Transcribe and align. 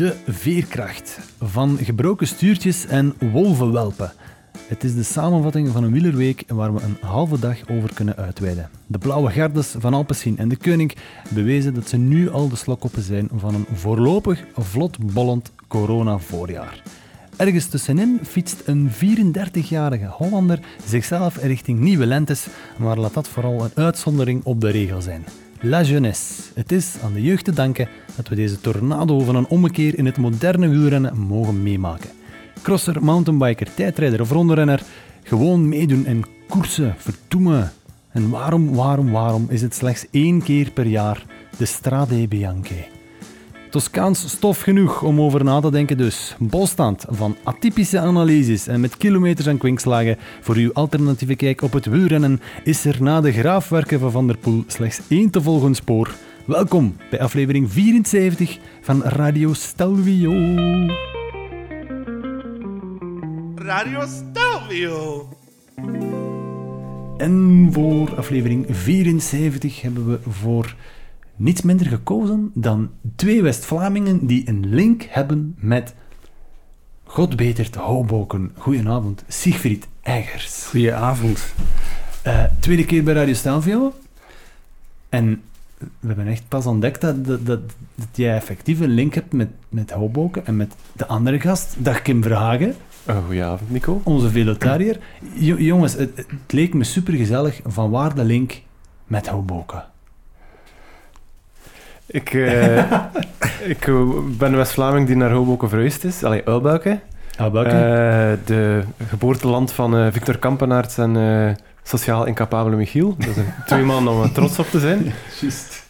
De 0.00 0.16
veerkracht 0.26 1.18
van 1.40 1.78
gebroken 1.82 2.26
stuurtjes 2.26 2.86
en 2.86 3.14
wolvenwelpen. 3.32 4.12
Het 4.66 4.84
is 4.84 4.94
de 4.94 5.02
samenvatting 5.02 5.68
van 5.68 5.84
een 5.84 5.92
wielerweek 5.92 6.44
waar 6.46 6.74
we 6.74 6.82
een 6.82 6.96
halve 7.00 7.38
dag 7.38 7.68
over 7.68 7.94
kunnen 7.94 8.16
uitweiden. 8.16 8.70
De 8.86 8.98
blauwe 8.98 9.30
gardes 9.30 9.74
van 9.78 9.94
Alpecin 9.94 10.38
en 10.38 10.48
de 10.48 10.56
Koning 10.56 10.94
bewezen 11.30 11.74
dat 11.74 11.88
ze 11.88 11.96
nu 11.96 12.30
al 12.30 12.48
de 12.48 12.56
slokkoppen 12.56 13.02
zijn 13.02 13.28
van 13.34 13.54
een 13.54 13.66
voorlopig 13.72 14.44
vlot 14.56 15.12
bollend 15.12 15.52
corona-voorjaar. 15.68 16.82
Ergens 17.36 17.66
tussenin 17.66 18.18
fietst 18.22 18.62
een 18.64 18.90
34-jarige 18.90 20.06
Hollander 20.06 20.60
zichzelf 20.86 21.36
richting 21.36 21.78
nieuwe 21.78 22.06
lentes, 22.06 22.46
maar 22.76 22.98
laat 22.98 23.14
dat 23.14 23.28
vooral 23.28 23.64
een 23.64 23.84
uitzondering 23.84 24.44
op 24.44 24.60
de 24.60 24.70
regel 24.70 25.00
zijn. 25.00 25.24
La 25.62 25.82
jeunesse. 25.82 26.42
Het 26.54 26.72
is 26.72 26.96
aan 27.04 27.12
de 27.12 27.22
jeugd 27.22 27.44
te 27.44 27.52
danken 27.52 27.88
dat 28.16 28.28
we 28.28 28.34
deze 28.34 28.60
tornado 28.60 29.18
van 29.18 29.36
een 29.36 29.46
ommekeer 29.46 29.98
in 29.98 30.06
het 30.06 30.16
moderne 30.16 30.68
wielrennen 30.68 31.18
mogen 31.18 31.62
meemaken. 31.62 32.10
Crosser, 32.62 33.04
mountainbiker, 33.04 33.74
tijdrijder 33.74 34.20
of 34.20 34.30
rondrenner, 34.30 34.82
gewoon 35.22 35.68
meedoen 35.68 36.06
en 36.06 36.24
koersen, 36.48 36.94
verdoemen. 36.98 37.72
En 38.10 38.30
waarom, 38.30 38.74
waarom, 38.74 39.10
waarom 39.10 39.46
is 39.48 39.62
het 39.62 39.74
slechts 39.74 40.06
één 40.10 40.42
keer 40.42 40.70
per 40.70 40.86
jaar 40.86 41.24
de 41.56 41.64
Strade 41.64 42.28
Bianche? 42.28 42.89
Toscaans 43.70 44.28
stof 44.30 44.60
genoeg 44.60 45.02
om 45.02 45.20
over 45.20 45.44
na 45.44 45.60
te 45.60 45.70
denken 45.70 45.96
dus. 45.96 46.34
Bolstand 46.38 47.04
van 47.08 47.36
atypische 47.42 47.98
analyses 47.98 48.66
en 48.66 48.80
met 48.80 48.96
kilometers 48.96 49.46
en 49.46 49.58
kwinkslagen 49.58 50.16
voor 50.40 50.54
uw 50.54 50.72
alternatieve 50.72 51.34
kijk 51.34 51.62
op 51.62 51.72
het 51.72 51.86
wielrennen 51.86 52.40
is 52.64 52.84
er 52.84 53.02
na 53.02 53.20
de 53.20 53.32
graafwerken 53.32 54.00
van 54.00 54.10
Van 54.10 54.26
der 54.26 54.36
Poel 54.36 54.64
slechts 54.66 55.00
één 55.08 55.30
te 55.30 55.42
volgen 55.42 55.74
spoor. 55.74 56.14
Welkom 56.44 56.96
bij 57.10 57.20
aflevering 57.20 57.72
74 57.72 58.58
van 58.80 59.02
Radio 59.02 59.52
Stelvio. 59.52 60.32
Radio 63.54 64.06
Stelvio. 64.06 65.28
En 67.16 67.68
voor 67.72 68.16
aflevering 68.16 68.66
74 68.70 69.80
hebben 69.82 70.06
we 70.06 70.18
voor 70.28 70.74
niets 71.40 71.62
minder 71.62 71.86
gekozen 71.86 72.50
dan 72.54 72.90
twee 73.16 73.42
West-Vlamingen 73.42 74.26
die 74.26 74.48
een 74.48 74.66
link 74.66 75.02
hebben 75.02 75.54
met 75.58 75.94
God 77.04 77.36
beter 77.36 77.70
te 77.70 77.78
Hoboken. 77.78 78.52
Goedenavond, 78.56 79.24
Siegfried 79.28 79.88
Eigers. 80.02 80.66
Goedenavond. 80.66 81.54
Uh, 82.26 82.44
tweede 82.60 82.84
keer 82.84 83.04
bij 83.04 83.14
Radio 83.14 83.34
Stelvio. 83.34 83.94
En 85.08 85.42
we 85.78 86.06
hebben 86.06 86.26
echt 86.26 86.48
pas 86.48 86.66
ontdekt 86.66 87.00
dat, 87.00 87.24
dat, 87.24 87.46
dat, 87.46 87.60
dat 87.94 88.08
jij 88.12 88.34
effectief 88.34 88.80
een 88.80 88.94
link 88.94 89.14
hebt 89.14 89.32
met, 89.32 89.48
met 89.68 89.90
Hoboken 89.90 90.46
en 90.46 90.56
met 90.56 90.74
de 90.92 91.06
andere 91.06 91.40
gast, 91.40 91.76
dag 91.78 92.02
Kim 92.02 92.22
Verhagen. 92.22 92.74
Uh, 93.08 93.24
goedenavond, 93.24 93.70
Nico. 93.70 94.00
Onze 94.04 94.30
velotariër. 94.30 94.98
Jo 95.34 95.56
jongens, 95.56 95.92
het, 95.92 96.16
het, 96.16 96.26
leek 96.48 96.74
me 96.74 96.84
super 96.84 97.14
gezellig. 97.14 97.60
Van 97.64 97.90
waar 97.90 98.14
de 98.14 98.24
link 98.24 98.62
met 99.06 99.28
Hoboken? 99.28 99.89
Ik, 102.12 102.32
uh, 102.32 102.78
ik 103.74 103.90
ben 104.38 104.56
West-Vlaming 104.56 105.06
die 105.06 105.16
naar 105.16 105.30
Hoboken 105.30 105.68
verhuisd 105.68 106.04
is. 106.04 106.24
Allee, 106.24 106.44
Uilbuiken. 106.44 107.00
Uilbuiken. 107.36 107.74
Uh, 107.74 108.46
de 108.46 108.82
geboorteland 109.08 109.72
van 109.72 110.12
Victor 110.12 110.38
Kampenaerts 110.38 110.98
en 110.98 111.56
sociaal 111.82 112.26
incapabele 112.26 112.76
Michiel. 112.76 113.16
Dat 113.18 113.34
zijn 113.34 113.54
twee 113.66 113.82
mannen 113.82 114.12
om 114.12 114.32
trots 114.32 114.58
op 114.58 114.66
te 114.66 114.80
zijn. 114.80 115.12
Juist. 115.40 115.88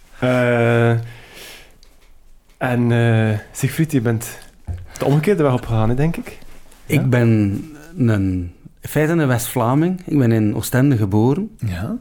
en 2.59 3.41
Siegfried, 3.53 3.93
je 3.93 4.01
bent 4.01 4.39
de 4.99 5.05
omgekeerde 5.05 5.43
weg 5.43 5.53
opgegaan, 5.53 5.95
denk 5.95 6.17
ik. 6.17 6.39
Ja? 6.87 7.01
Ik 7.01 7.11
ben 7.11 7.29
een, 7.97 8.53
in 8.81 8.89
feite 8.89 9.12
een 9.12 9.27
West-Vlaming. 9.27 10.03
Ik 10.06 10.19
ben 10.19 10.33
in 10.33 10.55
Oostende 10.55 10.97
geboren. 10.97 11.56
Ja. 11.59 11.97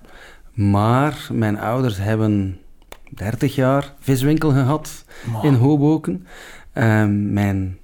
Maar 0.53 1.27
mijn 1.31 1.59
ouders 1.59 1.97
hebben 1.97 2.59
30 3.09 3.55
jaar 3.55 3.93
viswinkel 3.99 4.51
gehad 4.51 5.05
wow. 5.31 5.45
in 5.45 5.53
Hoboken. 5.53 6.27
Um, 6.73 7.33
mijn 7.33 7.77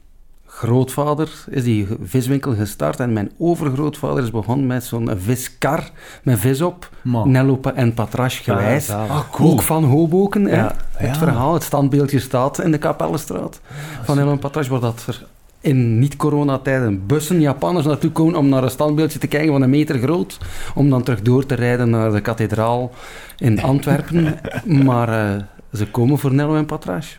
grootvader 0.45 1.45
is 1.49 1.63
die 1.63 1.87
viswinkel 2.03 2.55
gestart 2.55 2.99
en 2.99 3.13
mijn 3.13 3.31
overgrootvader 3.37 4.23
is 4.23 4.31
begonnen 4.31 4.67
met 4.67 4.83
zo'n 4.83 5.09
viskar 5.17 5.89
met 6.23 6.39
vis 6.39 6.61
op, 6.61 6.89
Man. 7.01 7.57
En 7.75 7.93
Patrache 7.93 8.43
gewijs. 8.43 8.89
Ah, 8.89 9.09
ah, 9.09 9.19
cool. 9.31 9.51
Ook 9.51 9.61
van 9.61 9.83
Hoboken. 9.83 10.47
Ja. 10.47 10.75
Het 10.91 11.07
Ja. 11.07 11.15
verhaal, 11.15 11.53
het 11.53 11.63
standbeeldje 11.63 12.19
staat 12.19 12.59
in 12.59 12.71
de 12.71 12.77
Kapellenstraat 12.77 13.61
van 14.03 14.15
Nello 14.15 14.31
en 14.31 14.39
Patrache, 14.39 14.69
waar 14.69 14.79
dat 14.79 15.03
er 15.07 15.25
in 15.65 15.99
niet-coronatijden 15.99 17.05
bussen 17.07 17.41
Japanners 17.41 17.85
naartoe 17.85 18.11
komen 18.11 18.35
om 18.35 18.49
naar 18.49 18.63
een 18.63 18.69
standbeeldje 18.69 19.19
te 19.19 19.27
kijken 19.27 19.51
van 19.51 19.61
een 19.61 19.69
meter 19.69 19.99
groot, 19.99 20.37
om 20.75 20.89
dan 20.89 21.03
terug 21.03 21.21
door 21.21 21.45
te 21.45 21.55
rijden 21.55 21.89
naar 21.89 22.11
de 22.11 22.21
kathedraal 22.21 22.91
in 23.37 23.61
Antwerpen. 23.71 24.39
maar 24.83 25.09
uh, 25.09 25.41
ze 25.73 25.87
komen 25.87 26.17
voor 26.17 26.33
Nello 26.33 26.55
en 26.55 26.65
Patrache. 26.65 27.17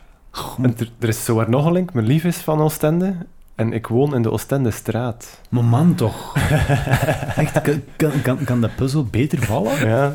En 0.61 0.75
er, 0.77 0.91
er 0.99 1.07
is 1.07 1.25
zowaar 1.25 1.49
nog 1.49 1.65
een 1.65 1.71
link. 1.71 1.93
Mijn 1.93 2.05
lief 2.05 2.23
is 2.23 2.37
van 2.37 2.61
Oostende 2.61 3.15
en 3.55 3.73
ik 3.73 3.87
woon 3.87 4.15
in 4.15 4.21
de 4.21 4.31
Oostende-straat. 4.31 5.41
Maar 5.49 5.63
man 5.63 5.95
toch. 5.95 6.35
Echt, 7.35 7.61
kan, 7.61 7.81
kan, 7.95 8.21
kan, 8.21 8.43
kan 8.43 8.61
de 8.61 8.69
puzzel 8.75 9.05
beter 9.05 9.43
vallen? 9.43 9.87
Ja. 9.87 10.13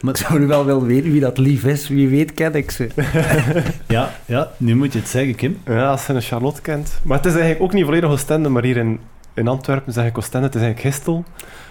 Maar 0.00 0.14
ik 0.14 0.20
zou 0.26 0.38
nu 0.38 0.46
wel 0.46 0.64
willen 0.64 0.86
weten 0.86 1.10
wie 1.10 1.20
dat 1.20 1.38
lief 1.38 1.64
is. 1.64 1.88
Wie 1.88 2.08
weet 2.08 2.34
ken 2.34 2.54
ik 2.54 2.70
ze. 2.70 2.88
ja, 3.88 4.12
ja, 4.24 4.50
nu 4.56 4.76
moet 4.76 4.92
je 4.92 4.98
het 4.98 5.08
zeggen, 5.08 5.34
Kim. 5.34 5.58
Ja, 5.66 5.90
als 5.90 6.06
je 6.06 6.12
een 6.12 6.20
Charlotte 6.20 6.60
kent. 6.60 6.98
Maar 7.02 7.16
het 7.16 7.26
is 7.26 7.32
eigenlijk 7.32 7.62
ook 7.62 7.72
niet 7.72 7.84
volledig 7.84 8.10
Oostende, 8.10 8.48
maar 8.48 8.62
hier 8.62 8.76
in, 8.76 9.00
in 9.34 9.48
Antwerpen 9.48 9.92
zeg 9.92 10.06
ik 10.06 10.18
Oostende. 10.18 10.46
Het 10.46 10.54
is 10.54 10.62
eigenlijk 10.62 10.94
Gistel. 10.94 11.24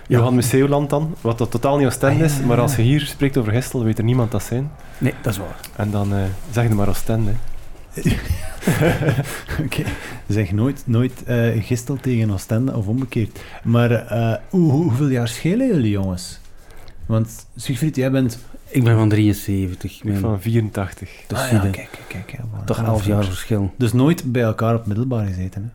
Ja. 0.08 0.18
Johan 0.18 0.36
Museeuwland 0.36 0.90
dan, 0.90 1.16
wat 1.22 1.38
dat 1.38 1.52
totaal 1.52 1.78
niet 1.78 1.88
Oostende 1.88 2.24
is. 2.24 2.40
Maar 2.40 2.60
als 2.60 2.76
je 2.76 2.82
hier 2.82 3.02
spreekt 3.02 3.38
over 3.38 3.52
Gistel, 3.52 3.84
weet 3.84 3.98
er 3.98 4.04
niemand 4.04 4.32
dat 4.32 4.44
zijn. 4.44 4.72
Nee, 4.98 5.14
dat 5.22 5.34
is 5.34 5.40
waar. 5.40 5.60
En 5.76 5.92
dan 5.92 6.14
uh, 6.14 6.20
zeg 6.52 6.68
je 6.68 6.74
maar 6.74 6.88
Oostende. 6.88 7.32
Oké, 8.02 8.16
okay. 9.64 9.86
zeg 10.28 10.52
nooit, 10.52 10.84
nooit 10.86 11.24
uh, 11.28 11.64
Gistel 11.64 11.98
tegen 12.02 12.32
Oostende 12.32 12.76
of 12.76 12.88
omgekeerd. 12.88 13.40
Maar 13.64 13.92
uh, 13.92 14.34
hoe, 14.50 14.72
hoeveel 14.72 15.08
jaar 15.08 15.28
schelen 15.28 15.68
jullie, 15.68 15.92
jongens? 15.92 16.40
Want 17.06 17.48
Siegfried, 17.56 17.96
jij 17.96 18.12
bent... 18.12 18.40
Ik 18.68 18.84
ben 18.84 18.98
van 18.98 19.10
73. 19.10 19.98
Ik 19.98 20.04
ben 20.04 20.20
van 20.20 20.42
84. 20.42 21.10
Dus 21.28 21.40
ah, 21.40 21.52
ja, 21.52 21.60
kijk, 21.60 21.74
kijk, 21.74 21.92
kijk. 22.08 22.32
Ja, 22.32 22.64
toch 22.66 22.84
11 22.84 23.06
jaar 23.06 23.24
verschil. 23.24 23.74
Dus 23.78 23.94
nooit 23.94 24.32
bij 24.32 24.42
elkaar 24.42 24.76
op 24.76 24.86
middelbaar 24.86 25.26
gezeten, 25.26 25.62
hè? 25.62 25.68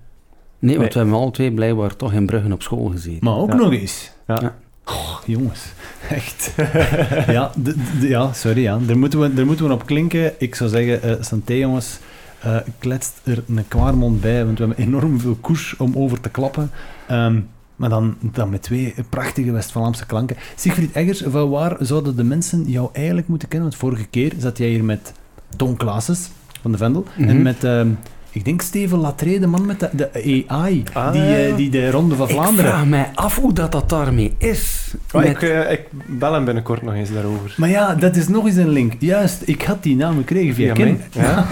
Nee, 0.58 0.76
want 0.76 0.78
nee. 0.78 0.88
we 0.88 0.98
hebben 0.98 1.14
alle 1.14 1.30
twee 1.30 1.52
blijkbaar 1.52 1.96
toch 1.96 2.12
in 2.12 2.26
Bruggen 2.26 2.52
op 2.52 2.62
school 2.62 2.84
gezeten. 2.88 3.18
Maar 3.20 3.36
ook 3.36 3.48
ja. 3.48 3.54
nog 3.54 3.72
eens. 3.72 4.12
Ja. 4.26 4.38
ja. 4.40 4.56
Oh, 4.84 5.18
jongens, 5.26 5.64
echt. 6.08 6.54
ja, 7.36 7.52
ja, 8.00 8.32
sorry, 8.32 8.62
ja. 8.62 8.78
Daar, 8.78 8.98
moeten 8.98 9.20
we, 9.20 9.34
daar 9.34 9.46
moeten 9.46 9.66
we 9.66 9.72
op 9.72 9.86
klinken. 9.86 10.32
Ik 10.38 10.54
zou 10.54 10.70
zeggen, 10.70 11.10
uh, 11.10 11.22
santé 11.22 11.52
jongens, 11.52 11.98
uh, 12.46 12.56
kletst 12.78 13.20
er 13.24 13.42
een 13.48 13.68
kwaarmond 13.68 14.20
bij, 14.20 14.44
want 14.44 14.58
we 14.58 14.64
hebben 14.64 14.84
enorm 14.84 15.20
veel 15.20 15.36
koers 15.40 15.76
om 15.76 15.96
over 15.96 16.20
te 16.20 16.28
klappen. 16.28 16.70
Um, 17.10 17.48
maar 17.80 17.88
dan, 17.90 18.14
dan 18.20 18.50
met 18.50 18.62
twee 18.62 18.94
prachtige 19.08 19.52
West-Vlaamse 19.52 20.06
klanken. 20.06 20.36
Siegfried 20.56 20.92
Eggers, 20.92 21.22
van 21.26 21.50
waar 21.50 21.76
zouden 21.78 22.16
de 22.16 22.24
mensen 22.24 22.64
jou 22.70 22.88
eigenlijk 22.92 23.28
moeten 23.28 23.48
kennen? 23.48 23.68
Want 23.68 23.80
vorige 23.80 24.06
keer 24.06 24.32
zat 24.38 24.58
jij 24.58 24.68
hier 24.68 24.84
met 24.84 25.12
Tom 25.56 25.76
Klaases 25.76 26.28
van 26.62 26.72
de 26.72 26.78
Vendel 26.78 27.04
Mhm. 27.16 27.28
en 27.28 27.42
met... 27.42 27.64
Um, 27.64 27.98
ik 28.32 28.44
denk 28.44 28.62
Steven 28.62 28.98
Latree, 28.98 29.40
de 29.40 29.46
man 29.46 29.66
met 29.66 29.80
de, 29.80 29.88
de 29.92 30.44
AI, 30.48 30.82
Ah, 30.92 31.12
die, 31.12 31.48
uh, 31.48 31.56
die 31.56 31.70
de 31.70 31.90
Ronde 31.90 32.14
van 32.14 32.28
Ik 32.28 32.34
Vlaanderen... 32.34 32.70
vraag 32.70 32.86
mij 32.86 33.10
af 33.14 33.36
hoe 33.36 33.52
dat, 33.52 33.72
dat 33.72 33.88
daarmee 33.88 34.34
is. 34.38 34.94
Oh, 35.12 35.20
Met- 35.22 35.30
ik, 35.30 35.42
uh, 35.42 35.70
ik 35.72 35.80
bel 36.06 36.32
hem 36.32 36.44
binnenkort 36.44 36.82
nog 36.82 36.94
eens 36.94 37.12
daarover. 37.12 37.54
Maar 37.56 37.68
ja, 37.68 37.94
dat 37.94 38.16
is 38.16 38.28
nog 38.28 38.46
eens 38.46 38.56
een 38.56 38.68
link. 38.68 38.92
Juist, 38.98 39.42
ik 39.44 39.62
had 39.62 39.82
die 39.82 39.96
naam 39.96 40.16
gekregen 40.16 40.54
via, 40.54 40.74
Via 40.74 40.84
Kim. 40.84 41.00
Ja. 41.12 41.46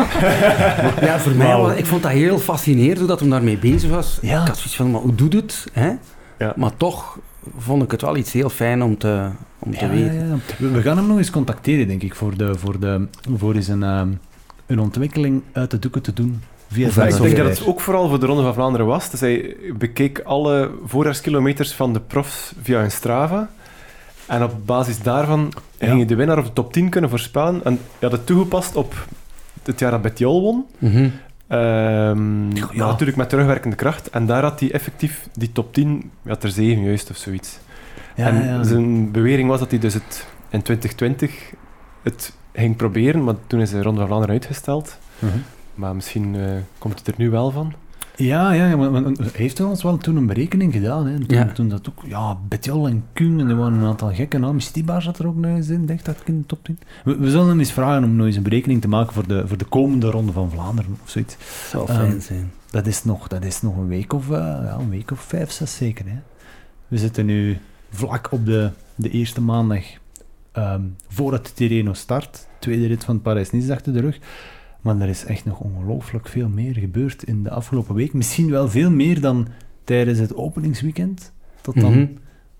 Ja, 1.00 1.18
voor 1.18 1.32
mij 1.34 1.56
was, 1.56 1.74
ik 1.76 1.86
vond 1.86 2.02
dat 2.02 2.12
heel 2.12 2.38
fascinerend 2.38 2.98
hoe 2.98 3.06
dat 3.08 3.20
hem 3.20 3.30
daarmee 3.30 3.58
bezig 3.58 3.90
was. 3.90 4.18
Ja. 4.22 4.40
Ik 4.40 4.46
had 4.46 4.56
zoiets 4.56 4.76
van, 4.76 4.90
maar 4.90 5.00
hoe 5.00 5.14
doet 5.14 5.32
het? 5.32 5.66
Hè? 5.72 5.90
Ja. 6.38 6.52
Maar 6.56 6.76
toch 6.76 7.18
vond 7.58 7.82
ik 7.82 7.90
het 7.90 8.00
wel 8.00 8.16
iets 8.16 8.32
heel 8.32 8.50
fijn 8.50 8.82
om 8.82 8.98
te, 8.98 9.28
om 9.58 9.72
te 9.76 9.84
Ja, 9.84 9.90
weten. 9.90 10.14
ja, 10.14 10.22
ja. 10.24 10.36
We, 10.58 10.70
we 10.70 10.82
gaan 10.82 10.96
hem 10.96 11.06
nog 11.06 11.18
eens 11.18 11.30
contacteren, 11.30 11.86
denk 11.88 12.02
ik, 12.02 12.14
voor, 12.14 12.36
de, 12.36 12.54
voor, 12.58 12.80
de, 12.80 13.06
voor 13.36 13.54
eens 13.54 13.68
een, 13.68 13.82
uh, 13.82 14.02
een 14.66 14.78
ontwikkeling 14.78 15.42
uit 15.52 15.70
de 15.70 15.78
doeken 15.78 16.02
te 16.02 16.12
doen. 16.12 16.42
Via 16.70 16.86
Ik 16.88 16.94
denk 16.94 17.36
dat 17.36 17.46
het 17.58 17.66
ook 17.66 17.80
vooral 17.80 18.08
voor 18.08 18.20
de 18.20 18.26
Ronde 18.26 18.42
van 18.42 18.54
Vlaanderen 18.54 18.86
was. 18.86 19.10
Dus 19.10 19.20
hij 19.20 19.56
bekeek 19.78 20.20
alle 20.24 20.70
voorjaarskilometers 20.84 21.72
van 21.72 21.92
de 21.92 22.00
profs 22.00 22.52
via 22.62 22.80
hun 22.80 22.90
Strava. 22.90 23.48
En 24.26 24.42
op 24.42 24.52
basis 24.66 24.98
daarvan 25.02 25.52
Ja. 25.78 25.86
ging 25.86 25.98
je 25.98 26.06
de 26.06 26.14
winnaar 26.14 26.38
of 26.38 26.44
de 26.46 26.52
top 26.52 26.72
10 26.72 26.88
kunnen 26.88 27.10
voorspellen. 27.10 27.64
En 27.64 27.72
je 27.72 27.78
had 28.06 28.12
het 28.12 28.26
toegepast 28.26 28.76
op 28.76 29.06
het 29.62 29.78
jaar 29.80 29.90
dat 29.90 30.02
Betjol 30.02 30.40
won. 30.40 30.64
Mhm. 30.78 31.08
Ehm, 31.48 32.50
Ja. 32.56 32.86
natuurlijk 32.86 33.16
met 33.18 33.28
terugwerkende 33.28 33.76
kracht. 33.76 34.10
En 34.10 34.26
daar 34.26 34.42
had 34.42 34.60
hij 34.60 34.72
effectief 34.72 35.28
die 35.32 35.52
top 35.52 35.72
10, 35.74 36.10
ja, 36.22 36.36
er 36.40 36.50
zeven 36.50 36.82
juist 36.84 37.10
of 37.10 37.16
zoiets. 37.16 37.58
Ja, 38.16 38.26
en 38.26 38.44
ja. 38.44 38.62
zijn 38.62 39.10
bewering 39.10 39.48
was 39.48 39.58
dat 39.58 39.70
hij 39.70 39.78
dus 39.80 39.94
het 39.94 40.26
in 40.50 40.62
2020 40.62 41.52
het 42.02 42.32
ging 42.52 42.76
proberen, 42.76 43.24
maar 43.24 43.34
toen 43.46 43.60
is 43.60 43.70
de 43.70 43.82
Ronde 43.82 43.98
van 43.98 44.06
Vlaanderen 44.08 44.34
uitgesteld. 44.34 44.98
Mhm. 45.18 45.38
Maar 45.74 45.94
misschien 45.94 46.36
eh, 46.36 46.42
komt 46.78 46.98
het 46.98 47.08
er 47.08 47.14
nu 47.16 47.30
wel 47.30 47.50
van. 47.50 47.72
Ja, 48.20 48.52
ja, 48.52 48.76
maar, 48.76 48.90
maar 48.90 49.02
hij 49.02 49.30
heeft 49.32 49.60
ons 49.60 49.82
wel 49.82 49.96
toen 49.98 50.16
een 50.16 50.26
berekening 50.26 50.72
gedaan. 50.72 51.06
Hè. 51.06 51.18
Toen, 51.18 51.36
Ja. 51.36 51.52
toen 51.52 51.68
dat 51.68 51.88
ook, 51.88 52.02
ja, 52.06 52.38
Betjal 52.48 52.86
en 52.88 53.04
Kuhn, 53.12 53.40
en 53.40 53.48
er 53.48 53.56
waren 53.56 53.78
een 53.78 53.84
aantal 53.86 54.14
gekke 54.14 54.38
namen. 54.38 54.60
Stibar 54.60 55.02
zat 55.02 55.18
er 55.18 55.26
ook 55.26 55.36
nog 55.36 55.56
eens 55.56 55.68
in, 55.68 55.86
denk 55.86 56.04
dat 56.04 56.20
ik 56.20 56.28
in 56.28 56.40
de 56.40 56.46
top 56.46 56.64
10. 56.64 56.78
We, 57.04 57.16
we 57.16 57.30
zullen 57.30 57.48
hem 57.48 57.58
eens 57.58 57.72
vragen 57.72 58.04
om 58.04 58.16
nog 58.16 58.26
eens 58.26 58.36
een 58.36 58.42
berekening 58.42 58.80
te 58.80 58.88
maken 58.88 59.12
voor 59.12 59.26
de, 59.28 59.48
voor 59.48 59.56
de 59.56 59.64
komende 59.64 60.10
ronde 60.10 60.32
van 60.32 60.50
Vlaanderen 60.50 60.96
of 61.02 61.10
zoiets. 61.10 61.36
zou 61.70 61.88
Ehm, 61.88 61.96
fijn 61.98 62.20
zijn. 62.22 62.50
Dat 62.70 62.86
is 62.86 63.04
nog, 63.04 63.28
dat 63.28 63.44
is 63.44 63.62
nog 63.62 63.76
een 63.76 63.88
week 63.88 64.12
of, 64.12 64.30
eh, 64.30 64.36
ja, 64.38 64.76
een 64.80 64.90
week 64.90 65.10
of 65.10 65.20
vijf, 65.20 65.50
zes 65.50 65.76
zeker. 65.76 66.04
Hè. 66.08 66.18
We 66.88 66.98
zitten 66.98 67.26
nu 67.26 67.58
vlak 67.90 68.28
op 68.32 68.46
de, 68.46 68.70
de 68.94 69.10
eerste 69.10 69.40
maandag 69.40 69.84
ehm, 70.52 70.82
voordat 71.08 71.46
de 71.46 71.52
Tirreno 71.52 71.92
start. 71.92 72.46
Tweede 72.58 72.86
rit 72.86 73.04
van 73.04 73.22
Parijs-Nice 73.22 73.72
achter 73.72 73.92
de 73.92 74.00
rug. 74.00 74.18
Maar 74.80 75.00
er 75.00 75.08
is 75.08 75.24
echt 75.24 75.44
nog 75.44 75.60
ongelooflijk 75.60 76.28
veel 76.28 76.48
meer 76.48 76.74
gebeurd 76.74 77.22
in 77.22 77.42
de 77.42 77.50
afgelopen 77.50 77.94
week. 77.94 78.12
Misschien 78.12 78.50
wel 78.50 78.68
veel 78.68 78.90
meer 78.90 79.20
dan 79.20 79.48
tijdens 79.84 80.18
het 80.18 80.34
openingsweekend. 80.34 81.32
Tot 81.60 81.80
dan 81.80 81.92
Mhm. 81.92 82.06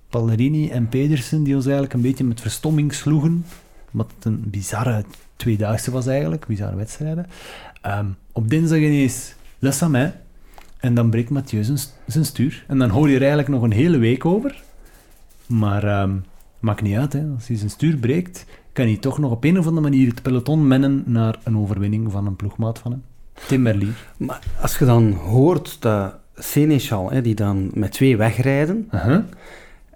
Pallerini 0.09 0.69
en 0.69 0.89
Pedersen, 0.89 1.43
die 1.43 1.55
ons 1.55 1.65
eigenlijk 1.65 1.95
een 1.95 2.01
beetje 2.01 2.25
met 2.25 2.41
verstomming 2.41 2.95
sloegen. 2.95 3.45
Wat 3.91 4.13
een 4.23 4.43
bizarre 4.47 5.05
tweedaagse 5.37 5.91
was 5.91 6.07
eigenlijk, 6.07 6.47
bizarre 6.47 6.77
wedstrijden. 6.77 7.27
Ehm, 7.83 8.07
op 8.33 8.49
dinsdag 8.51 8.79
ineens 8.79 9.35
Le 9.59 9.71
Samin. 9.73 10.11
En 10.79 10.95
dan 10.95 11.11
breekt 11.11 11.31
Mathieu 11.31 11.65
zijn, 11.65 11.79
zijn 12.07 12.25
stuur. 12.25 12.65
En 12.69 12.79
dan 12.79 12.91
hoor 12.91 13.09
je 13.09 13.15
er 13.15 13.21
eigenlijk 13.21 13.51
nog 13.51 13.63
een 13.63 13.73
hele 13.73 13.99
week 13.99 14.25
over. 14.25 14.63
Maar 15.47 15.85
ehm, 15.85 16.17
maakt 16.61 16.83
niet 16.83 16.97
uit, 16.97 17.13
hè. 17.13 17.25
als 17.35 17.49
hij 17.49 17.57
zijn 17.57 17.71
stuur 17.71 17.97
breekt, 17.97 18.45
kan 18.79 18.87
hij 18.87 18.97
toch 18.97 19.19
nog 19.19 19.31
op 19.31 19.45
een 19.45 19.59
of 19.59 19.67
andere 19.67 19.89
manier 19.89 20.09
het 20.09 20.23
peloton 20.23 20.67
mennen 20.67 21.03
naar 21.07 21.37
een 21.45 21.57
overwinning 21.59 22.13
van 22.13 22.27
een 22.27 22.37
ploegmaat 22.37 22.79
van 22.79 22.91
hem. 22.91 23.03
Tim 23.47 23.63
Merlier. 23.63 23.95
Maar 24.17 24.41
als 24.61 24.79
je 24.79 24.85
dan 24.85 25.13
hoort 25.13 25.77
dat 25.81 26.15
Seneschal, 26.35 27.11
hè, 27.11 27.23
die 27.23 27.35
dan 27.35 27.71
met 27.75 27.93
twee 27.93 28.17
wegrijden, 28.17 28.91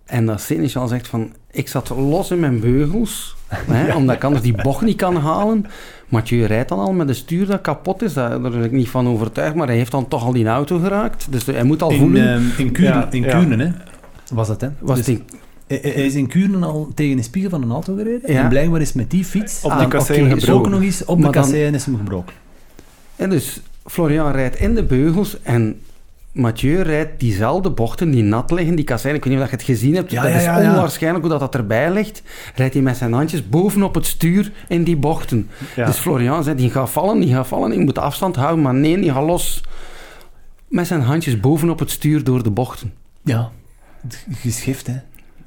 en 0.05 0.27
dat 0.27 0.41
Seneschal 0.41 0.89
zegt 0.89 1.09
van, 1.09 1.33
ik 1.51 1.69
zat 1.69 1.89
los 1.89 2.31
in 2.31 2.41
mijn 2.41 2.61
beugels, 2.61 3.37
hè, 3.49 3.95
omdat 3.97 4.17
ik 4.17 4.25
anders 4.25 4.43
die 4.43 4.63
bocht 4.63 4.83
niet 4.83 4.97
kan 4.97 5.17
halen. 5.17 5.67
Mathieu 6.09 6.45
rijdt 6.47 6.69
dan 6.69 6.79
al 6.79 6.93
met 6.93 7.09
een 7.09 7.15
stuur 7.15 7.47
dat 7.47 7.61
kapot 7.61 8.03
is, 8.03 8.13
daar, 8.13 8.31
daar 8.31 8.51
ben 8.51 8.65
ik 8.65 8.73
niet 8.73 8.89
van 8.89 9.09
overtuigd, 9.09 9.55
maar 9.55 9.67
hij 9.67 9.77
heeft 9.77 9.91
dan 9.91 10.09
toch 10.09 10.25
al 10.25 10.33
die 10.33 10.47
auto 10.47 10.79
geraakt. 10.79 11.27
Dus 11.31 11.47
hij 11.47 11.65
moet 11.65 11.83
al 11.83 11.91
In, 11.91 11.99
voelen. 11.99 12.29
ehm, 12.29 12.43
in, 12.59 12.73
Kuurne, 12.73 12.95
Ja, 12.95 13.11
in 13.11 13.23
ja. 13.23 13.57
Hè. 13.57 13.73
Was 14.33 14.49
dat, 14.49 14.61
hè? 14.61 14.69
was 14.81 15.03
Dus 15.03 15.19
hij 15.83 16.07
is 16.07 16.15
in 16.15 16.27
Kuurne 16.27 16.67
al 16.67 16.91
tegen 16.95 17.17
een 17.19 17.25
spiegel 17.25 17.51
van 17.51 17.63
een 17.63 17.71
auto 17.71 17.95
gereden. 17.97 18.33
Ja. 18.33 18.43
En 18.43 18.49
blijkbaar 18.49 18.81
is 18.81 18.93
met 18.93 19.11
die 19.11 19.25
fiets... 19.25 19.63
Op 19.63 19.71
Ah, 19.71 19.91
de 19.91 19.97
is 19.97 20.09
is 20.09 20.17
gebroken. 20.17 20.53
ook 20.53 20.69
nog 20.69 20.83
eens 20.83 21.05
op 21.05 21.17
de 21.17 21.23
Maar 21.23 21.33
kassein 21.33 21.75
is 21.75 21.85
hem 21.85 21.97
gebroken. 21.97 22.35
En 23.17 23.31
dus 23.31 23.61
Florian 23.87 24.33
rijdt 24.33 24.57
in 24.57 24.75
de 24.75 24.85
beugels 24.85 25.43
en 25.43 25.81
Mathieu 26.33 26.83
rijdt 26.83 27.21
diezelfde 27.21 27.71
bochten 27.71 28.11
die 28.11 28.23
nat 28.23 28.51
liggen, 28.51 28.75
die 28.75 28.85
kassein. 28.85 29.15
Ik 29.15 29.25
weet 29.25 29.33
niet 29.33 29.43
of 29.43 29.51
je 29.51 29.57
het 29.57 29.65
gezien 29.65 29.95
hebt. 29.95 30.11
Ja, 30.11 30.23
dat 30.23 30.31
ja, 30.31 30.37
is 30.37 30.45
ja, 30.45 30.61
ja. 30.61 30.71
onwaarschijnlijk 30.71 31.25
hoe 31.25 31.33
dat, 31.33 31.41
dat 31.41 31.55
erbij 31.55 31.93
ligt. 31.93 32.23
Rijdt 32.55 32.75
hij 32.75 32.83
met 32.83 32.97
zijn 32.97 33.13
handjes 33.13 33.49
bovenop 33.49 33.95
het 33.95 34.07
stuur 34.07 34.53
in 34.69 34.85
die 34.85 34.97
bochten. 34.97 35.49
Ja. 35.77 35.87
Dus 35.87 35.97
Florian 35.99 36.45
zei, 36.45 36.57
die 36.57 36.71
gaat 36.71 36.91
vallen, 36.91 37.21
die 37.21 37.35
gaat 37.35 37.47
vallen. 37.47 37.73
Ik 37.73 37.79
moet 37.79 37.99
afstand 37.99 38.37
houden, 38.37 38.63
maar 38.63 38.75
nee, 38.75 39.01
die 39.01 39.13
gaat 39.13 39.27
los. 39.27 39.63
Met 40.69 40.87
zijn 40.87 41.01
handjes 41.01 41.41
bovenop 41.41 41.79
het 41.79 41.91
stuur 41.91 42.25
door 42.25 42.43
de 42.43 42.51
bochten. 42.51 42.93
Ja. 43.23 43.51
Geschift, 44.31 44.87
hè. 44.87 44.97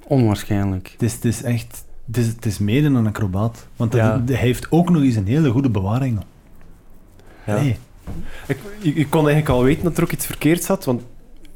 Onwaarschijnlijk. 0.07 0.89
Het 0.91 1.01
is, 1.01 1.13
het 1.13 1.25
is 1.25 1.43
echt... 1.43 1.83
Het 2.07 2.17
is, 2.17 2.27
het 2.27 2.45
is 2.45 2.57
mede 2.59 2.87
een 2.87 3.07
acrobaat. 3.07 3.67
Want 3.75 3.91
dat- 3.91 4.01
Ja. 4.01 4.21
hij 4.25 4.35
heeft 4.35 4.67
ook 4.71 4.89
nog 4.89 5.01
eens 5.01 5.15
een 5.15 5.27
hele 5.27 5.49
goede 5.49 5.69
bewaring. 5.69 6.19
Ja. 7.45 7.55
Nee. 7.61 7.77
Ik, 8.47 8.57
je, 8.81 8.95
je 8.95 9.07
kon 9.07 9.19
eigenlijk 9.27 9.49
al 9.49 9.63
weten 9.63 9.83
dat 9.83 9.97
er 9.97 10.03
ook 10.03 10.11
iets 10.11 10.25
verkeerd 10.25 10.63
zat, 10.63 10.85
want 10.85 11.01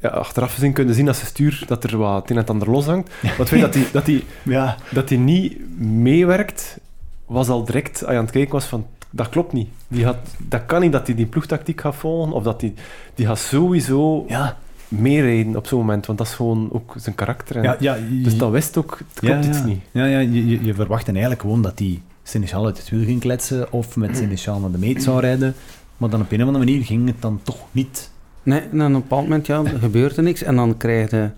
ja, 0.00 0.08
achteraf 0.08 0.54
gezien 0.54 0.72
kun 0.72 0.86
je 0.86 0.94
zien 0.94 1.04
dat 1.04 1.16
ze 1.16 1.26
stuur 1.26 1.62
dat 1.66 1.84
er 1.84 1.96
wat 1.96 2.14
het 2.20 2.30
een 2.30 2.36
en 2.36 2.42
het 2.42 2.50
ander 2.50 2.70
los 2.70 2.86
hangt. 2.86 3.10
Maar 3.22 3.36
het 3.38 3.48
feit 3.48 3.60
dat 3.60 3.74
hij 3.74 3.84
dat 3.92 4.04
die, 4.04 4.24
Ja. 4.42 4.76
dat 4.92 5.08
die 5.08 5.18
niet 5.18 5.78
meewerkt, 5.78 6.78
was 7.26 7.48
al 7.48 7.64
direct, 7.64 8.00
als 8.02 8.10
je 8.10 8.16
aan 8.18 8.22
het 8.24 8.32
kijken 8.32 8.52
was 8.52 8.64
van, 8.64 8.86
dat 9.10 9.28
klopt 9.28 9.52
niet. 9.52 9.68
Die 9.88 10.04
had, 10.04 10.16
dat 10.38 10.66
kan 10.66 10.80
niet 10.80 10.92
dat 10.92 11.06
hij 11.06 11.16
die 11.16 11.26
ploegtactiek 11.26 11.80
gaat 11.80 11.94
volgen, 11.96 12.32
of 12.32 12.42
dat 12.42 12.60
die, 12.60 12.74
die 13.14 13.26
gaat 13.26 13.38
sowieso 13.38 14.24
Ja. 14.28 14.56
Meerijden 14.90 15.56
op 15.56 15.66
zo'n 15.66 15.78
moment, 15.78 16.06
want 16.06 16.18
dat 16.18 16.26
is 16.26 16.32
gewoon 16.34 16.68
ook 16.72 16.94
zijn 16.96 17.14
karakter. 17.14 17.56
En, 17.56 17.62
Ja, 17.62 17.76
ja, 17.80 17.94
je- 17.94 18.20
dus 18.22 18.36
dat 18.38 18.50
wist 18.50 18.76
ook, 18.76 18.98
het 19.08 19.20
klopt 19.20 19.44
ja, 19.44 19.50
iets 19.50 19.64
niet. 19.64 19.80
Ja, 19.90 20.04
ja 20.06 20.18
je, 20.18 20.46
je, 20.48 20.64
je 20.64 20.74
verwachtte 20.74 21.10
eigenlijk 21.10 21.40
gewoon 21.40 21.62
dat 21.62 21.78
hij 21.78 22.00
Seneschal 22.22 22.66
uit 22.66 22.78
het 22.78 22.88
wiel 22.90 23.04
ging 23.04 23.20
kletsen 23.20 23.72
of 23.72 23.96
met 23.96 24.16
Seneschal 24.16 24.60
naar 24.60 24.70
de 24.70 24.78
meet 24.78 25.02
zou 25.02 25.20
rijden. 25.20 25.54
Maar 25.96 26.10
dan 26.10 26.20
op 26.20 26.30
een 26.32 26.40
of 26.40 26.46
andere 26.46 26.64
manier 26.64 26.84
ging 26.84 27.06
het 27.06 27.22
dan 27.22 27.40
toch 27.42 27.58
niet. 27.70 28.10
Nee, 28.42 28.60
en 28.60 28.82
aan 28.82 28.86
een 28.94 29.00
bepaald 29.00 29.22
moment 29.22 29.46
ja, 29.46 29.64
er 29.64 29.78
gebeurt 29.78 30.16
er 30.16 30.22
niks. 30.22 30.42
En 30.42 30.56
dan 30.56 30.76
krijg 30.76 31.10
je 31.10 31.30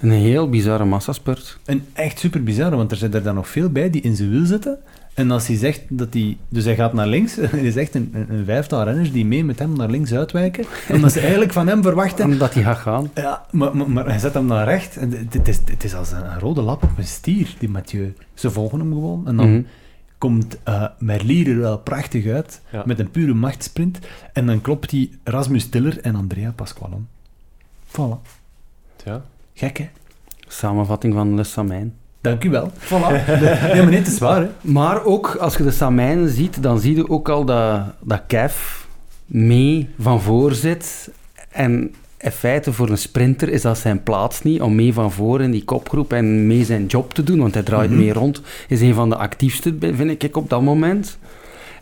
een 0.00 0.10
heel 0.10 0.48
bizarre 0.48 0.84
massaspurt. 0.84 1.58
En 1.64 1.84
echt 1.92 2.18
super 2.18 2.42
bizar, 2.42 2.76
want 2.76 2.90
er 2.90 2.96
zit 2.96 3.14
er 3.14 3.22
dan 3.22 3.34
nog 3.34 3.48
veel 3.48 3.68
bij 3.70 3.90
die 3.90 4.00
in 4.02 4.16
zijn 4.16 4.30
wiel 4.30 4.44
zitten. 4.46 4.78
En 5.18 5.30
als 5.30 5.46
hij 5.46 5.56
zegt 5.56 5.82
dat 5.88 6.14
hij... 6.14 6.36
Dus 6.48 6.64
hij 6.64 6.74
gaat 6.74 6.92
naar 6.92 7.06
links. 7.06 7.36
Er 7.38 7.54
is 7.54 7.76
echt 7.76 7.94
een, 7.94 8.10
een, 8.12 8.34
een 8.34 8.44
vijftal 8.44 8.84
renners 8.84 9.12
die 9.12 9.26
mee 9.26 9.44
met 9.44 9.58
hem 9.58 9.76
naar 9.76 9.90
links 9.90 10.12
uitwijken. 10.12 10.64
Omdat 10.94 11.12
ze 11.12 11.20
eigenlijk 11.20 11.52
van 11.52 11.66
hem 11.68 11.82
verwachten... 11.82 12.24
Omdat 12.24 12.54
hij 12.54 12.62
gaat 12.62 12.78
gaan. 12.78 13.10
Ja, 13.14 13.46
maar, 13.50 13.76
maar, 13.76 13.90
maar 13.90 14.06
hij 14.06 14.18
zet 14.18 14.34
hem 14.34 14.46
naar 14.46 14.64
rechts. 14.64 14.96
En 14.96 15.10
het, 15.30 15.48
is, 15.48 15.56
het 15.64 15.84
is 15.84 15.94
als 15.94 16.12
een, 16.12 16.38
rode 16.38 16.62
lap 16.62 16.82
op 16.82 16.98
een 16.98 17.04
stier, 17.06 17.54
die 17.58 17.68
Mathieu. 17.68 18.14
Ze 18.34 18.50
volgen 18.50 18.78
hem 18.78 18.92
gewoon. 18.92 19.26
En 19.28 19.36
dan 19.36 19.50
Mhm. 19.52 19.62
komt 20.18 20.58
eh 20.62 20.84
Merlier 20.98 21.48
er 21.48 21.58
wel 21.58 21.78
prachtig 21.78 22.26
uit. 22.26 22.60
Ja. 22.72 22.82
Met 22.86 22.98
een 22.98 23.10
pure 23.10 23.34
machtsprint. 23.34 23.98
En 24.32 24.46
dan 24.46 24.60
klopt 24.60 24.90
hij 24.90 25.10
Rasmus 25.24 25.68
Tiller 25.68 26.00
en 26.00 26.14
Andrea 26.14 26.50
Pasquale 26.50 26.94
om. 26.94 27.08
Voilà. 27.88 28.30
Ja. 29.04 29.22
Gek, 29.54 29.78
hè? 29.78 29.88
Samenvatting 30.48 31.14
van 31.14 31.34
Le 31.34 31.44
Samijn. 31.44 31.94
Dank 32.20 32.44
u 32.44 32.50
wel. 32.50 32.70
Voilà. 32.78 32.88
Nee, 33.40 33.82
maar 33.82 33.86
nee, 33.86 33.98
het 33.98 34.06
is 34.06 34.18
waar, 34.18 34.40
hè? 34.40 34.48
Maar 34.60 35.04
ook, 35.04 35.34
als 35.40 35.56
je 35.56 35.62
de 35.62 35.70
Samijnen 35.70 36.28
ziet, 36.28 36.62
dan 36.62 36.78
zie 36.80 36.96
je 36.96 37.08
ook 37.08 37.28
al 37.28 37.44
dat, 37.44 37.80
dat 38.00 38.22
Kev 38.26 38.54
mee 39.26 39.88
van 39.98 40.20
voor 40.20 40.52
zit. 40.52 41.10
En 41.50 41.94
in 42.18 42.30
feite 42.30 42.72
voor 42.72 42.88
een 42.88 42.98
sprinter 42.98 43.48
is 43.48 43.62
dat 43.62 43.78
zijn 43.78 44.02
plaats 44.02 44.42
niet, 44.42 44.60
om 44.60 44.74
mee 44.74 44.92
van 44.92 45.12
voor 45.12 45.40
in 45.42 45.50
die 45.50 45.64
kopgroep 45.64 46.12
en 46.12 46.46
mee 46.46 46.64
zijn 46.64 46.86
job 46.86 47.14
te 47.14 47.22
doen, 47.22 47.38
want 47.38 47.54
hij 47.54 47.62
draait 47.62 47.90
Mhm. 47.90 47.98
mee 47.98 48.12
rond. 48.12 48.42
Is 48.68 48.80
een 48.80 48.94
van 48.94 49.08
de 49.08 49.16
actiefste, 49.16 49.76
vind 49.80 50.22
ik, 50.22 50.36
op 50.36 50.50
dat 50.50 50.62
moment. 50.62 51.18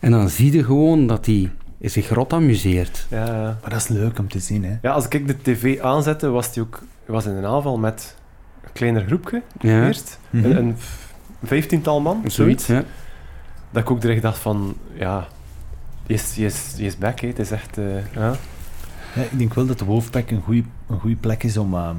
En 0.00 0.10
dan 0.10 0.28
zie 0.28 0.52
je 0.52 0.64
gewoon 0.64 1.06
dat 1.06 1.26
hij 1.26 1.50
zich 1.80 2.08
rot 2.08 2.32
amuseert. 2.32 3.06
Ja, 3.10 3.24
ja. 3.26 3.58
Maar 3.60 3.70
dat 3.70 3.80
is 3.80 3.88
leuk 3.88 4.18
om 4.18 4.28
te 4.28 4.38
zien, 4.38 4.64
hè? 4.64 4.72
ja, 4.82 4.90
als 4.92 5.08
ik 5.08 5.26
de 5.26 5.36
tv 5.42 5.80
aanzette, 5.80 6.28
was 6.28 6.54
hij 6.54 6.62
ook 6.64 6.82
was 7.06 7.24
in 7.26 7.32
een 7.32 7.46
aanval 7.46 7.78
met 7.78 8.16
kleiner 8.76 9.04
groepje 9.06 9.42
Ja, 9.60 9.86
eerst. 9.86 10.18
Mhm. 10.30 10.44
Een, 10.50 10.76
vijftiental 11.44 12.00
man, 12.00 12.16
zoiets. 12.16 12.34
zoiets. 12.34 12.66
Ja. 12.66 12.84
Dat 13.70 13.82
ik 13.82 13.90
ook 13.90 14.00
direct 14.00 14.22
dacht 14.22 14.38
van, 14.38 14.76
ja, 14.94 15.26
is, 16.06 16.34
die 16.34 16.86
is 16.86 16.98
back, 16.98 17.20
hè. 17.20 17.28
Het 17.28 17.38
is 17.38 17.50
echt, 17.50 17.78
eh, 17.78 18.12
ja. 18.14 18.34
Ja, 19.14 19.22
ik 19.22 19.38
denk 19.38 19.54
wel 19.54 19.66
dat 19.66 19.78
de 19.78 19.84
Wolfpack 19.84 20.30
een 20.30 20.42
goede 20.42 20.62
een 20.88 20.98
goeie 21.00 21.16
plek 21.16 21.42
is 21.42 21.56
om, 21.56 21.74
ehm, 21.74 21.96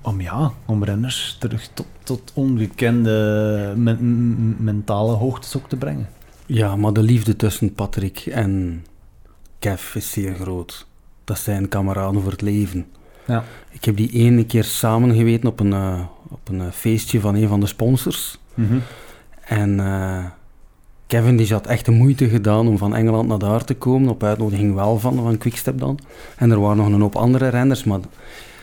om, 0.00 0.20
ja, 0.20 0.50
om 0.66 0.84
renners 0.84 1.36
terug 1.40 1.70
tot, 1.74 1.86
tot 2.02 2.30
ongekende 2.34 3.72
men- 3.76 4.56
mentale 4.64 5.12
hoogtes 5.12 5.56
ook 5.56 5.68
te 5.68 5.76
brengen. 5.76 6.08
Ja, 6.46 6.76
maar 6.76 6.92
de 6.92 7.02
liefde 7.02 7.36
tussen 7.36 7.74
Patrick 7.74 8.18
en 8.18 8.84
Kev 9.58 9.94
is 9.94 10.10
zeer 10.10 10.34
groot. 10.34 10.86
Dat 11.24 11.38
zijn 11.38 11.68
kameraden 11.68 12.22
voor 12.22 12.30
het 12.30 12.40
leven. 12.42 12.86
Ja. 13.30 13.44
Ik 13.70 13.84
heb 13.84 13.96
die 13.96 14.10
ene 14.12 14.44
keer 14.46 14.64
samen 14.64 15.14
geweten 15.14 15.48
op 15.48 15.60
een, 15.60 15.72
eh, 15.72 16.00
op 16.28 16.48
een 16.48 16.60
eh, 16.60 16.66
feestje 16.72 17.20
van 17.20 17.34
een 17.34 17.48
van 17.48 17.60
de 17.60 17.66
sponsors. 17.66 18.38
En 19.44 19.80
eh, 19.80 20.24
Kevin 21.06 21.36
die 21.36 21.52
had 21.52 21.66
echt 21.66 21.84
de 21.84 21.90
moeite 21.90 22.28
gedaan 22.28 22.68
om 22.68 22.78
van 22.78 22.94
Engeland 22.94 23.28
naar 23.28 23.38
daar 23.38 23.64
te 23.64 23.74
komen. 23.74 24.08
Op 24.08 24.22
uitnodiging 24.22 24.74
wel 24.74 24.98
van, 24.98 25.14
van 25.14 25.38
Quickstep 25.38 25.78
dan. 25.78 25.98
En 26.36 26.50
er 26.50 26.60
waren 26.60 26.76
nog 26.76 26.86
een 26.86 27.00
hoop 27.00 27.16
andere 27.16 27.48
renners. 27.48 27.84
Maar 27.84 28.00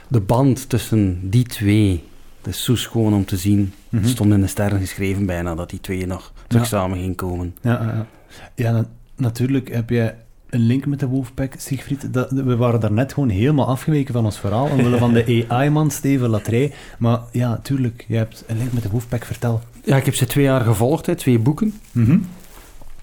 de 0.08 0.20
band 0.20 0.70
tussen 0.70 1.20
die 1.30 1.44
twee, 1.44 2.04
dat 2.42 2.54
is 2.54 2.64
zo 2.64 2.76
schoon 2.76 3.14
om 3.14 3.26
te 3.26 3.38
zien. 3.38 3.74
Mhm. 3.90 4.02
Het 4.02 4.12
stond 4.12 4.34
in 4.34 4.42
de 4.42 4.48
sterren 4.48 4.80
geschreven 4.80 5.26
bijna 5.26 5.56
dat 5.56 5.70
die 5.70 5.82
twee 5.82 6.06
nog 6.08 6.34
terug 6.48 6.62
Ja. 6.64 6.68
samen 6.68 6.98
gingen 6.98 7.16
komen. 7.16 7.56
Ja, 7.62 7.72
ja, 7.72 7.94
ja. 7.94 8.08
ja 8.56 8.72
na- 8.72 8.88
natuurlijk 9.16 9.74
heb 9.74 9.90
jij 9.90 10.16
een 10.50 10.60
link 10.60 10.86
met 10.86 11.00
de 11.00 11.08
Wolfpack, 11.08 11.54
Siegfried. 11.58 12.14
Dat, 12.14 12.32
we 12.32 12.56
waren 12.56 12.80
daarnet 12.80 13.14
gewoon 13.14 13.30
helemaal 13.30 13.68
afgeweken 13.68 14.14
van 14.14 14.26
ons 14.26 14.40
verhaal, 14.40 14.66
omwille 14.70 14.98
van 14.98 15.14
de 15.14 15.46
AI-man 15.50 15.92
Steven 15.92 16.30
Latrey. 16.30 16.74
Maar 17.00 17.20
ja, 17.32 17.60
tuurlijk, 17.64 18.06
jij 18.08 18.18
hebt 18.18 18.44
een 18.48 18.58
link 18.58 18.74
met 18.74 18.84
de 18.84 18.90
Wolfpack, 18.90 19.26
vertel. 19.26 19.62
Ja, 19.84 19.96
ik 19.98 20.06
heb 20.06 20.16
ze 20.16 20.26
twee 20.26 20.44
jaar 20.44 20.62
gevolgd, 20.62 21.06
hè, 21.06 21.16
twee 21.16 21.40
boeken. 21.40 21.74
Mhm. 21.92 22.18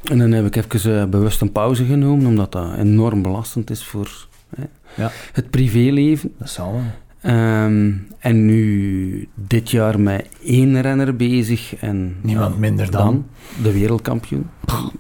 En 0.05 0.19
dan 0.19 0.33
heb 0.33 0.47
ik 0.57 0.57
even 0.75 1.01
eh, 1.01 1.07
bewust 1.07 1.41
een 1.41 1.53
pauze 1.53 1.85
genomen, 1.85 2.27
omdat 2.27 2.53
dat 2.53 2.75
enorm 2.77 3.23
belastend 3.23 3.71
is 3.71 3.85
voor 3.85 4.27
hè, 4.57 4.63
Ja. 5.03 5.11
het 5.33 5.51
privéleven. 5.51 6.33
Dat 6.39 6.51
zal 6.51 6.73
wel. 6.73 6.83
Ehm, 7.21 7.93
en 8.19 8.45
nu 8.47 9.29
dit 9.35 9.71
jaar 9.71 10.01
met 10.01 10.29
één 10.45 10.81
renner 10.81 11.17
bezig 11.17 11.77
en 11.77 12.17
Niemand 12.21 12.59
minder 12.59 12.91
dan. 12.91 13.27
de 13.63 13.73
wereldkampioen. 13.73 14.47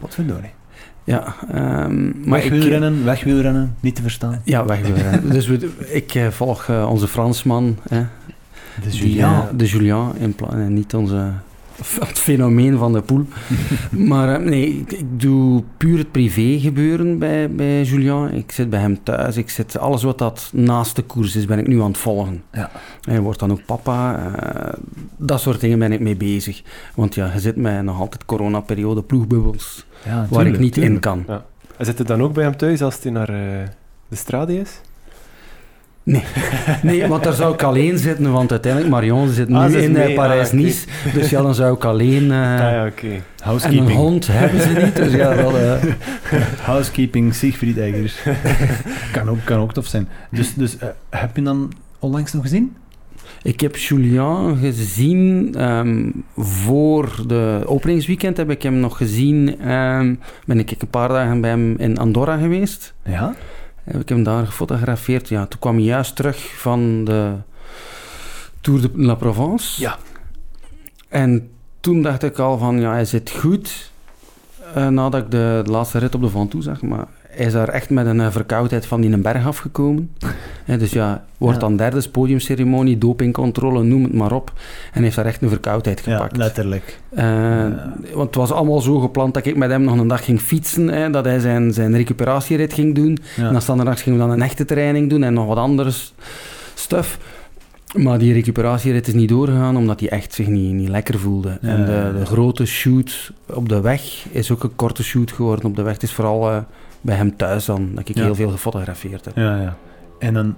Wat 0.00 0.14
verdorie. 0.14 0.50
Ja, 1.04 1.34
ehm, 1.52 2.28
maar 2.28 2.44
ik, 2.44 2.50
Wegwielrennen, 2.50 3.04
wegwielrennen, 3.04 3.74
niet 3.80 3.94
te 3.94 4.02
verstaan. 4.02 4.40
Ja, 4.44 4.64
wegwielrennen. 4.64 5.30
dus 5.36 5.46
we, 5.46 5.70
ik 5.88 6.14
eh, 6.14 6.28
volg 6.28 6.68
eh, 6.68 6.88
onze 6.90 7.08
Fransman, 7.08 7.76
hè, 7.88 8.00
De 8.82 8.90
die, 8.90 9.00
Julien. 9.00 9.24
eh, 9.24 9.40
de 9.56 9.66
Julien, 9.66 10.12
in 10.18 10.34
en 10.50 10.74
niet 10.74 10.94
onze, 10.94 11.30
het 12.08 12.18
fenomeen 12.18 12.78
van 12.78 12.92
de 12.92 13.00
poel. 13.00 13.26
maar 14.10 14.40
nee, 14.40 14.78
ik, 14.78 14.92
ik 14.92 15.20
doe 15.20 15.62
puur 15.76 15.98
het 15.98 16.12
privé 16.12 16.58
gebeuren 16.60 17.18
bij, 17.18 17.50
bij 17.50 17.82
Julien. 17.82 18.34
Ik 18.34 18.52
zit 18.52 18.70
bij 18.70 18.80
hem 18.80 19.02
thuis, 19.02 19.36
ik 19.36 19.50
zit, 19.50 19.78
alles 19.78 20.02
wat 20.02 20.18
dat 20.18 20.50
naast 20.52 20.96
de 20.96 21.02
koers 21.02 21.36
is, 21.36 21.44
ben 21.44 21.58
ik 21.58 21.66
nu 21.66 21.80
aan 21.80 21.88
het 21.88 21.98
volgen. 21.98 22.42
Ja. 22.52 22.70
Hij 23.00 23.20
wordt 23.20 23.38
dan 23.38 23.50
ook 23.50 23.64
papa. 23.66 24.30
dat 25.16 25.40
soort 25.40 25.60
dingen 25.60 25.78
ben 25.78 25.92
ik 25.92 26.00
mee 26.00 26.16
bezig. 26.16 26.62
Want 26.94 27.14
ja, 27.14 27.30
je 27.32 27.40
zit 27.40 27.56
met 27.56 27.82
nog 27.82 28.00
altijd 28.00 28.24
coronaperiode, 28.24 29.02
ploegbubbels, 29.02 29.86
waar 30.04 30.28
tuurlijk, 30.28 30.54
ik 30.54 30.60
niet 30.60 30.72
tuurlijk. 30.72 30.94
in 30.94 31.00
kan. 31.00 31.24
En 31.76 31.84
zit 31.84 31.98
het 31.98 32.06
dan 32.06 32.22
ook 32.22 32.32
bij 32.32 32.44
hem 32.44 32.56
thuis 32.56 32.82
als 32.82 32.98
hij 33.02 33.12
naar 33.12 33.28
eh, 33.28 33.68
de 34.08 34.16
strade 34.16 34.60
is? 34.60 34.80
Nee, 36.82 37.06
want 37.06 37.22
daar 37.24 37.32
zou 37.32 37.54
ik 37.54 37.62
alleen 37.62 37.98
zitten, 37.98 38.32
want 38.32 38.50
uiteindelijk 38.50 38.92
Marion 38.92 39.28
zit 39.28 39.48
nu 39.48 39.54
Ah, 39.54 39.70
ze 39.70 39.76
is 39.76 39.84
in 39.84 39.92
mee, 39.92 40.02
eh, 40.02 40.08
ah, 40.08 40.14
Parijs-Nice. 40.14 40.86
Dus 41.12 41.30
ja, 41.30 41.42
dan 41.42 41.54
zou 41.54 41.74
ik 41.74 41.84
alleen... 41.84 42.30
eh, 42.30 42.38
ah 42.38 42.58
ja, 42.58 42.86
oké. 42.86 43.06
en 43.06 43.22
Housekeeping. 43.42 43.88
een 43.90 43.96
hond 43.96 44.26
hebben 44.26 44.60
ze 44.60 44.68
niet, 44.68 44.96
dus 44.96 45.12
ja, 45.12 45.34
dat... 45.34 45.52
Housekeeping, 46.60 47.34
Siegfried 47.34 47.76
Eggers. 47.76 48.16
kan, 49.12 49.28
ook, 49.28 49.38
kan 49.44 49.58
ook 49.58 49.72
tof 49.72 49.86
zijn. 49.86 50.08
Dus, 50.30 50.54
dus 50.54 50.76
heb 51.10 51.36
je 51.36 51.42
dan 51.42 51.72
onlangs 51.98 52.32
nog 52.32 52.42
gezien? 52.42 52.76
Ik 53.44 53.60
heb 53.60 53.76
Julien 53.76 54.56
gezien 54.56 55.54
ehm, 55.56 56.10
voor 56.36 57.22
de 57.26 57.62
openingsweekend. 57.66 58.36
Heb 58.36 58.50
ik 58.50 58.62
hem 58.62 58.74
nog 58.74 58.96
gezien. 58.96 59.60
ehm, 59.60 60.14
ben 60.46 60.58
ik 60.58 60.74
een 60.78 60.88
paar 60.88 61.08
dagen 61.08 61.40
bij 61.40 61.50
hem 61.50 61.74
in 61.78 61.98
Andorra 61.98 62.36
geweest. 62.36 62.94
Ja? 63.04 63.34
Heb 63.84 64.00
ik 64.00 64.08
hem 64.08 64.22
daar 64.22 64.46
gefotografeerd. 64.46 65.28
Ja, 65.28 65.46
toen 65.46 65.58
kwam 65.60 65.74
hij 65.74 65.84
juist 65.84 66.16
terug 66.16 66.60
van 66.60 67.04
de 67.04 67.32
Tour 68.60 68.80
de 68.80 68.90
La 68.94 69.14
Provence. 69.14 69.80
Ja. 69.80 69.98
En 71.08 71.50
toen 71.80 72.02
dacht 72.02 72.22
ik 72.22 72.38
al 72.38 72.58
van, 72.58 72.80
ja, 72.80 72.92
hij 72.92 73.04
zit 73.04 73.30
goed. 73.30 73.90
eh, 74.74 74.88
nadat 74.88 75.20
ik 75.22 75.30
de, 75.30 75.62
laatste 75.66 75.98
rit 75.98 76.14
op 76.14 76.20
de 76.20 76.28
Ventoux 76.30 76.64
zag. 76.64 76.82
Maar 76.82 77.06
hij 77.28 77.46
is 77.46 77.52
daar 77.52 77.68
echt 77.68 77.90
met 77.90 78.06
een 78.06 78.32
verkoudheid 78.32 78.86
van 78.86 79.00
die 79.00 79.12
een 79.12 79.22
berg 79.22 79.46
afgekomen. 79.46 80.10
Dus 80.66 80.90
ja, 80.92 81.24
wordt 81.38 81.60
dan 81.60 81.76
derde 81.76 82.08
podiumceremonie, 82.08 82.98
dopingcontrole, 82.98 83.82
noem 83.82 84.02
het 84.02 84.14
maar 84.14 84.32
op. 84.32 84.52
En 84.92 85.02
heeft 85.02 85.16
daar 85.16 85.26
echt 85.26 85.42
een 85.42 85.48
verkoudheid 85.48 86.02
Ja, 86.04 86.12
gepakt. 86.16 86.36
letterlijk. 86.36 86.98
Eh, 87.14 87.24
Ja. 87.24 87.92
Want 88.14 88.26
het 88.26 88.34
was 88.34 88.50
allemaal 88.52 88.80
zo 88.80 88.98
gepland 88.98 89.34
dat 89.34 89.46
ik 89.46 89.56
met 89.56 89.70
hem 89.70 89.82
nog 89.82 89.98
een 89.98 90.08
dag 90.08 90.24
ging 90.24 90.40
fietsen. 90.40 90.88
Hè, 90.88 91.10
dat 91.10 91.24
hij 91.24 91.38
zijn, 91.38 91.72
zijn 91.72 91.96
recuperatierit 91.96 92.72
ging 92.72 92.94
doen. 92.94 93.18
En 93.36 93.52
dan 93.52 93.62
standaards 93.62 94.02
gingen 94.02 94.18
we 94.18 94.24
dan 94.26 94.34
een 94.34 94.42
echte 94.42 94.64
training 94.64 95.10
doen 95.10 95.22
en 95.22 95.32
nog 95.34 95.46
wat 95.46 95.56
anders 95.56 96.14
stuff. 96.74 97.18
Maar 97.96 98.18
die 98.18 98.32
recuperatierit 98.32 99.06
is 99.06 99.14
niet 99.14 99.28
doorgegaan 99.28 99.76
omdat 99.76 100.00
hij 100.00 100.08
echt 100.08 100.32
zich 100.34 100.46
niet, 100.46 100.72
niet 100.72 100.88
lekker 100.88 101.18
voelde. 101.18 101.58
Ja, 101.60 101.68
en 101.68 101.84
de, 101.84 102.24
grote 102.26 102.66
shoot 102.66 103.32
op 103.46 103.68
de 103.68 103.80
weg 103.80 104.26
is 104.30 104.50
ook 104.50 104.62
een 104.62 104.76
korte 104.76 105.02
shoot 105.04 105.32
geworden 105.32 105.64
op 105.64 105.76
de 105.76 105.82
weg. 105.82 105.92
Het 105.92 106.02
is 106.02 106.12
vooral 106.12 106.50
eh, 106.50 106.56
bij 107.00 107.16
hem 107.16 107.36
thuis 107.36 107.64
dan 107.64 107.90
dat 107.94 108.08
ik 108.08 108.16
Ja. 108.16 108.22
heel 108.24 108.34
veel 108.34 108.50
gefotografeerd 108.50 109.24
heb. 109.24 109.36
Ja, 109.36 109.60
ja. 109.60 109.76
En 110.18 110.34
dan 110.34 110.54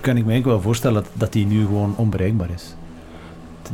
kan 0.00 0.16
ik 0.16 0.24
me 0.24 0.30
eigenlijk 0.30 0.44
wel 0.44 0.60
voorstellen 0.60 1.02
dat, 1.02 1.10
dat 1.12 1.34
hij 1.34 1.44
nu 1.44 1.64
gewoon 1.64 1.94
onbereikbaar 1.96 2.50
is. 2.54 2.74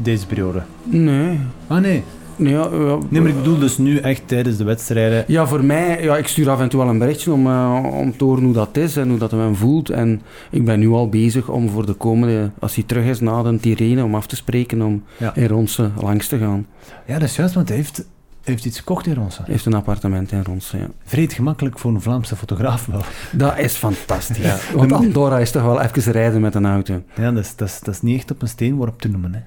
Deze 0.03 0.27
periode. 0.27 0.63
Nee. 0.85 1.39
Ah, 1.67 1.81
nee. 1.81 2.03
Nee, 2.37 2.53
ja, 2.53 2.69
ja, 2.73 2.99
Nee, 3.09 3.21
maar 3.21 3.31
ik 3.31 3.37
bedoel 3.37 3.59
dus 3.59 3.79
nu 3.79 3.97
echt 3.99 4.23
tijdens 4.29 4.57
de 4.57 4.65
wedstrijden. 4.65 5.25
Ja, 5.27 5.47
voor 5.47 5.65
mij, 5.65 6.03
ja, 6.03 6.17
ik 6.17 6.27
stuur 6.27 6.51
af 6.51 6.61
en 6.61 6.69
toe 6.69 6.81
wel 6.81 6.89
een 6.89 6.99
berichtje 6.99 7.33
om, 7.33 7.47
eh, 7.47 7.85
om 7.93 8.17
te 8.17 8.25
horen 8.25 8.45
hoe 8.45 8.53
dat 8.53 8.77
is 8.77 8.97
en 8.97 9.09
hoe 9.09 9.19
dat 9.19 9.31
hem 9.31 9.55
voelt. 9.55 9.91
En 9.91 10.23
ik 10.51 10.65
ben 10.65 10.79
nu 10.81 10.89
al 10.89 11.09
bezig 11.09 11.49
om 11.49 11.69
voor 11.69 11.87
de 11.87 11.93
komende, 11.93 12.51
als 12.59 12.75
hij 12.75 12.85
terug 12.85 13.05
is 13.05 13.21
na 13.21 13.43
de 13.43 13.59
Tirene, 13.61 14.05
om 14.05 14.15
af 14.15 14.27
te 14.27 14.37
spreken 14.37 14.83
om 14.83 15.03
Ja. 15.17 15.35
in 15.35 15.47
Ronse 15.49 15.91
langs 16.01 16.29
te 16.29 16.39
gaan. 16.39 16.67
Ja, 17.07 17.19
dat 17.19 17.29
is 17.29 17.37
juist, 17.37 17.55
want 17.55 17.69
hij 17.69 17.77
heeft, 17.77 18.05
heeft 18.47 18.65
iets 18.65 18.79
gekocht 18.79 19.07
in 19.07 19.15
Ronse. 19.15 19.43
Hij 19.43 19.53
heeft 19.53 19.67
een 19.67 19.75
appartement 19.75 20.33
in 20.33 20.43
Ronse, 20.43 20.79
ja. 20.79 20.87
Vreed 21.05 21.33
gemakkelijk 21.33 21.79
voor 21.79 21.91
een 21.91 22.01
Vlaamse 22.01 22.37
fotograaf 22.37 22.87
wel. 22.87 23.03
Dat 23.33 23.59
is 23.59 23.75
fantastisch. 23.75 24.45
Ja. 24.45 24.59
Want 24.75 24.93
Andorra 24.93 25.39
is 25.39 25.51
toch 25.51 25.63
wel 25.63 25.81
even 25.81 26.13
rijden 26.13 26.41
met 26.41 26.55
een 26.55 26.67
auto. 26.67 27.03
Ja, 27.17 27.33
dat 27.33 27.45
is, 27.45 27.57
dat 27.57 27.69
is, 27.69 27.81
dat 27.81 27.95
is 27.95 28.03
niet 28.03 28.19
echt 28.19 28.31
op 28.31 28.43
een 28.43 28.49
steen 28.49 28.77
waarop 28.77 29.01
te 29.01 29.09
noemen. 29.09 29.35
Hè. 29.35 29.41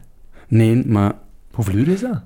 Nee, 0.48 0.88
maar 0.88 1.14
Hoeveel 1.56 1.76
uur 1.76 1.88
is 1.88 2.02
dat? 2.02 2.22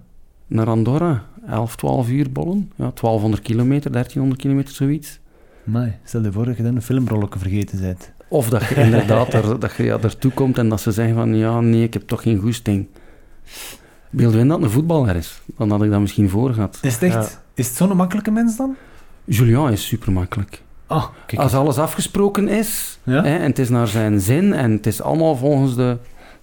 naar 0.47 0.67
Andorra, 0.67 1.23
11, 1.47 1.75
12 1.75 2.09
uur 2.09 2.31
bollen. 2.31 2.71
Ja, 2.75 2.91
1200 2.93 3.41
kilometer, 3.41 3.91
1300 3.91 4.41
kilometer, 4.41 4.73
zoiets. 4.73 5.19
Maar 5.63 5.99
stel 6.03 6.23
je 6.23 6.31
voor 6.31 6.45
dat 6.45 6.57
je 6.57 6.63
dan 6.63 6.75
een 6.75 6.81
filmrolletje 6.81 7.39
vergeten 7.39 7.81
bent. 7.81 8.11
Of 8.27 8.49
dat 8.49 8.67
je 8.67 8.75
inderdaad 8.75 9.33
er, 9.33 9.59
dat 9.59 9.75
je 9.75 9.83
ja, 9.83 9.99
ertoe 9.99 10.31
komt 10.31 10.57
en 10.57 10.69
dat 10.69 10.81
ze 10.81 10.91
zeggen 10.91 11.15
van 11.15 11.35
ja, 11.35 11.59
nee, 11.59 11.83
ik 11.83 11.93
heb 11.93 12.07
toch 12.07 12.21
geen 12.21 12.39
goesting. 12.39 12.87
Beeld 14.09 14.33
je 14.33 14.39
in 14.39 14.47
dat 14.47 14.57
het 14.57 14.65
een 14.65 14.71
voetballer 14.71 15.15
is? 15.15 15.41
Dan 15.57 15.69
had 15.71 15.83
ik 15.83 15.91
dat 15.91 15.99
misschien 15.99 16.29
voor 16.29 16.53
gehad. 16.53 16.77
Is 16.81 16.93
het 16.93 17.03
echt... 17.03 17.41
Is 17.53 17.67
het 17.67 17.75
zo'n 17.75 17.95
makkelijke 17.95 18.31
mens 18.31 18.57
dan? 18.57 18.75
Julian 19.23 19.71
is 19.71 19.87
super 19.87 20.11
makkelijk. 20.11 20.61
Ah, 20.87 21.05
kijk. 21.25 21.41
Als 21.41 21.53
alles 21.53 21.77
afgesproken 21.77 22.47
is 22.47 22.99
Ja? 23.03 23.23
hè, 23.23 23.35
en 23.37 23.41
het 23.45 23.59
is 23.59 23.69
naar 23.69 23.87
zijn 23.87 24.19
zin 24.21 24.53
en 24.53 24.71
het 24.71 24.85
is 24.85 25.01
allemaal 25.01 25.35
volgens 25.35 25.75
de... 25.75 25.97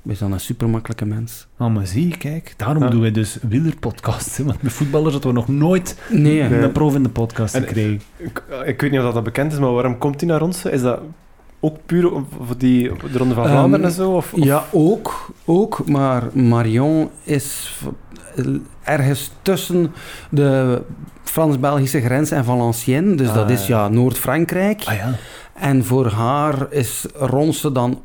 Is 0.05 0.19
dan 0.19 0.33
een 0.33 0.41
super 0.41 0.69
makkelijke 0.69 1.05
mens? 1.05 1.47
Ah, 1.57 1.75
maar 1.75 1.87
zie 1.87 2.09
je, 2.09 2.17
kijk. 2.17 2.55
Daarom 2.57 2.83
Ja. 2.83 2.89
doen 2.89 3.01
wij 3.01 3.11
dus 3.11 3.39
wielerpodcasts. 3.49 4.39
Want 4.39 4.63
met 4.63 4.73
voetballers 4.73 5.13
hadden 5.13 5.33
we 5.33 5.39
nog 5.39 5.49
nooit 5.49 5.99
Nee, 6.11 6.43
Nee. 6.43 6.61
een 6.63 6.73
proef 6.73 6.95
in 6.95 7.03
de 7.03 7.09
podcast 7.09 7.55
En- 7.55 7.63
gekregen. 7.63 8.01
Ik, 8.17 8.43
ik 8.65 8.81
weet 8.81 8.91
niet 8.91 9.01
of 9.01 9.13
dat 9.15 9.25
bekend 9.25 9.53
is, 9.53 9.59
maar 9.59 9.73
waarom 9.73 9.99
komt 9.99 10.21
hij 10.21 10.29
naar 10.31 10.43
ons? 10.43 10.65
Is 10.65 10.81
dat 10.83 11.01
ook 11.61 11.77
puur 11.87 12.11
voor 12.47 12.59
die, 12.59 12.83
de 13.13 13.19
Ronde 13.19 13.35
van 13.35 13.45
Ehm, 13.45 13.53
Vlaanderen 13.53 13.87
en 13.87 13.93
zo? 13.93 14.11
Of, 14.11 14.33
of- 14.33 14.45
Ja, 14.45 14.65
ook, 14.73 15.31
ook. 15.45 15.87
Maar 15.89 16.23
Marion 16.33 17.11
is 17.23 17.77
ergens 18.85 19.31
tussen 19.43 19.93
de 20.31 20.83
Frans-Belgische 21.23 22.01
grens 22.01 22.31
en 22.31 22.45
Valenciennes. 22.45 23.17
Dus 23.17 23.29
Ah, 23.29 23.35
dat 23.35 23.51
is 23.51 23.67
ja. 23.67 23.83
ja 23.83 23.89
Noord-Frankrijk. 23.89 24.83
Ah 24.85 24.95
ja. 24.95 25.15
En 25.55 25.85
voor 25.85 26.07
haar 26.07 26.67
is 26.73 27.05
Ronse 27.15 27.73
dan 27.73 28.01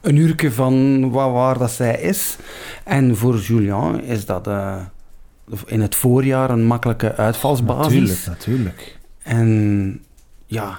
een 0.00 0.16
uurtje 0.16 0.52
van 0.52 1.10
waar, 1.10 1.32
waar 1.32 1.58
dat 1.58 1.70
zij 1.70 2.00
is. 2.00 2.36
En 2.84 3.16
voor 3.16 3.36
Julien 3.38 4.02
is 4.04 4.24
dat 4.26 4.46
eh, 4.46 4.74
in 5.66 5.80
het 5.80 5.94
voorjaar 5.94 6.50
een 6.50 6.64
makkelijke 6.64 7.14
uitvalsbasis. 7.16 7.92
Natuurlijk, 8.26 8.26
natuurlijk. 8.26 8.98
En 9.22 10.00
ja, 10.46 10.78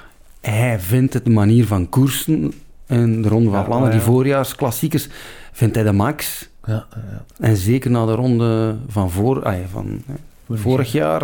hij 0.52 0.80
vindt 0.80 1.14
het 1.14 1.26
de 1.26 1.32
manier 1.32 1.66
van 1.68 1.90
koersen 1.90 2.54
in 2.88 3.22
de 3.22 3.28
Ronde 3.30 3.50
van 3.50 3.66
Vlaanderen, 3.66 3.94
ja. 3.94 4.00
die 4.00 4.12
voorjaarsklassiekers, 4.14 5.08
vindt 5.52 5.76
hij 5.76 5.84
de 5.84 5.92
max. 5.92 6.50
Ja, 6.66 6.86
ja. 6.92 7.26
En 7.40 7.58
zeker 7.58 7.92
na 7.92 8.06
de 8.06 8.12
ronde 8.14 8.76
van, 8.88 9.12
voor, 9.12 9.44
ah 9.44 9.56
van 9.72 10.02
vorig 10.50 10.92
jaar, 10.92 11.24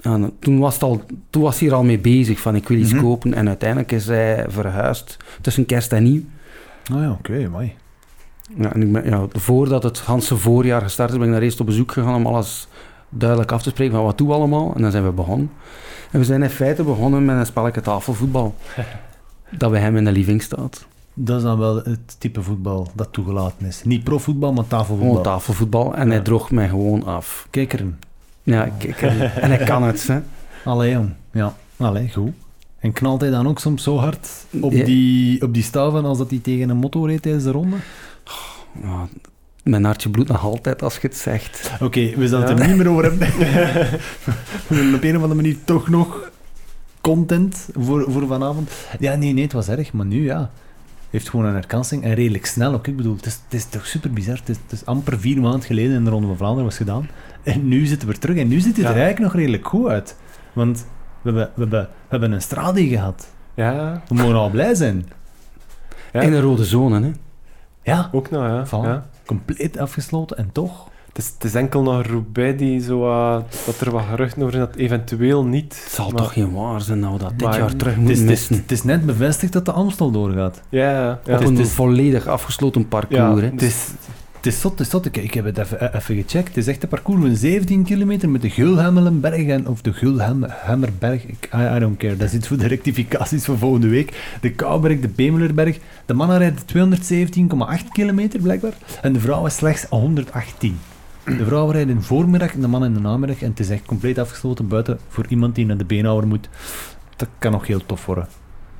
ja, 0.00 0.30
toen, 0.38 0.58
was 0.58 0.74
het 0.74 0.82
al, 0.82 1.02
toen 1.30 1.42
was 1.42 1.58
hij 1.58 1.68
er 1.68 1.74
al 1.74 1.84
mee 1.84 1.98
bezig 1.98 2.40
van 2.40 2.54
ik 2.54 2.68
wil 2.68 2.78
iets 2.78 2.92
Mhm. 2.92 3.02
kopen. 3.02 3.34
En 3.34 3.48
uiteindelijk 3.48 3.92
is 3.92 4.06
hij 4.06 4.44
verhuisd 4.48 5.16
tussen 5.40 5.66
kerst 5.66 5.92
en 5.92 6.02
nieuw. 6.02 6.22
Ah 6.92 7.00
ja, 7.00 7.10
oké, 7.10 7.48
mooi. 7.48 7.72
Ja, 8.58 8.74
en 8.74 8.82
ik 8.82 8.92
ben, 8.92 9.04
ja, 9.04 9.26
voordat 9.32 9.82
het 9.82 9.98
ganse 9.98 10.36
voorjaar 10.36 10.82
gestart 10.82 11.10
is, 11.10 11.16
ben 11.18 11.26
ik 11.26 11.32
daar 11.32 11.42
eerst 11.42 11.60
op 11.60 11.66
bezoek 11.66 11.92
gegaan 11.92 12.14
om 12.14 12.26
alles 12.26 12.68
duidelijk 13.08 13.52
af 13.52 13.62
te 13.62 13.68
spreken 13.68 13.94
van 13.94 14.04
wat 14.04 14.18
doen 14.18 14.28
we 14.28 14.34
allemaal. 14.34 14.72
En 14.74 14.82
dan 14.82 14.90
zijn 14.90 15.04
we 15.04 15.10
begonnen. 15.10 15.50
En 16.10 16.18
we 16.18 16.24
zijn 16.24 16.42
in 16.42 16.50
feite 16.50 16.82
begonnen 16.82 17.24
met 17.24 17.36
een 17.36 17.46
spelletje 17.46 17.80
tafelvoetbal. 17.80 18.54
dat 19.58 19.70
bij 19.70 19.80
hem 19.80 19.96
in 19.96 20.04
de 20.04 20.12
living 20.12 20.42
staat. 20.42 20.86
Dat 21.14 21.36
is 21.36 21.42
dan 21.42 21.58
wel 21.58 21.76
het 21.76 22.20
type 22.20 22.42
voetbal 22.42 22.88
dat 22.94 23.08
toegelaten 23.12 23.66
is. 23.66 23.82
Niet 23.84 24.04
profvoetbal, 24.04 24.52
maar 24.52 24.66
tafelvoetbal. 24.66 25.08
Gewoon 25.08 25.22
tafelvoetbal. 25.22 25.94
En 25.94 26.10
hij 26.10 26.20
droog 26.20 26.50
mij 26.50 26.68
gewoon 26.68 27.04
af. 27.04 27.46
Kijk 27.50 27.72
erin. 27.72 27.96
Ja, 28.42 28.68
kijk. 28.78 29.00
en 29.42 29.48
hij 29.50 29.64
kan 29.64 29.82
het, 29.82 30.06
hè. 30.06 30.20
Allee, 30.64 30.92
jong. 30.92 31.10
Ja, 31.30 31.54
allee, 31.76 32.12
goed. 32.12 32.30
En 32.78 32.92
knalt 32.92 33.20
hij 33.20 33.30
dan 33.30 33.48
ook 33.48 33.58
soms 33.58 33.82
zo 33.82 33.96
hard 33.98 34.28
op, 34.60 34.72
Ja. 34.72 34.84
die, 34.84 35.42
op 35.42 35.54
die 35.54 35.62
staven 35.62 36.04
als 36.04 36.18
dat 36.18 36.30
hij 36.30 36.38
tegen 36.38 36.68
een 36.68 36.76
motto 36.76 37.04
reed 37.04 37.22
tijdens 37.22 37.44
de 37.44 37.50
ronde? 37.50 37.76
Ja, 38.82 39.08
mijn 39.66 39.84
hartje 39.84 40.10
bloedt 40.10 40.28
nog 40.28 40.44
altijd 40.44 40.82
als 40.82 40.94
je 40.94 41.06
het 41.06 41.16
zegt. 41.16 41.70
Oké, 41.80 42.00
we 42.16 42.28
zullen 42.28 42.48
het 42.48 42.60
er 42.60 42.66
niet 42.66 42.76
meer 42.76 42.88
over 42.90 43.02
hebben. 43.04 43.28
we 44.66 44.74
willen 44.74 44.94
op 44.94 45.02
een 45.02 45.16
of 45.16 45.22
andere 45.22 45.34
manier 45.34 45.56
toch 45.64 45.88
nog 45.88 46.30
content 47.00 47.68
voor, 47.74 48.10
voor 48.10 48.26
vanavond. 48.26 48.70
Ja, 48.98 49.14
nee, 49.14 49.32
nee, 49.32 49.42
het 49.42 49.52
was 49.52 49.68
erg, 49.68 49.92
maar 49.92 50.06
nu 50.06 50.24
ja. 50.24 50.50
Heeft 51.10 51.28
gewoon 51.30 51.46
een 51.46 51.54
herkansing 51.54 52.02
en 52.04 52.14
redelijk 52.14 52.46
snel 52.46 52.72
ook. 52.72 52.86
Ik 52.86 52.96
bedoel, 52.96 53.16
het 53.16 53.26
is, 53.26 53.40
het 53.44 53.54
is 53.54 53.64
toch 53.64 53.86
super 53.86 54.12
bizar. 54.12 54.36
Het 54.36 54.48
is, 54.48 54.56
het 54.62 54.72
is 54.72 54.86
amper 54.86 55.20
vier 55.20 55.40
maanden 55.40 55.62
geleden 55.62 55.94
in 55.96 56.04
de 56.04 56.10
Ronde 56.10 56.26
van 56.26 56.36
Vlaanderen 56.36 56.64
was 56.64 56.76
gedaan. 56.76 57.08
En 57.42 57.68
nu 57.68 57.86
zitten 57.86 58.08
we 58.08 58.18
terug. 58.18 58.36
En 58.36 58.48
nu 58.48 58.60
ziet 58.60 58.76
het 58.76 58.84
Ja. 58.84 58.90
er 58.90 59.00
eigenlijk 59.00 59.32
nog 59.32 59.34
redelijk 59.34 59.68
goed 59.68 59.88
uit. 59.88 60.16
Want 60.52 60.86
we 61.22 61.30
hebben, 61.30 61.50
we 61.54 61.60
hebben, 61.60 61.80
we 61.82 61.88
hebben 62.08 62.32
een 62.32 62.42
stradi 62.42 62.88
gehad. 62.88 63.26
ja, 63.54 64.02
We 64.08 64.14
mogen 64.14 64.34
al 64.34 64.50
blij 64.50 64.74
zijn. 64.74 65.06
Ja. 66.12 66.20
In 66.20 66.32
een 66.32 66.40
rode 66.40 66.64
zone, 66.64 67.00
hè. 67.00 67.10
Ja, 67.82 68.08
ook 68.12 68.30
nou, 68.30 68.44
ja. 68.48 68.66
Voilà. 68.66 68.70
ja. 68.88 69.06
Compleet 69.26 69.78
afgesloten 69.78 70.36
en 70.36 70.48
toch. 70.52 70.88
Het 71.08 71.24
is, 71.24 71.32
het 71.34 71.44
is 71.44 71.54
enkel 71.54 71.82
nog 71.82 72.06
Roubaix 72.06 72.58
die 72.58 72.80
zo, 72.80 73.00
dat 73.66 73.80
er 73.80 73.90
wat 73.90 74.02
geruchten 74.10 74.40
over 74.42 74.54
zijn 74.54 74.66
dat 74.66 74.76
eventueel 74.76 75.44
niet. 75.44 75.82
Het 75.84 75.92
zal 75.92 76.10
maar- 76.10 76.22
toch 76.22 76.32
geen 76.32 76.52
waar 76.52 76.80
zijn 76.80 76.98
nou 76.98 77.18
dat 77.18 77.32
dit 77.38 77.54
jaar 77.54 77.76
terug 77.76 77.96
moet 77.96 78.10
is, 78.10 78.18
het, 78.18 78.28
is, 78.30 78.30
missen. 78.30 78.56
het 78.56 78.70
is 78.72 78.82
net 78.82 79.06
bevestigd 79.06 79.52
dat 79.52 79.64
de 79.64 79.72
Amstel 79.72 80.10
doorgaat. 80.10 80.62
Ja, 80.68 80.90
ja. 80.90 81.20
ja. 81.24 81.34
Op 81.34 81.40
is- 81.42 81.48
een 81.48 81.58
is- 81.58 81.70
volledig 81.72 82.26
afgesloten 82.26 82.88
parcours. 82.88 83.40
Ja. 83.40 83.50
Het 83.50 83.62
is, 83.62 83.86
het 84.36 84.46
is 84.46 84.60
zot, 84.60 84.70
het 84.70 84.80
is 84.80 84.90
zot. 84.90 85.06
Ik, 85.06 85.16
ik 85.16 85.34
heb 85.34 85.44
het 85.44 85.58
even, 85.58 85.94
even 85.96 86.14
gecheckt. 86.14 86.48
Het 86.48 86.56
is 86.56 86.66
echt 86.66 86.82
een 86.82 86.88
parcours 86.88 87.20
van 87.20 87.36
17 87.36 87.84
kilometer 87.84 88.28
met 88.28 88.42
de 88.42 88.50
Gulhammelenberg 88.50 89.46
en, 89.46 89.68
of 89.68 89.80
de 89.80 89.92
Gulhammerberg. 89.92 91.26
Ik, 91.26 91.48
I, 91.54 91.76
I 91.76 91.78
don't 91.78 91.96
care. 91.96 92.16
Dat 92.16 92.28
is 92.28 92.34
iets 92.34 92.48
voor 92.48 92.56
de 92.56 92.66
rectificaties 92.66 93.44
van 93.44 93.58
volgende 93.58 93.88
week. 93.88 94.36
De 94.40 94.52
Kouberg, 94.52 95.00
de 95.00 95.08
Bemelerberg. 95.08 95.78
De 96.06 96.14
mannen 96.14 96.38
rijden 96.38 96.98
217,8 97.80 97.88
kilometer 97.92 98.40
blijkbaar. 98.40 98.74
En 99.02 99.12
de 99.12 99.20
vrouwen 99.20 99.50
slechts 99.50 99.86
118. 99.88 100.78
De 101.24 101.44
vrouwen 101.44 101.72
rijden 101.72 101.94
in 101.94 102.00
de 102.00 102.06
voormiddag 102.06 102.54
en 102.54 102.60
de 102.60 102.68
mannen 102.68 102.88
in 102.88 102.94
de 102.94 103.00
namiddag. 103.00 103.42
En 103.42 103.50
het 103.50 103.60
is 103.60 103.70
echt 103.70 103.84
compleet 103.84 104.18
afgesloten 104.18 104.68
buiten 104.68 104.98
voor 105.08 105.26
iemand 105.28 105.54
die 105.54 105.66
naar 105.66 105.76
de 105.78 105.84
beenhouwer 105.84 106.26
moet. 106.26 106.48
Dat 107.16 107.28
kan 107.38 107.52
nog 107.52 107.66
heel 107.66 107.86
tof 107.86 108.06
worden. 108.06 108.28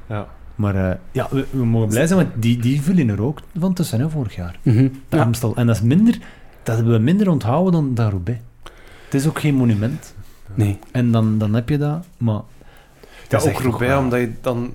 ja. 0.08 0.36
Maar 0.56 0.90
eh, 0.90 0.96
ja, 1.12 1.26
we, 1.30 1.46
we 1.50 1.64
mogen 1.64 1.88
blij 1.88 2.06
zijn, 2.06 2.18
want 2.18 2.42
die, 2.42 2.56
die 2.58 2.82
vielen 2.82 3.08
er 3.08 3.22
ook 3.22 3.40
van 3.58 3.72
tussen 3.75 4.00
hè, 4.00 4.10
vorig 4.10 4.34
jaar. 4.36 4.58
Mhm. 4.62 4.88
De 5.08 5.16
Ja. 5.16 5.22
Amstel. 5.22 5.56
En 5.56 5.66
dat 5.66 5.76
is 5.76 5.82
minder, 5.82 6.18
dat 6.62 6.76
hebben 6.76 6.94
we 6.94 7.00
minder 7.00 7.30
onthouden 7.30 7.72
dan, 7.72 7.94
dan 7.94 8.10
Roubaix. 8.10 8.40
Het 9.04 9.14
is 9.14 9.26
ook 9.28 9.38
geen 9.38 9.54
monument. 9.54 10.14
Nee. 10.54 10.78
En 10.92 11.10
dan, 11.12 11.38
dan 11.38 11.54
heb 11.54 11.68
je 11.68 11.78
dat, 11.78 12.06
maar... 12.16 12.34
Ja, 12.34 12.42
dat 13.28 13.46
is 13.46 13.52
ook 13.54 13.60
Roubaix, 13.60 13.92
nog- 13.94 14.02
omdat 14.02 14.20
je 14.20 14.32
dan 14.40 14.72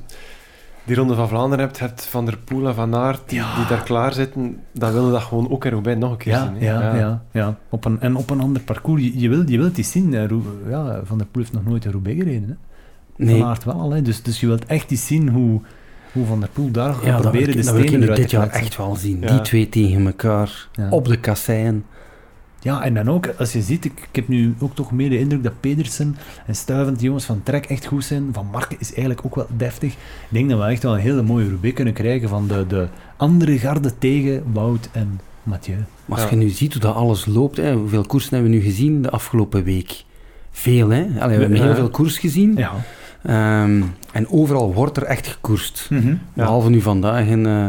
die 0.84 0.96
Ronde 0.96 1.16
van 1.16 1.28
Vlaanderen 1.28 1.66
hebt, 1.66 1.80
hebt 1.80 2.06
Van 2.06 2.26
der 2.26 2.38
Poel 2.38 2.68
en 2.68 2.76
Van 2.76 2.96
Aert, 2.96 3.22
die, 3.30 3.40
Ja. 3.40 3.56
die 3.56 3.66
daar 3.66 3.84
klaar 3.84 4.14
zitten, 4.14 4.58
dan 4.72 4.92
willen 4.92 5.06
we 5.08 5.12
dat 5.14 5.22
gewoon 5.22 5.50
ook 5.52 5.66
in 5.66 5.72
Roubaix 5.72 6.00
nog 6.00 6.12
een 6.12 6.18
keer 6.18 6.34
Ja, 6.34 6.46
zien. 6.46 6.56
hè. 6.58 6.66
ja, 6.66 6.96
ja, 6.96 7.24
ja. 7.32 7.58
Op 7.70 7.86
een, 7.86 8.00
en 8.02 8.16
op 8.16 8.30
een 8.30 8.40
ander 8.42 8.62
parcours. 8.62 9.02
Je, 9.02 9.20
je, 9.20 9.30
wilt, 9.30 9.50
je 9.50 9.58
wilt 9.58 9.76
die 9.76 9.84
zien. 9.84 10.12
hè. 10.14 10.28
Ja, 10.70 11.02
Van 11.04 11.18
der 11.18 11.28
Poel 11.28 11.42
heeft 11.42 11.54
nog 11.54 11.66
nooit 11.66 11.86
een 11.86 11.92
Roubaix 11.92 12.18
gereden. 12.24 12.50
Hè. 12.50 12.56
Nee. 13.26 13.40
Van 13.40 13.48
Aert 13.48 13.64
wel 13.64 13.74
al. 13.74 13.92
Hè. 13.92 14.02
Dus, 14.02 14.22
dus 14.22 14.40
je 14.40 14.48
wilt 14.48 14.66
echt 14.66 14.92
eens 14.92 15.06
zien 15.08 15.30
hoe, 15.30 15.62
hoe 16.12 16.26
Van 16.26 16.40
der 16.40 16.50
Poel 16.54 16.72
daar 16.72 16.94
gaat 16.94 17.04
Ja, 17.06 17.20
proberen 17.20 17.48
de 17.56 17.64
dat 17.64 17.66
stenen 17.76 18.04
eruit 18.04 18.18
dit 18.20 18.32
jaar 18.32 18.50
echt 18.50 18.78
wel 18.78 18.96
zien. 18.96 19.22
Ja. 19.22 19.28
Die 19.28 19.42
twee 19.42 19.70
tegen 19.70 20.06
elkaar. 20.06 20.68
Ja. 20.74 20.90
Op 20.90 21.08
de 21.08 21.18
kasseien. 21.20 21.86
Ja, 22.64 22.84
en 22.84 22.94
dan 22.94 23.10
ook, 23.10 23.28
als 23.38 23.54
je 23.54 23.62
ziet, 23.62 23.86
ik, 23.86 23.92
ik 24.10 24.16
heb 24.16 24.28
nu 24.28 24.54
ook 24.60 24.76
toch 24.76 24.92
meer 24.92 25.10
de 25.10 25.20
indruk 25.20 25.44
dat 25.44 25.60
Pedersen 25.60 26.16
en 26.46 26.56
Stuyvent, 26.56 26.98
die 26.98 27.06
jongens 27.06 27.26
van 27.26 27.44
Trek, 27.44 27.66
echt 27.66 27.86
goed 27.86 28.04
zijn. 28.06 28.30
Van 28.32 28.48
Marken 28.52 28.78
is 28.80 28.90
eigenlijk 28.94 29.26
ook 29.26 29.36
wel 29.36 29.48
deftig. 29.58 29.92
Ik 29.94 29.98
denk 30.30 30.50
dat 30.50 30.60
we 30.60 30.66
echt 30.66 30.84
wel 30.84 30.94
een 30.94 31.00
hele 31.00 31.22
mooie 31.22 31.50
Roubaix 31.50 31.76
kunnen 31.76 31.94
krijgen 31.94 32.30
van 32.30 32.48
de, 32.48 32.66
de 32.68 32.88
andere 33.18 33.60
garde 33.60 33.98
tegen 33.98 34.44
Wout 34.54 34.90
en 34.92 35.20
Mathieu. 35.44 35.76
Maar 36.06 36.20
als 36.22 36.30
Ja. 36.30 36.36
je 36.38 36.44
nu 36.44 36.50
ziet 36.50 36.74
hoe 36.74 36.82
dat 36.82 36.96
alles 36.96 37.26
loopt, 37.26 37.58
hè, 37.58 37.74
hoeveel 37.74 38.06
koersen 38.06 38.34
hebben 38.34 38.52
we 38.52 38.58
nu 38.58 38.64
gezien 38.64 39.02
de 39.02 39.10
afgelopen 39.10 39.64
week? 39.64 40.04
Veel, 40.52 40.90
hè? 40.90 41.02
Allee, 41.20 41.36
we 41.36 41.42
hebben 41.42 41.58
Ja. 41.58 41.64
heel 41.64 41.76
veel 41.76 41.90
koers 41.90 42.18
gezien. 42.18 42.54
Ja. 42.58 42.72
Ehm, 43.24 43.82
en 44.12 44.30
overal 44.30 44.74
wordt 44.74 44.98
er 44.98 45.04
echt 45.04 45.28
gekoerst. 45.28 45.90
Behalve 46.34 46.70
nu 46.70 46.82
vandaag 46.82 47.26
in, 47.26 47.46
eh, 47.46 47.68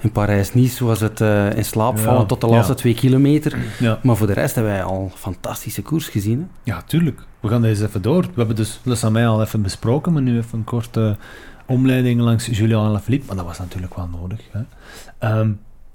in 0.00 0.12
Parijs-Nice 0.12 0.84
was 0.84 1.00
het 1.00 1.20
eh, 1.20 1.56
in 1.56 1.64
slaap 1.64 1.96
Ja, 1.96 2.02
vallen 2.02 2.26
tot 2.26 2.40
de 2.40 2.46
laatste 2.46 2.72
ja. 2.72 2.78
twee 2.78 2.94
kilometer. 2.94 3.58
Ja. 3.78 3.98
Maar 4.02 4.16
voor 4.16 4.26
de 4.26 4.32
rest 4.32 4.54
hebben 4.54 4.72
wij 4.72 4.82
al 4.82 5.12
fantastische 5.14 5.82
koers 5.82 6.08
gezien. 6.08 6.38
Hè? 6.38 6.72
ja, 6.72 6.82
tuurlijk. 6.82 7.20
We 7.40 7.48
gaan 7.48 7.62
deze 7.62 7.84
even 7.84 8.02
door. 8.02 8.22
We 8.22 8.30
hebben 8.34 8.56
dus 8.56 8.80
Les 8.82 9.08
mij 9.08 9.26
al 9.26 9.42
even 9.42 9.62
besproken, 9.62 10.12
maar 10.12 10.22
nu 10.22 10.36
even 10.38 10.58
een 10.58 10.64
korte 10.64 11.16
omleiding 11.66 12.20
langs 12.20 12.46
Julian 12.46 12.86
Alaphilippe. 12.86 13.26
Maar 13.26 13.36
dat 13.36 13.44
was 13.44 13.58
natuurlijk 13.58 13.94
wel 13.94 14.08
nodig. 14.20 14.40
Hè. 14.50 14.60
Ehm, 15.18 15.50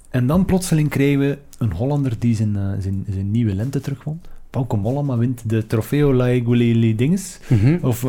en 0.09 0.27
dan 0.27 0.45
plotseling 0.45 0.89
kregen 0.89 1.19
we 1.19 1.37
een 1.57 1.71
Hollander 1.71 2.13
die 2.19 2.35
zijn, 2.35 2.55
eh, 2.55 2.69
zijn, 2.79 3.05
zijn 3.09 3.31
nieuwe 3.31 3.55
lente 3.55 3.79
terugwon. 3.79 4.21
Bauke 4.49 4.75
Mollema 4.75 5.17
wint 5.17 5.49
de 5.49 5.67
Trofeo 5.67 6.13
Laiguili 6.13 6.95
Dinges. 6.95 7.39
Mhm. 7.47 7.77
Of, 7.81 8.05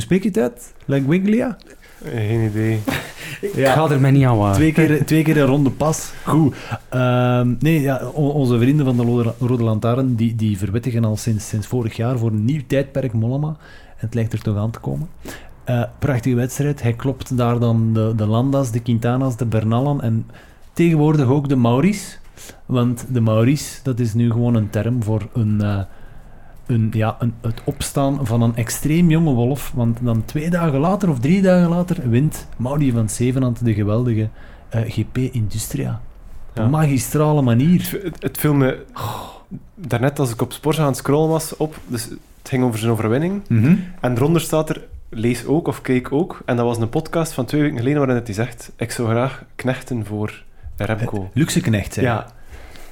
hoe 0.00 0.18
spreek 0.18 0.34
je 0.34 0.40
het 0.40 0.52
uit? 0.52 0.74
Laiguiglia? 0.84 1.56
Geen 2.04 2.44
idee. 2.44 2.80
Ik 3.40 3.66
ga 3.66 3.90
er 3.90 4.00
mij 4.00 4.10
niet 4.10 4.24
aan 4.24 4.36
waar. 4.36 4.54
Twee 4.54 4.72
keer, 4.72 5.04
twee 5.04 5.22
keer 5.22 5.36
een 5.36 5.46
ronde 5.46 5.70
pas. 5.70 6.12
Goed. 6.24 6.54
Ehm, 6.88 7.54
nee, 7.58 7.80
ja, 7.80 8.06
onze 8.14 8.58
vrienden 8.58 8.86
van 8.86 8.96
de 8.96 9.02
Rode, 9.02 9.34
Rode 9.38 9.62
Lantaarn, 9.62 10.14
die, 10.14 10.34
die 10.34 10.58
verwittigen 10.58 11.04
al 11.04 11.16
sinds, 11.16 11.48
sinds 11.48 11.66
vorig 11.66 11.96
jaar 11.96 12.18
voor 12.18 12.30
een 12.30 12.44
nieuw 12.44 12.60
tijdperk 12.66 13.12
Mollema. 13.12 13.48
En 13.48 13.56
het 13.96 14.14
lijkt 14.14 14.32
er 14.32 14.42
toch 14.42 14.56
aan 14.56 14.70
te 14.70 14.78
komen. 14.78 15.08
Eh, 15.64 15.82
prachtige 15.98 16.34
wedstrijd. 16.34 16.82
Hij 16.82 16.92
klopt 16.92 17.36
daar 17.36 17.58
dan 17.58 17.92
de, 17.92 18.12
de 18.16 18.26
Landas, 18.26 18.70
de 18.70 18.80
Quintanas, 18.80 19.36
de 19.36 19.46
Bernallen 19.46 20.00
en 20.00 20.26
tegenwoordig 20.72 21.28
ook 21.28 21.48
de 21.48 21.56
Maurice. 21.56 22.16
Want 22.66 23.06
de 23.12 23.20
Maurice, 23.20 23.80
dat 23.82 23.98
is 23.98 24.14
nu 24.14 24.30
gewoon 24.30 24.54
een 24.54 24.70
term 24.70 25.02
voor 25.02 25.28
een, 25.32 25.60
eh, 25.60 25.80
een, 26.70 26.88
ja, 26.92 27.16
een, 27.18 27.34
het 27.40 27.60
opstaan 27.64 28.26
van 28.26 28.42
een 28.42 28.56
extreem 28.56 29.10
jonge 29.10 29.32
wolf. 29.32 29.72
Want 29.74 29.98
dan 30.02 30.24
twee 30.24 30.50
dagen 30.50 30.78
later 30.78 31.08
of 31.10 31.20
drie 31.20 31.42
dagen 31.42 31.68
later 31.68 32.10
wint 32.10 32.46
Mauri 32.56 32.92
van 32.92 33.08
Zevenand 33.08 33.64
de 33.64 33.74
geweldige 33.74 34.28
eh, 34.68 34.80
GP 34.86 35.16
Industria. 35.18 36.00
Op 36.50 36.56
Ja. 36.56 36.62
een 36.62 36.70
magistrale 36.70 37.42
manier. 37.42 37.80
Het, 37.92 38.02
het, 38.02 38.22
het 38.22 38.38
viel 38.38 38.54
me... 38.54 38.84
Daarnet 39.74 40.18
als 40.18 40.30
ik 40.32 40.40
op 40.42 40.52
Sport 40.52 40.78
aan 40.78 40.86
het 40.86 40.96
scrollen 40.96 41.28
was, 41.28 41.56
op, 41.56 41.76
dus 41.86 42.04
het 42.04 42.18
ging 42.48 42.64
over 42.64 42.78
zijn 42.78 42.92
overwinning. 42.92 43.42
En 44.00 44.16
eronder 44.16 44.40
staat 44.40 44.68
er, 44.70 44.82
lees 45.08 45.46
ook 45.46 45.68
of 45.68 45.80
kijk 45.80 46.12
ook. 46.12 46.40
En 46.44 46.56
dat 46.56 46.64
was 46.66 46.78
een 46.78 46.88
podcast 46.88 47.32
van 47.32 47.44
twee 47.44 47.60
weken 47.60 47.76
geleden 47.78 47.98
waarin 48.06 48.22
hij 48.24 48.34
zegt, 48.34 48.72
ik 48.76 48.90
zou 48.90 49.08
graag 49.08 49.44
knechten 49.54 50.06
voor 50.06 50.42
Remco. 50.76 51.30
Luxe 51.34 51.60
knecht 51.60 51.92
zijn. 51.92 52.06
ja, 52.06 52.26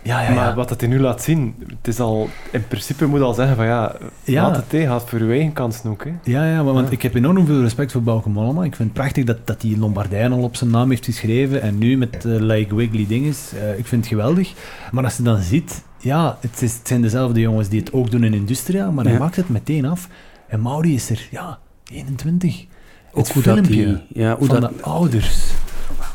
ja, 0.02 0.20
ja. 0.22 0.28
ja. 0.28 0.34
maar 0.34 0.54
wat 0.54 0.68
dat 0.68 0.80
hij 0.80 0.88
nu 0.90 1.00
laat 1.00 1.22
zien, 1.22 1.54
het 1.66 1.88
is 1.88 2.00
al... 2.00 2.28
In 2.52 2.66
principe 2.68 3.06
moet 3.06 3.20
al 3.20 3.34
zeggen 3.34 3.56
van 3.56 3.66
ja, 3.66 3.96
Ja. 4.24 4.42
laat 4.42 4.56
het 4.56 4.68
tegen, 4.68 4.88
gaat 4.88 5.08
voor 5.08 5.18
uw 5.18 5.30
eigen 5.30 5.52
kansen 5.52 5.90
ook. 5.90 6.04
Hè. 6.04 6.10
Ja, 6.22 6.44
ja, 6.46 6.62
maar, 6.62 6.72
want 6.74 6.92
ik 6.92 7.02
heb 7.02 7.14
enorm 7.14 7.46
veel 7.46 7.60
respect 7.60 7.92
voor 7.92 8.02
Bauke 8.02 8.28
Mollema. 8.28 8.64
Ik 8.64 8.76
vind 8.76 8.88
het 8.88 8.98
prachtig 8.98 9.24
dat, 9.24 9.46
dat 9.46 9.62
hij 9.62 9.76
Lombardijn 9.76 10.32
al 10.32 10.42
op 10.42 10.56
zijn 10.56 10.70
naam 10.70 10.90
heeft 10.90 11.04
geschreven. 11.04 11.62
En 11.62 11.78
nu 11.78 11.96
met 11.96 12.24
eh, 12.24 12.32
Like 12.40 12.74
Wiggly 12.74 13.06
dinges. 13.06 13.52
eh, 13.52 13.78
ik 13.78 13.86
vind 13.86 14.00
het 14.04 14.10
geweldig. 14.12 14.52
Maar 14.90 15.04
als 15.04 15.16
je 15.16 15.22
dan 15.22 15.42
ziet, 15.42 15.82
ja, 15.98 16.38
het, 16.40 16.62
is, 16.62 16.74
het 16.78 16.88
zijn 16.88 17.02
dezelfde 17.02 17.40
jongens 17.40 17.68
die 17.68 17.80
het 17.80 17.92
ook 17.92 18.10
doen 18.10 18.24
in 18.24 18.34
Industria, 18.34 18.90
maar 18.90 19.04
hij 19.04 19.18
maakt 19.18 19.36
het 19.36 19.48
meteen 19.48 19.84
af. 19.84 20.08
En 20.48 20.60
Mauri 20.60 20.94
is 20.94 21.10
er, 21.10 21.28
ja, 21.30 21.58
21. 21.92 22.64
Ook 23.12 23.28
het 23.28 23.42
filmpje 23.42 23.84
die... 23.84 24.22
Ja, 24.22 24.36
hoe 24.36 24.46
van 24.46 24.60
dat, 24.60 24.70
de 24.76 24.82
ouders. 24.82 25.50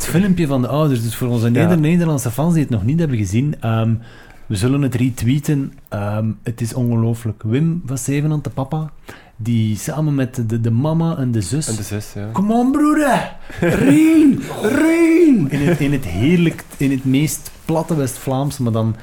Het 0.06 0.12
filmpje 0.12 0.48
van 0.48 0.62
de 0.62 0.68
ouders. 0.68 1.04
Dus 1.04 1.16
voor 1.16 1.28
onze 1.28 1.52
Ja. 1.52 1.76
Nederlandse 1.76 2.32
fans 2.32 2.54
die 2.54 2.62
het 2.62 2.72
nog 2.72 2.84
niet 2.84 3.00
hebben 3.00 3.18
gezien, 3.18 3.56
ehm, 3.60 3.94
we 4.46 4.56
zullen 4.56 4.82
het 4.82 4.96
retweeten. 4.96 5.74
Ehm, 5.90 6.28
het 6.44 6.62
is 6.62 6.74
ongelooflijk. 6.74 7.44
Wim 7.44 7.82
van 7.86 7.98
Zevenand, 7.98 8.44
de 8.44 8.50
papa, 8.50 8.92
die 9.36 9.78
samen 9.78 10.16
met 10.16 10.44
de, 10.50 10.62
de 10.62 10.72
mama 10.72 11.18
en 11.18 11.32
de 11.32 11.42
zus... 11.42 11.68
En 11.68 11.76
de 11.76 11.84
zes, 11.84 12.14
ja. 12.14 12.30
Kom 12.32 12.52
on, 12.52 12.72
broeder! 12.72 13.36
Rien! 13.60 14.42
Rien! 14.62 15.52
In 15.52 15.68
het, 15.68 15.80
in 15.80 15.92
het 15.92 16.06
heerlijk, 16.06 16.64
in 16.78 16.92
het 16.92 17.06
meest 17.06 17.52
platte 17.66 17.96
West-Vlaams, 17.96 18.58
maar 18.58 18.72
dan... 18.72 18.96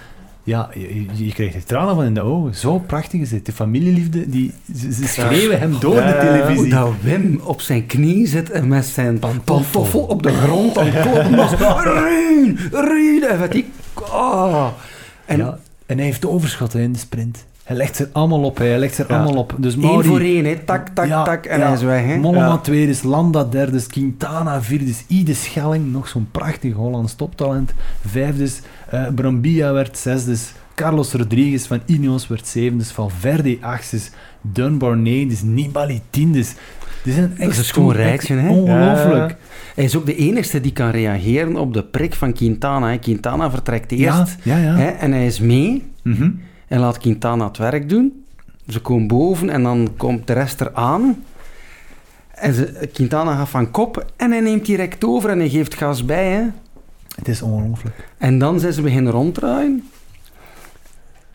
Ja, 0.44 0.68
je, 1.14 1.32
krijgt 1.34 1.54
er 1.54 1.64
tranen 1.64 1.94
van 1.94 2.04
in 2.04 2.14
de 2.14 2.20
ogen. 2.20 2.54
Zo 2.54 2.78
prachtig 2.78 3.20
is 3.20 3.30
het. 3.30 3.46
De 3.46 3.52
familieliefde, 3.52 4.28
die, 4.30 4.52
ze, 4.76 4.92
ze 4.92 5.06
schreeuwen 5.08 5.58
hem 5.58 5.76
door 5.80 5.94
Ja, 5.94 6.06
de 6.06 6.26
ja. 6.26 6.32
hoe 6.32 6.42
televisie. 6.44 6.70
dat 6.70 6.90
Wim 7.02 7.40
op 7.44 7.60
zijn 7.60 7.86
knie 7.86 8.26
zit 8.26 8.50
en 8.50 8.68
met 8.68 8.84
zijn 8.86 9.18
Pantoffel. 9.18 10.00
op 10.00 10.22
de 10.22 10.32
grond 10.32 10.78
aan 10.78 10.86
het 10.86 11.02
kloppen 11.10 11.36
was. 11.36 11.50
Rien! 11.84 12.58
Rien! 12.72 13.22
En 13.28 13.38
wat 13.38 13.52
die... 13.52 13.70
Ah. 14.12 14.66
En 15.24 15.36
ja, 15.38 15.58
en 15.86 15.96
hij 15.96 16.06
heeft 16.06 16.20
de 16.20 16.28
overschot 16.28 16.72
hè, 16.72 16.80
in 16.80 16.92
de 16.92 16.98
sprint. 16.98 17.44
Hij 17.64 17.76
legt 17.78 17.96
ze 17.96 18.02
er 18.04 18.08
allemaal 18.12 18.42
op. 18.42 18.58
Hij 18.58 18.78
legt 18.78 18.94
ze 18.94 19.02
er 19.04 19.10
Ja. 19.10 19.16
allemaal 19.22 19.40
op. 19.42 19.54
Dus 19.58 19.76
Mauri, 19.76 20.08
voor 20.08 20.20
één, 20.20 20.44
hè. 20.44 20.56
tak, 20.64 20.88
tak, 20.88 21.06
Ja, 21.06 21.22
tak, 21.24 21.44
en 21.46 21.58
ja. 21.58 21.64
hij 21.64 21.74
is 21.74 21.82
weg. 21.82 22.04
Hè. 22.04 22.16
Mollema 22.16 22.46
Ja. 22.46 22.58
tweede, 22.58 22.90
is 22.90 23.02
Landa 23.02 23.44
derde, 23.44 23.76
is 23.76 23.86
Quintana 23.86 24.62
vierde, 24.62 24.84
is 24.84 25.04
Ide 25.06 25.34
Schelling, 25.34 25.92
nog 25.92 26.08
zo'n 26.08 26.28
prachtig 26.30 26.72
Hollands 26.74 27.14
toptalent. 27.14 27.72
Vijfde, 28.06 28.48
eh, 28.90 29.06
Brambilla 29.14 29.72
werd 29.72 29.98
zesde, 29.98 30.30
is 30.32 30.52
Carlos 30.74 31.12
Rodriguez 31.12 31.66
van 31.66 31.80
Ineos 31.86 32.28
werd 32.28 32.46
zevende, 32.46 32.82
is 32.84 32.90
Valverde 32.90 33.58
achtste, 33.60 33.96
is 33.96 34.10
Dunbar 34.40 34.96
negende, 34.96 35.34
is 35.34 35.42
Nibali 35.42 36.00
tiende. 36.10 36.38
is- 36.38 36.54
Die 37.04 37.12
zijn 37.12 37.34
Dat 37.38 37.48
is 37.48 37.58
echt 37.58 37.72
gewoon 37.72 37.88
echt 37.96 37.98
rijkje, 37.98 38.34
hè? 38.34 38.48
Ongelooflijk. 38.48 39.36
Hij 39.74 39.84
is 39.84 39.96
ook 39.96 40.06
de 40.06 40.16
enigste 40.16 40.60
die 40.60 40.72
kan 40.72 40.90
reageren 40.90 41.56
op 41.56 41.74
de 41.74 41.84
prik 41.84 42.14
van 42.14 42.32
Quintana. 42.32 42.90
Hè. 42.90 42.98
Quintana 42.98 43.50
vertrekt 43.50 43.92
eerst 43.92 44.36
ja, 44.42 44.56
ja. 44.56 44.74
Hè, 44.76 44.86
en 44.88 45.12
hij 45.12 45.26
is 45.26 45.40
mee 45.40 45.82
Mhm. 46.02 46.30
en 46.68 46.80
laat 46.80 46.98
Quintana 46.98 47.46
het 47.46 47.56
werk 47.58 47.88
doen. 47.88 48.24
Ze 48.68 48.80
komen 48.80 49.06
boven 49.08 49.50
en 49.50 49.62
dan 49.62 49.88
komt 49.96 50.26
de 50.26 50.32
rest 50.32 50.60
eraan. 50.60 51.24
En 52.34 52.54
ze, 52.54 52.88
Quintana 52.92 53.36
gaat 53.36 53.48
van 53.48 53.70
kop 53.70 54.12
en 54.16 54.30
hij 54.30 54.40
neemt 54.40 54.66
direct 54.66 55.04
over 55.04 55.30
en 55.30 55.38
hij 55.38 55.48
geeft 55.48 55.74
gas 55.74 56.04
bij. 56.04 56.26
Hè. 56.30 56.42
Het 57.16 57.28
is 57.28 57.42
ongelooflijk. 57.42 58.08
En 58.18 58.38
dan 58.38 58.60
zijn 58.60 58.72
ze 58.72 58.82
beginnen 58.82 59.12
ronddraaien. 59.12 59.88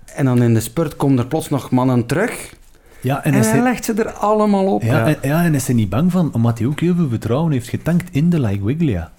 En 0.05 0.25
dan 0.25 0.41
in 0.41 0.53
de 0.53 0.59
spurt 0.59 0.95
komen 0.95 1.17
er 1.17 1.27
plots 1.27 1.49
nog 1.49 1.71
mannen 1.71 2.05
terug. 2.05 2.55
Ja, 3.01 3.23
En, 3.23 3.33
hij 3.33 3.41
hij, 3.41 3.61
legt 3.61 3.85
ze 3.85 3.93
er 3.93 4.11
allemaal 4.11 4.73
op. 4.73 4.81
ja, 4.81 5.07
Ja. 5.07 5.15
En, 5.21 5.29
ja, 5.29 5.43
en 5.43 5.55
is 5.55 5.65
hij 5.65 5.75
niet 5.75 5.89
bang 5.89 6.11
van, 6.11 6.33
omdat 6.33 6.57
hij 6.57 6.67
ook 6.67 6.79
heel 6.79 6.95
veel 6.95 7.09
vertrouwen 7.09 7.51
heeft 7.51 7.69
getankt 7.69 8.09
in 8.11 8.29
de 8.29 8.39
Like 8.39 8.65
Wiglia. 8.65 9.11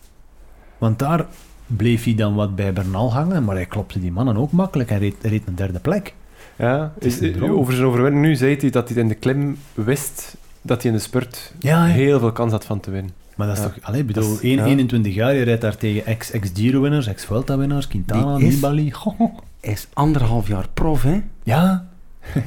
Want 0.78 0.98
daar, 0.98 1.26
bleef 1.66 2.04
hij 2.04 2.14
dan 2.14 2.34
wat 2.34 2.56
bij 2.56 2.72
Bernal 2.72 3.12
hangen, 3.12 3.44
maar 3.44 3.54
hij 3.54 3.66
klopte 3.66 4.00
die 4.00 4.12
mannen 4.12 4.36
ook 4.36 4.52
makkelijk 4.52 4.90
en 4.90 4.98
reed, 4.98 5.14
reed 5.20 5.42
een 5.46 5.54
derde 5.54 5.78
plek. 5.78 6.14
Ja, 6.56 6.92
is 6.98 7.18
droom. 7.18 7.50
over 7.50 7.74
zijn 7.74 7.86
overwinning 7.86 8.24
nu 8.24 8.34
zei 8.34 8.56
hij 8.60 8.70
dat 8.70 8.88
hij 8.88 8.98
in 8.98 9.08
de 9.08 9.14
klim 9.14 9.58
wist 9.74 10.36
dat 10.62 10.82
hij 10.82 10.90
in 10.90 10.96
de 10.96 11.02
spurt 11.02 11.52
Ja, 11.58 11.84
heel 11.84 12.18
veel 12.18 12.32
kans 12.32 12.52
had 12.52 12.64
van 12.64 12.80
te 12.80 12.90
winnen. 12.90 13.12
Maar 13.36 13.46
dat 13.46 13.56
is 13.56 13.62
Ja. 13.62 13.68
toch... 13.68 13.78
Allee, 13.82 14.04
bedoel, 14.04 14.22
Dat 14.28 14.32
is- 14.32 14.40
één- 14.40 14.56
ja. 14.58 14.64
21 14.64 15.14
jaar, 15.14 15.34
je 15.34 15.42
rijdt 15.42 15.60
daar 15.60 15.76
tegen 15.76 16.06
ex- 16.06 16.30
ex-Giro-winnaars, 16.30 17.06
ex-Vuelta-winnaars, 17.06 17.88
Quintana, 17.88 18.36
Die 18.36 18.46
is- 18.46 18.54
Nibali. 18.54 18.92
Hij 19.60 19.72
is 19.72 19.86
anderhalf 19.92 20.48
jaar 20.48 20.66
prof, 20.74 21.02
hè? 21.02 21.22
Ja. 21.42 21.86
maar 22.34 22.42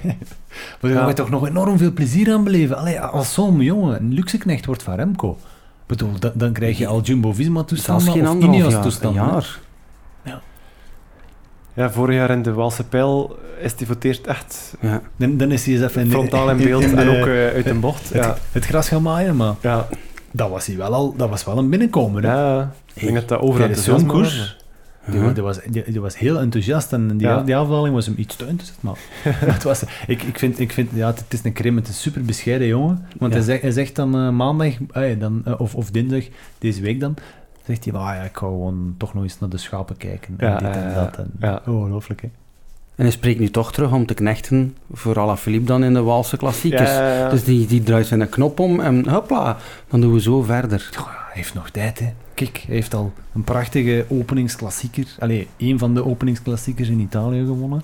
daar 0.81 0.91
Ja. 0.91 0.99
ga 1.01 1.07
je 1.07 1.13
toch 1.13 1.29
nog 1.29 1.47
enorm 1.47 1.77
veel 1.77 1.91
plezier 1.93 2.33
aan 2.33 2.43
beleven. 2.43 2.77
Allee, 2.77 2.99
als 3.01 3.33
zo'n 3.33 3.59
jongen 3.61 3.99
een 3.99 4.13
luxe-knecht 4.13 4.65
wordt 4.65 4.83
van 4.83 4.95
Remco, 4.95 5.37
bedoel, 5.85 6.19
dan, 6.19 6.31
dan 6.33 6.51
krijg 6.53 6.77
je 6.77 6.87
al 6.87 7.01
Jumbo-Visma-toestanden 7.01 8.07
is 8.07 8.13
geen 8.13 8.27
of 8.29 8.33
jaar, 8.43 8.53
Ineos-toestanden. 8.53 9.23
jaar. 9.23 9.59
Ja, 11.73 11.91
vorig 11.91 12.15
jaar 12.15 12.29
in 12.29 12.41
de 12.41 12.53
Waalse 12.53 12.83
Pijl 12.83 13.39
is 13.61 13.73
hij 13.77 13.85
voor 13.85 13.95
het 13.95 14.03
eerst 14.03 14.25
echt 14.27 14.73
Ja. 14.81 15.01
Dan, 15.15 15.37
dan 15.37 15.51
is 15.51 15.65
hij 15.65 15.73
eens 15.73 15.83
even 15.83 16.09
frontaal 16.09 16.49
in 16.49 16.57
beeld 16.57 16.83
in 16.83 16.95
de- 16.95 17.01
en 17.01 17.07
ook 17.09 17.25
eh, 17.27 17.47
uit 17.47 17.65
een 17.65 17.79
bocht. 17.79 18.03
het, 18.13 18.23
Ja, 18.23 18.37
het 18.51 18.65
gras 18.65 18.87
gaan 18.87 19.01
maaien, 19.01 19.35
maar 19.35 19.53
ja. 19.61 19.87
Dat 20.31 20.49
was, 20.49 20.65
hij 20.65 20.77
wel 20.77 20.93
al, 20.93 21.15
dat 21.15 21.29
was 21.29 21.43
wel 21.45 21.57
een 21.57 21.69
binnenkomer. 21.69 22.23
hè. 22.23 22.31
ja 22.31 22.71
ik 22.93 23.01
denk 23.01 23.15
dat 23.15 23.27
dat 23.27 23.39
overal 23.39 23.75
zo'n 23.75 24.05
koers, 24.05 24.57
die, 25.11 25.33
die, 25.33 25.43
was, 25.43 25.59
die, 25.69 25.83
die 25.91 26.01
was 26.01 26.17
heel 26.17 26.39
enthousiast 26.39 26.93
en 26.93 27.17
die, 27.17 27.27
Ja. 27.27 27.41
die 27.41 27.55
afdaling 27.55 27.93
was 27.95 28.05
hem 28.05 28.15
iets 28.17 28.35
te 28.35 28.45
enthousiast. 28.45 28.81
Maar 28.81 28.97
het 29.53 29.63
was, 29.63 29.83
ik, 30.07 30.23
ik 30.23 30.39
vind, 30.39 30.59
ik 30.59 30.71
vind 30.71 30.89
ja, 30.93 31.07
het 31.07 31.25
is 31.33 31.43
een 31.43 31.53
krim, 31.53 31.75
het 31.75 31.87
is 31.87 31.93
een 31.95 31.99
super 32.01 32.21
bescheiden 32.25 32.67
jongen. 32.67 33.05
Want 33.17 33.31
Ja. 33.33 33.37
hij, 33.37 33.47
zegt, 33.47 33.61
hij 33.61 33.71
zegt 33.71 33.95
dan 33.95 34.15
eh, 34.15 34.29
maandag, 34.29 34.73
eh, 34.91 35.19
dan, 35.19 35.41
eh, 35.45 35.59
of, 35.59 35.75
of 35.75 35.91
dinsdag, 35.91 36.23
deze 36.57 36.81
week 36.81 36.99
dan, 36.99 37.15
zegt 37.65 37.85
hij, 37.85 37.93
ah, 37.93 38.15
ja, 38.15 38.21
ik 38.21 38.37
ga 38.37 38.45
gewoon 38.47 38.95
toch 38.97 39.13
nog 39.13 39.23
eens 39.23 39.39
naar 39.39 39.49
de 39.49 39.57
schapen 39.57 39.97
kijken. 39.97 40.33
En 40.37 40.47
Ja, 40.49 40.57
dit 40.59 40.75
en 40.75 40.93
dat. 41.39 41.67
Ongelooflijk, 41.67 42.21
hè. 42.21 42.29
En 42.99 43.05
hij 43.05 43.13
spreekt 43.13 43.39
nu 43.39 43.49
toch 43.49 43.71
terug 43.71 43.91
om 43.91 44.05
te 44.05 44.13
knechten 44.13 44.77
voor 44.91 45.19
Alaphilippe 45.19 45.65
dan 45.65 45.83
in 45.83 45.93
de 45.93 46.01
Waalse 46.01 46.37
klassiekers. 46.37 46.89
Ja, 46.89 47.07
ja, 47.07 47.17
ja. 47.17 47.29
Dus 47.29 47.43
die, 47.43 47.67
die 47.67 47.83
draait 47.83 48.07
zijn 48.07 48.29
knop 48.29 48.59
om 48.59 48.79
en 48.79 49.09
hopla, 49.09 49.57
dan 49.87 50.01
doen 50.01 50.13
we 50.13 50.21
zo 50.21 50.41
verder. 50.41 50.89
Hij 50.91 51.31
heeft 51.33 51.53
nog 51.53 51.69
tijd, 51.69 51.99
hè. 51.99 52.09
Kijk, 52.33 52.63
hij 52.65 52.75
heeft 52.75 52.93
al 52.93 53.13
een 53.33 53.43
prachtige 53.43 54.05
openingsklassieker, 54.07 55.05
allee, 55.19 55.47
een 55.57 55.79
van 55.79 55.93
de 55.93 56.05
openingsklassiekers 56.05 56.89
in 56.89 56.99
Italië 56.99 57.45
gewonnen. 57.45 57.81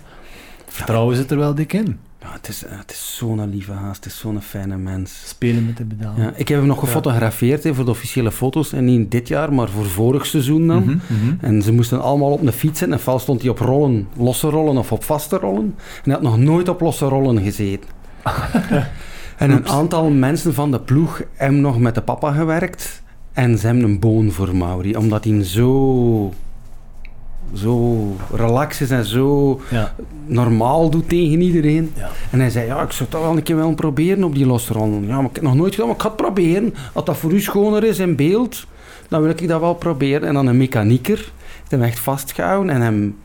Vertrouwen 0.68 1.16
zit 1.16 1.32
er 1.32 1.38
wel 1.38 1.56
dik 1.56 1.74
in. 1.74 2.00
Ja, 2.26 2.32
het 2.32 2.48
is, 2.48 2.64
het 2.68 2.92
is 2.92 3.16
zo'n 3.18 3.50
lieve 3.50 3.72
haast, 3.72 4.04
het 4.04 4.14
is 4.14 4.20
zo'n 4.20 4.42
fijne 4.42 4.78
mens. 4.78 5.24
Spelen 5.26 5.66
met 5.66 5.78
de 5.78 5.86
pedalen. 5.86 6.24
Ja, 6.24 6.34
ik 6.36 6.48
heb 6.48 6.58
hem 6.58 6.68
nog 6.68 6.80
gefotografeerd 6.80 7.64
hè, 7.64 7.74
voor 7.74 7.86
de 7.86 7.92
officiële 7.92 8.32
foto's. 8.32 8.74
En 8.74 8.86
niet 8.86 9.12
dit 9.12 9.28
jaar, 9.28 9.54
maar 9.54 9.70
voor 9.70 9.86
vorig 9.86 10.26
seizoen 10.26 10.68
dan. 10.68 10.84
Mhm, 10.84 10.98
mhm. 11.08 11.36
En 11.40 11.62
ze 11.62 11.74
moesten 11.74 12.02
allemaal 12.02 12.32
op 12.32 12.42
een 12.42 12.52
fiets 12.52 12.80
zitten. 12.80 12.88
En 12.88 12.94
ofwel 12.94 13.20
stond 13.20 13.42
hij 13.42 13.50
op 13.50 13.60
rollen, 13.60 14.08
losse 14.18 14.50
rollen 14.50 14.78
of 14.78 14.92
op 14.92 15.04
vaste 15.04 15.38
rollen. 15.38 15.76
En 15.76 16.02
hij 16.04 16.14
had 16.14 16.22
nog 16.22 16.38
nooit 16.38 16.70
op 16.70 16.82
losse 16.82 17.06
rollen 17.06 17.44
gezeten. 17.44 17.90
en 19.38 19.50
een 19.52 19.68
aantal 19.68 20.10
mensen 20.10 20.54
van 20.54 20.72
de 20.72 20.80
ploeg 20.80 21.22
hebben 21.34 21.62
nog 21.62 21.80
met 21.80 21.96
de 21.96 22.02
papa 22.02 22.32
gewerkt. 22.32 23.04
En 23.34 23.58
ze 23.58 23.66
hebben 23.66 23.84
een 23.84 24.00
boon 24.00 24.32
voor 24.32 24.56
Mauri. 24.56 24.96
Omdat 24.96 25.24
hij 25.24 25.44
zo... 25.44 26.34
Zo 27.54 28.16
relaxed 28.34 28.82
is 28.82 28.92
en 28.92 29.06
zo 29.06 29.60
Ja. 29.70 29.96
normaal 30.26 30.90
doet 30.90 31.10
tegen 31.10 31.42
iedereen. 31.42 31.92
Ja. 31.96 32.10
En 32.32 32.40
hij 32.40 32.50
zei, 32.50 32.66
ja, 32.66 32.82
ik 32.82 32.92
zou 32.92 33.10
toch 33.10 33.22
wel 33.22 33.32
een 33.38 33.44
keer 33.44 33.56
willen 33.56 33.76
proberen 33.76 34.24
op 34.24 34.36
die 34.36 34.46
losse 34.46 34.74
rollen. 34.74 35.08
Ja, 35.08 35.16
maar 35.16 35.20
ik 35.30 35.36
heb 35.36 35.36
het 35.36 35.44
nog 35.44 35.56
nooit 35.56 35.72
gedaan, 35.74 35.88
maar 35.88 35.96
ik 35.96 36.02
ga 36.02 36.08
het 36.08 36.18
proberen. 36.18 36.74
Als 36.94 37.06
dat 37.06 37.18
voor 37.18 37.32
u 37.32 37.42
schoner 37.42 37.84
is 37.84 38.00
in 38.00 38.16
beeld, 38.16 38.66
dan 39.08 39.22
wil 39.22 39.30
ik 39.30 39.48
dat 39.48 39.60
wel 39.60 39.74
proberen. 39.76 40.28
En 40.28 40.34
dan 40.34 40.48
een 40.48 40.58
mechanieker 40.58 41.18
heeft 41.60 41.72
hem 41.72 41.82
echt 41.82 42.00
vastgehouden 42.00 42.76
en 42.76 42.82
hem 42.82 43.16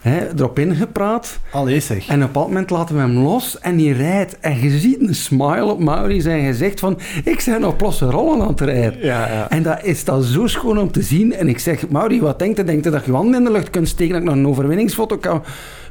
hè, 0.00 0.28
erop 0.36 0.58
ingepraat. 0.58 1.38
Allee 1.50 1.80
zeg. 1.80 2.08
En 2.08 2.14
op 2.14 2.20
een 2.20 2.26
bepaald 2.26 2.46
moment 2.46 2.70
laten 2.70 2.94
we 2.94 3.00
hem 3.00 3.18
los 3.18 3.58
en 3.58 3.76
die 3.76 3.92
rijdt. 3.92 4.38
En 4.40 4.60
je 4.60 4.78
ziet 4.78 5.00
een 5.00 5.14
smile 5.14 5.64
op 5.64 5.80
Mauri 5.80 6.20
zijn 6.20 6.44
gezicht 6.44 6.80
van, 6.80 6.98
ik 7.24 7.42
ben 7.46 7.64
op 7.64 7.80
losse 7.80 8.04
rollen 8.04 8.40
aan 8.40 8.48
het 8.48 8.60
rijden. 8.60 9.04
Ja, 9.04 9.28
ja. 9.28 9.50
En 9.50 9.62
dat 9.62 9.84
is 9.84 10.04
dan 10.04 10.22
zo 10.22 10.46
schoon 10.46 10.78
om 10.78 10.92
te 10.92 11.02
zien. 11.02 11.34
En 11.34 11.48
ik 11.48 11.58
zeg, 11.58 11.88
Mauri, 11.88 12.20
wat 12.20 12.38
denkt 12.38 12.56
je? 12.56 12.64
Denkt 12.64 12.84
je 12.84 12.90
dat 12.90 13.04
je 13.04 13.10
je 13.10 13.16
handen 13.16 13.34
in 13.34 13.44
de 13.44 13.52
lucht 13.52 13.70
kunt 13.70 13.88
steken, 13.88 14.12
dat 14.12 14.22
ik 14.22 14.28
nog 14.28 14.36
een 14.36 14.46
overwinningsfoto 14.46 15.16
kan... 15.16 15.36
Oh, 15.36 15.42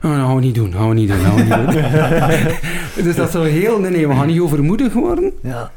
dat 0.01 0.11
gaan 0.11 0.35
we 0.35 0.41
niet 0.41 0.55
doen, 0.55 0.73
gaan 0.73 0.89
we 0.89 0.95
niet 0.95 1.07
doen, 1.07 1.19
gaan 1.19 1.35
we 1.35 1.41
niet 1.41 1.71
doen. 2.95 3.03
dus 3.05 3.15
dat 3.15 3.27
is 3.27 3.33
zo 3.33 3.43
heel... 3.43 3.79
Nee, 3.79 3.91
nee, 3.91 4.07
we 4.07 4.13
gaan 4.13 4.27
niet 4.27 4.39
overmoedig 4.39 4.93
worden. 4.93 5.33
Ja. 5.41 5.71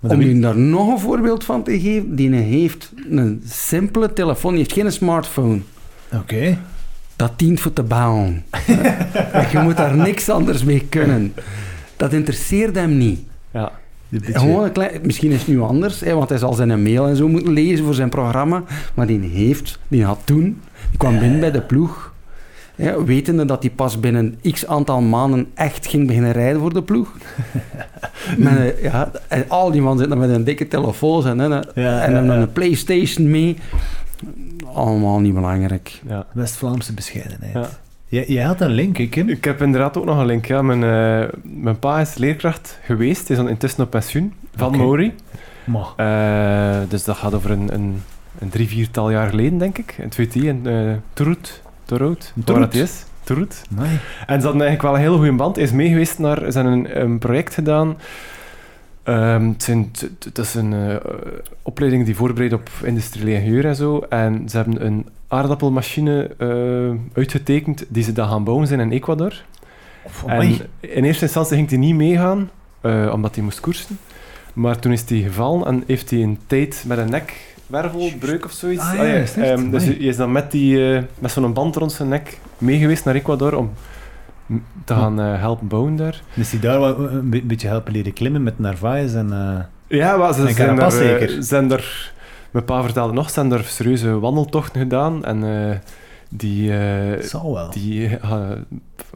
Om 0.00 0.22
je 0.22 0.38
daar 0.38 0.58
nog 0.58 0.92
een 0.92 0.98
voorbeeld 0.98 1.44
van 1.44 1.62
te 1.62 1.80
geven, 1.80 2.14
die 2.14 2.34
heeft 2.34 2.92
een 3.10 3.42
simpele 3.46 4.12
telefoon, 4.12 4.50
die 4.50 4.60
heeft 4.60 4.72
geen 4.72 4.92
smartphone. 4.92 5.60
Oké. 6.12 6.58
Dat 7.16 7.38
dient 7.38 7.60
voor 7.60 7.72
te 7.72 7.82
bouwen. 7.82 8.44
je 9.52 9.58
moet 9.62 9.76
daar 9.76 9.96
niks 9.96 10.28
anders 10.28 10.64
mee 10.64 10.86
kunnen. 10.88 11.34
Dat 11.96 12.12
interesseert 12.12 12.74
hem 12.74 12.96
niet. 12.96 13.20
ja. 13.50 13.72
Gewoon 14.10 14.64
een 14.64 14.72
klein, 14.72 15.00
misschien 15.02 15.30
is 15.30 15.38
het 15.38 15.48
nu 15.48 15.60
anders, 15.60 16.00
hè, 16.00 16.14
want 16.14 16.28
hij 16.28 16.38
zal 16.38 16.52
zijn 16.52 16.82
mail 16.82 17.06
en 17.06 17.16
zo 17.16 17.28
moeten 17.28 17.52
lezen 17.52 17.84
voor 17.84 17.94
zijn 17.94 18.08
programma. 18.08 18.62
Maar 18.94 19.06
die 19.06 19.20
heeft, 19.20 19.78
die 19.88 20.04
had 20.04 20.18
toen, 20.24 20.60
die 20.90 20.98
kwam 20.98 21.18
binnen 21.18 21.40
bij 21.40 21.50
de 21.50 21.60
ploeg. 21.60 22.14
Hè, 22.74 23.04
wetende 23.04 23.44
dat 23.44 23.62
hij 23.62 23.70
pas 23.70 24.00
binnen 24.00 24.38
x 24.50 24.66
aantal 24.66 25.00
maanden 25.00 25.46
echt 25.54 25.86
ging 25.86 26.06
beginnen 26.06 26.32
rijden 26.32 26.60
voor 26.60 26.72
de 26.72 26.82
ploeg. 26.82 27.12
met, 28.36 28.76
ja, 28.82 29.10
en 29.28 29.44
al 29.48 29.70
die 29.70 29.82
man 29.82 29.98
zitten 29.98 30.18
met 30.18 30.30
een 30.30 30.44
dikke 30.44 30.68
telefoon 30.68 31.26
en, 31.26 31.40
en, 31.40 31.64
Ja, 31.74 32.02
en 32.02 32.24
ja. 32.24 32.34
een 32.34 32.52
Playstation 32.52 33.30
mee. 33.30 33.56
Allemaal 34.74 35.20
niet 35.20 35.34
belangrijk. 35.34 36.00
ja. 36.08 36.26
West-Vlaamse 36.32 36.92
bescheidenheid. 36.94 37.52
Ja. 37.54 37.68
Jij, 38.08 38.24
jij 38.26 38.44
had 38.44 38.60
een 38.60 38.70
link, 38.70 38.96
hè, 38.96 39.06
Kim? 39.06 39.28
Ik 39.28 39.44
heb 39.44 39.62
inderdaad 39.62 39.96
ook 39.96 40.04
nog 40.04 40.18
een 40.18 40.26
link. 40.26 40.46
Ja. 40.46 40.62
Mijn, 40.62 40.82
eh, 40.82 41.28
mijn 41.42 41.78
pa 41.78 42.00
is 42.00 42.14
leerkracht 42.14 42.78
geweest. 42.82 43.28
Hij 43.28 43.36
is 43.36 43.42
dan 43.42 43.50
intussen 43.52 43.82
op 43.84 43.90
pensioen 43.90 44.32
van. 44.54 44.76
Mauri. 44.76 45.14
Maar, 45.64 45.86
Eh, 45.96 46.88
dus 46.88 47.04
dat 47.04 47.16
gaat 47.16 47.34
over 47.34 47.50
een, 47.50 47.74
een, 47.74 48.02
een 48.38 48.48
drie, 48.48 48.68
viertal 48.68 49.10
jaar 49.10 49.28
geleden, 49.28 49.58
denk 49.58 49.78
ik. 49.78 49.94
In 49.98 50.04
het 50.04 50.14
VT 50.14 50.34
in 50.34 50.60
uh. 50.66 50.92
Waar 52.44 52.60
dat 52.60 52.74
is. 52.74 53.04
Turut. 53.24 53.62
nee. 53.70 53.98
En 54.26 54.40
ze 54.40 54.46
hadden 54.46 54.66
eigenlijk 54.66 54.82
wel 54.82 54.94
een 54.94 55.00
hele 55.00 55.16
goede 55.16 55.32
band. 55.32 55.56
Hij 55.56 55.64
is 55.64 55.72
mee 55.72 55.88
geweest 55.88 56.18
naar... 56.18 56.36
Ze 56.52 56.58
hebben 56.58 56.72
een, 56.72 57.00
een 57.00 57.18
project 57.18 57.54
gedaan. 57.54 57.96
Ehm, 59.06 59.48
het, 59.48 59.62
zijn, 59.62 59.90
het- 60.24 60.38
is 60.38 60.54
een 60.54 60.72
eh, 60.72 60.96
opleiding 61.62 62.04
die 62.04 62.16
voorbereidt 62.16 62.54
op 62.54 62.70
industriële 62.84 63.32
ingenieur 63.32 63.64
en 63.66 63.76
zo. 63.76 63.98
En 64.08 64.48
ze 64.48 64.56
hebben 64.56 64.86
een 64.86 65.06
aardappelmachine 65.28 66.30
eh, 66.38 67.16
uitgetekend 67.16 67.84
die 67.88 68.02
ze 68.02 68.12
dan 68.12 68.28
gaan 68.28 68.44
bouwen 68.44 68.66
zijn 68.66 68.80
in 68.80 68.90
Ecuador. 68.90 69.42
En 70.26 70.32
Amai. 70.32 70.60
in 70.80 71.04
eerste 71.04 71.24
instantie 71.24 71.56
ging 71.56 71.68
hij 71.68 71.78
niet 71.78 71.94
meegaan, 71.94 72.50
eh, 72.80 73.10
omdat 73.14 73.34
hij 73.34 73.44
moest 73.44 73.60
koersen. 73.60 73.98
Maar 74.52 74.78
toen 74.78 74.92
is 74.92 75.04
hij 75.08 75.18
gevallen 75.18 75.66
en 75.66 75.84
heeft 75.86 76.10
hij 76.10 76.22
een 76.22 76.38
tijd 76.46 76.84
met 76.86 76.98
een 76.98 77.10
nekwervelbreuk 77.10 78.44
of 78.44 78.52
zoiets. 78.52 78.82
Ah, 78.84 78.94
ja, 78.94 79.02
Ah, 79.02 79.36
ehm, 79.50 79.70
dus 79.70 79.84
hij 79.84 79.94
is 79.94 80.16
dan 80.16 80.32
met, 80.32 80.50
die, 80.50 81.00
met 81.18 81.30
zo'n 81.30 81.52
band 81.52 81.76
rond 81.76 81.92
zijn 81.92 82.08
nek 82.08 82.38
mee 82.58 82.78
geweest 82.78 83.04
naar 83.04 83.14
Ecuador 83.14 83.56
om 83.56 83.70
te 84.84 84.94
gaan 84.94 85.20
eh, 85.20 85.38
helpen 85.40 85.68
bouwen 85.68 85.96
daar. 85.96 86.22
Dus 86.34 86.50
die 86.50 86.60
daar 86.60 86.80
wel 86.80 86.98
een 87.10 87.30
be- 87.30 87.42
beetje 87.42 87.68
helpen 87.68 87.92
leren 87.92 88.12
klimmen 88.12 88.42
met 88.42 88.58
Narvaez 88.58 89.14
en... 89.14 89.32
eh, 89.32 89.98
Ja, 89.98 90.16
maar 90.16 90.34
ze 90.34 90.40
En 90.40 90.54
zijn 90.54 90.68
eh, 90.80 91.18
zeker? 91.18 91.42
zijn 91.42 91.68
daar... 91.68 92.12
Mijn 92.50 92.64
pa 92.64 92.82
vertelde 92.82 93.12
nog, 93.12 93.26
ze 93.26 93.32
zijn 93.32 93.48
daar 93.48 93.64
serieuze 93.64 94.18
wandeltochten 94.18 94.80
gedaan. 94.80 95.24
En 95.24 95.44
eh, 95.70 95.76
die, 96.28 96.72
eh, 96.78 97.22
die 97.72 98.16
eh, 98.16 98.40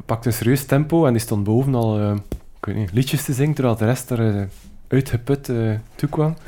pakte 0.07 0.29
een 0.29 0.35
serieus 0.35 0.65
tempo 0.65 1.07
en 1.07 1.13
die 1.13 1.21
stond 1.23 1.45
boven 1.45 1.75
al 1.75 1.99
eh, 1.99 2.13
ik 2.59 2.65
weet 2.67 2.77
niet, 2.77 2.93
liedjes 2.93 3.25
te 3.25 3.33
zingen, 3.33 3.55
terwijl 3.55 3.77
de 3.77 3.85
rest 3.85 4.11
er 4.11 4.37
eh, 4.37 4.43
uitgeput 4.89 5.49
eh 5.49 5.57
toe 5.95 6.09
kwam. 6.09 6.35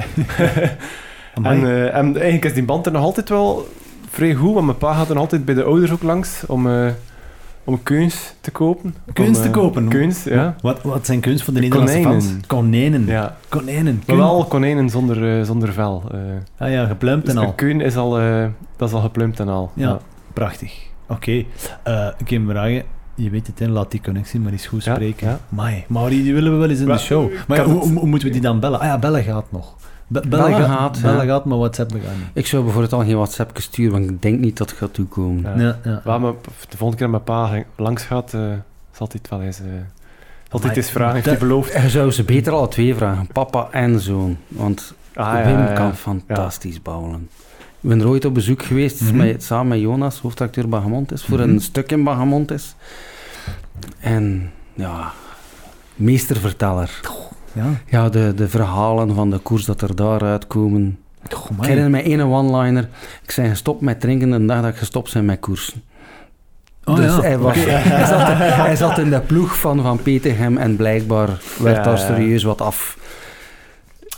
En, 1.34 1.44
eh, 1.64 1.84
en 1.96 2.04
eigenlijk 2.14 2.44
is 2.44 2.54
die 2.54 2.62
band 2.64 2.86
er 2.86 2.92
nog 2.92 3.02
altijd 3.02 3.28
wel 3.28 3.68
vrij 4.10 4.34
goed, 4.34 4.54
want 4.54 4.66
mijn 4.66 4.78
pa 4.78 4.94
gaat 4.94 5.08
dan 5.08 5.16
altijd 5.16 5.44
bij 5.44 5.54
de 5.54 5.62
ouders 5.64 5.90
ook 5.92 6.02
langs 6.02 6.42
om, 6.46 6.66
eh 6.68 6.86
om 7.64 7.82
keuns 7.82 8.34
te 8.40 8.50
kopen. 8.50 8.94
Keuns 9.12 9.36
Om, 9.36 9.42
te 9.42 9.48
eh, 9.48 9.54
kopen? 9.54 9.88
Keuns, 9.88 10.24
ja. 10.24 10.54
Wat, 10.60 10.82
wat 10.82 11.06
zijn 11.06 11.20
kunst 11.20 11.44
voor 11.44 11.54
de 11.54 11.60
Nederlandse 11.60 11.94
Konijnen. 12.00 12.22
fans? 12.22 12.46
Konijnen. 12.46 13.06
ja. 13.06 13.36
Konijnen. 13.48 14.02
Maar 14.06 14.16
wel 14.16 14.44
konijnen 14.44 14.90
zonder, 14.90 15.38
eh, 15.38 15.44
zonder 15.46 15.72
vel. 15.72 16.02
eh. 16.12 16.18
Ah 16.58 16.70
ja, 16.70 16.86
gepluimd 16.86 17.24
Dus 17.24 17.34
en 17.34 17.40
al. 17.40 17.52
keun 17.52 17.80
is 17.80 17.96
al, 17.96 18.10
dat 18.76 18.88
is 18.88 18.94
al 18.94 19.00
geplumpt 19.00 19.40
en 19.40 19.48
al. 19.48 19.70
Ja, 19.74 19.98
prachtig. 20.32 20.74
Oké. 21.08 21.44
Eh, 21.82 22.08
Kim 22.24 22.48
Vragen, 22.48 22.82
je 23.14 23.30
weet 23.30 23.46
het, 23.46 23.58
hè, 23.58 23.68
laat 23.68 23.90
die 23.90 24.00
connectie 24.00 24.40
maar 24.40 24.52
eens 24.52 24.66
goed 24.66 24.82
spreken. 24.82 25.28
ja. 25.28 25.38
Mai, 25.48 25.84
Mauri, 25.88 26.22
die 26.22 26.34
willen 26.34 26.52
we 26.52 26.58
wel 26.58 26.70
eens 26.70 26.80
in 26.80 26.86
Maar, 26.86 26.96
de 26.96 27.02
show. 27.02 27.32
ik 27.32 27.44
Maar 27.48 27.60
hoe- 27.64 27.88
hoe 27.98 28.06
moeten 28.06 28.28
we 28.28 28.34
die 28.34 28.42
dan 28.42 28.60
bellen? 28.60 28.80
Ah 28.80 28.86
ja, 28.86 28.98
bellen 28.98 29.22
gaat 29.22 29.44
nog. 29.50 29.76
Be- 30.12 30.28
bellen, 30.28 30.50
Bellen 30.50 30.68
gaat, 30.68 30.78
gaat, 30.78 31.02
bellen 31.02 31.26
ja. 31.26 31.32
gaat, 31.32 31.44
maar 31.44 31.58
WhatsApp 31.58 31.90
gaat 31.90 32.00
niet. 32.00 32.26
Ik 32.32 32.46
zou 32.46 32.62
bijvoorbeeld 32.62 32.92
al 32.92 33.00
geen 33.04 33.14
WhatsApp 33.16 33.50
sturen, 33.60 33.92
want 33.92 34.10
ik 34.10 34.22
denk 34.22 34.38
niet 34.40 34.56
dat 34.56 34.70
het 34.70 34.78
gaat 34.78 34.94
toekomen. 34.94 35.60
Ja. 35.60 35.78
Ja, 36.04 36.18
maar 36.18 36.32
de 36.68 36.76
volgende 36.76 36.96
keer 37.02 37.10
mijn 37.10 37.22
pa 37.22 37.64
langs 37.76 38.02
gaat, 38.02 38.34
eh, 38.34 38.40
zal 38.92 39.06
hij 39.10 39.18
het 39.22 39.28
wel 39.28 39.42
eens, 39.42 39.58
eh, 39.58 39.64
zal 39.64 39.72
hij 39.72 40.60
Maar 40.60 40.62
het 40.68 40.76
eens 40.76 40.90
vragen, 40.90 41.14
heeft 41.14 41.26
hij 41.26 41.38
beloofd. 41.38 41.72
Je 41.82 41.88
zou 41.88 42.10
ze 42.10 42.22
beter 42.24 42.52
alle 42.52 42.68
twee 42.68 42.94
vragen, 42.94 43.26
papa 43.32 43.68
en 43.70 44.00
zoon. 44.00 44.36
Want 44.48 44.94
Ah, 45.14 45.32
Wim 45.44 45.58
ja, 45.58 45.68
ja, 45.68 45.72
kan 45.72 45.86
ja. 45.86 45.92
fantastisch 45.94 46.82
bouwen. 46.82 47.28
Ik 47.80 47.88
ben 47.88 48.00
er 48.00 48.08
ooit 48.08 48.24
op 48.24 48.34
bezoek 48.34 48.62
geweest, 48.62 49.00
Mhm. 49.00 49.16
met, 49.16 49.42
samen 49.42 49.68
met 49.68 49.80
Jonas, 49.80 50.18
hoofdacteur 50.20 50.68
Bagamontes, 50.68 51.22
voor 51.24 51.38
Mhm. 51.38 51.48
een 51.48 51.60
stuk 51.60 51.92
in 51.92 52.04
Bagamontes. 52.04 52.74
En 54.00 54.50
ja, 54.74 55.12
meesterverteller. 55.94 57.00
Ja. 57.54 57.64
Ja, 57.86 58.08
de, 58.08 58.32
de 58.36 58.48
verhalen 58.48 59.14
van 59.14 59.30
de 59.30 59.38
koers 59.38 59.64
dat 59.64 59.80
er 59.82 59.94
daaruit 59.96 60.46
komen. 60.46 60.98
Toch, 61.28 61.50
Ik 61.50 61.56
herinner 61.64 61.90
me 61.90 62.02
één 62.02 62.20
one-liner. 62.20 62.88
Ik 63.22 63.32
ben 63.36 63.48
gestopt 63.48 63.80
met 63.80 64.00
drinken 64.00 64.30
de 64.30 64.44
dag 64.46 64.60
dat 64.62 64.70
ik 64.70 64.76
gestopt 64.76 65.12
ben 65.12 65.24
met 65.24 65.40
koersen. 65.40 65.82
Oh, 66.84 66.96
dus 66.96 67.14
ja. 67.14 67.20
hij, 67.20 67.38
was, 67.38 67.54
hij, 67.64 68.06
zat, 68.06 68.20
hij 68.38 68.76
zat 68.76 68.98
in 68.98 69.10
de 69.10 69.20
ploeg 69.20 69.58
van 69.58 69.82
Van 69.82 70.02
Petergem 70.02 70.56
en 70.56 70.76
blijkbaar 70.76 71.28
werd 71.58 71.76
Ja, 71.76 71.82
daar 71.82 71.98
serieus 71.98 72.42
wat 72.42 72.60
af. 72.60 72.98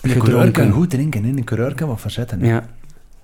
Een 0.02 0.18
coureur 0.18 0.50
kan 0.50 0.70
goed 0.70 0.90
drinken, 0.90 1.24
hè. 1.24 1.28
een 1.30 1.44
coureur 1.44 1.74
kan 1.74 1.88
wat 1.88 2.00
verzetten. 2.00 2.40
hè. 2.40 2.46
Ja. 2.48 2.64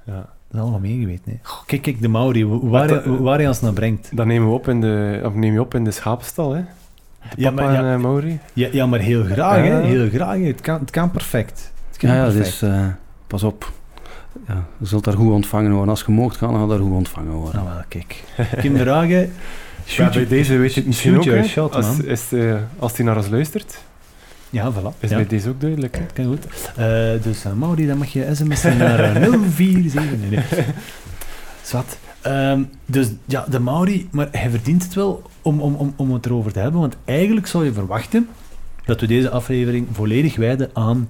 Ja. 0.06 0.12
Dat 0.14 0.24
is 0.54 0.60
allemaal 0.60 0.78
meegeweten. 0.80 1.22
hè. 1.32 1.36
Goh, 1.42 1.66
Kijk, 1.66 1.82
kijk, 1.82 2.00
de 2.00 2.08
Mauri, 2.08 2.46
waar, 2.46 2.90
eh, 2.90 3.16
waar 3.18 3.36
hij 3.38 3.48
ons 3.48 3.60
naar 3.60 3.72
brengt. 3.72 4.08
Dat 4.16 4.26
nemen 4.26 4.48
we 4.48 4.54
op 4.54 4.68
in 4.68 4.80
de, 4.80 5.20
of 5.24 5.34
neem 5.34 5.52
je 5.52 5.60
op 5.60 5.74
in 5.74 5.84
de 5.84 5.90
schaapstal, 5.90 6.52
hè? 6.52 6.62
Ja, 7.36 7.50
maar, 7.50 7.72
ja, 7.72 7.78
en 7.78 7.94
eh, 7.94 8.00
Mauri. 8.00 8.38
ja, 8.52 8.68
ja, 8.72 8.86
maar 8.86 9.00
heel 9.00 9.24
graag, 9.24 9.56
hè. 9.64 9.80
Heel 9.82 10.08
graag. 10.08 10.36
hè. 10.36 10.44
Het 10.46 10.60
kan, 10.60 10.80
het 10.80 10.90
kan 10.90 11.10
perfect. 11.10 11.72
Het 11.88 11.96
kan 11.98 12.10
Ja, 12.14 12.24
perfect. 12.24 12.44
dus 12.44 12.62
eh, 12.62 12.86
pas 13.26 13.42
op. 13.42 13.72
Ja, 14.48 14.64
je 14.78 14.86
zult 14.86 15.04
daar 15.04 15.14
goed 15.14 15.32
ontvangen 15.32 15.70
worden. 15.72 15.88
Als 15.88 16.02
je 16.06 16.12
moogt 16.12 16.36
gaan, 16.36 16.48
dan 16.48 16.56
ga 16.58 16.64
je 16.64 16.70
daar 16.70 16.80
goed 16.80 16.92
ontvangen 16.96 17.32
worden. 17.32 17.62
Nou 17.62 17.74
wel, 17.74 17.84
kijk. 17.88 18.22
Kinderhagen, 18.60 19.18
Ja, 19.18 19.30
shoot 19.86 20.12
bij 20.12 20.26
deze 20.26 20.56
weet 20.56 20.70
je 20.74 20.78
het 20.80 20.86
misschien 20.88 21.12
shoot 21.22 21.28
ook, 21.28 21.34
hè. 21.34 21.42
shot, 21.44 21.74
als, 21.74 21.98
is, 22.00 22.32
eh, 22.32 22.54
als 22.78 22.96
hij 22.96 23.04
naar 23.06 23.16
ons 23.16 23.28
luistert, 23.28 23.78
Ja, 24.50 24.72
voilà. 24.72 24.98
is 25.00 25.10
ja. 25.10 25.16
bij 25.16 25.26
deze 25.26 25.48
ook 25.48 25.60
duidelijk, 25.60 25.96
hè. 25.98 26.04
Kan 26.12 26.24
goed. 26.24 26.46
Eh, 26.76 27.22
dus 27.22 27.44
uh, 27.46 27.52
Mauri, 27.52 27.86
dan 27.86 27.98
mag 27.98 28.08
je 28.12 28.28
sms'en 28.34 28.76
naar 28.76 29.00
eh, 29.16 29.22
047. 29.56 30.18
Nee, 30.20 30.30
nee. 30.30 30.64
Zwat. 31.62 31.98
Ehm, 32.20 32.62
dus 32.86 33.08
ja, 33.24 33.44
de 33.48 33.58
Mauri, 33.60 34.08
maar 34.10 34.28
hij 34.32 34.50
verdient 34.50 34.82
het 34.82 34.94
wel 34.94 35.29
om, 35.42 35.60
om, 35.60 35.74
om, 35.74 35.94
om 35.96 36.12
het 36.12 36.26
erover 36.26 36.52
te 36.52 36.58
hebben. 36.58 36.80
Want 36.80 36.96
eigenlijk 37.04 37.46
zou 37.46 37.64
je 37.64 37.72
verwachten 37.72 38.28
dat 38.84 39.00
we 39.00 39.06
deze 39.06 39.30
aflevering 39.30 39.86
volledig 39.92 40.36
wijden 40.36 40.70
aan 40.72 41.08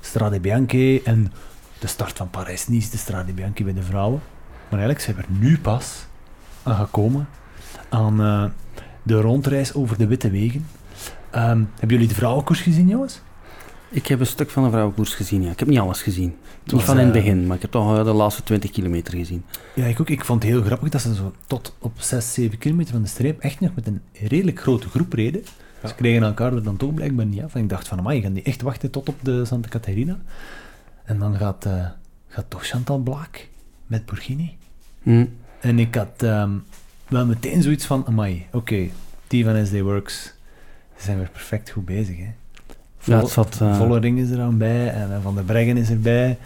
Strade 0.00 0.40
Bianche 0.40 1.00
en 1.04 1.32
de 1.78 1.86
start 1.86 2.16
van 2.16 2.30
Parijs-Nice, 2.30 2.90
de 2.90 2.96
Strade 2.96 3.32
Bianche 3.32 3.64
bij 3.64 3.72
de 3.72 3.82
vrouwen. 3.82 4.20
Maar 4.68 4.80
eigenlijk 4.80 5.00
zijn 5.00 5.16
we 5.16 5.22
er 5.22 5.48
nu 5.48 5.58
pas 5.58 6.06
aan 6.62 6.76
gekomen 6.76 7.28
aan 7.88 8.20
eh, 8.20 8.44
de 9.02 9.20
rondreis 9.20 9.74
over 9.74 9.98
de 9.98 10.06
witte 10.06 10.30
wegen. 10.30 10.66
Ehm, 11.30 11.58
hebben 11.70 11.88
jullie 11.88 12.08
de 12.08 12.14
vrouwenkoers 12.14 12.60
gezien, 12.60 12.88
jongens? 12.88 13.22
Ik 13.92 14.06
heb 14.06 14.20
een 14.20 14.26
stuk 14.26 14.50
van 14.50 14.64
een 14.64 14.70
vrouwenkoers 14.70 15.14
gezien, 15.14 15.42
ja. 15.42 15.50
Ik 15.50 15.58
heb 15.58 15.68
niet 15.68 15.78
alles 15.78 16.02
gezien. 16.02 16.36
was, 16.64 16.72
niet 16.72 16.82
van 16.82 16.98
in 16.98 17.06
het 17.06 17.16
eh, 17.16 17.22
begin, 17.22 17.46
maar 17.46 17.56
ik 17.56 17.62
heb 17.62 17.70
toch 17.70 18.04
de 18.04 18.12
laatste 18.12 18.42
20 18.42 18.70
kilometer 18.70 19.16
gezien. 19.16 19.44
Ja, 19.74 19.86
ik 19.86 20.00
ook. 20.00 20.10
Ik 20.10 20.24
vond 20.24 20.42
het 20.42 20.52
heel 20.52 20.62
grappig 20.62 20.88
dat 20.88 21.00
ze 21.00 21.14
zo 21.14 21.32
tot 21.46 21.76
op 21.78 22.00
6, 22.00 22.32
7 22.32 22.58
kilometer 22.58 22.92
van 22.92 23.02
de 23.02 23.08
streep 23.08 23.40
echt 23.40 23.60
nog 23.60 23.74
met 23.74 23.86
een 23.86 24.00
redelijk 24.12 24.60
grote 24.60 24.88
groep 24.88 25.12
reden. 25.12 25.42
Ja. 25.82 25.88
Ze 25.88 25.94
kregen 25.94 26.22
elkaar 26.22 26.52
er 26.52 26.62
dan 26.62 26.76
toch 26.76 26.94
blijkbaar 26.94 27.26
niet 27.26 27.42
af. 27.42 27.54
En 27.54 27.62
ik 27.62 27.68
dacht 27.68 27.88
van, 27.88 27.98
amai, 27.98 28.22
gaan 28.22 28.32
die 28.32 28.42
echt 28.42 28.62
wachten 28.62 28.90
tot 28.90 29.08
op 29.08 29.16
de 29.22 29.44
Santa 29.44 29.68
Caterina? 29.68 30.18
En 31.04 31.18
dan 31.18 31.36
gaat, 31.36 31.66
eh, 31.66 31.86
gaat 32.28 32.50
toch 32.50 32.66
Chantal 32.66 32.98
Blaak 32.98 33.48
met 33.86 34.06
Burgini. 34.06 34.56
Hm. 35.02 35.26
En 35.60 35.78
ik 35.78 35.94
had 35.94 36.22
ehm, 36.22 36.50
wel 37.08 37.26
meteen 37.26 37.62
zoiets 37.62 37.86
van, 37.86 38.06
amai, 38.06 38.46
oké, 38.52 38.88
die 39.26 39.44
van 39.44 39.66
SD 39.66 39.80
Works, 39.80 40.22
ze 40.96 41.04
zijn 41.04 41.18
weer 41.18 41.30
perfect 41.30 41.70
goed 41.70 41.84
bezig, 41.84 42.16
hè. 42.16 42.30
Ja, 43.04 43.18
het 43.18 43.28
zat... 43.28 43.58
eh, 43.60 43.76
Vollering 43.76 44.18
is 44.18 44.30
er 44.30 44.40
aan 44.40 44.58
bij 44.58 44.88
en 44.92 45.12
eh, 45.12 45.22
Van 45.22 45.34
der 45.34 45.44
Breggen 45.44 45.76
is 45.76 45.90
erbij. 45.90 46.38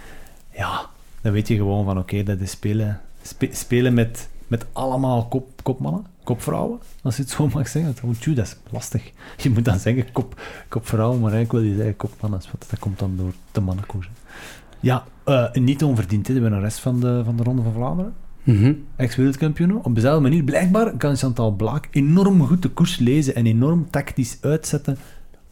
Ja, 0.57 0.87
dan 1.21 1.33
weet 1.33 1.49
je 1.49 1.57
gewoon 1.57 1.85
van 1.85 1.99
oké, 1.99 2.23
dat 2.23 2.41
is 2.41 2.51
spelen, 2.51 3.01
spe- 3.23 3.49
spelen 3.53 3.95
met, 3.95 4.29
met 4.47 4.67
allemaal 4.73 5.27
kop, 5.27 5.49
kopmannen, 5.63 6.05
kopvrouwen, 6.25 6.79
als 7.03 7.17
je 7.17 7.23
het 7.23 7.31
zo 7.31 7.49
mag 7.55 7.69
zeggen. 7.69 7.95
Tjoe, 8.19 8.35
dat 8.35 8.47
is 8.47 8.57
lastig. 8.71 9.11
Je 9.37 9.51
moet 9.51 9.65
dan 9.65 9.79
zeggen 9.79 10.13
kop, 10.13 10.41
kopvrouwen, 10.69 11.21
maar 11.21 11.33
eigenlijk 11.33 11.65
wil 11.65 11.73
je 11.73 11.77
zeggen 11.77 11.97
kopmannen, 11.97 12.41
want 12.53 12.67
dat 12.71 12.79
komt 12.79 12.99
dan 12.99 13.17
door 13.17 13.33
de 13.53 13.61
mannenkoers. 13.61 14.07
hè. 14.07 14.13
Ja, 14.81 15.05
eh, 15.25 15.51
niet 15.53 15.85
onverdiend, 15.85 16.27
hè, 16.29 16.35
de 16.35 16.41
winnares 16.41 16.79
van 16.79 17.01
de, 17.01 17.23
van 17.25 17.37
de 17.37 17.43
Ronde 17.43 17.63
van 17.63 17.73
Vlaanderen. 17.73 18.13
mhm. 18.43 18.73
Ex-wereldkampioen. 18.97 19.85
Op 19.85 19.95
dezelfde 19.95 20.21
manier, 20.23 20.43
blijkbaar 20.43 20.97
kan 20.97 21.17
Chantal 21.17 21.51
Blaak 21.51 21.89
enorm 21.91 22.47
goed 22.47 22.63
de 22.63 22.69
koers 22.69 22.99
lezen 22.99 23.35
en 23.35 23.47
enorm 23.47 23.91
tactisch 23.91 24.39
uitzetten 24.41 24.99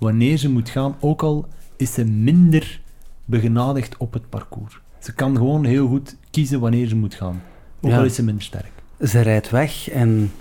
wanneer 0.04 0.36
ze 0.36 0.50
moet 0.50 0.68
gaan, 0.68 0.96
ook 1.00 1.22
al 1.22 1.48
is 1.76 1.92
ze 1.94 2.04
minder 2.04 2.80
begenadigd 3.24 3.96
op 3.96 4.12
het 4.12 4.28
parcours. 4.28 4.80
Ze 4.98 5.12
kan 5.14 5.36
gewoon 5.36 5.64
heel 5.64 5.88
goed 5.88 6.16
kiezen 6.30 6.60
wanneer 6.60 6.88
ze 6.88 6.96
moet 6.96 7.14
gaan. 7.14 7.42
Ook 7.80 7.90
Ja. 7.90 7.98
al 7.98 8.04
is 8.04 8.14
ze 8.14 8.22
minder 8.24 8.44
sterk. 8.44 8.70
Ze 9.00 9.20
rijdt 9.20 9.50
weg 9.50 9.90
en 9.90 10.32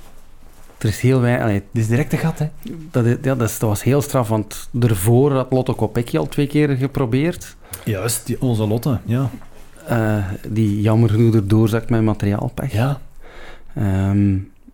er 0.78 0.88
is 0.88 1.00
heel 1.00 1.20
weinig... 1.20 1.62
Dit 1.72 1.82
is 1.84 1.88
direct 1.88 2.14
een 2.14 2.20
gat, 2.20 2.40
hè? 2.40 2.48
dat, 2.92 3.06
is- 3.06 3.18
ja, 3.22 3.36
dat, 3.36 3.50
is- 3.50 3.60
dat 3.60 3.70
was 3.70 3.84
heel 3.84 4.02
straf, 4.02 4.28
want 4.28 4.68
daarvoor 4.72 5.32
had 5.34 5.52
Lotto 5.52 5.74
Kopecky 5.74 6.18
al 6.18 6.28
twee 6.28 6.48
keer 6.48 6.70
geprobeerd. 6.70 7.56
Juist, 7.86 8.26
die, 8.26 8.42
onze 8.42 8.68
Lotte, 8.68 9.00
ja. 9.06 9.30
Eh, 9.88 10.26
die 10.48 10.82
jammer 10.82 11.10
genoeg 11.10 11.34
erdoor 11.36 11.70
zakt 11.70 11.90
met 11.90 12.02
materiaalpech. 12.02 12.72
Ja, 12.74 13.02
Ehm, 13.76 14.34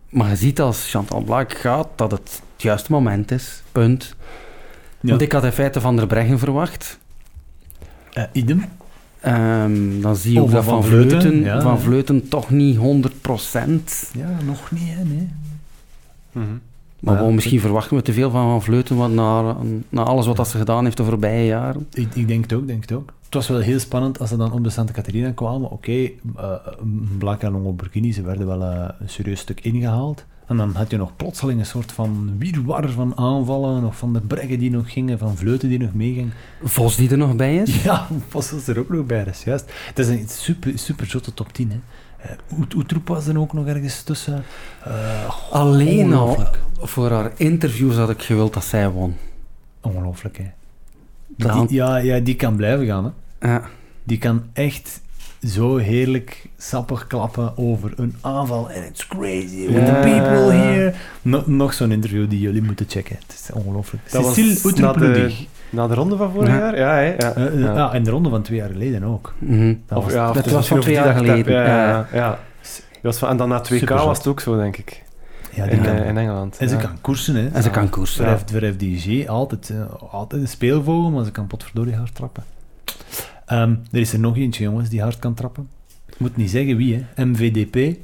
maar 0.09 0.29
je 0.29 0.35
ziet 0.35 0.61
als 0.61 0.89
Chantal 0.89 1.21
Blaak 1.21 1.53
gaat 1.53 1.87
dat 1.95 2.11
het 2.11 2.41
het 2.53 2.61
juiste 2.67 2.91
moment 2.91 3.31
is. 3.31 3.61
Punt. 3.71 4.15
Ja. 5.01 5.09
Want 5.09 5.21
ik 5.21 5.31
had 5.31 5.43
in 5.43 5.51
feite 5.51 5.81
Van 5.81 5.95
der 5.95 6.07
Breggen 6.07 6.39
verwacht. 6.39 6.99
Eh, 8.13 8.23
idem. 8.31 8.65
Ehm, 9.19 10.01
dan 10.01 10.15
zie 10.15 10.33
je 10.33 10.41
ook 10.41 10.51
dat 10.51 10.63
Van 10.63 10.83
Vleuten, 10.83 11.21
Vleuten, 11.21 11.41
ja, 11.43 11.61
van 11.61 11.73
ja. 11.73 11.77
Vleuten 11.77 12.27
toch 12.27 12.49
niet 12.49 12.77
100%. 12.77 14.11
Ja, 14.13 14.29
nog 14.45 14.71
niet, 14.71 14.87
hè? 14.87 15.03
Nee. 15.03 15.29
Mhm. 16.31 16.45
Maar 16.99 17.13
Ja, 17.13 17.19
wel, 17.19 17.31
misschien 17.31 17.59
verwachten 17.59 17.97
we 17.97 18.03
te 18.03 18.13
veel 18.13 18.29
van 18.31 18.49
Van 18.49 18.61
Vleuten 18.61 18.95
want 18.95 19.13
na, 19.13 19.55
na 19.89 20.03
alles 20.03 20.25
wat 20.25 20.35
dat 20.35 20.47
ze 20.47 20.57
gedaan 20.57 20.83
heeft 20.83 20.97
de 20.97 21.03
voorbije 21.03 21.45
jaren. 21.45 21.87
Ik, 21.93 22.15
ik 22.15 22.27
denk 22.27 22.43
het 22.43 22.53
ook, 22.53 22.67
denk 22.67 22.81
het 22.81 22.91
ook. 22.91 23.13
Het 23.25 23.33
was 23.33 23.47
wel 23.47 23.59
heel 23.59 23.79
spannend 23.79 24.19
als 24.19 24.29
ze 24.29 24.37
dan 24.37 24.51
op 24.51 24.63
de 24.63 24.69
Santa 24.69 24.93
Caterina 24.93 25.31
kwamen. 25.31 25.69
Oké, 25.71 25.91
eh 25.91 26.53
Blaak 27.17 27.41
en 27.43 27.51
Lamborghini, 27.51 28.13
ze 28.13 28.21
werden 28.21 28.47
wel 28.47 28.61
eh, 28.63 28.89
een 28.99 29.09
serieus 29.09 29.39
stuk 29.39 29.59
ingehaald. 29.61 30.25
En 30.49 30.57
dan 30.57 30.75
had 30.75 30.91
je 30.91 30.97
nog 30.97 31.15
plotseling 31.15 31.59
een 31.59 31.65
soort 31.65 31.91
van 31.91 32.35
wirwar 32.37 32.89
van 32.89 33.17
aanvallen, 33.17 33.81
nog 33.81 33.97
van 33.97 34.13
de 34.13 34.21
breggen 34.21 34.59
die 34.59 34.71
nog 34.71 34.91
gingen, 34.91 35.17
van 35.17 35.37
vleuten 35.37 35.69
die 35.69 35.79
nog 35.79 35.93
meegingen. 35.93 36.33
Vos 36.63 36.95
die 36.95 37.09
er 37.09 37.17
nog 37.17 37.35
bij 37.35 37.55
is. 37.55 37.83
Ja, 37.83 38.07
Vos 38.27 38.51
was 38.51 38.67
er 38.67 38.79
ook 38.79 38.89
nog 38.89 39.05
bij, 39.05 39.23
is 39.23 39.43
juist. 39.43 39.71
Het 39.85 39.99
is 39.99 40.07
een 40.07 40.27
super, 40.27 40.79
super 40.79 41.05
zotte 41.05 41.33
top 41.33 41.53
10, 41.53 41.71
hè. 41.71 41.79
Uh, 42.25 42.75
Oetroep 42.75 43.07
was 43.07 43.27
er 43.27 43.39
ook 43.39 43.53
nog 43.53 43.67
ergens 43.67 44.03
tussen. 44.03 44.43
Eh, 44.83 45.51
Alleen 45.51 46.13
al 46.13 46.37
voor 46.77 47.11
haar 47.11 47.31
interviews 47.35 47.95
had 47.95 48.09
ik 48.09 48.21
gewild 48.21 48.53
dat 48.53 48.65
zij 48.65 48.89
won. 48.89 49.15
Ongelooflijk, 49.81 50.37
hè. 50.37 50.45
Die, 51.27 51.73
ja, 51.75 51.97
ja, 51.97 52.19
die 52.19 52.35
kan 52.35 52.55
blijven 52.55 52.85
gaan, 52.85 53.13
hè. 53.39 53.51
Ja. 53.51 53.63
Die 54.03 54.17
kan 54.17 54.43
echt 54.53 55.01
zo 55.47 55.77
heerlijk 55.77 56.45
sappig 56.57 57.07
klappen 57.07 57.57
over 57.57 57.91
een 57.95 58.15
aanval. 58.21 58.69
En 58.71 58.85
it's 58.85 59.07
crazy 59.07 59.67
with 59.67 59.85
the 59.85 59.91
people 60.01 60.51
here. 60.53 60.93
No- 61.21 61.43
nog 61.45 61.73
zo'n 61.73 61.91
interview 61.91 62.29
die 62.29 62.39
jullie 62.39 62.61
moeten 62.61 62.85
checken. 62.89 63.15
Het 63.27 63.33
is 63.33 63.49
ongelooflijk. 63.53 64.11
Dat 64.11 64.23
was 64.23 64.33
Cécile 64.33 64.53
na 64.53 64.59
de- 64.61 64.67
Oetroep-Ludig. 64.67 65.45
Na 65.69 65.87
de 65.87 65.93
ronde 65.93 66.17
van 66.17 66.31
vorig 66.31 66.49
Ja. 66.49 66.55
jaar? 66.57 66.77
Ja, 66.77 66.93
hè, 66.93 67.01
ja. 67.17 67.33
Eh, 67.33 67.45
eh, 67.45 67.59
ja. 67.59 67.73
ja, 67.73 67.93
en 67.93 68.03
de 68.03 68.09
ronde 68.11 68.29
van 68.29 68.41
twee 68.41 68.57
jaar 68.57 68.69
geleden 68.69 69.03
ook. 69.03 69.33
Mhm. 69.37 69.73
Dat 69.87 69.97
Of, 69.97 70.03
was- 70.03 70.13
ja, 70.13 70.31
dat 70.31 70.45
was 70.45 70.67
van 70.67 70.79
twee 70.79 70.93
jaar 70.93 71.15
geleden. 71.15 71.53
Ja, 71.53 72.07
ja, 72.13 72.39
was 73.01 73.17
van, 73.17 73.29
en 73.29 73.37
dan 73.37 73.49
na 73.49 73.59
2K 73.61 73.65
Superzot. 73.79 74.05
was 74.07 74.17
het 74.17 74.27
ook 74.27 74.39
zo, 74.39 74.57
denk 74.57 74.77
ik. 74.77 75.03
ja, 75.53 75.63
die 75.63 75.73
in, 75.73 75.81
kan. 75.83 75.95
eh, 75.95 76.07
in 76.07 76.17
Engeland. 76.17 76.57
en 76.57 76.69
ze 76.69 76.75
kan 76.77 77.01
koersen, 77.01 77.35
hè. 77.35 77.47
En 77.47 77.63
ze 77.63 77.69
kan 77.69 77.89
koersen. 77.89 78.25
Voor, 78.25 78.59
voor 78.59 78.69
FDG 78.73 79.27
altijd, 79.27 79.73
altijd 80.11 80.41
een 80.41 80.47
speelvogel, 80.47 81.09
maar 81.11 81.25
ze 81.25 81.31
kan 81.31 81.47
potverdorie 81.47 81.95
hard 81.95 82.15
trappen. 82.15 82.43
Ehm, 83.49 83.75
er 83.91 83.99
is 83.99 84.13
er 84.13 84.19
nog 84.19 84.37
eentje, 84.37 84.63
jongens, 84.63 84.89
die 84.89 85.01
hard 85.01 85.19
kan 85.19 85.33
trappen. 85.33 85.67
Ik 86.07 86.19
moet 86.19 86.37
niet 86.37 86.49
zeggen 86.49 86.77
wie, 86.77 87.05
hè. 87.13 87.25
MVDP. 87.25 87.97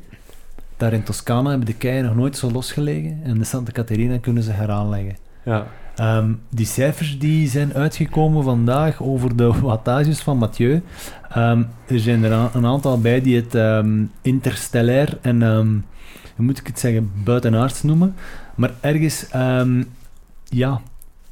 Daar 0.78 0.94
in 0.94 1.04
Toscana 1.04 1.50
hebben 1.50 1.68
de 1.68 1.74
keien 1.74 2.04
nog 2.06 2.16
nooit 2.16 2.38
zo 2.38 2.52
losgelegen. 2.52 3.20
En 3.24 3.38
de 3.38 3.44
Santa 3.44 3.72
Caterina 3.72 4.18
kunnen 4.18 4.44
ze 4.44 4.52
heraanleggen. 4.52 5.18
Ja. 5.46 5.68
Ehm, 5.96 6.34
die 6.50 6.66
cijfers 6.66 7.20
die 7.20 7.48
zijn 7.48 7.74
uitgekomen 7.74 8.44
vandaag 8.44 9.02
over 9.04 9.36
de 9.36 9.60
wattages 9.62 10.20
van 10.20 10.38
Mathieu. 10.38 10.82
Ehm, 11.30 11.64
er 11.88 12.00
zijn 12.00 12.24
er 12.24 12.50
een 12.54 12.66
aantal 12.66 13.00
bij 13.00 13.22
die 13.22 13.46
het 13.48 13.84
interstellair 14.22 15.18
en, 15.22 15.42
hoe 16.36 16.46
moet 16.46 16.60
ik 16.60 16.68
het 16.68 16.80
zeggen, 16.80 17.12
buitenaards 17.24 17.84
noemen. 17.84 18.16
Maar 18.56 18.72
ergens, 18.82 19.26
ja, 20.44 20.82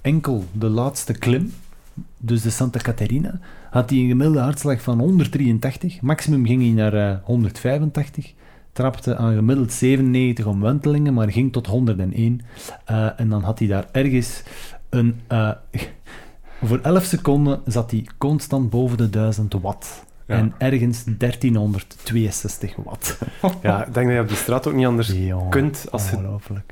enkel 0.01 0.45
de 0.51 0.69
laatste 0.69 1.13
klim, 1.13 1.53
dus 2.17 2.41
de 2.41 2.49
Santa 2.49 2.79
Caterina, 2.79 3.39
had 3.69 3.89
hij 3.89 3.99
een 3.99 4.07
gemiddelde 4.07 4.39
hartslag 4.39 4.81
van 4.81 4.99
183. 4.99 6.01
Maximum 6.01 6.45
ging 6.45 6.61
hij 6.61 6.71
naar 6.71 6.93
eh, 6.93 7.17
185. 7.23 8.33
Trapte 8.71 9.15
aan 9.15 9.35
gemiddeld 9.35 9.73
97 9.73 10.45
omwentelingen, 10.45 11.13
maar 11.13 11.31
ging 11.31 11.51
tot 11.51 11.67
101. 11.67 12.41
Eh, 12.85 13.19
en 13.19 13.29
dan 13.29 13.43
had 13.43 13.59
hij 13.59 13.67
daar 13.67 13.87
ergens 13.91 14.43
een... 14.89 15.21
eh, 15.27 15.51
voor 16.63 16.79
11 16.81 17.03
seconden 17.03 17.61
zat 17.65 17.91
hij 17.91 18.05
constant 18.17 18.69
boven 18.69 18.97
de 18.97 19.09
1000 19.09 19.53
watt. 19.53 20.03
Ja. 20.27 20.35
En 20.35 20.53
ergens 20.57 21.03
1362 21.17 22.75
watt. 22.75 23.17
Ja, 23.61 23.85
ik 23.85 23.93
denk 23.93 24.05
dat 24.07 24.15
je 24.15 24.21
op 24.21 24.27
die 24.27 24.37
straat 24.37 24.67
ook 24.67 24.73
niet 24.73 24.85
anders 24.85 25.07
Jongen, 25.07 25.49
kunt 25.49 25.85
als 25.91 26.09
je, 26.09 26.17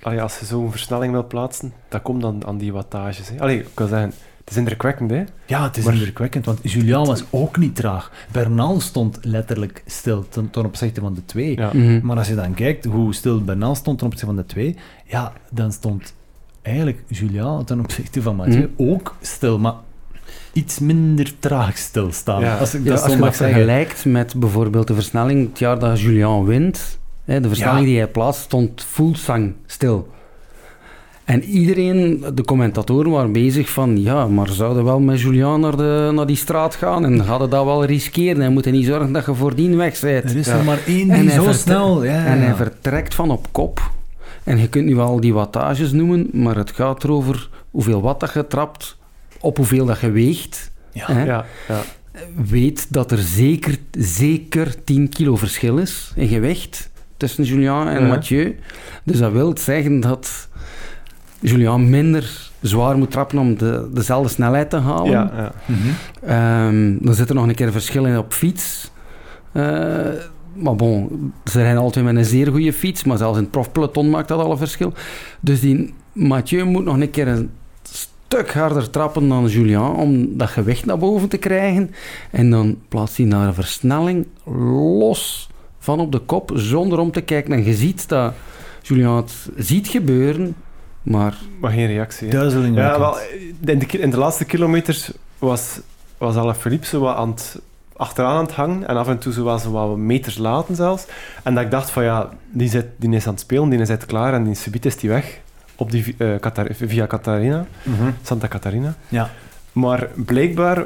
allee, 0.02 0.22
als 0.22 0.40
je 0.40 0.46
zo'n 0.46 0.72
versnelling 0.72 1.12
wil 1.12 1.28
plaatsen. 1.28 1.74
Dat 1.90 2.02
komt 2.02 2.22
dan 2.22 2.46
aan 2.46 2.58
die 2.58 2.74
wattages. 2.74 3.30
Hè. 3.30 3.40
Allee, 3.40 3.60
ik 3.60 3.78
wil 3.80 3.88
zeggen, 3.88 4.14
is 4.52 4.58
indrukwekkend, 4.58 5.10
hè. 5.12 5.24
Ja, 5.46 5.64
het 5.64 5.78
is 5.78 5.84
Maar- 5.84 5.94
indrukwekkend, 5.94 6.46
want 6.46 6.60
Julian 6.64 7.06
was 7.06 7.24
ook 7.30 7.58
niet 7.58 7.76
traag. 7.76 8.12
Bernal 8.32 8.80
stond 8.80 9.18
letterlijk 9.22 9.84
stil 9.86 10.26
ten, 10.30 10.50
ten 10.50 10.66
opzichte 10.66 11.02
van 11.02 11.14
de 11.14 11.26
twee. 11.26 11.56
Ja. 11.58 11.70
Mhm. 11.74 12.00
Maar 12.04 12.18
als 12.18 12.28
je 12.28 12.36
dan 12.36 12.54
kijkt 12.54 12.86
hoe 12.86 13.14
stil 13.14 13.42
Bernal 13.44 13.76
stond 13.76 13.98
ten 13.98 14.08
opzichte 14.08 14.34
van 14.34 14.42
de 14.42 14.46
twee, 14.46 14.76
ja, 15.06 15.34
dan 15.52 15.72
stond 15.72 16.14
eigenlijk 16.62 17.04
Julian 17.08 17.64
ten 17.66 17.80
opzichte 17.80 18.22
van 18.22 18.36
Mathieu 18.36 18.70
ook 18.78 19.16
stil, 19.22 19.60
maar 19.60 19.74
iets 20.54 20.80
minder 20.80 21.40
traag 21.40 21.78
stilstaan. 21.78 22.42
Ja. 22.42 22.58
Als 22.58 22.74
ik 22.74 22.84
Ja, 22.84 22.90
dat 22.90 22.94
als 23.02 23.06
zo 23.08 23.12
je 23.12 23.18
mag 23.18 23.28
dat 23.30 23.38
zeggen. 23.38 23.56
vergelijkt 23.56 24.06
met 24.06 24.34
bijvoorbeeld 24.40 24.88
de 24.88 24.94
versnelling 24.94 25.50
het 25.50 25.60
jaar 25.60 25.80
dat 25.80 26.00
Julian 26.00 26.46
wint, 26.46 27.00
hè, 27.26 27.40
de 27.42 27.48
versnelling 27.48 27.80
Ja. 27.80 27.86
die 27.86 27.98
hij 27.98 28.08
plaatst, 28.08 28.42
stond 28.42 28.84
Fulsang 28.84 29.54
stil. 29.66 30.10
En 31.26 31.44
iedereen, 31.44 32.24
de 32.36 32.44
commentatoren, 32.44 33.12
waren 33.12 33.32
bezig 33.32 33.70
van, 33.70 34.02
ja, 34.02 34.28
maar 34.28 34.50
zouden 34.50 34.84
wel 34.84 35.00
met 35.00 35.22
Julian 35.22 35.60
naar, 35.60 35.78
de, 35.78 36.12
naar 36.14 36.26
die 36.26 36.36
straat 36.36 36.76
gaan 36.76 37.06
en 37.06 37.20
hadden 37.20 37.50
dat 37.50 37.66
wel 37.66 37.86
riskeren 37.86 38.42
en 38.42 38.54
moeten 38.54 38.72
niet 38.72 38.86
zorgen 38.86 39.12
dat 39.12 39.26
je 39.26 39.34
voordien 39.36 39.78
weg 39.78 40.00
bent. 40.00 40.24
Er 40.24 40.38
is 40.38 40.46
Ja. 40.46 40.58
er 40.58 40.64
maar 40.64 40.80
één 40.88 41.10
die 41.22 41.30
zo 41.32 41.52
snel... 41.52 42.04
Ja, 42.04 42.26
En 42.26 42.40
hij 42.42 42.56
vertrekt 42.56 43.14
van 43.16 43.32
op 43.32 43.48
kop. 43.52 43.92
En 44.44 44.58
je 44.60 44.68
kunt 44.70 44.86
nu 44.86 44.96
wel 44.96 45.20
die 45.20 45.34
wattages 45.34 45.92
noemen, 45.92 46.30
maar 46.32 46.56
het 46.56 46.72
gaat 46.72 47.04
erover 47.04 47.50
hoeveel 47.72 48.02
watt 48.02 48.20
dat 48.20 48.34
je 48.34 48.48
trapt, 48.48 48.98
op 49.40 49.58
hoeveel 49.58 49.86
dat 49.86 50.00
je 50.00 50.12
weegt. 50.12 50.72
Ja. 50.92 51.06
hè. 51.14 51.24
Ja, 51.24 51.46
ja. 51.68 51.82
Weet 52.50 52.94
dat 52.94 53.12
er 53.12 53.18
zeker, 53.18 53.78
zeker 53.98 54.84
10 54.84 55.10
kilo 55.10 55.36
verschil 55.36 55.78
is 55.78 56.12
in 56.16 56.28
gewicht 56.28 56.90
tussen 57.18 57.44
Julian 57.44 57.88
en 57.88 58.02
Ja. 58.02 58.08
Mathieu. 58.08 58.56
Dus 59.04 59.18
dat 59.18 59.32
wil 59.32 59.58
zeggen 59.58 60.00
dat 60.00 60.50
Julian 61.42 61.90
minder 61.90 62.52
zwaar 62.62 62.98
moet 62.98 63.12
trappen 63.12 63.38
om 63.38 63.58
de, 63.58 63.90
dezelfde 63.94 64.30
snelheid 64.30 64.70
te 64.70 64.78
halen. 64.78 65.12
ja, 65.12 65.32
ja. 65.36 65.52
Mhm. 65.66 65.88
Ehm, 66.26 66.98
dan 67.06 67.14
zit 67.14 67.30
er 67.30 67.36
nog 67.36 67.48
een 67.48 67.56
keer 67.56 67.66
een 67.66 67.72
verschil 67.72 68.06
in 68.06 68.18
op 68.18 68.34
fiets. 68.34 68.92
Eh, 69.52 69.64
maar 70.54 70.76
bon, 70.76 71.34
ze 71.46 71.62
rijden 71.62 71.82
altijd 71.82 72.06
met 72.06 72.16
een 72.16 72.26
zeer 72.26 72.48
goede 72.48 72.74
fiets, 72.74 73.04
maar 73.04 73.18
zelfs 73.18 73.38
in 73.38 73.44
het 73.44 73.52
profpeloton 73.52 74.10
maakt 74.10 74.28
dat 74.28 74.40
al 74.40 74.52
een 74.52 74.58
verschil. 74.58 74.94
Dus 75.40 75.60
die 75.60 75.94
Mathieu 76.14 76.66
moet 76.66 76.86
nog 76.86 77.00
een 77.00 77.10
keer 77.10 77.28
een 77.28 77.50
stuk 77.84 78.54
harder 78.54 78.90
trappen 78.90 79.28
dan 79.28 79.48
Julian 79.48 79.96
om 79.96 80.38
dat 80.38 80.50
gewicht 80.50 80.86
naar 80.86 80.98
boven 80.98 81.30
te 81.30 81.38
krijgen. 81.38 81.92
En 82.32 82.50
dan 82.50 82.78
plaatst 82.88 83.18
hij 83.18 83.26
naar 83.26 83.48
een 83.48 83.54
versnelling 83.54 84.28
los 84.96 85.50
van 85.80 86.00
op 86.00 86.12
de 86.12 86.20
kop, 86.20 86.52
zonder 86.54 87.00
om 87.00 87.12
te 87.12 87.22
kijken. 87.22 87.54
En 87.54 87.66
je 87.66 87.74
ziet 87.74 88.10
dat 88.10 88.34
Julian 88.82 89.16
het 89.16 89.50
ziet 89.58 89.88
gebeuren, 89.88 90.56
maar 91.02 91.38
Maar 91.60 91.72
geen 91.72 91.88
reactie, 91.88 92.28
hè. 92.28 92.34
Duizeling. 92.34 92.76
Ja, 92.76 93.00
wel, 93.00 93.18
in 93.66 93.80
de, 93.80 93.86
in 93.86 94.10
de 94.10 94.18
laatste 94.18 94.46
kilometers 94.46 95.12
was, 95.38 95.80
was 96.18 96.36
Alaphilippe 96.36 96.86
zo 96.86 97.00
wat 97.00 97.16
aan 97.16 97.30
het, 97.30 97.60
achteraan 97.96 98.36
aan 98.36 98.46
het 98.46 98.54
hangen 98.54 98.88
en 98.88 98.98
af 98.98 99.08
en 99.08 99.18
toe 99.18 99.34
zo 99.34 99.44
was 99.44 99.62
ze 99.62 99.72
wat 99.72 99.98
meters 99.98 100.38
laten 100.38 100.76
zelfs. 100.76 101.06
En 101.44 101.54
dat 101.56 101.64
ik 101.64 101.72
dacht 101.72 101.90
van 101.90 102.04
ja, 102.04 102.30
die, 102.52 102.70
zit, 102.70 102.86
die 102.98 103.16
is 103.16 103.26
aan 103.28 103.34
het 103.34 103.42
spelen, 103.42 103.70
die 103.70 103.80
is 103.80 103.90
uit 103.90 104.06
klaar 104.06 104.34
en 104.34 104.44
die 104.44 104.56
subiet 104.56 104.86
is 104.86 104.98
die 104.98 105.10
weg 105.10 105.40
op 105.76 105.92
die, 105.92 106.16
eh, 106.18 106.66
via 106.72 107.08
Catarina, 107.08 107.66
Mhm. 107.84 108.12
Santa 108.22 108.48
Catarina. 108.48 108.94
Ja. 109.08 109.30
Maar 109.72 110.10
blijkbaar, 110.16 110.86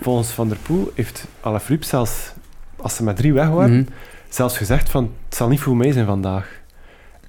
volgens 0.00 0.30
Van 0.30 0.48
der 0.48 0.56
Poel, 0.62 0.90
heeft 0.94 1.26
Alaphilippe 1.40 1.86
zelfs, 1.86 2.32
als 2.76 2.96
ze 2.96 3.02
met 3.02 3.16
drie 3.16 3.32
weg 3.32 3.48
waren, 3.48 3.76
mhm. 3.76 3.84
zelfs 4.28 4.56
gezegd 4.56 4.90
van 4.90 5.12
het 5.28 5.36
zal 5.36 5.48
niet 5.48 5.60
voor 5.60 5.76
mij 5.76 5.92
zijn 5.92 6.06
vandaag. 6.06 6.59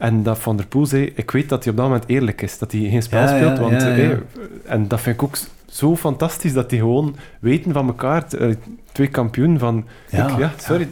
En 0.02 0.24
dat 0.24 0.40
Van 0.40 0.58
der 0.58 0.66
Poel 0.68 0.86
zei, 0.86 1.12
ik 1.16 1.32
weet 1.32 1.50
dat 1.50 1.64
hij 1.64 1.72
op 1.74 1.78
dat 1.80 1.88
moment 1.88 2.04
eerlijk 2.08 2.42
is, 2.42 2.58
dat 2.58 2.72
hij 2.72 2.82
geen 2.82 3.02
spel 3.04 3.22
Ja, 3.22 3.28
speelt. 3.28 3.58
ja, 3.58 3.62
want, 3.64 3.82
ja. 3.82 4.18
En 4.66 4.88
dat 4.88 5.02
vind 5.02 5.16
ik 5.16 5.24
ook 5.24 5.38
zo 5.66 5.96
fantastisch, 5.96 6.54
dat 6.54 6.70
die 6.70 6.80
gewoon 6.80 7.16
weten 7.40 7.74
van 7.74 7.88
elkaar, 7.88 8.26
eh, 8.34 8.56
twee 8.92 9.08
kampioen 9.08 9.60
van... 9.60 9.86
Ja, 10.10 10.30
ik, 10.30 10.38
ja, 10.38 10.52
sorry, 10.58 10.88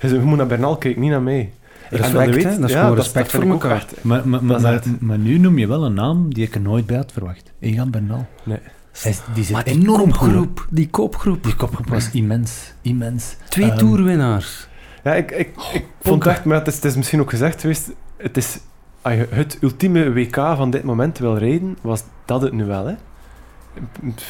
je 0.00 0.08
zegt, 0.08 0.12
je 0.12 0.26
moet 0.28 0.36
naar 0.36 0.46
Bernal 0.46 0.76
kijken, 0.76 1.00
niet 1.00 1.10
naar 1.10 1.22
mij. 1.22 1.50
En 1.90 1.96
Respect, 1.98 2.42
hè? 2.44 2.58
Dat 2.60 2.68
is 2.70 2.76
gewoon 2.76 2.94
respect 2.94 3.30
vind 3.30 3.42
voor 3.42 3.52
ik 3.52 3.56
ook 3.56 3.62
elkaar. 3.62 3.76
echt- 3.76 4.04
Maar, 4.04 4.28
maar, 4.28 4.60
Dat 4.60 4.86
maar, 5.00 5.18
nu 5.18 5.38
noem 5.38 5.58
je 5.58 5.66
wel 5.66 5.84
een 5.84 5.94
naam 5.94 6.34
die 6.34 6.44
ik 6.46 6.54
er 6.54 6.60
nooit 6.60 6.86
bij 6.86 6.96
had 6.96 7.12
verwacht. 7.12 7.52
Egan 7.60 7.90
Bernal. 7.90 8.26
Nee. 8.42 8.58
Hij 9.02 9.14
die 9.34 9.44
zit 9.44 9.52
Maar 9.54 9.64
die 9.64 9.72
enorm 9.74 10.10
kopgroep, 10.10 10.66
die 10.70 10.88
kopgroep. 10.88 11.44
Die 11.44 11.54
kopgroep 11.54 11.88
was 11.88 12.10
immens. 12.10 12.72
Immens. 12.82 13.36
Twee 13.48 13.68
Ehm, 13.70 13.78
toerwinnaars. 13.78 14.68
Ja, 15.04 15.14
ik, 15.14 15.30
ik, 15.30 15.38
ik 15.48 15.54
vond 15.72 15.84
Ponka. 16.02 16.30
echt, 16.30 16.44
maar 16.44 16.58
het 16.58 16.66
is, 16.66 16.74
het 16.74 16.84
is 16.84 16.96
misschien 16.96 17.20
ook 17.20 17.30
gezegd 17.30 17.60
geweest, 17.60 17.90
het 18.22 18.36
is, 18.36 18.58
als 19.02 19.14
je 19.14 19.26
het 19.30 19.58
ultieme 19.60 20.12
WK 20.12 20.34
van 20.36 20.70
dit 20.70 20.82
moment 20.82 21.18
wil 21.18 21.36
rijden, 21.36 21.76
was 21.80 22.02
dat 22.24 22.42
het 22.42 22.52
nu 22.52 22.64
wel, 22.64 22.86
hè? 22.86 22.94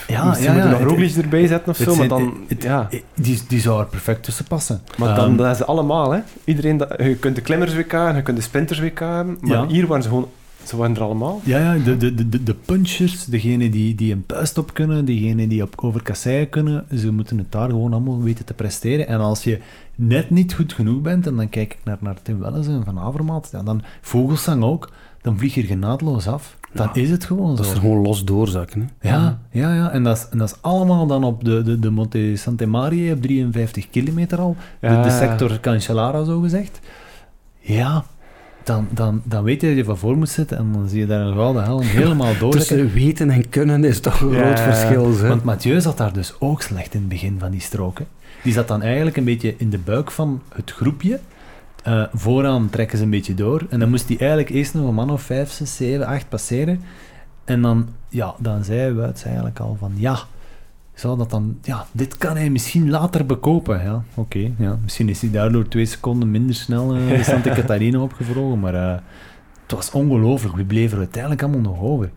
Ja, 0.06 0.24
Misschien 0.28 0.54
ja, 0.54 0.64
ja, 0.64 0.70
nog 0.70 0.80
Roglic 0.82 1.14
erbij 1.16 1.46
zetten 1.46 1.70
of 1.72 1.76
zo, 1.76 1.84
maar 1.86 1.94
zijn- 1.94 2.08
dan... 2.08 2.34
het- 2.48 2.62
ja. 2.62 2.88
Die, 3.14 3.40
die 3.48 3.60
zou 3.60 3.80
er 3.80 3.86
perfect 3.86 4.22
tussen 4.24 4.44
passen. 4.44 4.80
Maar 4.98 5.14
dan 5.14 5.28
Ehm, 5.28 5.36
dat 5.36 5.50
is 5.50 5.56
ze 5.56 5.64
allemaal, 5.64 6.10
hè. 6.12 6.20
Iedereen, 6.44 6.76
dat, 6.76 6.94
je 6.98 7.16
kunt 7.16 7.34
de 7.36 7.42
klimmers 7.42 7.74
WK 7.74 7.92
en 7.92 8.16
je 8.16 8.22
kunt 8.22 8.36
de 8.36 8.42
sprinters 8.42 8.80
WK 8.80 8.98
hebben, 8.98 9.38
maar 9.40 9.50
Ja. 9.56 9.66
hier 9.66 9.86
waren 9.86 10.02
ze 10.02 10.08
gewoon... 10.08 10.28
Ze 10.64 10.76
waren 10.76 10.96
er 10.96 11.02
allemaal. 11.02 11.40
Ja, 11.44 11.58
ja 11.58 11.84
de, 11.84 11.96
de, 11.96 12.28
de, 12.28 12.42
de 12.42 12.54
punchers, 12.54 13.24
degene 13.24 13.70
die, 13.70 13.94
die 13.94 14.12
een 14.12 14.26
puist 14.26 14.58
op 14.58 14.74
kunnen, 14.74 15.04
degene 15.04 15.46
die 15.46 15.62
op, 15.62 15.74
over 15.76 16.02
kasseien 16.02 16.48
kunnen, 16.48 16.86
ze 16.96 17.12
moeten 17.12 17.38
het 17.38 17.52
daar 17.52 17.68
gewoon 17.68 17.92
allemaal 17.92 18.22
weten 18.22 18.44
te 18.44 18.54
presteren. 18.54 19.06
En 19.06 19.20
als 19.20 19.44
je 19.44 19.58
net 20.00 20.30
niet 20.30 20.54
goed 20.54 20.72
genoeg 20.72 21.00
bent, 21.00 21.26
en 21.26 21.36
dan 21.36 21.48
kijk 21.48 21.72
ik 21.72 21.78
naar, 21.84 21.96
naar 22.00 22.22
Tim 22.22 22.38
Welles 22.38 22.66
en 22.66 22.84
Van 22.84 22.98
Avermaat, 22.98 23.48
ja, 23.52 23.62
dan 23.62 23.82
Vogelsang 24.00 24.62
ook, 24.62 24.90
dan 25.22 25.38
vlieg 25.38 25.54
je 25.54 25.60
er 25.60 25.66
genadeloos 25.66 26.26
af. 26.26 26.56
Dan 26.72 26.88
Ja. 26.94 27.00
is 27.02 27.10
het 27.10 27.24
gewoon 27.24 27.56
Dat 27.56 27.64
zo. 27.64 27.70
is 27.70 27.70
er 27.76 27.80
gewoon 27.82 28.02
los 28.02 28.24
doorzakken. 28.24 28.90
Hè? 28.98 29.08
Ja, 29.10 29.38
ja, 29.50 29.74
ja. 29.74 29.90
En 29.90 30.02
dat 30.02 30.16
is, 30.16 30.26
en 30.30 30.38
dat 30.38 30.48
is 30.48 30.56
allemaal 30.60 31.06
dan 31.06 31.24
op 31.24 31.44
de, 31.44 31.62
de, 31.62 31.78
de 31.78 31.90
Monte 31.90 32.32
Sante 32.36 32.66
Maria 32.66 33.12
op 33.12 33.22
53 33.22 33.90
kilometer 33.90 34.38
al. 34.38 34.56
De, 34.80 34.86
Ja. 34.86 35.02
de 35.02 35.10
sector 35.10 35.60
Cancellara, 35.60 36.24
zo 36.24 36.40
gezegd. 36.40 36.80
Ja, 37.58 38.04
dan, 38.64 38.88
dan, 38.90 39.22
dan 39.24 39.44
weet 39.44 39.60
je 39.60 39.66
dat 39.66 39.76
je 39.76 39.84
van 39.84 39.98
voor 39.98 40.16
moet 40.18 40.28
zitten 40.28 40.58
en 40.58 40.72
dan 40.72 40.88
zie 40.88 40.98
je 41.00 41.06
daar 41.06 41.20
een 41.26 41.34
gouden 41.34 41.62
helm 41.64 41.82
helemaal 42.02 42.38
door. 42.38 42.50
Tussen 42.52 42.92
weten 42.92 43.30
en 43.30 43.48
kunnen 43.48 43.84
is 43.84 44.00
toch 44.00 44.20
een 44.20 44.30
Ja, 44.30 44.40
groot 44.42 44.60
verschil. 44.60 45.16
Hè? 45.16 45.28
Want 45.28 45.44
Mathieu 45.44 45.80
zat 45.80 45.96
daar 45.96 46.12
dus 46.12 46.34
ook 46.38 46.62
slecht 46.62 46.94
in 46.94 47.00
het 47.00 47.08
begin 47.08 47.36
van 47.38 47.50
die 47.50 47.60
stroken. 47.60 48.06
Die 48.42 48.52
zat 48.52 48.68
dan 48.68 48.82
eigenlijk 48.82 49.16
een 49.16 49.24
beetje 49.24 49.54
in 49.56 49.70
de 49.70 49.78
buik 49.78 50.10
van 50.10 50.42
het 50.54 50.70
groepje. 50.70 51.20
Eh, 51.82 52.04
vooraan 52.12 52.70
trekken 52.70 52.98
ze 52.98 53.04
een 53.04 53.10
beetje 53.10 53.34
door. 53.34 53.66
En 53.70 53.78
dan 53.78 53.90
moest 53.90 54.08
hij 54.08 54.18
eigenlijk 54.18 54.50
eerst 54.50 54.74
nog 54.74 54.88
een 54.88 54.94
man 54.94 55.10
of 55.10 55.22
vijf, 55.22 55.50
zes, 55.50 55.76
zeven, 55.76 56.06
acht 56.06 56.28
passeren. 56.28 56.82
En 57.44 57.62
dan, 57.62 57.88
ja, 58.08 58.34
dan 58.38 58.64
zei 58.64 58.94
Wuits 58.94 59.24
eigenlijk 59.24 59.58
al 59.58 59.76
van, 59.78 59.92
ja, 59.96 60.18
zou 60.94 61.18
dat 61.18 61.30
dan, 61.30 61.58
ja, 61.62 61.86
dit 61.92 62.18
kan 62.18 62.36
hij 62.36 62.50
misschien 62.50 62.90
later 62.90 63.26
bekopen. 63.26 63.82
Ja, 63.82 64.02
oké, 64.14 64.50
ja. 64.58 64.78
Misschien 64.82 65.08
is 65.08 65.20
hij 65.20 65.30
daardoor 65.30 65.68
twee 65.68 65.86
seconden 65.86 66.30
minder 66.30 66.54
snel 66.54 66.94
eh, 66.94 67.08
de 67.16 67.22
Santa 67.22 67.54
Catarina 67.54 67.98
opgevlogen, 67.98 68.60
maar 68.60 68.74
eh, 68.74 68.98
het 69.62 69.72
was 69.72 69.90
ongelooflijk. 69.90 70.56
We 70.56 70.64
bleven 70.64 70.92
er 70.92 70.98
uiteindelijk 70.98 71.42
allemaal 71.42 71.60
nog 71.60 71.80
over. 71.80 72.10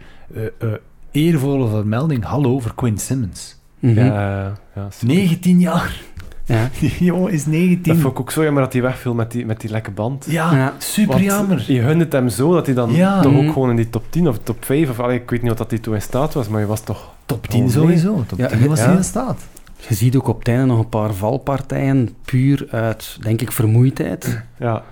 Eervolle 1.12 1.70
vermelding, 1.70 2.24
hallo, 2.24 2.60
voor 2.60 2.76
Quinn 2.76 2.98
Simmons. 2.98 3.58
Mhm. 3.80 4.06
Ja, 4.06 4.54
ja, 4.76 4.90
super. 4.90 5.16
19 5.16 5.60
jaar. 5.60 6.02
Ja. 6.46 6.70
Die 6.80 6.94
jongen 7.04 7.32
is 7.32 7.46
19. 7.46 7.94
Dat 7.94 8.02
vond 8.02 8.14
ik 8.14 8.20
ook 8.20 8.32
zo 8.32 8.44
jammer 8.44 8.64
dat 8.64 8.74
hij 8.74 8.82
wegviel 8.82 9.14
met 9.14 9.32
die, 9.32 9.46
met 9.46 9.62
die 9.62 9.70
lekke 9.70 9.92
band. 9.92 10.26
Ja, 10.30 10.56
Ja. 10.56 10.74
super 10.78 11.14
Want 11.14 11.26
jammer. 11.26 11.64
Je 11.68 11.82
gunde 11.82 12.04
het 12.04 12.14
hem 12.14 12.30
zo 12.30 12.54
dat 12.54 12.66
hij 12.66 12.76
dan 12.76 12.92
Ja. 12.96 13.22
toch 13.22 13.32
Mhm. 13.32 13.46
ook 13.48 13.54
gewoon 13.54 13.70
in 13.70 13.76
die 13.76 13.90
top 13.90 14.04
10 14.10 14.28
of 14.28 14.38
top 14.44 14.66
5, 14.66 14.90
of 14.90 15.00
allee, 15.00 15.20
ik 15.22 15.30
weet 15.30 15.40
niet 15.40 15.50
wat 15.50 15.58
dat 15.58 15.70
hij 15.70 15.80
toen 15.80 15.94
in 15.94 16.02
staat 16.02 16.34
was, 16.34 16.48
maar 16.48 16.60
je 16.60 16.66
was 16.68 16.82
toch... 16.82 17.12
Top 17.26 17.48
10 17.48 17.60
Oh, 17.60 17.66
nee. 17.66 17.74
sowieso. 17.76 18.24
Top 18.28 18.40
Ja, 18.40 18.48
10 18.48 18.68
was 18.68 18.80
ja. 18.80 18.86
hij 18.86 18.96
in 18.96 19.04
staat. 19.04 19.42
Je 19.88 19.94
ziet 19.96 20.16
ook 20.16 20.28
op 20.28 20.40
het 20.40 20.48
einde 20.48 20.66
nog 20.66 20.80
een 20.80 20.90
paar 20.90 21.14
valpartijen, 21.14 22.10
puur 22.26 22.68
uit, 22.72 23.18
denk 23.22 23.42
ik, 23.42 23.52
vermoeidheid. 23.52 24.44
Ja, 24.60 24.84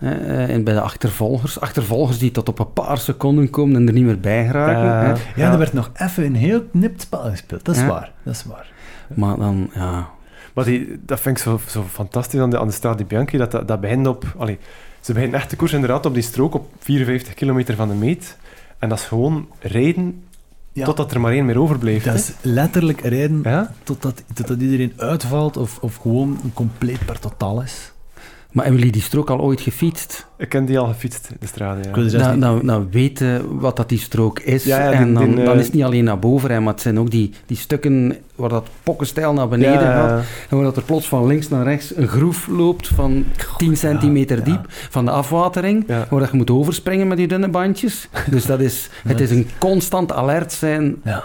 eh, 0.00 0.50
en 0.54 0.64
bij 0.64 0.74
de 0.74 0.80
achtervolgers. 0.80 1.60
Achtervolgers 1.60 2.18
die 2.18 2.30
tot 2.30 2.48
op 2.48 2.58
een 2.58 2.72
paar 2.72 2.98
seconden 2.98 3.50
komen 3.50 3.76
en 3.76 3.86
er 3.86 3.92
niet 3.92 4.04
meer 4.04 4.20
bij 4.20 4.46
geraken. 4.46 4.84
Ja. 4.84 5.00
hè. 5.02 5.08
Ja, 5.08 5.16
Ja. 5.36 5.52
er 5.52 5.58
werd 5.58 5.72
nog 5.72 5.90
even 5.94 6.24
een 6.24 6.34
heel 6.34 6.62
knipt 6.72 7.00
spel 7.00 7.22
gespeeld. 7.30 7.64
Dat 7.64 7.74
is 7.74 7.80
Ja. 7.80 7.86
waar. 7.86 8.12
Dat 8.22 8.34
is 8.34 8.44
waar. 8.44 8.66
Maar 9.14 9.36
dan, 9.36 9.70
ja... 9.74 10.08
maar 10.54 10.64
die, 10.64 11.00
dat 11.06 11.20
vind 11.20 11.36
ik 11.36 11.42
zo, 11.42 11.60
zo 11.68 11.82
fantastisch 11.82 12.40
aan 12.40 12.50
de, 12.50 12.58
aan 12.58 12.66
de 12.66 12.72
Strade 12.72 13.04
Bianchi, 13.04 13.38
dat, 13.38 13.50
dat, 13.50 13.68
dat 13.68 13.80
begint 13.80 14.06
op... 14.06 14.34
Allee, 14.38 14.58
ze 15.00 15.12
beginnen 15.12 15.38
echt 15.38 15.50
de 15.50 15.56
koers 15.56 15.72
inderdaad 15.72 16.06
op 16.06 16.14
die 16.14 16.22
strook 16.22 16.54
op 16.54 16.68
54 16.78 17.34
kilometer 17.34 17.74
van 17.74 17.88
de 17.88 17.94
meet. 17.94 18.36
En 18.78 18.88
dat 18.88 18.98
is 18.98 19.04
gewoon 19.04 19.48
rijden 19.58 20.22
Ja, 20.72 20.84
totdat 20.84 21.12
er 21.12 21.20
maar 21.20 21.32
één 21.32 21.44
meer 21.44 21.60
overblijft. 21.60 22.04
dat 22.04 22.14
is 22.14 22.32
letterlijk 22.42 23.00
rijden 23.00 23.40
Ja? 23.44 23.72
totdat, 23.82 24.22
totdat 24.34 24.60
iedereen 24.60 24.92
uitvalt 24.96 25.56
of, 25.56 25.78
of 25.78 25.96
gewoon 25.96 26.40
compleet 26.54 27.06
per 27.06 27.18
totaal 27.18 27.62
is. 27.62 27.92
Maar 28.50 28.64
hebben 28.64 28.82
jullie 28.82 28.96
die 28.98 29.02
strook 29.02 29.30
al 29.30 29.40
ooit 29.40 29.60
gefietst? 29.60 30.26
Ik 30.38 30.48
ken 30.48 30.64
die 30.64 30.78
al 30.78 30.86
gefietst, 30.86 31.30
de 31.40 31.46
straat. 31.46 31.76
Ja. 31.84 32.18
Dan, 32.18 32.40
dan, 32.40 32.66
dan 32.66 32.88
weten 32.90 33.58
wat 33.58 33.76
dat 33.76 33.88
die 33.88 33.98
strook 33.98 34.38
is. 34.40 34.64
Ja, 34.64 34.78
ja, 34.82 34.88
die- 34.90 34.98
en 34.98 35.14
dan, 35.14 35.24
die, 35.24 35.44
dan 35.44 35.54
eh, 35.54 35.58
is 35.58 35.64
het 35.64 35.74
niet 35.74 35.84
alleen 35.84 36.04
naar 36.04 36.18
boven, 36.18 36.46
rijden, 36.46 36.64
maar 36.64 36.72
het 36.72 36.82
zijn 36.82 36.98
ook 36.98 37.10
die, 37.10 37.32
die 37.46 37.56
stukken 37.56 38.16
waar 38.34 38.48
dat 38.48 38.68
pokkenstijl 38.82 39.32
naar 39.32 39.48
beneden 39.48 39.72
Ja, 39.72 39.92
gaat. 40.08 40.24
En 40.48 40.56
waar 40.56 40.64
dat 40.64 40.76
er 40.76 40.82
plots 40.82 41.08
van 41.08 41.26
links 41.26 41.48
naar 41.48 41.64
rechts 41.64 41.96
een 41.96 42.08
groef 42.08 42.46
loopt 42.46 42.88
van 42.88 43.24
10 43.56 43.76
centimeter 43.76 44.38
ja. 44.38 44.44
diep 44.44 44.64
van 44.68 45.04
de 45.04 45.10
afwatering. 45.10 45.84
Ja. 45.86 46.06
Waar 46.10 46.20
dat 46.20 46.30
je 46.30 46.36
moet 46.36 46.50
overspringen 46.50 47.08
met 47.08 47.16
die 47.16 47.28
dunne 47.28 47.48
bandjes. 47.48 48.08
Dus 48.30 48.46
dat 48.46 48.60
is, 48.60 48.88
het 49.08 49.20
is 49.20 49.30
een 49.30 49.48
constant 49.58 50.12
alert 50.12 50.52
zijn. 50.52 50.96
Ja. 51.04 51.24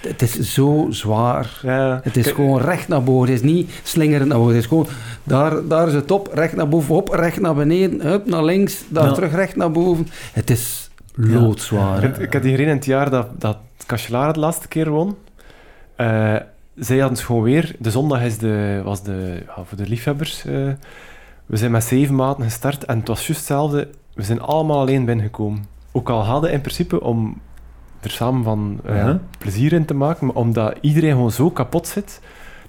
Het 0.00 0.22
is 0.22 0.52
zo 0.52 0.86
zwaar. 0.90 1.60
Ja. 1.62 2.00
Het 2.02 2.16
is 2.16 2.26
gewoon 2.30 2.60
recht 2.60 2.88
naar 2.88 3.02
boven. 3.02 3.28
Het 3.32 3.42
is 3.42 3.50
niet 3.50 3.70
slingerend 3.82 4.28
naar 4.28 4.38
boven. 4.38 4.54
Het 4.54 4.62
is 4.62 4.68
gewoon, 4.68 4.86
daar, 5.24 5.66
daar 5.66 5.86
is 5.88 5.94
het 5.94 6.10
op, 6.10 6.30
recht 6.32 6.56
naar 6.56 6.68
boven, 6.68 6.94
op, 6.94 7.08
recht 7.08 7.40
naar 7.40 7.54
beneden, 7.54 8.00
hup, 8.00 8.26
naar 8.26 8.44
links, 8.44 8.84
daar 8.88 9.06
Ja. 9.06 9.12
terug 9.12 9.32
recht 9.34 9.56
naar 9.56 9.70
boven. 9.70 10.08
Het 10.32 10.50
is 10.50 10.90
loodzwaar. 11.14 12.04
Ik, 12.04 12.16
ik 12.16 12.32
had 12.32 12.42
die 12.42 12.50
gereden 12.50 12.70
in 12.72 12.76
het 12.76 12.84
jaar 12.86 13.10
dat, 13.10 13.26
dat 13.40 13.56
Cancellara 13.86 14.32
de 14.32 14.40
laatste 14.40 14.68
keer 14.68 14.90
won. 14.90 15.16
Eh, 15.96 16.06
zij 16.76 16.98
hadden 16.98 17.16
het 17.18 17.26
gewoon 17.26 17.42
weer... 17.42 17.74
De 17.78 17.90
zondag 17.90 18.22
is 18.22 18.38
de, 18.38 18.80
was 18.84 19.02
de, 19.02 19.42
ja, 19.46 19.62
voor 19.64 19.76
de 19.76 19.88
liefhebbers. 19.88 20.44
eh, 20.44 20.52
we 21.46 21.56
zijn 21.56 21.70
met 21.70 21.84
zeven 21.84 22.14
maten 22.14 22.44
gestart 22.44 22.84
en 22.84 22.98
het 22.98 23.08
was 23.08 23.26
juist 23.26 23.40
hetzelfde. 23.40 23.88
We 24.14 24.22
zijn 24.22 24.40
allemaal 24.40 24.80
alleen 24.80 25.04
binnengekomen. 25.04 25.64
Ook 25.92 26.10
al 26.10 26.24
hadden 26.24 26.52
in 26.52 26.60
principe 26.60 27.00
om 27.00 27.40
er 28.00 28.10
samen 28.10 28.44
van 28.44 28.80
eh, 28.84 29.10
plezier 29.38 29.72
in 29.72 29.84
te 29.84 29.94
maken, 29.94 30.26
maar 30.26 30.34
omdat 30.36 30.74
iedereen 30.80 31.10
gewoon 31.10 31.30
zo 31.30 31.50
kapot 31.50 31.86
zit... 31.88 32.20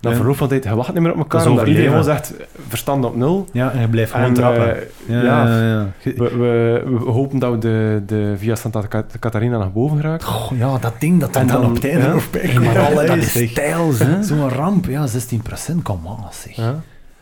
Na 0.02 0.10
Ja. 0.10 0.16
verloop 0.16 0.36
van 0.36 0.48
tijd, 0.48 0.64
je 0.64 0.76
wacht 0.76 0.94
niet 0.94 1.02
meer 1.02 1.12
op 1.12 1.18
elkaar, 1.18 1.48
omdat 1.50 1.68
iedereen 1.68 1.90
gewoon 1.90 2.04
zegt, 2.04 2.34
verstand 2.68 3.06
op 3.06 3.16
nul. 3.16 3.48
Ja, 3.54 3.72
en 3.72 3.82
je 3.82 3.88
blijft 3.88 4.12
gewoon 4.12 4.26
En, 4.28 4.34
trappen. 4.34 4.76
eh, 4.78 4.84
ja, 5.08 5.22
ja, 5.24 5.48
ja, 5.48 5.62
ja. 5.68 5.88
we, 6.04 6.14
we, 6.38 6.84
we 7.00 7.12
hopen 7.12 7.40
dat 7.40 7.52
we 7.52 7.58
de, 7.58 8.04
de 8.06 8.34
via 8.38 8.56
Santa 8.56 8.82
Cat- 8.90 9.20
Catarina 9.20 9.58
naar 9.58 9.72
boven 9.72 9.98
geraken. 9.98 10.28
Goh, 10.28 10.58
ja, 10.58 10.78
dat 10.78 10.94
ding 11.00 11.20
dat 11.20 11.34
dan, 11.34 11.48
dan 11.48 11.62
dan- 11.62 11.70
op 11.70 11.76
het 11.76 11.86
einde 11.90 12.06
ja. 12.06 12.40
Hey, 12.40 12.94
maar 12.94 13.06
dat, 13.08 13.18
is 13.18 13.32
zeg. 13.32 13.50
stijls, 13.50 14.00
hè? 14.00 14.24
Zo'n 14.24 14.50
ramp, 14.50 14.86
ja, 14.86 15.08
16%, 15.08 15.76
kom 15.84 16.00
aan, 16.08 16.26
zeg. 16.32 16.56
Ja. 16.56 16.76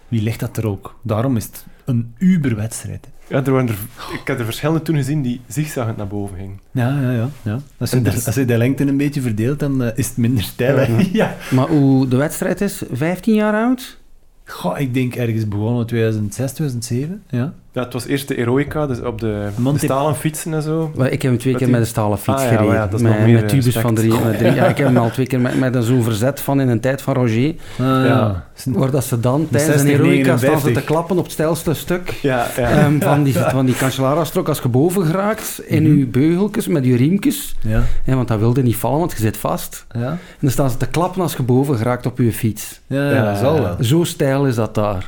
Wie 0.07 0.21
legt 0.21 0.39
dat 0.39 0.57
er 0.57 0.67
ook? 0.67 0.95
Daarom 1.01 1.35
is 1.37 1.43
het 1.45 1.65
een 1.85 2.13
uberwedstrijd. 2.17 3.07
Ja, 3.27 3.43
er 3.45 3.51
waren 3.51 3.67
er, 3.67 3.77
ik 4.13 4.27
heb 4.27 4.39
er 4.39 4.45
verschillende 4.45 4.81
toen 4.81 4.95
gezien 4.95 5.21
die 5.21 5.41
zigzaggend 5.47 5.97
naar 5.97 6.07
boven 6.07 6.37
gingen. 6.37 6.59
Ja, 6.71 7.01
ja, 7.01 7.11
ja. 7.11 7.29
ja. 7.41 7.59
Als, 7.77 7.91
je 7.91 8.01
de, 8.01 8.21
als 8.25 8.35
je 8.35 8.45
de 8.45 8.57
lengte 8.57 8.87
een 8.87 8.97
beetje 8.97 9.21
verdeelt, 9.21 9.59
dan 9.59 9.83
eh, 9.83 9.97
is 9.97 10.07
het 10.07 10.17
minder 10.17 10.43
stijl. 10.43 10.97
Ja. 11.11 11.35
Maar 11.51 11.67
hoe 11.67 12.07
de 12.07 12.15
wedstrijd 12.15 12.61
is, 12.61 12.83
15 12.91 13.33
jaar 13.33 13.53
oud? 13.53 13.97
Goh, 14.45 14.79
ik 14.79 14.93
denk 14.93 15.15
ergens 15.15 15.47
begonnen 15.47 15.81
in 15.81 15.87
2006, 15.87 16.51
2007. 16.51 17.23
Ja. 17.29 17.53
Ja, 17.75 17.83
het 17.83 17.93
was 17.93 18.05
eerst 18.05 18.27
de 18.27 18.37
Eroica, 18.37 18.87
dus 18.87 19.01
op 19.01 19.19
de, 19.19 19.47
stalen 19.75 20.15
fietsen 20.15 20.53
en 20.53 20.61
zo. 20.61 20.91
Ik 21.03 21.21
heb 21.21 21.31
hem 21.31 21.37
twee 21.37 21.55
keer 21.55 21.69
met 21.69 21.79
een 21.79 21.85
stalen 21.87 22.17
fiets 22.17 22.41
Ah, 22.41 22.43
ja, 22.43 22.55
gereden. 22.55 22.73
ja, 22.73 22.85
dat 22.87 22.93
is 22.93 23.01
met, 23.01 23.11
nog 23.11 23.21
meer, 23.25 23.33
met 23.33 23.49
tubes 23.49 23.65
respect. 23.65 23.85
van 23.85 23.95
drie, 23.95 24.13
met 24.23 24.37
drie. 24.37 24.53
Ja, 24.53 24.65
ik 24.65 24.77
heb 24.77 24.87
hem 24.87 24.97
al 24.97 25.09
twee 25.11 25.27
keer 25.27 25.39
met, 25.39 25.59
met 25.59 25.75
een 25.75 25.83
zo'n 25.83 26.03
verzet 26.03 26.41
van 26.41 26.61
in 26.61 26.69
een 26.69 26.79
tijd 26.79 27.01
van 27.01 27.13
Roger. 27.13 27.53
Ah, 27.79 27.85
Ja. 28.05 28.43
Waar 28.65 28.91
dat 28.91 29.03
ze 29.03 29.19
dan 29.19 29.47
tijdens 29.51 29.73
60, 29.81 29.81
een 29.81 29.95
heroïca 30.05 30.23
staan 30.37 30.39
ze 30.39 30.45
59. 30.45 30.81
te 30.81 30.87
klappen 30.87 31.17
op 31.17 31.23
het 31.23 31.31
stijlste 31.31 31.73
stuk. 31.73 32.09
Ja, 32.21 32.47
ja. 32.57 32.69
ehm, 32.69 32.99
van 32.99 33.23
die, 33.23 33.33
van 33.57 33.65
die 33.65 33.75
Cancellara-strook 33.75 34.47
als 34.47 34.59
je 34.59 34.67
boven 34.69 35.05
geraakt 35.05 35.61
in 35.65 35.83
Mhm. 35.83 35.97
je 35.97 36.05
beugeltjes 36.05 36.67
met 36.67 36.85
je 36.85 36.95
riemjes. 36.95 37.55
Ja. 37.61 37.81
hè, 38.03 38.15
want 38.15 38.27
dat 38.27 38.39
wilde 38.39 38.63
niet 38.63 38.75
vallen, 38.75 38.99
want 38.99 39.11
je 39.11 39.17
zit 39.17 39.37
vast. 39.37 39.85
Ja. 39.91 39.99
En 40.09 40.17
dan 40.39 40.51
staan 40.51 40.69
ze 40.69 40.77
te 40.77 40.87
klappen 40.87 41.21
als 41.21 41.33
je 41.35 41.43
boven 41.43 41.77
geraakt 41.77 42.05
op 42.05 42.17
je 42.17 42.31
fiets. 42.33 42.79
Ja, 42.87 43.09
ja, 43.09 43.15
Ja, 43.15 43.25
dat 43.25 43.37
zal 43.37 43.55
ja. 43.55 43.61
wel. 43.61 43.75
Zo 43.79 44.03
stijl 44.03 44.45
is 44.45 44.55
dat 44.55 44.75
daar. 44.75 45.05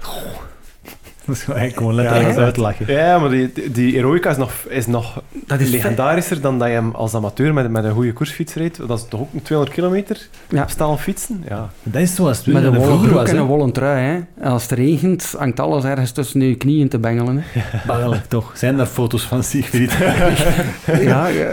Dat 1.33 1.35
is 1.35 1.43
gewoon, 1.43 1.59
eigenlijk 1.59 1.77
gewoon 1.87 1.95
letterlijk 2.03 2.37
Ja, 2.37 2.43
uitlachen. 2.43 2.93
ja, 2.93 3.19
maar 3.19 3.29
die, 3.29 3.51
die, 3.53 3.71
die 3.71 3.93
Eroica 3.95 4.29
is 4.29 4.37
nog, 4.37 4.51
is 4.69 4.87
nog 4.87 5.21
Dat 5.47 5.59
is 5.59 5.69
legendarischer 5.69 6.41
dan 6.41 6.59
dat 6.59 6.67
je 6.67 6.73
hem 6.73 6.91
als 6.95 7.13
amateur 7.15 7.53
met, 7.53 7.69
met 7.71 7.83
een 7.83 7.91
goede 7.91 8.13
koersfiets 8.13 8.53
rijdt. 8.53 8.87
Dat 8.87 8.97
is 8.99 9.05
toch 9.09 9.19
ook 9.19 9.33
een 9.33 9.41
200 9.41 9.77
kilometer 9.79 10.27
Ja. 10.49 10.61
op 10.63 10.69
stalen 10.69 10.97
fietsen? 10.99 11.43
Ja. 11.49 11.69
Dat 11.83 12.01
is 12.01 12.15
zoals 12.15 12.37
het 12.37 12.47
Met 12.47 12.55
een 12.63 12.69
wollen 12.69 12.83
vroeger 12.85 13.07
broek 13.07 13.19
was. 13.19 13.29
en 13.29 13.35
hè. 13.35 13.41
een 13.41 13.47
wollen 13.47 13.71
trui. 13.71 14.01
Hè. 14.05 14.13
En 14.43 14.51
als 14.51 14.61
het 14.61 14.71
regent, 14.71 15.33
hangt 15.37 15.59
alles 15.59 15.83
ergens 15.83 16.11
tussen 16.11 16.41
je 16.41 16.55
knieën 16.55 16.87
te 16.89 16.99
bengelen. 16.99 17.43
Hè. 17.45 18.19
Toch? 18.27 18.51
Zijn 18.55 18.77
daar 18.77 18.85
foto's 18.85 19.23
van 19.23 19.43
Siegfried? 19.43 19.91
ja, 20.85 21.27
ja, 21.27 21.27
ja. 21.27 21.49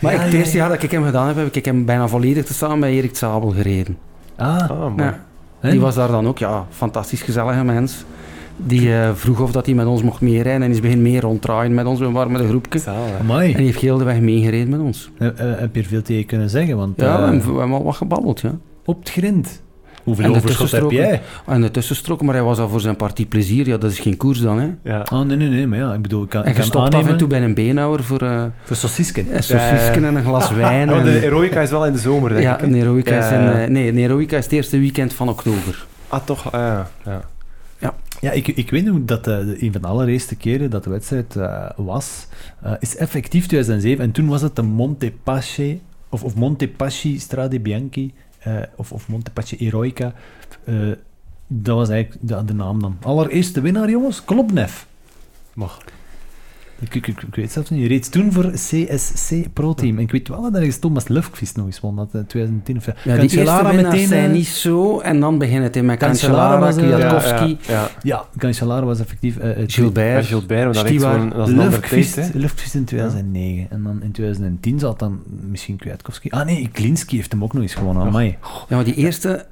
Maar 0.00 0.12
Ja, 0.12 0.18
ik, 0.18 0.24
het 0.24 0.32
ja, 0.32 0.38
eerste 0.38 0.56
ja. 0.56 0.62
jaar 0.62 0.68
dat 0.74 0.82
ik 0.82 0.90
hem 0.90 1.04
gedaan 1.04 1.26
heb, 1.26 1.36
heb 1.36 1.54
ik 1.56 1.64
hem 1.64 1.84
bijna 1.84 2.08
volledig 2.08 2.44
te 2.44 2.54
samen 2.54 2.78
met 2.78 2.90
Erik 2.90 3.16
Zabel 3.16 3.50
gereden. 3.50 3.96
Ah, 4.36 4.70
Ah, 4.70 4.70
mooi. 4.80 5.02
Ja. 5.02 5.20
hè? 5.60 5.70
Die 5.70 5.80
was 5.80 5.94
daar 5.94 6.08
dan 6.08 6.26
ook, 6.26 6.38
ja, 6.38 6.66
fantastisch 6.70 7.22
gezellige 7.22 7.64
mens. 7.64 8.04
Die 8.56 8.94
eh, 8.94 9.10
vroeg 9.14 9.40
of 9.40 9.52
dat 9.52 9.66
hij 9.66 9.74
met 9.74 9.86
ons 9.86 10.02
mocht 10.02 10.20
meerijden 10.20 10.62
en 10.62 10.70
is 10.70 10.80
begin 10.80 11.02
mee 11.02 11.20
ronddraaien 11.20 11.74
met 11.74 11.86
ons. 11.86 11.98
We 12.00 12.10
waren 12.10 12.32
met 12.32 12.40
een 12.40 12.48
groepje. 12.48 12.80
Amai. 13.20 13.50
En 13.50 13.56
die 13.56 13.66
heeft 13.66 13.80
heel 13.80 13.98
de 13.98 14.04
weg 14.04 14.20
meegereden 14.20 14.68
met 14.70 14.80
ons. 14.80 15.10
Eh, 15.18 15.26
eh, 15.28 15.34
heb 15.58 15.74
je 15.74 15.80
er 15.80 15.86
veel 15.86 16.02
tegen 16.02 16.26
kunnen 16.26 16.50
zeggen? 16.50 16.76
Want 16.76 17.00
Ja, 17.00 17.04
we 17.16 17.22
eh, 17.22 17.30
hebben, 17.30 17.52
we 17.54 17.58
hebben 17.58 17.76
al 17.78 17.84
wat 17.84 17.96
gebabbeld, 17.96 18.40
ja. 18.40 18.54
op 18.84 18.98
het 18.98 19.10
grind. 19.10 19.62
Hoeveel 20.02 20.24
En 20.24 20.30
de 20.32 20.36
overschot 20.36 20.70
heb 20.70 20.80
tussenstroken. 20.80 21.08
jij? 21.08 21.54
En 21.54 21.60
de 21.60 21.70
tussenstrook, 21.70 22.22
maar 22.22 22.34
hij 22.34 22.42
was 22.42 22.58
al 22.58 22.68
voor 22.68 22.80
zijn 22.80 22.96
partie 22.96 23.26
plezier. 23.26 23.66
Ja, 23.66 23.76
dat 23.76 23.90
is 23.90 23.98
geen 23.98 24.16
koers 24.16 24.40
dan, 24.40 24.58
hè. 24.60 24.68
Ja. 24.84 25.06
Oh, 25.12 25.20
nee, 25.20 25.36
nee, 25.36 25.48
nee. 25.48 25.66
Maar 25.66 25.78
ja, 25.78 25.92
ik 25.94 26.02
bedoel, 26.02 26.22
ik 26.22 26.28
kan, 26.28 26.42
En 26.42 26.48
ik 26.48 26.54
kan 26.54 26.62
gestopt 26.62 26.94
af 26.94 27.06
en 27.08 27.16
toe 27.16 27.28
bij 27.28 27.42
een 27.42 27.54
beenhouwer 27.54 28.04
voor 28.04 28.20
eh 28.22 28.42
Voor 28.64 28.76
sausisken. 28.76 29.36
een 29.36 29.42
sausisken 29.42 30.04
en 30.04 30.14
een 30.16 30.24
glas 30.24 30.50
wijn. 30.64 30.90
Oh, 30.90 30.96
en- 30.98 31.04
de 31.04 31.24
Eroica 31.24 31.60
is 31.60 31.70
wel 31.70 31.86
in 31.86 31.92
de 31.92 31.98
zomer, 31.98 32.30
denk 32.30 32.42
ja, 32.42 32.54
ik. 32.54 32.60
hè? 32.60 32.66
een 32.66 32.74
Heroica 32.74 33.18
is 33.18 33.30
in, 33.30 33.60
Ja. 33.60 33.66
nee, 33.68 33.88
een 33.88 33.96
Heroica 33.98 34.36
is 34.36 34.44
het 34.44 34.52
eerste 34.52 34.78
weekend 34.78 35.12
van 35.12 35.28
oktober. 35.28 35.86
Ah, 36.08 36.20
toch? 36.24 36.52
Ah, 36.52 36.60
ja. 36.60 36.90
ja. 37.04 37.20
Ja, 38.22 38.30
ik, 38.30 38.48
ik 38.48 38.70
weet 38.70 38.84
nog 38.84 38.98
dat 39.04 39.24
de, 39.24 39.56
een 39.60 39.72
van 39.72 39.80
de 39.80 39.88
allereerste 39.88 40.36
keren 40.36 40.70
dat 40.70 40.84
de 40.84 40.90
wedstrijd 40.90 41.36
eh, 41.36 41.70
was, 41.76 42.26
eh, 42.62 42.72
is 42.78 42.96
effectief 42.96 43.46
2007. 43.46 44.04
En 44.04 44.12
toen 44.12 44.28
was 44.28 44.42
het 44.42 44.56
de 44.56 44.62
Montepaschi, 44.62 45.80
of, 46.08 46.24
of 46.24 46.34
Montepaschi 46.34 47.18
Strade 47.18 47.60
Bianchi, 47.60 48.14
of, 48.76 48.92
of 48.92 49.08
Montepaschi 49.08 49.56
Eroica. 49.56 50.12
Dat 51.46 51.76
was 51.76 51.88
eigenlijk 51.88 52.28
de, 52.28 52.44
de 52.44 52.54
naam 52.54 52.80
dan. 52.80 52.96
Allereerste 53.02 53.60
winnaar, 53.60 53.90
jongens, 53.90 54.24
Klopnev. 54.24 54.82
Mag. 55.52 55.82
Ik, 56.82 56.94
ik, 56.94 57.06
ik, 57.06 57.22
ik 57.22 57.34
weet 57.34 57.52
zelfs 57.52 57.70
niet. 57.70 57.80
Je 57.80 57.88
reed 57.88 58.12
toen 58.12 58.32
voor 58.32 58.50
CSC 58.50 59.52
Pro 59.52 59.74
Team. 59.74 59.96
En 59.96 60.02
ik 60.02 60.10
weet 60.10 60.28
wel 60.28 60.42
dat 60.42 60.54
ergens 60.54 60.78
Thomas 60.78 61.08
Lufqvist 61.08 61.56
nog 61.56 61.66
eens 61.66 61.80
won, 61.80 61.96
dat 61.96 62.08
eh, 62.14 62.20
2010 62.26 62.76
of 62.76 62.86
Ja, 62.86 62.92
die 63.02 63.20
eerste 63.22 63.36
winnaars 63.36 63.76
meteen, 63.76 64.06
zijn 64.06 64.24
eh, 64.28 64.32
niet 64.32 64.46
zo. 64.46 65.00
En 65.00 65.20
dan 65.20 65.38
begint 65.38 65.62
het 65.62 65.76
in 65.76 65.84
met 65.84 65.98
Cancellara 65.98 66.68
eh, 66.68 66.76
Kwiatkowski, 66.76 67.58
Ja, 67.66 67.72
ja. 67.72 67.88
Ja, 68.02 68.24
Cancellara 68.38 68.86
was 68.86 69.00
effectief... 69.00 69.36
eh, 69.38 69.58
Ja, 69.58 69.64
Gilbert. 69.66 70.26
Gilbert, 70.26 70.74
dat, 70.74 70.84
is 70.84 70.90
Stiwa. 70.90 71.12
gewoon, 71.12 71.30
dat 71.30 71.48
is 71.48 71.54
een. 72.16 72.30
Lufqvist 72.40 72.74
in 72.74 72.84
2009. 72.84 73.66
En 73.70 73.82
dan 73.82 74.02
in 74.02 74.12
2010 74.12 74.78
zat 74.78 74.98
dan 74.98 75.20
misschien 75.48 75.76
Kwiatkowski. 75.76 76.30
Ah 76.30 76.44
nee, 76.46 76.68
Klinski 76.72 77.16
heeft 77.16 77.32
hem 77.32 77.42
ook 77.44 77.52
nog 77.52 77.62
eens 77.62 77.74
gewonnen. 77.74 78.06
Amai. 78.06 78.36
Ja, 78.68 78.76
maar 78.76 78.84
die 78.84 78.94
eerste... 78.94 79.46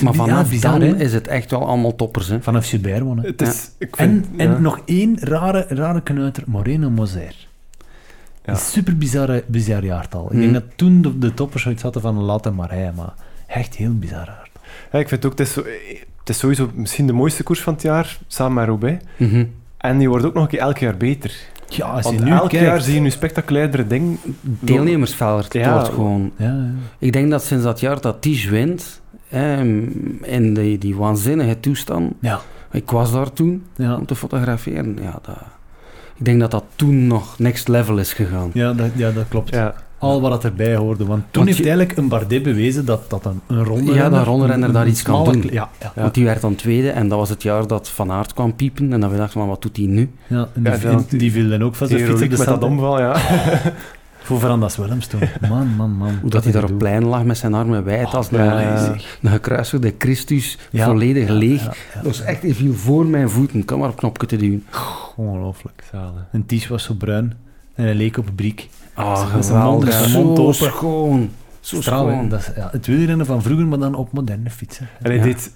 Maar 0.00 0.14
ja, 0.14 0.18
vanaf 0.18 0.50
hè? 0.80 0.96
is 0.96 1.12
het 1.12 1.28
echt 1.28 1.50
wel 1.50 1.66
allemaal 1.66 1.94
toppers, 1.94 2.28
hè. 2.28 2.42
Vanaf 2.42 2.68
Gilbert 2.68 3.00
wonnen. 3.02 3.24
Het 3.24 3.42
is, 3.42 3.70
ik 3.78 3.96
En, 3.96 4.08
vind, 4.08 4.40
en 4.40 4.50
ja. 4.50 4.58
nog 4.58 4.80
één 4.84 5.18
rare, 5.20 5.66
rare 5.68 6.00
knuiter, 6.00 6.42
Moreno 6.46 6.90
Moser. 6.90 7.34
Ja. 8.44 8.52
Een 8.52 8.56
super 8.56 8.96
bizarre, 8.96 9.44
bizar 9.46 9.84
jaartal. 9.84 10.32
Ik 10.32 10.38
denk 10.38 10.52
dat 10.52 10.64
toen 10.76 11.02
de, 11.02 11.18
de 11.18 11.34
toppers 11.34 11.62
zoiets 11.62 11.82
hadden 11.82 12.02
van 12.02 12.22
laat 12.22 12.44
hem 12.44 12.54
maar 12.54 13.14
echt 13.46 13.74
heel 13.74 13.98
bizar 13.98 14.26
jaartal. 14.26 14.44
Ja, 14.92 14.98
ik 14.98 15.08
vind 15.08 15.24
ook, 15.24 15.30
het 15.38 15.40
is, 15.40 15.52
zo, 15.52 15.62
het 16.18 16.28
is 16.28 16.38
sowieso 16.38 16.70
misschien 16.74 17.06
de 17.06 17.12
mooiste 17.12 17.42
koers 17.42 17.60
van 17.60 17.72
het 17.72 17.82
jaar, 17.82 18.18
samen 18.26 18.54
met 18.54 18.66
Roubaix. 18.66 19.04
Mhm. 19.16 19.44
En 19.76 19.98
die 19.98 20.08
wordt 20.08 20.24
ook 20.24 20.34
nog 20.34 20.42
een 20.42 20.48
keer 20.48 20.58
elk 20.60 20.78
jaar 20.78 20.96
beter. 20.96 21.34
Ja, 21.68 21.86
als 21.86 22.08
je 22.08 22.20
nu 22.20 22.30
elk 22.30 22.48
kijkt... 22.48 22.66
jaar 22.66 22.80
zie 22.80 22.94
je 22.94 23.00
nu 23.00 23.10
spectaculairdere 23.10 23.86
dingen. 23.86 24.18
Deelnemersveld 24.40 25.52
Ja. 25.52 25.72
wordt 25.72 25.88
gewoon... 25.88 26.32
Ja, 26.36 26.46
ja. 26.46 26.70
Ik 26.98 27.12
denk 27.12 27.30
dat 27.30 27.44
sinds 27.44 27.64
dat 27.64 27.80
jaar 27.80 28.00
dat 28.00 28.22
Tige 28.22 28.50
wint, 28.50 29.00
ehm, 29.30 29.80
in 30.22 30.54
die, 30.54 30.78
die 30.78 30.96
waanzinnige 30.96 31.60
toestand... 31.60 32.12
Ja. 32.20 32.40
Ik 32.70 32.90
was 32.90 33.12
daar 33.12 33.32
toen, 33.32 33.64
Ja. 33.76 33.96
om 33.96 34.06
te 34.06 34.14
fotograferen. 34.14 34.98
Ja, 35.02 35.18
dat, 35.22 35.36
ik 36.16 36.24
denk 36.24 36.40
dat 36.40 36.50
dat 36.50 36.64
toen 36.76 37.06
nog 37.06 37.38
next 37.38 37.68
level 37.68 37.98
is 37.98 38.12
gegaan. 38.12 38.50
Ja, 38.52 38.72
dat, 38.72 38.90
ja, 38.96 39.10
dat 39.10 39.24
klopt. 39.28 39.54
Ja. 39.54 39.74
Al 39.98 40.20
wat 40.20 40.30
dat 40.30 40.44
erbij 40.44 40.76
hoorde. 40.76 41.04
Want 41.06 41.20
toen 41.22 41.28
Want 41.32 41.46
heeft 41.46 41.58
je- 41.58 41.64
eigenlijk 41.68 41.98
een 41.98 42.08
Bardet 42.08 42.42
bewezen 42.42 42.84
dat, 42.84 43.10
dat 43.10 43.24
een, 43.24 43.40
een 43.46 43.64
ronde 43.64 43.92
Ja, 43.94 44.08
dat 44.08 44.26
ronderenner 44.26 44.72
daar 44.72 44.86
iets 44.86 45.02
kan 45.02 45.24
doen. 45.24 45.42
Ja, 45.42 45.50
ja. 45.52 45.68
Ja. 45.80 45.92
Want 46.02 46.14
die 46.14 46.24
werd 46.24 46.40
dan 46.40 46.54
tweede 46.54 46.90
en 46.90 47.08
dat 47.08 47.18
was 47.18 47.28
het 47.28 47.42
jaar 47.42 47.66
dat 47.66 47.88
Van 47.88 48.10
Aert 48.12 48.32
kwam 48.34 48.54
piepen. 48.54 48.92
En 48.92 49.00
dan 49.00 49.10
we 49.10 49.16
dachten 49.16 49.40
van, 49.40 49.48
wat 49.48 49.62
doet 49.62 49.76
hij 49.76 49.86
nu? 49.86 50.10
ja 50.26 50.48
en 50.54 50.62
die, 50.62 50.72
Ja, 50.72 50.96
die, 51.08 51.18
die 51.18 51.32
viel 51.32 51.48
dan 51.48 51.62
ook 51.62 51.74
van 51.74 51.86
zijn 51.86 51.98
Die 51.98 52.08
fiets 52.08 52.22
op 52.22 52.28
Heroic 52.30 52.44
de 52.46 52.50
met 52.52 52.60
dat 52.60 52.70
omval, 52.70 52.98
ja. 53.00 53.16
Voor 54.26 54.38
Verandas 54.40 54.76
Willems 54.76 55.06
toen. 55.06 55.20
Man, 55.48 55.66
man, 55.76 55.90
man. 55.92 56.18
Hoe 56.20 56.30
dat 56.30 56.44
hij 56.44 56.52
daar 56.52 56.64
op 56.64 56.78
plein 56.78 57.04
lag 57.04 57.24
met 57.24 57.36
zijn 57.38 57.54
armen 57.54 57.84
wijd 57.84 58.14
als 58.14 58.30
een, 58.32 58.44
ja, 58.44 58.84
zeg. 58.84 59.18
een 59.22 59.30
gekruisigde 59.30 59.94
Christus, 59.98 60.58
Ja, 60.70 60.84
volledig 60.84 61.26
ja, 61.28 61.34
leeg. 61.34 61.60
ja, 61.64 61.72
ja. 61.94 61.94
Dat 61.94 62.02
was 62.04 62.20
echt, 62.20 62.42
hij 62.42 62.54
viel 62.54 62.72
voor 62.74 63.06
mijn 63.06 63.30
voeten. 63.30 63.64
Kan 63.64 63.78
maar 63.78 63.88
op 63.88 63.96
knopje 63.96 64.26
te 64.26 64.36
duwen. 64.36 64.64
Ongelooflijk. 65.16 65.84
Zalig. 65.92 66.24
Een 66.32 66.46
ties 66.46 66.66
was 66.68 66.82
zo 66.84 66.94
bruin 66.94 67.32
en 67.74 67.84
hij 67.84 67.94
leek 67.94 68.16
op 68.16 68.26
een 68.28 68.34
briek. 68.34 68.68
Ah, 68.94 69.34
Met 69.34 69.44
zijn 69.44 69.62
mond- 69.62 69.84
geweldig. 69.94 70.54
Zo 70.54 70.64
schoon. 70.64 71.30
Zo 71.60 71.80
Stralen. 71.80 72.14
schoon. 72.14 72.28
Dat 72.28 72.40
is 72.40 72.50
ja, 72.56 72.68
het 72.72 72.86
wielrennen 72.86 73.26
van 73.26 73.42
vroeger, 73.42 73.66
maar 73.66 73.78
dan 73.78 73.94
op 73.94 74.12
moderne 74.12 74.50
fietsen. 74.50 74.88
En 75.02 75.10
hij 75.10 75.16
Ja. 75.16 75.22
deed... 75.22 75.50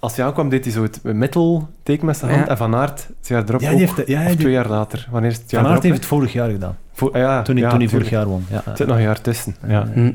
als 0.00 0.16
hij 0.16 0.24
aankwam, 0.24 0.48
deed 0.48 0.64
hij 0.64 0.72
zo 0.72 0.82
het 0.82 1.02
middelteken 1.02 2.06
met 2.06 2.16
zijn 2.16 2.34
hand. 2.34 2.48
En 2.48 2.56
Van 2.56 2.74
Aert, 2.74 3.06
het 3.18 3.28
jaar 3.28 3.44
erop 3.48 3.60
Ja, 3.60 3.70
ook. 3.70 3.76
die 3.78 3.86
heeft, 3.86 4.08
ja, 4.08 4.20
of 4.22 4.26
die- 4.28 4.36
twee 4.36 4.52
jaar 4.52 4.68
later. 4.68 5.08
Wanneer 5.10 5.30
is 5.30 5.36
het 5.36 5.50
jaar 5.50 5.60
Van 5.62 5.70
Aert 5.70 5.84
erop, 5.84 5.90
heeft 5.92 6.04
het 6.04 6.12
vorig 6.18 6.32
jaar 6.32 6.50
gedaan. 6.50 6.76
Vo- 6.92 7.10
ah 7.10 7.20
ja, 7.20 7.42
Toen 7.42 7.54
hij, 7.54 7.64
ja, 7.64 7.70
toen 7.70 7.78
hij 7.78 7.88
vorig 7.88 8.10
jaar 8.10 8.26
won. 8.26 8.44
Ja, 8.50 8.62
Er 8.66 8.76
zit 8.76 8.86
nog 8.86 8.96
een 8.96 9.02
jaar 9.02 9.20
tussen. 9.20 9.56
Ja, 9.66 9.86
Hm. 9.92 10.12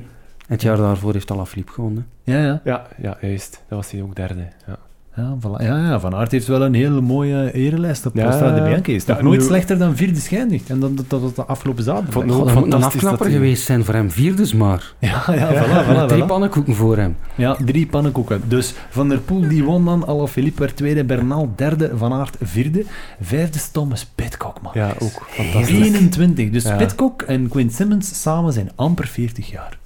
Het 0.48 0.62
jaar 0.62 0.78
daarvoor 0.78 1.14
heeft 1.14 1.32
Alaphilippe 1.32 1.72
gewonnen. 1.72 2.08
ja, 2.24 2.38
ja. 2.44 2.62
ja, 2.64 2.86
ja 3.02 3.18
juist. 3.22 3.52
Dat 3.68 3.78
was 3.78 3.92
hij 3.92 4.02
ook 4.02 4.16
derde. 4.16 4.48
Ja. 4.68 4.78
Ja, 5.16 5.36
voilà. 5.40 5.64
ja, 5.64 5.78
ja, 5.78 6.00
Van 6.00 6.16
Aert 6.16 6.32
heeft 6.32 6.48
wel 6.48 6.62
een 6.62 6.74
hele 6.74 7.02
mooie 7.02 7.54
erelijst 7.54 8.06
op 8.06 8.16
Ja, 8.16 8.32
Strade 8.32 8.62
Bianchi. 8.62 8.96
Is 8.96 9.06
nog 9.06 9.22
nooit 9.22 9.40
nu- 9.40 9.46
slechter 9.46 9.78
dan 9.78 9.96
vierde 9.96 10.20
geëindigd. 10.20 10.70
En 10.70 10.80
dat, 10.80 10.98
dat, 10.98 11.10
dat, 11.10 11.22
dat 11.22 11.36
de 11.36 11.44
afgelopen 11.46 11.84
zaterdag. 11.84 12.14
Dat 12.26 12.56
moet 12.56 12.74
een 12.74 12.84
afknapper 12.84 13.30
geweest 13.30 13.64
zijn 13.66 13.86
voor 13.86 13.94
hem. 13.94 14.12
Vierdes 14.12 14.54
maar. 14.54 14.94
ja, 15.00 15.24
ja, 15.28 15.54
voilà, 15.54 15.88
voilà, 15.88 16.08
drie 16.08 16.24
voilà. 16.24 16.28
pannenkoeken 16.28 16.76
voor 16.76 16.98
hem. 16.98 17.16
Ja, 17.36 17.58
drie 17.66 17.86
pannenkoeken. 17.88 18.42
Dus 18.48 18.74
Van 18.90 19.10
der 19.10 19.20
Poel 19.20 19.48
die 19.48 19.64
won 19.64 19.86
dan, 19.86 20.08
Alaphilippe 20.08 20.60
werd 20.60 20.76
tweede, 20.76 21.04
Bernal 21.04 21.54
derde, 21.56 21.92
Van 21.98 22.14
Aert 22.14 22.38
vierde. 22.42 22.86
Vijfde 23.22 23.58
is 23.58 23.68
Thomas 23.70 24.06
Pitcock, 24.16 24.62
man. 24.62 24.72
ja, 24.76 24.94
ook 25.00 25.26
fantastisch. 25.28 25.70
21. 25.80 26.50
Dus. 26.50 26.76
Pitcock 26.78 27.22
en 27.22 27.48
Quinn 27.48 27.70
Simmons 27.70 28.22
samen 28.22 28.54
zijn 28.54 28.72
amper 28.76 29.08
40 29.08 29.52
jaar. 29.52 29.78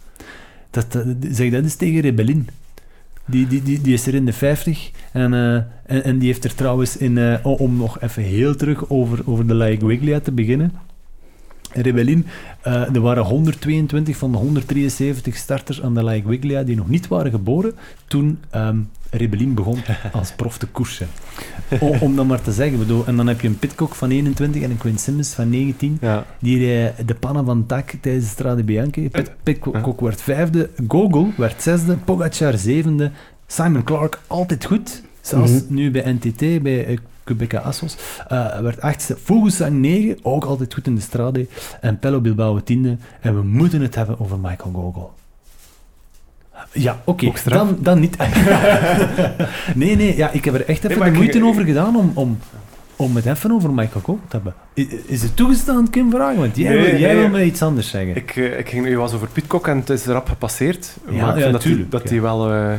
Dat, 0.71 0.91
dat, 0.91 1.05
zeg 1.31 1.51
dat 1.51 1.63
eens 1.63 1.75
tegen 1.75 1.99
Rebellin. 2.01 2.47
Die, 3.29 3.47
die, 3.47 3.63
die, 3.63 3.81
die 3.81 3.93
is 3.93 4.07
er 4.07 4.13
in 4.15 4.25
de 4.25 4.33
50 4.33 4.91
en, 5.11 5.33
eh, 5.33 5.53
en, 5.85 6.03
en 6.03 6.17
die 6.17 6.27
heeft 6.27 6.43
er 6.43 6.55
trouwens 6.55 6.97
in, 6.97 7.17
eh, 7.17 7.35
o- 7.43 7.53
om 7.53 7.77
nog 7.77 8.01
even 8.01 8.23
heel 8.23 8.55
terug 8.55 8.89
over, 8.89 9.21
over 9.25 9.47
de 9.47 9.53
La 9.53 9.75
Guiglia 9.75 10.19
te 10.19 10.31
beginnen. 10.31 10.71
Rebellin, 11.73 12.25
eh, 12.61 12.95
er 12.95 13.01
waren 13.01 13.23
122 13.23 14.17
van 14.17 14.31
de 14.31 14.37
173 14.37 15.35
starters 15.35 15.81
aan 15.81 15.93
de 15.93 16.03
La 16.03 16.19
Guiglia 16.21 16.63
die 16.63 16.75
nog 16.75 16.89
niet 16.89 17.07
waren 17.07 17.31
geboren 17.31 17.73
toen 18.07 18.39
ehm 18.49 18.77
Rebellin 19.11 19.53
begon 19.53 19.77
als 20.11 20.31
prof 20.31 20.57
te 20.57 20.65
koersen. 20.67 21.07
O- 21.79 21.95
om 21.99 22.15
dat 22.15 22.25
maar 22.25 22.41
te 22.41 22.51
zeggen. 22.51 22.77
Bedoel, 22.79 23.05
en 23.05 23.15
dan 23.15 23.27
heb 23.27 23.41
je 23.41 23.47
een 23.47 23.59
Pitcock 23.59 23.95
van 23.95 24.09
21 24.11 24.61
en 24.61 24.71
een 24.71 24.77
Quinn 24.77 24.97
Simmons 24.97 25.33
van 25.33 25.49
19 25.49 25.97
Ja. 26.01 26.25
die 26.39 26.65
rijden 26.65 27.07
de 27.07 27.15
pannen 27.15 27.45
van 27.45 27.65
Tak 27.65 27.91
tijdens 28.01 28.25
de 28.25 28.31
Strade 28.31 28.63
Bianchi. 28.63 29.09
Pit, 29.09 29.31
Pitcock 29.43 29.99
werd 30.01 30.21
vijfde, 30.21 30.69
Gogol 30.87 31.31
werd 31.37 31.61
zesde, 31.61 31.95
Pogacar 31.97 32.57
zevende, 32.57 33.11
Simon 33.47 33.83
Clark 33.83 34.19
altijd 34.27 34.65
goed. 34.65 35.01
Zelfs 35.21 35.51
Mhm. 35.51 35.73
nu 35.73 35.91
bij 35.91 36.11
NTT, 36.11 36.61
bij 36.63 36.85
eh, 36.85 36.97
Quebeca 37.23 37.57
Assos, 37.59 37.95
eh, 38.27 38.59
werd 38.59 38.81
achtste. 38.81 39.17
Vogelsang 39.23 39.79
negen, 39.79 40.17
ook 40.21 40.43
altijd 40.43 40.73
goed 40.73 40.87
in 40.87 40.95
de 40.95 41.01
Strade. 41.01 41.47
En 41.81 41.99
Pello 41.99 42.21
Bilbao 42.21 42.63
tiende. 42.63 42.97
En 43.21 43.35
we 43.35 43.41
moeten 43.43 43.81
het 43.81 43.95
hebben 43.95 44.19
over 44.19 44.39
Michael 44.39 44.71
Gogol. 44.73 45.09
Ja, 46.71 47.01
oké, 47.03 47.31
dan, 47.45 47.77
dan 47.79 47.99
niet. 47.99 48.17
nee, 49.75 49.95
nee, 49.95 50.17
ja, 50.17 50.29
ik 50.31 50.45
heb 50.45 50.53
er 50.53 50.65
echt 50.65 50.83
even 50.83 51.03
de 51.05 51.11
moeite 51.11 51.37
ik- 51.37 51.43
over 51.43 51.63
gedaan 51.65 51.95
om, 51.95 52.11
om, 52.13 52.37
om 52.95 53.15
het 53.15 53.25
even 53.25 53.51
over 53.51 53.69
Michael 53.69 53.89
Gogol 54.01 54.19
te 54.27 54.35
hebben. 54.35 54.53
Is 55.05 55.21
het 55.21 55.35
toegestaan, 55.35 55.89
Kim 55.89 56.11
Vragen? 56.11 56.39
Want 56.39 56.57
jij, 56.57 56.73
Nee, 56.73 56.91
wil, 56.91 56.99
jij 56.99 57.13
nee. 57.13 57.21
wil 57.21 57.29
me 57.29 57.45
iets 57.45 57.61
anders 57.61 57.89
zeggen. 57.89 58.15
Ik, 58.15 58.35
eh, 58.35 58.59
ik 58.59 58.69
ging 58.69 58.85
nu 58.85 58.97
was 58.97 59.13
over 59.13 59.27
Pitcock 59.27 59.67
en 59.67 59.77
het 59.77 59.89
is 59.89 60.05
rap 60.05 60.27
gepasseerd. 60.27 60.97
Ja, 61.09 61.21
maar 61.25 61.29
ik 61.29 61.35
ja, 61.35 61.41
vind 61.41 61.51
dat, 61.51 61.61
tuurlijk, 61.61 61.91
hij, 61.91 61.99
dat 61.99 62.09
ja. 62.09 62.15
hij 62.15 62.21
wel... 62.21 62.51
eh, 62.53 62.73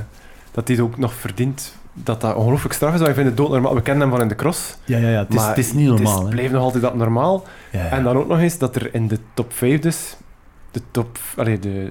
dat 0.53 0.67
hij 0.69 0.77
het 0.77 0.85
ook 0.85 0.99
nog 0.99 1.15
verdient. 1.15 1.79
Dat 1.93 2.21
dat 2.21 2.35
ongelooflijk 2.35 2.75
straf 2.75 2.91
is. 2.93 2.97
Want 2.99 3.09
ik 3.09 3.15
vind 3.17 3.27
het 3.29 3.37
doodnormaal. 3.37 3.75
We 3.75 3.83
kennen 3.83 4.03
hem 4.03 4.11
van 4.13 4.21
in 4.23 4.29
de 4.29 4.35
cross. 4.35 4.77
ja, 4.85 4.99
ja, 4.99 5.09
ja, 5.09 5.19
het 5.19 5.35
is, 5.35 5.43
het 5.43 5.59
is 5.59 5.73
niet 5.73 5.87
normaal. 5.89 6.21
Het 6.21 6.31
blijft 6.31 6.53
nog 6.53 6.63
altijd 6.63 6.83
dat 6.83 6.95
normaal. 6.95 7.45
Ja, 7.71 7.79
ja. 7.85 7.89
En 7.91 8.03
dan 8.03 8.17
ook 8.17 8.29
nog 8.29 8.39
eens 8.39 8.59
dat 8.59 8.77
er 8.77 8.95
in 8.95 9.09
de 9.09 9.19
top 9.35 9.53
5 9.53 9.81
dus... 9.81 10.17
De 10.71 10.81
top... 10.91 11.19
Allee, 11.37 11.59
de 11.59 11.91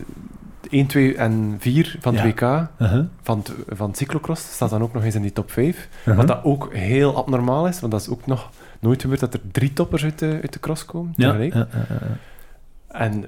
1, 0.69 0.85
2 0.87 1.15
en 1.15 1.55
4 1.59 1.95
van 1.99 2.15
het. 2.15 2.23
WK, 2.25 2.41
Uh-huh, 2.41 3.05
van 3.21 3.43
van 3.67 3.95
cyclocross, 3.95 4.53
staat 4.53 4.69
dan 4.69 4.81
ook 4.81 4.93
nog 4.93 5.03
eens 5.03 5.15
in 5.15 5.21
die 5.21 5.33
top 5.33 5.51
5. 5.51 5.89
uh-huh. 5.99 6.17
Wat 6.17 6.27
dat 6.27 6.43
ook 6.43 6.73
heel 6.73 7.15
abnormaal 7.15 7.67
is, 7.67 7.79
want 7.79 7.91
dat 7.91 8.01
is 8.01 8.09
ook 8.09 8.25
nog 8.25 8.49
nooit 8.79 9.01
gebeurd 9.01 9.19
dat 9.19 9.33
er 9.33 9.41
drie 9.51 9.73
toppers 9.73 10.03
uit 10.03 10.19
de, 10.19 10.39
uit 10.41 10.53
de 10.53 10.59
cross 10.59 10.85
komen. 10.85 11.13
ja, 11.15 11.27
tegelijk. 11.31 11.67
En 12.87 13.23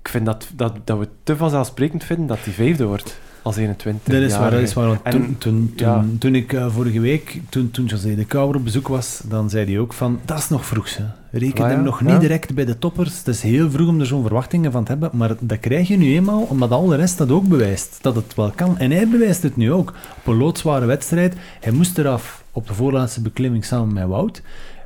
ik 0.00 0.08
vind 0.08 0.26
dat, 0.26 0.48
dat, 0.54 0.76
dat 0.84 0.98
we 0.98 1.08
te 1.22 1.36
vanzelfsprekend 1.36 2.04
vinden 2.04 2.26
dat 2.26 2.44
die 2.44 2.52
vijfde 2.52 2.84
wordt 2.84 3.20
als 3.42 3.56
21 3.56 4.14
Dat 4.14 4.22
is 4.22 4.36
waar, 4.36 4.50
dat 4.50 4.60
is 4.60 4.72
waar. 4.72 5.00
En- 5.02 5.10
toen, 5.10 5.36
toen, 5.38 5.72
toen, 5.76 5.88
ja. 5.88 6.04
toen 6.18 6.34
ik 6.34 6.52
eh, 6.52 6.66
vorige 6.74 7.00
week, 7.00 7.40
toen, 7.48 7.70
toen 7.70 7.84
José 7.84 8.14
de 8.14 8.24
Kouwer 8.24 8.56
op 8.56 8.64
bezoek 8.64 8.88
was, 8.88 9.22
dan 9.24 9.50
zei 9.50 9.66
hij 9.66 9.78
ook 9.78 9.92
van, 9.92 10.20
dat 10.24 10.38
is 10.38 10.48
nog 10.48 10.66
vroeg, 10.66 10.96
hè. 10.96 11.04
Reken 11.30 11.64
Ah, 11.64 11.70
ja, 11.70 11.76
er 11.76 11.82
nog 11.82 12.00
ja. 12.04 12.12
niet 12.12 12.20
direct 12.20 12.54
bij 12.54 12.64
de 12.64 12.78
toppers. 12.78 13.18
Het 13.18 13.28
is 13.28 13.42
heel 13.42 13.70
vroeg 13.70 13.88
om 13.88 14.00
er 14.00 14.06
zo'n 14.06 14.22
verwachtingen 14.22 14.72
van 14.72 14.84
te 14.84 14.90
hebben, 14.90 15.10
maar 15.12 15.34
dat 15.40 15.60
krijg 15.60 15.88
je 15.88 15.96
nu 15.96 16.14
eenmaal, 16.14 16.40
omdat 16.42 16.70
al 16.70 16.86
de 16.86 16.96
rest 16.96 17.18
dat 17.18 17.30
ook 17.30 17.48
bewijst, 17.48 17.98
dat 18.00 18.14
het 18.14 18.34
wel 18.34 18.50
kan. 18.50 18.78
En 18.78 18.90
hij 18.90 19.08
bewijst 19.08 19.42
het 19.42 19.56
nu 19.56 19.72
ook. 19.72 19.94
Op 20.18 20.26
een 20.26 20.36
loodzware 20.38 20.86
wedstrijd, 20.86 21.34
hij 21.60 21.72
moest 21.72 21.98
eraf 21.98 22.44
op 22.52 22.66
de 22.66 22.74
voorlaatste 22.74 23.20
beklimming 23.20 23.64
samen 23.64 23.94
met 23.94 24.06
Wout. 24.06 24.42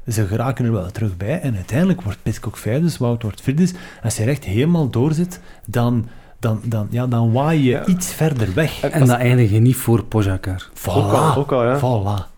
Ze 0.08 0.26
geraken 0.26 0.64
er 0.64 0.72
wel 0.72 0.90
terug 0.90 1.16
bij 1.16 1.40
en 1.40 1.54
uiteindelijk 1.54 2.02
wordt 2.02 2.22
Pitcock 2.22 2.56
vijfde, 2.56 2.82
dus 2.82 2.98
Wout 2.98 3.22
wordt 3.22 3.40
vierde. 3.40 3.68
Als 4.02 4.16
je 4.16 4.22
er 4.22 4.28
echt 4.28 4.44
helemaal 4.44 4.90
doorzit, 4.90 5.40
dan, 5.66 6.08
dan, 6.38 6.60
dan, 6.64 6.86
ja, 6.90 7.06
dan 7.06 7.32
waai 7.32 7.62
je 7.62 7.70
Ja. 7.70 7.86
iets 7.86 8.12
verder 8.12 8.48
weg. 8.54 8.80
En 8.82 8.92
En 8.92 9.06
dat 9.06 9.18
eindig 9.18 9.50
je 9.50 9.58
niet 9.60 9.76
voor 9.76 10.04
Pogacar. 10.04 10.68
Voilà. 10.74 10.84
Ook 10.84 11.12
al, 11.12 11.34
ook 11.36 11.52
al, 11.52 11.64
ja. 11.64 11.78
Voilà. 11.78 12.34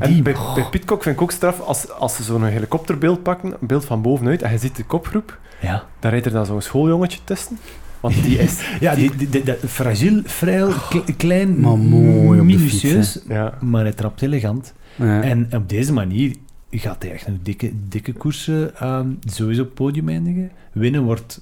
En 0.00 0.10
Die, 0.10 0.22
bij, 0.22 0.34
bij 0.54 0.64
Pitcock 0.70 1.02
vind 1.02 1.14
ik 1.16 1.22
ook 1.22 1.30
straf, 1.30 1.60
als, 1.60 1.90
als 1.90 2.16
ze 2.16 2.22
zo'n 2.22 2.44
helikopterbeeld 2.44 3.22
pakken, 3.22 3.50
een 3.60 3.66
beeld 3.66 3.84
van 3.84 4.02
bovenuit, 4.02 4.42
en 4.42 4.52
je 4.52 4.58
ziet 4.58 4.76
de 4.76 4.84
kopgroep, 4.84 5.38
ja. 5.60 5.84
dan 6.00 6.10
rijdt 6.10 6.26
er 6.26 6.32
dan 6.32 6.46
zo'n 6.46 6.60
schooljongetje 6.62 7.18
tussen. 7.24 7.58
Want 8.00 8.14
die 8.22 8.38
is... 8.38 8.60
Ja, 8.80 8.94
die, 8.94 9.16
die, 9.16 9.28
die- 9.28 9.42
dat 9.42 9.56
fragiel, 9.66 10.22
frail, 10.26 10.72
kle- 10.88 11.12
klein, 11.16 11.60
Maar 11.60 11.78
mooi 11.78 12.40
op 12.40 12.46
de 12.46 12.52
minutieus, 12.54 13.12
fiets, 13.12 13.20
Ja. 13.28 13.54
maar 13.60 13.82
hij 13.82 13.92
trapt 13.92 14.22
elegant. 14.22 14.72
Ja. 14.96 15.22
En 15.22 15.48
op 15.54 15.68
deze 15.68 15.92
manier 15.92 16.34
gaat 16.70 17.02
hij 17.02 17.12
echt 17.12 17.26
een 17.26 17.40
dikke, 17.42 17.72
dikke 17.88 18.12
koersen 18.12 18.76
ehm, 18.76 19.06
sowieso 19.24 19.60
op 19.60 19.66
het 19.66 19.74
podium 19.76 20.08
eindigen. 20.08 20.50
Winnen 20.72 21.02
wordt 21.02 21.40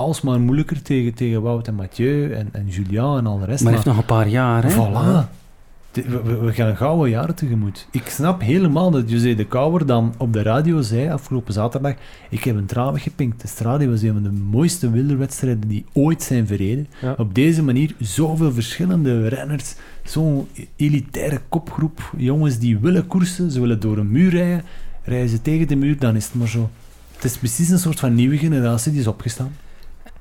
alsmaar 0.00 0.40
moeilijker 0.40 0.82
tegen, 0.82 1.14
tegen 1.14 1.42
Wout 1.42 1.66
en 1.68 1.74
Mathieu 1.74 2.32
en, 2.32 2.48
en 2.52 2.66
Julian 2.68 3.18
en 3.18 3.26
al 3.26 3.38
de 3.38 3.44
rest. 3.44 3.62
maar 3.64 3.72
hij 3.72 3.82
heeft 3.82 3.84
nog 3.94 3.96
een 3.98 4.14
paar 4.16 4.28
jaar, 4.28 4.62
hè? 4.64 4.70
Voilà. 4.70 5.28
De- 5.92 6.02
We, 6.08 6.36
we- 6.38 6.52
gaan 6.52 6.76
gouden 6.76 7.10
jaren 7.10 7.34
tegemoet. 7.34 7.86
Ik 7.90 8.06
snap 8.08 8.40
helemaal 8.40 8.90
dat 8.90 9.10
José 9.10 9.34
de 9.34 9.44
Kouwer 9.46 9.86
dan 9.86 10.14
op 10.18 10.32
de 10.32 10.42
radio 10.42 10.80
zei 10.82 11.10
afgelopen 11.10 11.52
zaterdag 11.52 11.94
ik 12.30 12.44
heb 12.44 12.56
een 12.56 12.66
traan 12.66 12.92
weggepinkt. 12.92 13.40
De 13.40 13.48
Strade 13.48 13.90
was 13.90 14.02
een 14.02 14.12
van 14.12 14.22
de 14.22 14.30
mooiste 14.50 14.90
wielerwedstrijden 14.90 15.68
die 15.68 15.84
ooit 15.92 16.22
zijn 16.22 16.46
verreden. 16.46 16.86
Ja. 17.02 17.14
Op 17.18 17.34
deze 17.34 17.62
manier 17.62 17.94
zoveel 17.98 18.52
verschillende 18.52 19.28
renners, 19.28 19.74
zo'n 20.04 20.48
elitaire 20.76 21.40
kopgroep, 21.48 22.12
jongens 22.16 22.58
die 22.58 22.78
willen 22.78 23.06
koersen, 23.06 23.50
ze 23.50 23.60
willen 23.60 23.80
door 23.80 23.98
een 23.98 24.10
muur 24.10 24.30
rijden, 24.30 24.62
rijden 25.02 25.28
ze 25.28 25.42
tegen 25.42 25.68
de 25.68 25.76
muur, 25.76 25.98
dan 25.98 26.16
is 26.16 26.24
het 26.24 26.34
maar 26.34 26.48
zo. 26.48 26.70
Het 27.14 27.24
is 27.24 27.36
precies 27.38 27.68
een 27.68 27.78
soort 27.78 28.00
van 28.00 28.14
nieuwe 28.14 28.38
generatie 28.38 28.92
die 28.92 29.00
is 29.00 29.06
opgestaan. 29.06 29.52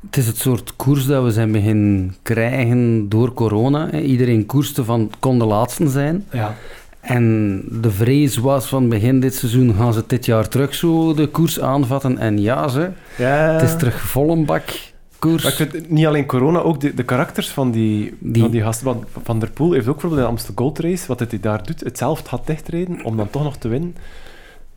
Het 0.06 0.18
is 0.18 0.28
het 0.28 0.38
soort 0.38 0.76
koers 0.76 1.06
dat 1.06 1.24
we 1.24 1.32
zijn 1.32 1.52
begin 1.52 2.14
krijgen 2.22 3.10
door 3.10 3.34
corona. 3.34 3.92
Iedereen 3.92 4.46
koerste 4.46 4.84
van 4.84 5.00
het 5.02 5.16
kon 5.20 5.40
de 5.40 5.46
laatste 5.46 5.90
zijn. 5.90 6.26
Ja. 6.32 6.56
En 7.02 7.64
de 7.82 7.92
vrees 7.92 8.38
was 8.38 8.66
van 8.66 8.90
begin 8.90 9.20
dit 9.20 9.36
seizoen 9.36 9.74
gaan 9.76 9.94
ze 9.94 10.04
dit 10.08 10.26
jaar 10.26 10.48
terug 10.48 10.76
zo 10.76 11.14
de 11.14 11.28
koers 11.28 11.60
aanvatten. 11.60 12.18
En 12.18 12.42
ja, 12.42 12.68
ze, 12.68 12.90
ja. 13.18 13.28
het 13.52 13.62
is 13.62 13.76
terug 13.78 14.02
vol 14.02 14.30
een 14.32 14.46
bak 14.46 14.64
koers. 15.20 15.44
Maar 15.44 15.52
ik 15.62 15.70
vind 15.72 15.90
niet 15.90 16.06
alleen 16.06 16.26
corona, 16.26 16.60
ook 16.60 16.80
de, 16.82 16.94
de 16.94 17.04
karakters 17.04 17.50
van 17.50 17.72
die, 17.72 18.16
Die- 18.20 18.42
van 18.42 18.52
die 18.52 18.62
gasten. 18.62 18.86
Want 18.86 19.06
Van 19.24 19.40
der 19.40 19.50
Poel 19.52 19.72
heeft 19.72 19.88
ook 19.88 19.94
bijvoorbeeld 19.94 20.22
in 20.22 20.28
de 20.28 20.32
Amstel 20.32 20.54
Gold 20.56 20.80
Race, 20.80 21.08
wat 21.08 21.20
hij 21.20 21.40
daar 21.42 21.64
doet, 21.66 21.80
hetzelfde 21.80 22.30
had 22.30 22.48
dichtrijden 22.48 23.04
om 23.04 23.18
dan 23.18 23.30
toch 23.30 23.44
nog 23.44 23.58
te 23.58 23.68
winnen. 23.68 23.96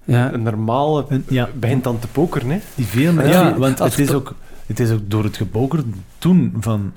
ja. 0.05 0.33
Een 0.33 0.43
normale 0.43 1.07
ja, 1.29 1.49
begint 1.55 1.85
dan 1.85 1.99
te 1.99 2.07
pokeren, 2.09 2.51
hè. 2.51 2.59
Die 2.75 2.87
veel 2.87 3.13
meer, 3.13 3.29
Ja, 3.29 3.59
want 3.59 3.79
het 3.79 3.99
is, 3.99 4.13
ook, 4.13 4.35
het 4.67 4.81
is 4.81 4.91
ook 4.91 5.01
door 5.11 5.25
het 5.25 5.37
geboker 5.37 5.83
toen 6.19 6.55
van 6.61 6.93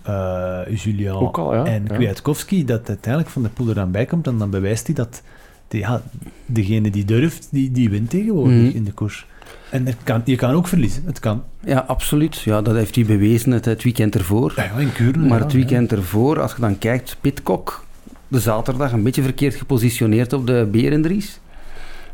al, 1.38 1.54
ja. 1.56 1.66
en 1.66 1.86
ja. 1.88 1.94
Kwiatkowski 1.96 2.66
dat 2.66 2.88
uiteindelijk 2.88 3.34
Van 3.34 3.42
der 3.42 3.52
Poel 3.52 3.70
er 3.70 3.80
aan 3.80 3.92
bij 3.92 4.06
komt 4.06 4.28
en 4.28 4.38
dan 4.38 4.50
bewijst 4.50 4.86
hij 4.86 4.96
dat 4.96 5.22
die, 5.68 5.80
ja, 5.80 6.02
degene 6.46 6.90
die 6.90 7.06
durft, 7.06 7.48
die, 7.52 7.72
die 7.72 7.90
wint 7.90 8.10
tegenwoordig 8.10 8.56
Mhm. 8.68 8.76
in 8.76 8.84
de 8.84 8.92
koers. 8.92 9.26
En 9.70 9.88
kan, 10.04 10.22
je 10.26 10.36
kan 10.36 10.52
ook 10.52 10.68
verliezen, 10.68 11.04
het 11.06 11.20
kan. 11.20 11.44
ja, 11.60 11.84
absoluut. 11.88 12.40
Ja, 12.42 12.62
dat 12.62 12.76
heeft 12.76 12.96
hij 12.96 13.06
bewezen 13.06 13.52
het, 13.52 13.66
het 13.66 13.84
weekend 13.84 14.16
ervoor. 14.16 14.54
Ja, 14.56 14.72
in. 14.80 15.28
Maar 15.28 15.40
het 15.40 15.54
weekend 15.54 15.92
ervoor, 15.92 16.42
als 16.42 16.54
je 16.56 16.62
dan 16.62 16.78
kijkt, 16.78 17.18
Pitcock, 17.22 17.86
de 18.28 18.40
zaterdag, 18.40 18.92
een 18.92 19.04
beetje 19.04 19.22
verkeerd 19.24 19.56
gepositioneerd 19.56 20.34
op 20.34 20.48
de 20.48 20.68
Berendries. 20.72 21.40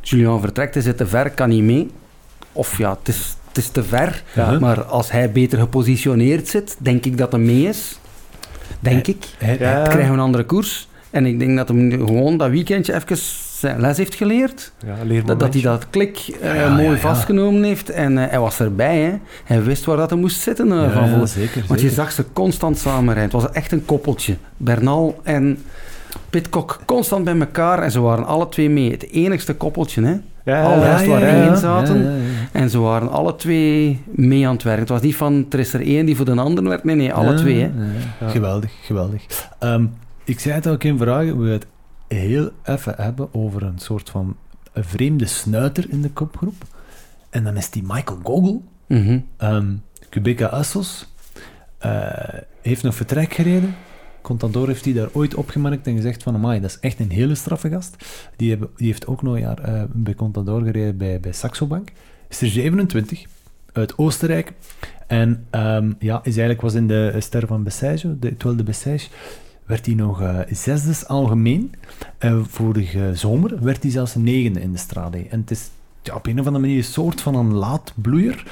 Julian 0.01 0.39
vertrekt, 0.41 0.73
hij 0.73 0.83
zit 0.83 0.97
te 0.97 1.07
ver, 1.07 1.29
kan 1.31 1.49
niet 1.49 1.63
mee. 1.63 1.89
Of 2.51 2.77
ja, 2.77 2.97
het 2.99 3.07
is, 3.07 3.35
het 3.53 3.57
is 3.57 3.67
te 3.69 3.83
ver. 3.83 4.23
Ja. 4.35 4.59
Maar 4.59 4.83
als 4.83 5.11
hij 5.11 5.31
beter 5.31 5.59
gepositioneerd 5.59 6.47
zit, 6.47 6.75
denk 6.79 7.05
ik 7.05 7.17
dat 7.17 7.31
hij 7.31 7.41
mee 7.41 7.67
is. 7.67 7.99
Denk 8.79 9.07
ik. 9.07 9.25
Hij- 9.37 9.57
Ja. 9.59 9.73
Dan 9.75 9.83
krijgen 9.83 10.07
we 10.11 10.17
een 10.17 10.23
andere 10.23 10.43
koers. 10.45 10.87
En 11.09 11.25
ik 11.25 11.39
denk 11.39 11.57
dat 11.57 11.67
hij 11.67 11.89
gewoon 11.89 12.37
dat 12.37 12.49
weekendje 12.49 12.93
even 12.95 13.17
zijn 13.59 13.79
les 13.79 13.97
heeft 13.97 14.15
geleerd. 14.15 14.71
Ja, 14.85 15.21
Dat, 15.25 15.39
dat 15.39 15.53
hij 15.53 15.61
dat 15.61 15.85
klik 15.89 16.17
eh, 16.41 16.55
Ja, 16.55 16.69
mooi 16.69 16.83
ja, 16.83 16.91
ja. 16.91 16.97
vastgenomen 16.97 17.63
heeft. 17.63 17.89
En 17.89 18.17
eh, 18.17 18.29
hij 18.29 18.39
was 18.39 18.59
erbij. 18.59 18.97
Hè. 18.97 19.13
Hij 19.43 19.63
wist 19.63 19.85
waar 19.85 19.97
dat 19.97 20.09
hij 20.09 20.19
moest 20.19 20.41
zitten 20.41 20.71
eh, 20.71 20.77
Ja, 20.83 20.91
van 20.91 21.09
ja, 21.09 21.17
voor. 21.17 21.27
zeker, 21.27 21.63
Want 21.67 21.81
je 21.81 21.89
zag 21.89 22.11
ze 22.11 22.25
constant 22.33 22.77
samenrijden. 22.77 23.23
Het 23.23 23.41
was 23.41 23.51
echt 23.51 23.71
een 23.71 23.85
koppeltje. 23.85 24.35
Bernal 24.57 25.19
en 25.23 25.63
Pitcock 26.29 26.79
constant 26.85 27.23
bij 27.23 27.37
elkaar 27.39 27.83
en 27.83 27.91
ze 27.91 27.99
waren 27.99 28.25
alle 28.25 28.49
twee 28.49 28.69
mee. 28.69 28.91
Het 28.91 29.09
enigste 29.11 29.53
koppeltje, 29.55 30.03
hè. 30.03 30.15
Ja, 30.45 30.63
Alle 30.63 30.81
ja, 30.85 30.91
rest 30.91 31.03
ja, 31.05 31.09
waar 31.11 31.21
ja. 31.21 31.43
één 31.47 31.57
zaten. 31.57 32.03
Ja, 32.03 32.09
ja, 32.09 32.15
ja. 32.15 32.21
En 32.51 32.69
ze 32.69 32.79
waren 32.79 33.09
alle 33.11 33.35
twee 33.35 34.03
mee 34.05 34.47
aan 34.47 34.53
het 34.53 34.63
werken. 34.63 34.81
Het 34.81 34.89
was 34.91 35.01
niet 35.01 35.15
van, 35.15 35.45
er 35.49 35.59
is 35.59 35.73
er 35.73 35.81
één 35.81 36.05
die 36.05 36.15
voor 36.15 36.25
de 36.25 36.35
ander 36.35 36.63
werkt. 36.63 36.83
Nee, 36.83 36.95
nee, 36.95 37.13
alle 37.13 37.31
Ja, 37.31 37.37
twee, 37.37 37.55
hè. 37.59 37.65
ja, 37.65 37.71
ja. 38.19 38.25
Ja. 38.25 38.29
Geweldig, 38.29 38.71
geweldig. 38.81 39.25
Ehm, 39.59 39.85
ik 40.23 40.39
zei 40.39 40.53
het 40.55 40.67
ook 40.67 40.83
in 40.83 40.97
vragen, 40.97 41.41
we 41.41 41.49
het 41.49 41.65
heel 42.07 42.49
even 42.63 42.93
hebben 42.97 43.33
over 43.33 43.63
een 43.63 43.79
soort 43.79 44.09
van 44.09 44.35
een 44.73 44.83
vreemde 44.83 45.25
snuiter 45.25 45.85
in 45.89 46.01
de 46.01 46.09
kopgroep. 46.09 46.63
En 47.29 47.43
dan 47.43 47.57
is 47.57 47.69
die 47.69 47.83
Michael 47.87 48.19
Gogol, 48.23 48.63
Mhm. 48.87 49.19
ehm 49.37 49.65
Kubica 50.09 50.45
Assos, 50.45 51.07
eh, 51.77 51.91
heeft 52.61 52.83
nog 52.83 52.95
vertrek 52.95 53.33
gereden. 53.33 53.75
Contador 54.22 54.67
heeft 54.67 54.86
hij 54.86 54.93
daar 54.93 55.09
ooit 55.11 55.36
opgemerkt 55.36 55.88
en 55.88 55.95
gezegd 55.95 56.24
van, 56.24 56.36
amai, 56.36 56.59
dat 56.59 56.69
is 56.69 56.80
echt 56.80 56.99
een 56.99 57.09
hele 57.09 57.36
straffe 57.36 57.69
gast. 57.69 57.95
Die, 58.36 58.49
hebben, 58.49 58.69
die 58.76 58.88
heeft 58.88 59.07
ook 59.07 59.22
nog 59.22 59.34
een 59.34 59.41
jaar 59.41 59.59
eh, 59.59 59.84
bij 59.91 60.15
Contador 60.15 60.63
gereden 60.63 60.97
bij, 60.97 61.19
bij 61.19 61.32
Saxo 61.32 61.65
Bank. 61.65 61.91
Is 62.30 62.41
er 62.41 62.47
27, 62.47 63.26
uit 63.74 63.97
Oostenrijk. 63.97 64.53
En 65.07 65.45
ehm, 65.49 65.91
ja, 65.99 66.17
is 66.17 66.32
eigenlijk 66.32 66.61
was 66.61 66.74
in 66.74 66.88
de 66.88 67.15
ster 67.19 67.47
van 67.47 67.63
Bessage, 67.63 68.19
de 68.19 68.30
Etoile 68.30 68.57
de 68.57 68.63
Bessage, 68.63 69.07
werd 69.65 69.86
hij 69.86 69.95
nog 69.95 70.22
eh 70.22 70.39
zesde 70.49 71.07
algemeen. 71.07 71.74
Eh, 72.17 72.39
vorige 72.47 73.11
zomer 73.13 73.63
werd 73.63 73.82
hij 73.82 73.91
zelfs 73.91 74.15
negende 74.15 74.61
in 74.61 74.72
de 74.72 74.78
strade. 74.78 75.28
En 75.30 75.39
het 75.39 75.51
is 75.51 75.69
ja, 76.01 76.15
op 76.15 76.26
een 76.26 76.39
of 76.39 76.45
andere 76.45 76.63
manier 76.63 76.78
een 76.78 76.84
soort 76.84 77.22
van 77.22 77.36
een 77.36 77.53
laadbloeier. 77.53 78.43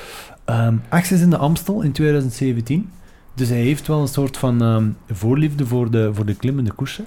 Ehm 0.46 0.76
achtste 0.90 1.16
in 1.16 1.30
de 1.30 1.38
Amstel 1.38 1.82
in 1.82 1.92
2017. 1.92 2.90
Dus 3.34 3.50
hij 3.50 3.62
heeft 3.62 3.88
wel 3.88 4.02
een 4.02 4.08
soort 4.08 4.38
van 4.38 4.62
ehm, 4.62 4.90
voorliefde 5.10 5.66
voor 5.66 5.92
de, 5.92 6.10
voor 6.14 6.26
de 6.26 6.36
klimmende 6.36 6.72
koersen. 6.72 7.06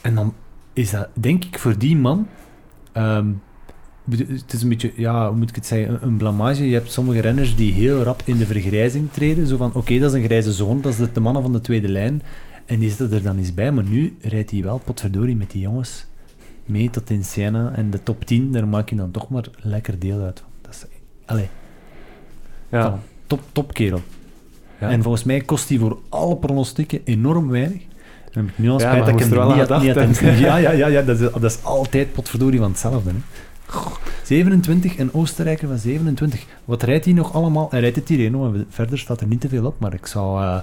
En 0.00 0.14
dan 0.14 0.34
is 0.72 0.90
dat, 0.90 1.08
denk 1.14 1.44
ik, 1.44 1.58
voor 1.58 1.78
die 1.78 1.96
man... 1.96 2.26
ehm, 2.92 3.26
het 4.10 4.52
is 4.52 4.62
een 4.62 4.68
beetje, 4.68 4.92
ja, 4.96 5.28
hoe 5.28 5.36
moet 5.36 5.48
ik 5.48 5.54
het 5.54 5.66
zeggen, 5.66 5.94
een, 5.94 6.02
een 6.02 6.16
blamage. 6.16 6.68
Je 6.68 6.74
hebt 6.74 6.92
sommige 6.92 7.20
renners 7.20 7.56
die 7.56 7.72
heel 7.72 8.02
rap 8.02 8.22
in 8.24 8.36
de 8.36 8.46
vergrijzing 8.46 9.10
treden. 9.12 9.46
Zo 9.46 9.56
van, 9.56 9.74
oké, 9.74 9.98
dat 9.98 10.12
is 10.14 10.18
een 10.20 10.24
grijze 10.24 10.52
zoon, 10.52 10.80
dat 10.80 10.92
is 10.92 10.98
de, 10.98 11.12
de 11.12 11.20
mannen 11.20 11.42
van 11.42 11.52
de 11.52 11.60
tweede 11.60 11.88
lijn. 11.88 12.22
En 12.66 12.78
die 12.78 12.88
zitten 12.88 13.12
er 13.12 13.22
dan 13.22 13.38
eens 13.38 13.54
bij. 13.54 13.72
Maar 13.72 13.84
nu 13.84 14.16
rijdt 14.20 14.50
hij 14.50 14.62
wel, 14.62 14.78
potverdorie, 14.84 15.36
met 15.36 15.50
die 15.50 15.60
jongens 15.60 16.06
mee 16.66 16.90
tot 16.90 17.10
in 17.10 17.24
Siena. 17.24 17.72
En 17.74 17.90
de 17.90 18.02
top 18.02 18.24
10, 18.24 18.52
daar 18.52 18.68
maak 18.68 18.88
je 18.90 18.96
dan 18.96 19.10
toch 19.10 19.28
maar 19.28 19.48
lekker 19.60 19.98
deel 19.98 20.20
uit. 20.20 20.42
Dat 20.60 20.72
is, 20.74 20.84
allee, 21.26 21.48
Ja. 22.68 22.98
top, 23.26 23.40
top 23.52 23.74
kerel. 23.74 24.00
Ja. 24.82 24.90
En 24.90 25.02
volgens 25.02 25.24
mij 25.24 25.40
kost 25.40 25.68
hij 25.68 25.78
voor 25.78 25.98
alle 26.08 26.36
pronostieken 26.36 27.00
enorm 27.04 27.48
weinig. 27.48 27.82
Ik 28.32 28.42
nu 28.58 28.70
al 28.70 28.80
spijt 28.80 28.98
dat 28.98 29.08
ik 29.08 29.18
hem 29.18 29.30
er 29.32 29.36
wel 29.38 29.46
niet 29.54 29.70
aan 29.70 29.86
had- 29.86 30.06
niet 30.08 30.20
had- 30.20 30.38
Ja, 30.38 30.56
ja, 30.56 30.70
ja, 30.70 30.86
ja 30.86 31.02
dat, 31.02 31.20
is, 31.20 31.30
dat 31.32 31.42
is 31.42 31.64
altijd 31.64 32.12
potverdorie 32.12 32.58
van 32.58 32.68
hetzelfde. 32.70 33.10
Hè. 33.10 33.16
Goh, 33.66 33.92
27, 34.22 34.98
een 34.98 35.14
Oostenrijker 35.14 35.68
van 35.68 35.78
27. 35.78 36.44
Wat 36.64 36.82
rijdt 36.82 37.04
hij 37.04 37.14
nog 37.14 37.34
allemaal? 37.34 37.66
Hij 37.70 37.80
rijdt 37.80 37.94
de 37.94 38.02
Tirreno, 38.02 38.54
en 38.54 38.66
verder 38.68 38.98
staat 38.98 39.20
er 39.20 39.26
niet 39.26 39.40
te 39.40 39.48
veel 39.48 39.66
op, 39.66 39.78
maar 39.80 39.94
ik 39.94 40.06
zou... 40.06 40.42
eh, 40.42 40.58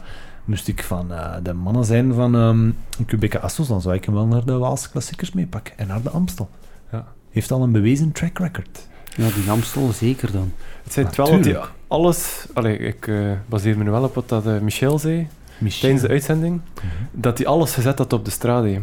moest 0.46 0.68
ik 0.68 0.84
van 0.84 1.14
eh, 1.14 1.34
de 1.44 1.54
mannen 1.54 1.86
zijn 1.86 2.14
van 2.14 2.36
ehm 2.36 2.70
Quebec 3.06 3.36
Assos, 3.36 3.68
dan 3.68 3.82
zou 3.82 3.96
ik 3.96 4.06
hem 4.06 4.14
wel 4.14 4.26
naar 4.28 4.46
de 4.46 4.58
Waalse 4.58 4.90
klassiekers 4.90 5.32
meepakken. 5.32 5.78
En 5.78 5.88
naar 5.88 6.02
de 6.02 6.10
Amstel. 6.10 6.50
Ja. 6.92 7.08
Heeft 7.30 7.52
al 7.52 7.64
een 7.64 7.72
bewezen 7.72 8.12
track 8.12 8.38
record. 8.40 8.88
Ja, 9.16 9.28
die 9.36 9.50
Amstel 9.50 9.92
zeker 9.92 10.32
dan. 10.32 10.52
Het 10.84 10.94
zijn 10.94 11.08
wel 11.16 11.26
Natuurlijk. 11.32 11.72
alles... 11.88 12.46
Allee, 12.54 12.78
ik 12.78 13.08
eh, 13.08 13.32
baseer 13.46 13.78
me 13.78 13.84
nu 13.84 13.90
wel 13.90 14.04
op 14.04 14.16
wat 14.16 14.30
dat, 14.30 14.48
eh, 14.48 14.60
Michel 14.60 15.00
zei 15.00 15.28
Michel. 15.58 15.80
tijdens 15.82 16.02
de 16.02 16.08
uitzending. 16.10 16.62
Mhm. 16.76 16.86
Dat 17.12 17.38
hij 17.38 17.48
alles 17.48 17.74
gezet 17.74 17.98
had 17.98 18.14
op 18.14 18.26
de 18.26 18.32
strade. 18.32 18.82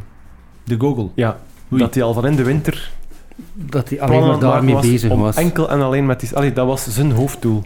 De 0.64 0.74
Gogol. 0.78 1.12
Ja, 1.14 1.38
Oei. 1.72 1.80
dat 1.82 1.94
hij 1.94 2.02
al 2.02 2.12
van 2.14 2.26
in 2.26 2.36
de 2.36 2.42
winter 2.42 2.90
Dat 3.54 3.88
hij 3.88 4.00
alleen 4.00 4.26
maar 4.26 4.38
daarmee 4.38 4.80
bezig 4.80 5.14
was. 5.14 5.36
enkel 5.36 5.70
en 5.70 5.80
alleen 5.80 6.06
met 6.06 6.20
die... 6.20 6.36
Allee, 6.36 6.52
dat 6.52 6.66
was 6.66 6.88
zijn 6.88 7.12
hoofddoel. 7.12 7.62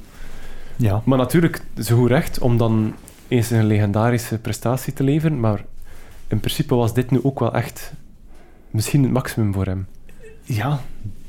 Ja. 0.76 1.02
Maar 1.04 1.18
natuurlijk, 1.18 1.62
zo 1.82 1.96
goed 1.96 2.08
recht 2.08 2.38
om 2.38 2.56
dan 2.56 2.94
eens 3.28 3.50
een 3.50 3.66
legendarische 3.66 4.38
prestatie 4.38 4.92
te 4.92 5.02
leveren. 5.04 5.40
Maar 5.40 5.64
in 6.28 6.40
principe 6.40 6.74
was 6.74 6.94
dit 6.94 7.10
nu 7.10 7.20
ook 7.22 7.38
wel 7.38 7.54
echt 7.54 7.92
misschien 8.70 9.02
het 9.02 9.12
maximum 9.12 9.52
voor 9.52 9.64
hem. 9.66 9.86
Ja, 10.42 10.80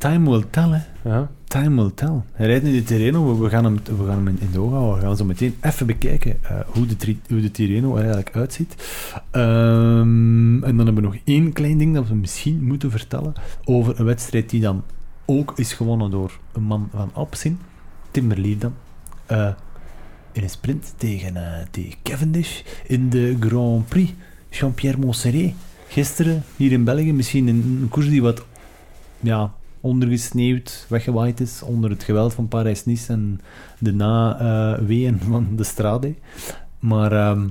time 0.01 0.29
will 0.29 0.43
tell, 0.49 0.69
hè. 0.69 1.09
Ja. 1.09 1.29
Time 1.47 1.81
will 1.81 1.91
tell. 1.95 2.21
Hij 2.31 2.47
rijdt 2.47 2.65
in 2.65 2.71
de 2.71 2.83
Tirreno, 2.83 3.27
we, 3.27 3.43
we 3.43 3.49
gaan 3.49 3.63
hem, 3.63 3.79
we 3.97 4.05
gaan 4.05 4.15
hem 4.15 4.27
in, 4.27 4.37
in 4.41 4.51
de 4.51 4.59
ogen 4.59 4.77
houden. 4.77 4.99
We 4.99 5.05
gaan 5.05 5.17
zo 5.17 5.25
meteen 5.25 5.55
even 5.61 5.85
bekijken 5.85 6.37
eh, 6.43 6.59
hoe, 6.65 6.85
de, 6.85 6.95
tri- 6.95 7.19
hoe 7.27 7.41
de 7.41 7.51
Tirreno 7.51 7.95
er 7.95 8.03
eigenlijk 8.03 8.35
uitziet. 8.35 8.75
Ehm, 9.31 10.63
en 10.63 10.77
dan 10.77 10.85
hebben 10.85 10.95
we 10.95 11.01
nog 11.01 11.17
één 11.23 11.53
klein 11.53 11.77
ding 11.77 11.95
dat 11.95 12.07
we 12.07 12.15
misschien 12.15 12.63
moeten 12.63 12.91
vertellen 12.91 13.33
over 13.63 13.99
een 13.99 14.05
wedstrijd 14.05 14.49
die 14.49 14.61
dan 14.61 14.83
ook 15.25 15.53
is 15.55 15.73
gewonnen 15.73 16.11
door 16.11 16.39
een 16.53 16.63
man 16.63 16.89
van 16.93 17.09
Alpecin, 17.13 17.59
Tim 18.11 18.27
Merlier 18.27 18.57
dan. 18.59 18.73
Eh, 19.25 19.49
in 20.31 20.43
een 20.43 20.49
sprint 20.49 20.93
tegen, 20.97 21.33
tegen 21.71 21.93
Cavendish 22.03 22.61
in 22.87 23.09
de 23.09 23.37
Grand 23.39 23.87
Prix 23.87 24.13
Jean-Pierre 24.49 24.99
Montserrat. 24.99 25.51
Gisteren 25.87 26.43
hier 26.55 26.71
in 26.71 26.83
België, 26.83 27.13
misschien 27.13 27.47
een, 27.47 27.79
een 27.81 27.89
koers 27.89 28.09
die 28.09 28.21
wat 28.21 28.45
ja, 29.19 29.53
ondergesneeuwd, 29.81 30.85
weggewaaid 30.89 31.39
is 31.39 31.61
onder 31.61 31.89
het 31.89 32.03
geweld 32.03 32.33
van 32.33 32.47
Parijs-Nice 32.47 33.11
en 33.13 33.41
de 33.79 33.93
na-weeën 33.93 35.19
van 35.29 35.47
de 35.55 35.63
Strade. 35.63 36.13
Maar 36.79 37.11
ehm, 37.11 37.41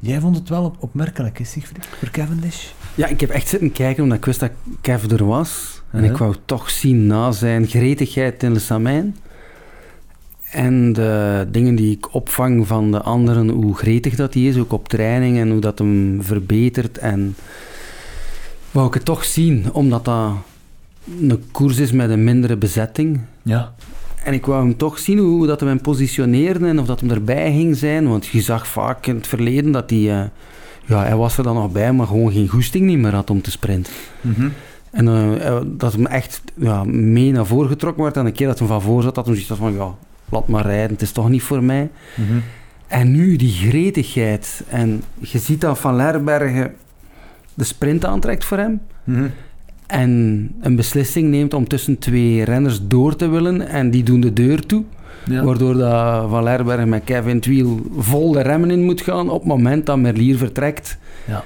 jij 0.00 0.20
vond 0.20 0.36
het 0.36 0.48
wel 0.48 0.64
op, 0.64 0.76
opmerkelijk, 0.78 1.38
hè, 1.38 1.44
Siegfried, 1.44 1.86
voor 1.98 2.10
Cavendish? 2.10 2.66
Ja, 2.94 3.06
ik 3.06 3.20
heb 3.20 3.30
echt 3.30 3.48
zitten 3.48 3.72
kijken 3.72 4.02
omdat 4.02 4.18
ik 4.18 4.24
wist 4.24 4.40
dat 4.40 4.50
Kev 4.80 5.10
er 5.10 5.24
was. 5.24 5.82
En 5.90 6.04
Ja. 6.04 6.10
ik 6.10 6.16
wou 6.16 6.34
toch 6.44 6.70
zien 6.70 7.06
na 7.06 7.32
zijn 7.32 7.66
gretigheid 7.66 8.42
in 8.42 8.52
Le 8.52 8.58
Samijn. 8.58 9.16
En 10.50 10.92
de 10.92 11.46
dingen 11.50 11.74
die 11.74 11.96
ik 11.96 12.14
opvang 12.14 12.66
van 12.66 12.90
de 12.90 13.02
anderen, 13.02 13.48
hoe 13.48 13.74
gretig 13.76 14.14
dat 14.14 14.34
hij 14.34 14.42
is, 14.42 14.56
ook 14.58 14.72
op 14.72 14.88
training 14.88 15.38
en 15.38 15.50
hoe 15.50 15.60
dat 15.60 15.78
hem 15.78 16.22
verbetert. 16.22 16.98
En 16.98 17.36
wou 18.70 18.86
ik 18.86 18.94
het 18.94 19.04
toch 19.04 19.24
zien, 19.24 19.72
omdat 19.72 20.04
dat 20.04 20.32
een 21.20 21.44
koers 21.52 21.78
is 21.78 21.92
met 21.92 22.10
een 22.10 22.24
mindere 22.24 22.56
bezetting. 22.56 23.20
Ja. 23.42 23.74
En 24.24 24.32
ik 24.32 24.46
wou 24.46 24.64
hem 24.66 24.76
toch 24.76 24.98
zien 24.98 25.18
hoe 25.18 25.46
dat 25.46 25.60
hem 25.60 25.68
hem 25.68 25.80
positioneerde 25.80 26.66
en 26.66 26.78
of 26.78 26.86
dat 26.86 27.00
hem 27.00 27.10
erbij 27.10 27.52
ging 27.52 27.76
zijn. 27.76 28.08
Want 28.08 28.26
je 28.26 28.40
zag 28.40 28.66
vaak 28.66 29.06
in 29.06 29.14
het 29.14 29.26
verleden 29.26 29.72
dat 29.72 29.90
hij... 29.90 29.98
eh, 29.98 30.24
ja, 30.86 31.02
hij 31.02 31.16
was 31.16 31.38
er 31.38 31.44
dan 31.44 31.54
nog 31.54 31.72
bij, 31.72 31.92
maar 31.92 32.06
gewoon 32.06 32.32
geen 32.32 32.48
goesting 32.48 32.86
niet 32.86 32.98
meer 32.98 33.14
had 33.14 33.30
om 33.30 33.42
te 33.42 33.50
sprinten. 33.50 33.92
En 34.90 35.08
eh, 35.08 35.46
eh, 35.46 35.62
dat 35.66 35.92
hem 35.92 36.06
echt 36.06 36.42
ja, 36.54 36.84
mee 36.84 37.32
naar 37.32 37.46
voren 37.46 37.68
getrokken 37.68 38.02
werd. 38.02 38.16
En 38.16 38.26
een 38.26 38.32
keer 38.32 38.46
dat 38.46 38.58
hij 38.58 38.68
van 38.68 38.82
voor 38.82 39.02
zat, 39.02 39.14
dat 39.14 39.24
hij 39.26 39.34
zoiets 39.34 39.50
had 39.50 39.58
van... 39.58 39.74
Ja, 39.74 39.94
laat 40.28 40.48
maar 40.48 40.66
rijden, 40.66 40.90
het 40.90 41.02
is 41.02 41.12
toch 41.12 41.28
niet 41.28 41.42
voor 41.42 41.62
mij. 41.62 41.90
Mhm. 42.14 42.38
En 42.86 43.10
nu 43.10 43.36
die 43.36 43.52
gretigheid. 43.52 44.64
En 44.68 45.02
je 45.18 45.38
ziet 45.38 45.60
dat 45.60 45.78
Van 45.78 45.96
Lerbergen 45.96 46.74
de 47.54 47.64
sprint 47.64 48.04
aantrekt 48.04 48.44
voor 48.44 48.58
hem. 48.58 48.80
Mhm. 49.04 49.28
En 50.00 50.50
een 50.60 50.76
beslissing 50.76 51.28
neemt 51.30 51.54
om 51.54 51.68
tussen 51.68 51.98
twee 51.98 52.44
renners 52.44 52.80
door 52.86 53.16
te 53.16 53.28
willen. 53.28 53.68
En 53.68 53.90
die 53.90 54.02
doen 54.02 54.20
de 54.20 54.32
deur 54.32 54.66
toe. 54.66 54.84
Ja. 55.28 55.44
Waardoor 55.44 55.74
dat 55.74 56.30
Van 56.30 56.42
Lerbergen 56.42 56.88
met 56.88 57.04
Kevin 57.04 57.40
Twiel 57.40 57.80
vol 57.96 58.32
de 58.32 58.40
remmen 58.40 58.70
in 58.70 58.82
moet 58.84 59.00
gaan 59.00 59.28
op 59.30 59.38
het 59.40 59.48
moment 59.48 59.86
dat 59.86 59.98
Merlier 59.98 60.36
vertrekt. 60.36 60.98
Ja. 61.26 61.44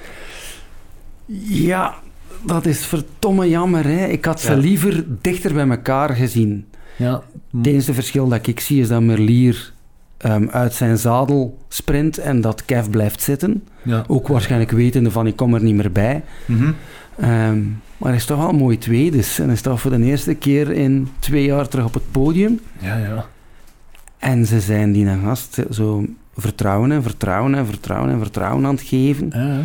Ja, 1.49 1.95
dat 2.45 2.67
is 2.67 2.87
verdomme 2.87 3.49
jammer. 3.49 3.85
Hè. 3.85 4.07
Ik 4.07 4.25
had 4.25 4.41
ze 4.41 4.51
Ja. 4.51 4.57
liever 4.57 5.05
dichter 5.21 5.55
bij 5.55 5.69
elkaar 5.69 6.09
gezien. 6.11 6.65
Ja. 6.97 7.23
Het 7.57 7.67
enige 7.67 7.95
verschil 7.95 8.29
dat 8.29 8.47
ik 8.47 8.61
zie 8.61 8.81
is 8.81 8.89
dat 8.89 9.03
Merlier 9.03 9.73
ehm, 10.17 10.49
uit 10.51 10.75
zijn 10.75 10.99
zadel 10.99 11.59
sprint 11.69 12.19
en 12.19 12.41
dat 12.41 12.65
Kev 12.65 12.89
blijft 12.91 13.23
zitten. 13.23 13.65
Ja. 13.83 14.05
Ook 14.07 14.29
waarschijnlijk 14.29 14.71
wetende 14.71 15.11
van 15.11 15.27
ik 15.27 15.37
kom 15.37 15.55
er 15.55 15.63
niet 15.63 15.75
meer 15.75 15.93
bij. 15.93 16.23
Mhm. 16.47 16.73
Ehm, 17.21 17.59
maar 17.99 18.09
hij 18.09 18.19
is 18.19 18.25
toch 18.25 18.39
wel 18.39 18.53
mooi 18.53 18.79
tweede. 18.79 19.23
En 19.39 19.47
hij 19.47 19.57
staat 19.57 19.81
voor 19.81 19.91
de 19.91 20.05
eerste 20.05 20.35
keer 20.35 20.71
in 20.71 21.09
twee 21.19 21.45
jaar 21.45 21.69
terug 21.69 21.85
op 21.85 21.95
het 21.95 22.11
podium. 22.11 22.61
Ja, 22.79 22.97
ja. 22.97 23.27
En 24.19 24.47
ze 24.47 24.61
zijn 24.61 24.93
die 24.93 25.07
een 25.07 25.23
gast 25.23 25.63
zo 25.71 26.05
vertrouwen 26.37 26.93
en 26.93 27.03
vertrouwen 27.03 27.55
en 27.55 27.67
vertrouwen 27.67 28.11
en 28.11 28.19
vertrouwen 28.19 28.67
aan 28.67 28.75
het 28.75 28.85
geven. 28.85 29.31
Ja. 29.33 29.61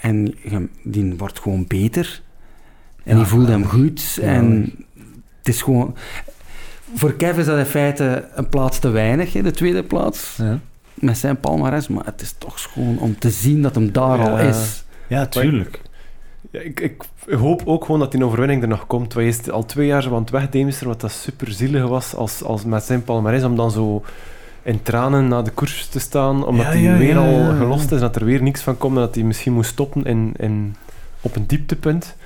En 0.00 0.34
die 0.82 1.14
wordt 1.16 1.40
gewoon 1.40 1.64
beter. 1.66 2.22
En 3.04 3.12
Ja, 3.12 3.22
die 3.22 3.30
voelt 3.30 3.48
hem 3.48 3.64
goed. 3.64 4.14
Ja. 4.14 4.22
En 4.22 4.72
het 5.38 5.48
is 5.48 5.62
gewoon... 5.62 5.96
Voor 6.94 7.12
Kev 7.14 7.38
is 7.38 7.44
dat 7.44 7.58
in 7.58 7.64
feite 7.64 8.28
een 8.34 8.48
plaats 8.48 8.78
te 8.78 8.88
weinig, 8.88 9.32
de 9.32 9.50
tweede 9.50 9.82
plaats. 9.82 10.36
Ja. 10.36 10.58
Met 10.94 11.18
zijn 11.18 11.40
palmares. 11.40 11.88
Maar 11.88 12.04
het 12.04 12.20
is 12.20 12.34
toch 12.38 12.62
gewoon 12.62 12.98
om 12.98 13.18
te 13.18 13.30
zien 13.30 13.62
dat 13.62 13.74
hem 13.74 13.92
daar 13.92 14.18
al 14.18 14.38
is. 14.38 14.84
Ja, 15.08 15.26
tuurlijk. 15.26 15.80
Ja, 16.56 16.62
ik, 16.62 16.80
ik 16.80 17.02
hoop 17.38 17.62
ook 17.64 17.84
gewoon 17.84 18.00
dat 18.00 18.12
die 18.12 18.24
overwinning 18.24 18.62
er 18.62 18.68
nog 18.68 18.86
komt. 18.86 19.12
Want 19.12 19.14
hij 19.14 19.26
is 19.26 19.50
al 19.50 19.64
twee 19.64 19.86
jaar 19.86 20.02
zo 20.02 20.14
aan 20.14 20.20
het 20.20 20.30
wegdemisteren, 20.30 20.88
wat 20.88 21.00
dat 21.00 21.10
super 21.10 21.52
zielig 21.52 21.86
was 21.86 22.14
als, 22.14 22.42
als 22.42 22.64
met 22.64 22.82
zijn 22.82 23.04
palmarès, 23.04 23.44
om 23.44 23.56
dan 23.56 23.70
zo 23.70 24.04
in 24.62 24.82
tranen 24.82 25.28
na 25.28 25.42
de 25.42 25.50
koers 25.50 25.86
te 25.86 25.98
staan, 25.98 26.46
omdat 26.46 26.66
hij 26.66 26.80
ja, 26.80 26.96
weer 26.96 27.14
ja, 27.14 27.48
al 27.48 27.56
gelost 27.56 27.92
is, 27.92 28.00
dat 28.00 28.16
er 28.16 28.24
weer 28.24 28.42
niks 28.42 28.60
van 28.60 28.78
komt 28.78 28.94
en 28.94 29.00
dat 29.00 29.14
hij 29.14 29.24
misschien 29.24 29.52
moet 29.52 29.66
stoppen 29.66 30.04
in, 30.04 30.32
in 30.36 30.76
op 31.20 31.36
een 31.36 31.46
dieptepunt. 31.46 32.16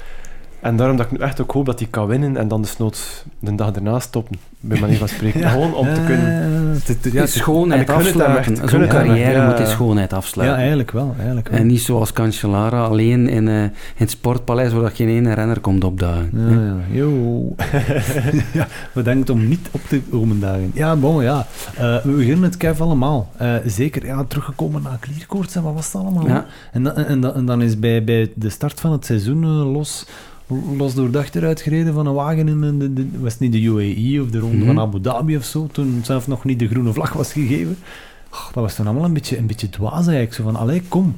En 0.60 0.76
daarom 0.76 0.96
dat 0.96 1.06
ik 1.06 1.12
nu 1.12 1.18
echt 1.18 1.40
ook 1.40 1.50
hoop 1.50 1.66
dat 1.66 1.78
hij 1.78 1.88
kan 1.90 2.06
winnen 2.06 2.36
en 2.36 2.48
dan 2.48 2.62
desnoods 2.62 3.24
de 3.38 3.54
dag 3.54 3.72
erna 3.72 3.98
stoppen, 4.00 4.36
bij 4.60 4.80
manier 4.80 4.98
van 4.98 5.08
spreken. 5.08 5.48
Gewoon 5.50 5.74
om 5.74 5.94
te 5.94 6.00
kunnen... 6.06 6.32
Ja, 6.32 6.78
het- 6.84 7.12
ja, 7.12 7.20
Ja, 7.20 7.26
schoonheid 7.26 7.90
afsluiten. 7.90 8.56
Zo'n 8.68 8.86
carrière 8.86 9.32
ja. 9.32 9.46
moet 9.48 9.58
in 9.58 9.66
schoonheid 9.66 10.10
ja, 10.10 10.16
afsluiten. 10.16 10.58
eigenlijk 10.58 10.90
wel. 10.90 11.14
Eigenlijk 11.16 11.48
wel. 11.48 11.58
en 11.58 11.66
niet 11.66 11.80
zoals 11.80 12.12
Cancellara 12.12 12.82
alleen 12.82 13.28
in, 13.28 13.48
eh, 13.48 13.62
in 13.62 13.72
het 13.94 14.10
sportpaleis 14.10 14.72
waar 14.72 14.90
geen 14.90 15.08
ene 15.08 15.32
renner 15.34 15.60
komt 15.60 15.84
opdagen. 15.84 16.30
Ja, 16.32 16.50
ja. 16.50 16.76
Yo. 16.90 17.54
ja, 18.58 18.66
bedankt 18.92 19.30
om 19.30 19.48
niet 19.48 19.68
op 19.70 19.80
te 19.88 20.00
komen 20.10 20.40
dagen. 20.40 20.70
Ja, 20.74 20.96
bon, 20.96 21.22
ja. 21.22 21.46
Eh, 21.76 21.96
we 22.02 22.10
beginnen 22.12 22.42
het 22.42 22.56
Kev 22.56 22.80
allemaal. 22.80 23.30
Eh, 23.36 23.54
zeker, 23.66 24.06
ja, 24.06 24.24
teruggekomen 24.24 24.82
naar 24.82 24.96
Klierkoorts 25.00 25.54
en 25.56 25.62
wat 25.62 25.74
was 25.74 25.84
het 25.92 25.94
allemaal? 26.02 26.26
Ja. 26.26 26.46
En, 26.72 26.82
dan, 26.82 26.94
en, 26.94 27.20
dan, 27.20 27.34
en 27.34 27.44
dan 27.46 27.62
is 27.62 27.78
bij, 27.78 28.04
bij 28.04 28.32
de 28.34 28.48
start 28.50 28.80
van 28.80 28.92
het 28.92 29.04
seizoen 29.04 29.42
eh, 29.44 29.72
los, 29.72 30.06
los 30.76 30.94
door 30.94 31.10
dag 31.10 31.34
eruit 31.34 31.60
gereden 31.60 31.94
van 31.94 32.06
een 32.06 32.14
wagen 32.14 32.48
in 32.48 32.60
de, 32.60 32.76
de, 32.76 32.92
de- 32.92 33.18
was 33.20 33.32
het 33.32 33.40
niet 33.40 33.52
de 33.52 33.62
UAE 33.62 34.22
of 34.22 34.30
de 34.30 34.38
ronde 34.38 34.56
Mhm. 34.56 34.66
van 34.66 34.78
Abu 34.80 35.00
Dhabi 35.00 35.36
of 35.36 35.44
zo, 35.44 35.68
toen 35.72 36.00
zelf 36.04 36.26
nog 36.26 36.44
niet 36.44 36.58
de 36.58 36.68
groene 36.68 36.92
vlag 36.92 37.12
was 37.12 37.32
gegeven. 37.32 37.76
Oh, 38.32 38.44
dat 38.44 38.54
was 38.62 38.74
toen 38.74 38.86
allemaal 38.86 39.04
een 39.04 39.12
beetje, 39.12 39.38
een 39.38 39.46
beetje 39.46 39.68
dwaas 39.70 40.06
eigenlijk. 40.06 40.34
Zo 40.34 40.42
van, 40.42 40.56
allee, 40.56 40.82
kom. 40.88 41.16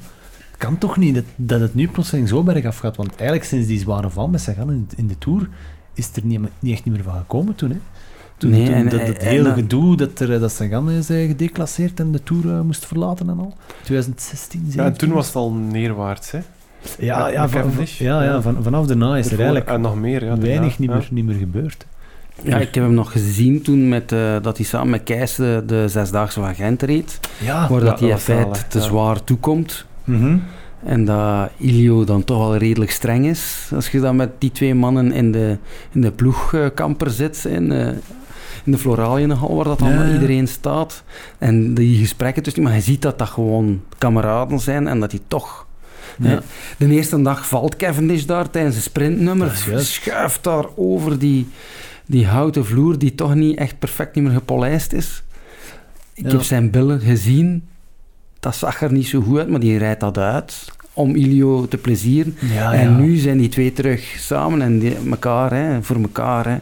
Het 0.50 0.56
kan 0.60 0.78
toch 0.78 0.96
niet 0.96 1.14
dat, 1.14 1.24
dat 1.36 1.60
het 1.60 1.74
nu 1.74 1.88
plotseling 1.88 2.28
zo 2.28 2.42
bergaf 2.42 2.78
gaat, 2.78 2.96
want 2.96 3.10
eigenlijk 3.16 3.44
sinds 3.44 3.66
die 3.66 3.78
zware 3.78 4.10
val 4.10 4.28
met 4.28 4.40
Sagan 4.40 4.70
in, 4.72 4.88
in 4.96 5.06
de 5.06 5.18
Tour 5.18 5.48
is 5.94 6.06
het 6.06 6.16
er 6.16 6.24
niet, 6.24 6.40
niet 6.58 6.72
echt 6.72 6.84
niet 6.84 6.94
meer 6.94 7.02
van 7.04 7.14
gekomen 7.18 7.54
toen, 7.54 7.70
hè. 7.70 7.76
Toen, 8.36 8.50
Nee, 8.50 8.64
toen 8.64 8.74
en- 8.74 8.88
dat, 8.88 9.00
en 9.00 9.26
hele 9.26 9.52
gedoe 9.52 9.96
dat, 9.96 10.20
er, 10.20 10.40
dat 10.40 10.52
Sagan 10.52 10.90
is 10.90 11.10
eh, 11.10 11.26
gedeclasseerd 11.26 12.00
en 12.00 12.12
de 12.12 12.22
Tour 12.22 12.48
eh, 12.54 12.60
moest 12.60 12.86
verlaten 12.86 13.28
en 13.28 13.38
al. 13.38 13.54
2016, 13.82 14.60
Ja, 14.60 14.66
en 14.66 14.72
17. 14.72 15.06
toen 15.08 15.16
was 15.16 15.26
het 15.26 15.36
al 15.36 15.50
neerwaarts, 15.52 16.30
hè. 16.30 16.38
Ja, 16.98 17.28
ja, 17.28 17.40
met 17.42 17.50
van, 17.50 17.70
ja, 17.98 18.22
ja, 18.22 18.30
Ja. 18.30 18.42
van, 18.42 18.56
vanaf 18.62 18.86
daarna 18.86 19.16
is 19.16 19.24
er 19.26 19.30
Ervoor- 19.32 19.44
eigenlijk 19.44 19.74
En 19.76 19.80
nog 19.80 19.96
meer, 19.96 20.24
ja. 20.24 20.38
weinig 20.38 20.78
niet, 20.78 20.88
ja. 20.90 20.94
meer, 20.96 21.08
niet 21.10 21.24
meer 21.24 21.36
gebeurd. 21.38 21.86
Ja, 22.42 22.56
ik 22.58 22.74
heb 22.74 22.84
hem 22.84 22.94
nog 22.94 23.12
gezien 23.12 23.62
toen 23.62 23.88
met, 23.88 24.12
eh, 24.12 24.36
dat 24.42 24.56
hij 24.56 24.66
samen 24.66 24.90
met 24.90 25.02
Kees 25.02 25.34
de, 25.34 25.62
de 25.66 25.84
Zesdaagse 25.88 26.40
van 26.40 26.54
Gent 26.54 26.82
reed. 26.82 27.20
Ja. 27.44 27.68
waar 27.68 27.78
ja, 27.78 27.84
dat 27.90 28.00
hij 28.00 28.08
in 28.08 28.18
feite 28.18 28.60
te 28.68 28.78
ja. 28.78 28.84
zwaar 28.84 29.24
toekomt. 29.24 29.84
Mhm. 30.04 30.36
En 30.84 31.04
dat 31.04 31.48
Ilio 31.56 32.04
dan 32.04 32.24
toch 32.24 32.38
wel 32.38 32.56
redelijk 32.56 32.90
streng 32.90 33.26
is. 33.26 33.70
Als 33.74 33.88
je 33.88 34.00
dan 34.00 34.16
met 34.16 34.30
die 34.38 34.50
twee 34.52 34.74
mannen 34.74 35.12
in 35.12 35.32
de, 35.32 35.56
in 35.92 36.00
de 36.00 36.10
ploegkamper 36.10 37.10
zit, 37.10 37.44
in, 37.44 37.72
eh, 37.72 37.86
in 38.64 38.72
de 38.72 38.78
Floralienhal, 38.78 39.54
waar 39.56 39.64
dat 39.64 39.78
Ja, 39.80 39.86
allemaal 39.86 40.06
ja. 40.06 40.12
iedereen 40.12 40.48
staat. 40.48 41.02
En 41.38 41.74
die 41.74 41.98
gesprekken 41.98 42.42
tussen 42.42 42.62
maar 42.62 42.74
je 42.74 42.80
ziet 42.80 43.02
dat 43.02 43.18
dat 43.18 43.28
gewoon 43.28 43.80
kameraden 43.98 44.58
zijn 44.60 44.86
en 44.88 45.00
dat 45.00 45.10
die 45.10 45.20
toch... 45.28 45.61
De 46.76 46.88
eerste 46.88 47.22
dag 47.22 47.46
valt 47.48 47.76
Cavendish 47.76 48.24
daar 48.24 48.50
tijdens 48.50 48.76
een 48.76 48.82
sprintnummer, 48.82 49.62
juist. 49.68 49.86
schuift 49.86 50.44
daar 50.44 50.64
over 50.76 51.18
die, 51.18 51.48
die 52.06 52.26
houten 52.26 52.66
vloer 52.66 52.98
die 52.98 53.14
toch 53.14 53.34
niet 53.34 53.58
echt 53.58 53.78
perfect 53.78 54.14
niet 54.14 54.24
meer 54.24 54.32
gepolijst 54.32 54.92
is. 54.92 55.22
Ik 56.14 56.30
heb 56.30 56.42
zijn 56.42 56.70
billen 56.70 57.00
gezien. 57.00 57.64
Dat 58.40 58.56
zag 58.56 58.82
er 58.82 58.92
niet 58.92 59.06
zo 59.06 59.20
goed 59.20 59.38
uit, 59.38 59.48
maar 59.48 59.60
die 59.60 59.78
rijdt 59.78 60.00
dat 60.00 60.18
uit 60.18 60.72
om 60.92 61.14
Ilio 61.14 61.68
te 61.68 61.76
plezieren. 61.76 62.36
Ja, 62.54 62.72
en 62.74 62.90
ja. 62.90 62.96
nu 62.96 63.16
zijn 63.16 63.38
die 63.38 63.48
twee 63.48 63.72
terug 63.72 64.14
samen 64.18 64.62
en 64.62 64.78
die, 64.78 64.96
elkaar, 65.10 65.52
hè, 65.52 65.82
voor 65.82 65.96
elkaar. 65.96 66.46
Hè. 66.48 66.56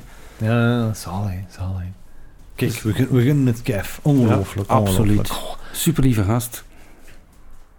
Ja, 0.46 0.94
zalig, 0.94 1.34
zalig. 1.56 1.82
Kijk, 2.54 2.72
we, 2.72 2.92
gun- 2.92 3.08
we 3.10 3.22
gunnen 3.22 3.46
het 3.46 3.62
Kev. 3.62 3.98
Ongelooflijk, 4.02 4.70
Ja, 4.70 4.78
ongelooflijk. 4.78 5.18
absoluut. 5.28 5.56
Super 5.72 6.02
lieve 6.02 6.22
gast. 6.24 6.64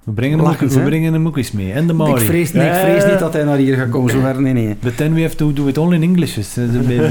We 0.03 0.11
brengen, 0.11 0.37
hem 0.37 0.45
ook, 0.47 0.51
Lachens, 0.53 0.75
we 0.75 0.81
brengen 0.81 1.13
hem 1.13 1.27
ook 1.27 1.37
eens 1.37 1.51
mee. 1.51 1.71
En 1.71 1.87
de 1.87 1.93
Maori. 1.93 2.21
Ik 2.21 2.27
vrees, 2.27 2.53
niet, 2.53 2.63
ik 2.63 2.73
vrees 2.73 3.05
niet 3.05 3.19
dat 3.19 3.33
hij 3.33 3.43
naar 3.43 3.57
hier 3.57 3.75
gaat 3.77 3.89
komen, 3.89 4.11
zo 4.11 4.19
ver, 4.19 4.41
nee, 4.41 4.53
nee. 4.53 4.75
But 4.79 4.97
then 4.97 5.13
we 5.13 5.21
have 5.21 5.35
to 5.35 5.53
do 5.53 5.67
it 5.67 5.77
all 5.77 5.93
in 5.93 6.01
English. 6.03 6.35
Dus, 6.35 6.57
eh, 6.57 6.71
de- 6.71 6.81
de- 6.87 7.07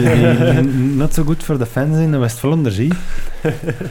de- 0.62 0.68
not 0.96 1.14
so 1.14 1.22
good 1.24 1.42
for 1.42 1.56
the 1.58 1.66
fans 1.66 1.98
in 1.98 2.10
de 2.10 2.16
West-Vlaanders, 2.18 2.74
zie. 2.74 2.92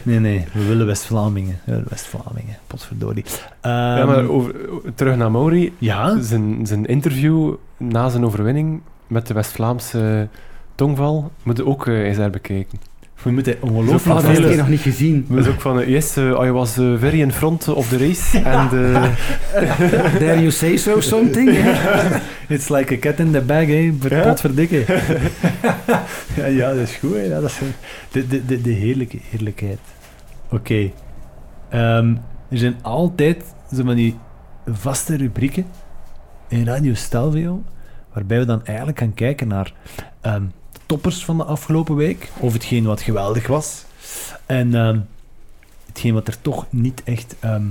Nee, 0.04 0.20
nee, 0.20 0.46
we 0.54 0.66
willen 0.66 0.86
West-Vlamingen. 0.86 1.60
We 1.66 1.72
willen 1.72 1.86
West-Vlamingen, 1.90 2.58
potverdorie. 2.68 3.24
Ja, 3.62 3.98
Ehm, 3.98 4.08
maar 4.08 4.28
over, 4.28 4.56
terug 4.96 5.16
naar 5.16 5.32
Mauri. 5.32 5.74
ja? 5.78 6.22
Zijn, 6.22 6.60
zijn 6.68 6.86
interview 6.86 7.54
na 7.78 8.10
zijn 8.10 8.26
overwinning 8.26 8.82
met 9.08 9.28
de 9.28 9.34
West-Vlaamse 9.34 10.28
tongval 10.76 11.32
moet 11.44 11.58
je 11.58 11.66
ook 11.66 11.88
eh, 11.88 11.94
eens 12.08 12.18
herbekijken. 12.18 12.80
We 13.24 13.32
moeten 13.32 13.58
ongelooflijk 13.60 14.02
van 14.02 14.16
Dat 14.16 14.24
heb 14.24 14.36
veel... 14.36 14.56
nog 14.56 14.70
niet 14.70 14.80
gezien. 14.80 15.26
Dat 15.30 15.46
is 15.46 15.48
ook 15.48 15.62
van, 15.62 15.82
eh, 15.82 15.88
yes, 15.88 16.18
uh, 16.18 16.42
I 16.44 16.52
was 16.52 16.78
uh, 16.78 17.00
very 17.00 17.22
in 17.22 17.32
front 17.32 17.68
of 17.68 17.88
the 17.88 17.98
race. 17.98 18.44
And, 18.44 18.74
uh, 18.74 19.04
Dare 20.20 20.40
you 20.40 20.52
say 20.52 20.78
so 20.78 21.00
something? 21.00 21.50
It's 22.48 22.70
like 22.70 22.96
a 22.96 22.98
cat 22.98 23.20
in 23.20 23.32
the 23.32 23.42
bag, 23.42 23.66
hè. 23.66 23.94
Ja? 24.10 24.24
Potverdikke. 24.24 24.86
ja, 26.38 26.46
ja, 26.46 26.74
dat 26.74 26.88
is 26.88 26.96
goed, 26.96 27.14
hè. 27.14 27.22
Ja, 27.22 27.40
dat 27.40 27.50
is 27.50 27.60
de, 28.12 28.28
de, 28.28 28.46
de, 28.46 28.62
de 28.62 28.72
heerlijke 28.72 29.20
eerlijkheid. 29.34 29.80
Oké. 30.50 30.92
Ehm, 31.70 32.16
er 32.50 32.58
zijn 32.58 32.76
altijd 32.82 33.44
zo 33.76 33.84
van 33.84 33.96
die 33.96 34.18
vaste 34.66 35.18
rubrieken 35.18 35.66
in 36.48 36.66
Radio 36.66 36.94
Stelvio, 36.94 37.64
waarbij 38.14 38.40
we 38.40 38.46
dan 38.46 38.66
eigenlijk 38.66 39.00
gaan 39.00 39.14
kijken 39.14 39.48
naar 39.48 39.74
ehm, 40.22 40.44
toppers 40.90 41.26
van 41.26 41.38
de 41.38 41.44
afgelopen 41.44 41.96
week, 41.96 42.32
of 42.40 42.54
hetgeen 42.54 42.84
wat 42.84 43.02
geweldig 43.02 43.48
was, 43.48 43.86
en 44.46 44.76
ehm, 44.76 45.00
hetgeen 45.86 46.14
wat 46.14 46.28
er 46.28 46.42
toch 46.42 46.66
niet 46.70 47.04
echt... 47.04 47.36
ehm, 47.40 47.68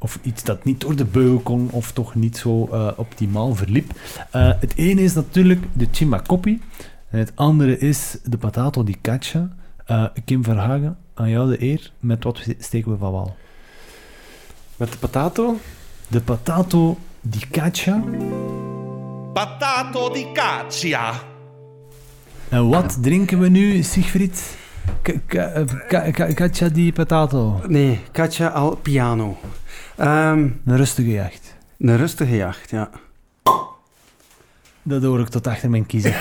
of 0.00 0.18
iets 0.22 0.42
dat 0.42 0.64
niet 0.64 0.80
door 0.80 0.96
de 0.96 1.04
beugel 1.04 1.38
kon, 1.38 1.68
of 1.70 1.92
toch 1.92 2.14
niet 2.14 2.36
zo 2.36 2.68
eh, 2.72 2.88
optimaal 2.96 3.54
verliep. 3.54 3.92
Eh, 4.30 4.50
het 4.60 4.76
ene 4.76 5.02
is 5.02 5.14
natuurlijk 5.14 5.64
de 5.72 5.88
Chimacopi, 5.92 6.62
en 7.10 7.18
het 7.18 7.32
andere 7.34 7.78
is 7.78 8.18
de 8.24 8.38
Patato 8.38 8.84
di 8.84 8.96
Caccia. 9.02 9.56
Eh, 9.84 10.04
Kim 10.24 10.44
Verhagen, 10.44 10.98
aan 11.14 11.30
jou 11.30 11.50
de 11.50 11.62
eer. 11.62 11.92
Met 12.00 12.24
wat 12.24 12.46
steken 12.58 12.90
we 12.90 12.98
van 12.98 13.12
wal? 13.12 13.36
met 14.78 14.92
de 14.92 14.98
patato. 14.98 15.58
De 16.08 16.20
Patato 16.20 16.96
di 17.20 17.38
Caccia. 17.50 18.02
Patato 19.32 20.10
di 20.10 20.32
caccia. 20.32 21.36
En 22.48 22.68
wat 22.68 22.98
drinken 23.02 23.40
we 23.40 23.48
nu, 23.48 23.82
Siegfried? 23.82 24.56
Caccia 26.34 26.68
di 26.68 26.92
Patato. 26.92 27.60
Nee, 27.66 28.00
Katja 28.12 28.48
al 28.48 28.76
piano. 28.76 29.38
Ehm, 29.96 30.48
Een 30.64 30.76
rustige 30.76 31.10
jacht. 31.10 31.54
een 31.78 31.96
rustige 31.96 32.36
jacht, 32.36 32.70
ja. 32.70 32.90
Dat 34.82 35.02
hoor 35.02 35.20
ik 35.20 35.28
tot 35.28 35.46
achter 35.46 35.70
mijn 35.70 35.86
kiezen. 35.86 36.14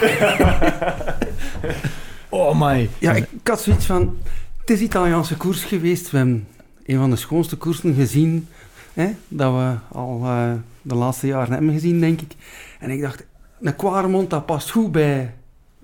oh 2.30 2.60
my. 2.62 2.90
Ja, 3.00 3.12
ik, 3.12 3.28
ik 3.42 3.48
had 3.48 3.62
zoiets 3.62 3.86
van... 3.86 4.18
Het 4.60 4.70
is 4.70 4.80
Italiaanse 4.80 5.38
koers 5.38 5.64
geweest. 5.64 6.12
We 6.12 6.18
hebben 6.18 6.48
een 6.86 6.98
van 6.98 7.10
de 7.10 7.16
schoonste 7.16 7.56
koersen 7.56 7.94
gezien. 7.94 8.48
Hè, 8.94 9.08
dat 9.28 9.54
we 9.54 9.74
al 9.98 10.22
eh, 10.24 10.52
de 10.82 10.96
laatste 10.96 11.28
jaren 11.28 11.54
hebben 11.54 11.74
gezien, 11.74 12.00
denk 12.00 12.22
ik. 12.22 12.32
En 12.80 12.90
ik 12.90 13.02
dacht, 13.02 13.26
een 13.62 13.76
Quaremont, 13.76 14.30
dat 14.30 14.46
past 14.46 14.72
goed 14.72 14.92
bij 14.92 15.34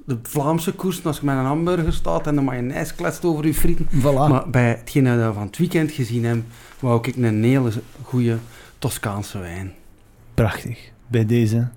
de 0.05 0.17
Vlaamse 0.23 0.71
koers. 0.71 1.05
Als 1.05 1.19
je 1.19 1.25
met 1.25 1.37
een 1.37 1.45
hamburger 1.45 1.93
staat 1.93 2.27
en 2.27 2.35
de 2.35 2.41
mayonaise 2.41 2.95
kletst 2.95 3.25
over 3.25 3.45
je 3.45 3.53
frieten. 3.53 3.87
Voilà. 3.89 4.29
Maar 4.29 4.49
bij 4.49 4.67
hetgeen 4.67 5.03
dat 5.03 5.27
we 5.27 5.33
van 5.33 5.45
het 5.45 5.57
weekend 5.57 5.91
gezien 5.91 6.25
hebben, 6.25 6.45
wou 6.79 7.07
ik 7.07 7.15
een 7.15 7.43
hele 7.43 7.71
goede 8.01 8.37
Toscaanse 8.79 9.39
wijn. 9.39 9.73
Prachtig. 10.33 10.91
Bij 11.07 11.25
deze 11.25 11.67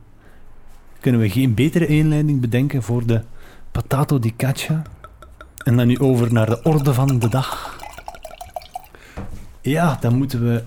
kunnen 1.01 1.21
we 1.21 1.31
geen 1.31 1.55
betere 1.55 1.87
inleiding 1.87 2.41
bedenken 2.41 2.83
voor 2.83 3.07
de 3.07 3.23
Patato 3.73 4.19
di 4.19 4.37
Caccia. 4.37 4.83
En 5.65 5.77
dan 5.77 5.87
nu 5.87 5.99
over 5.99 6.33
naar 6.33 6.47
de 6.47 6.63
orde 6.63 6.95
van 6.95 7.19
de 7.19 7.29
dag. 7.29 7.79
Ja, 9.61 9.97
dan 10.01 10.17
moeten 10.17 10.45
we 10.45 10.63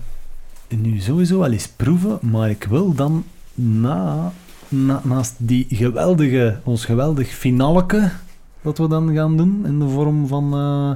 nu 0.76 0.98
sowieso 0.98 1.38
wel 1.38 1.52
eens 1.52 1.68
proeven, 1.68 2.18
maar 2.20 2.50
ik 2.50 2.64
wil 2.64 2.94
dan 2.94 3.24
na, 3.54 4.32
na- 4.70 5.00
naast 5.04 5.34
die 5.36 5.66
geweldige, 5.68 6.58
ons 6.64 6.84
geweldig 6.84 7.28
finaleke 7.28 8.10
dat 8.62 8.78
we 8.78 8.88
dan 8.88 9.14
gaan 9.14 9.36
doen 9.36 9.66
in 9.66 9.78
de 9.78 9.88
vorm 9.88 10.26
van 10.26 10.54
eh, 10.54 10.90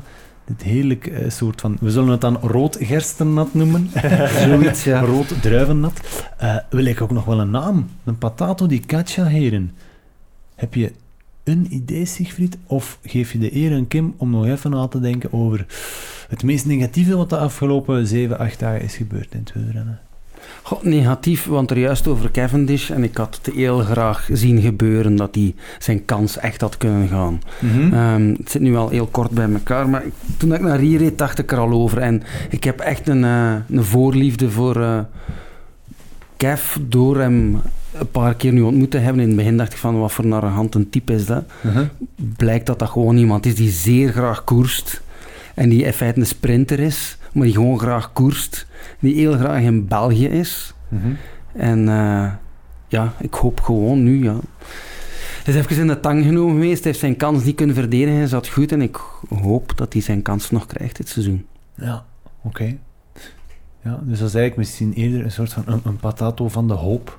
dit 0.45 0.63
heerlijk 0.63 1.07
eh, 1.07 1.31
soort 1.31 1.61
van, 1.61 1.77
we 1.81 1.91
zullen 1.91 2.11
het 2.11 2.21
dan 2.21 2.37
rood 2.37 2.77
gerstennat 2.81 3.55
noemen. 3.55 3.91
Zoiets, 4.45 4.85
ja. 4.85 5.01
Rood 5.01 5.43
druivennat. 5.43 6.25
Eh 6.39 6.57
wil 6.71 6.85
ik 6.85 7.01
ook 7.01 7.11
nog 7.11 7.25
wel 7.25 7.41
een 7.41 7.51
naam. 7.51 7.89
Een 8.05 8.19
patato 8.19 8.67
di 8.67 8.81
caccia, 8.81 9.25
heren. 9.25 9.73
Heb 10.55 10.75
je 10.75 10.93
een 11.45 11.67
idee, 11.71 12.05
Siegfried? 12.05 12.59
Of 12.67 12.99
geef 13.03 13.33
je 13.33 13.39
de 13.39 13.57
eer 13.57 13.77
aan 13.77 13.89
Kim 13.89 14.15
om 14.17 14.31
nog 14.31 14.47
even 14.47 14.71
na 14.71 14.87
te 14.89 15.01
denken 15.01 15.33
over 15.33 15.67
het 16.29 16.43
meest 16.43 16.67
negatieve 16.67 17.17
wat 17.17 17.31
de 17.31 17.37
afgelopen 17.39 18.07
7, 18.07 18.39
8 18.39 18.59
dagen 18.59 18.83
is 18.83 18.97
gebeurd 18.97 19.33
in 19.33 19.39
het 19.39 19.53
wielrennen? 19.53 20.01
Negatief, 20.83 21.47
want 21.47 21.71
er 21.71 21.79
juist 21.79 22.07
over 22.07 22.31
Cavendish. 22.31 22.91
En 22.91 23.05
ik 23.05 23.17
had 23.17 23.41
het 23.43 23.55
heel 23.55 23.79
graag 23.79 24.29
zien 24.33 24.61
gebeuren 24.61 25.17
dat 25.17 25.35
hij 25.35 25.55
zijn 25.79 26.05
kans 26.05 26.39
echt 26.39 26.61
had 26.61 26.77
kunnen 26.77 27.09
gaan. 27.09 27.41
Ehm, 27.93 28.35
het 28.39 28.51
zit 28.51 28.63
nu 28.63 28.77
al 28.77 28.89
heel 28.89 29.07
kort 29.07 29.31
bij 29.31 29.53
elkaar, 29.53 29.89
maar 29.89 30.03
toen 30.37 30.55
ik 30.55 30.61
naar 30.61 30.79
hier 30.79 30.99
reed, 30.99 31.19
dacht 31.19 31.39
ik 31.39 31.53
er 31.53 31.59
al 31.59 31.73
over. 31.73 31.99
En 31.99 32.23
ik 32.51 32.65
heb 32.65 32.81
echt 32.81 33.09
een, 33.09 33.25
eh, 33.25 33.55
een 33.71 33.85
voorliefde 33.85 34.51
voor, 34.51 34.81
eh, 34.81 34.99
Kev, 36.37 36.77
door 36.81 37.19
hem 37.19 37.61
een 37.99 38.11
paar 38.11 38.35
keer 38.35 38.53
nu 38.53 38.61
ontmoet 38.61 38.91
te 38.91 38.99
hebben, 38.99 39.23
in 39.23 39.29
het 39.29 39.37
begin 39.37 39.57
dacht 39.57 39.73
ik 39.73 39.79
van 39.79 39.99
wat 39.99 40.13
voor 40.13 40.25
een 40.25 40.33
arrogante 40.33 40.89
type 40.89 41.13
is 41.13 41.27
dat. 41.27 41.45
Uh-huh. 41.67 41.87
Blijkt 42.37 42.67
dat 42.67 42.79
dat 42.79 42.89
gewoon 42.89 43.17
iemand 43.17 43.47
is 43.47 43.55
die 43.55 43.71
zeer 43.71 44.13
graag 44.13 44.45
koerst. 44.45 45.03
En 45.55 45.69
die 45.69 45.85
in 45.85 45.93
feite 45.93 46.21
een 46.21 46.27
sprinter 46.27 46.81
is, 46.81 47.17
maar 47.35 47.45
die 47.45 47.55
gewoon 47.55 47.79
graag 47.79 48.13
koerst. 48.13 48.67
Die 49.01 49.15
heel 49.15 49.33
graag 49.33 49.63
in 49.63 49.87
België 49.87 50.27
is. 50.27 50.75
Mhm. 50.89 51.13
En 51.53 51.89
eh, 51.89 52.33
ja, 52.89 53.13
ik 53.19 53.35
hoop 53.35 53.61
gewoon 53.61 54.03
nu, 54.03 54.25
ja. 54.25 54.37
Hij 55.45 55.55
is 55.55 55.61
even 55.61 55.77
in 55.77 55.87
de 55.87 56.01
tang 56.01 56.25
genomen 56.25 56.55
geweest, 56.55 56.83
hij 56.83 56.87
heeft 56.91 56.99
zijn 56.99 57.17
kans 57.17 57.45
niet 57.45 57.57
kunnen 57.57 57.75
verdedigen, 57.75 58.17
hij 58.17 58.27
zat 58.27 58.49
goed 58.49 58.73
en 58.73 58.83
ik 58.83 59.01
hoop 59.29 59.77
dat 59.77 59.93
hij 59.93 60.03
zijn 60.03 60.23
kans 60.23 60.51
nog 60.51 60.67
krijgt 60.67 60.97
dit 60.97 61.09
seizoen. 61.09 61.47
Ja, 61.75 62.05
oké. 62.43 62.77
Ja, 63.83 64.01
dus 64.03 64.19
dat 64.19 64.29
is 64.29 64.35
eigenlijk 64.35 64.57
misschien 64.57 64.93
eerder 64.93 65.25
een 65.25 65.31
soort 65.31 65.53
van 65.53 65.63
een, 65.67 65.81
een 65.85 65.97
patato 65.97 66.49
van 66.49 66.69
de 66.69 66.75
hoop. 66.75 67.19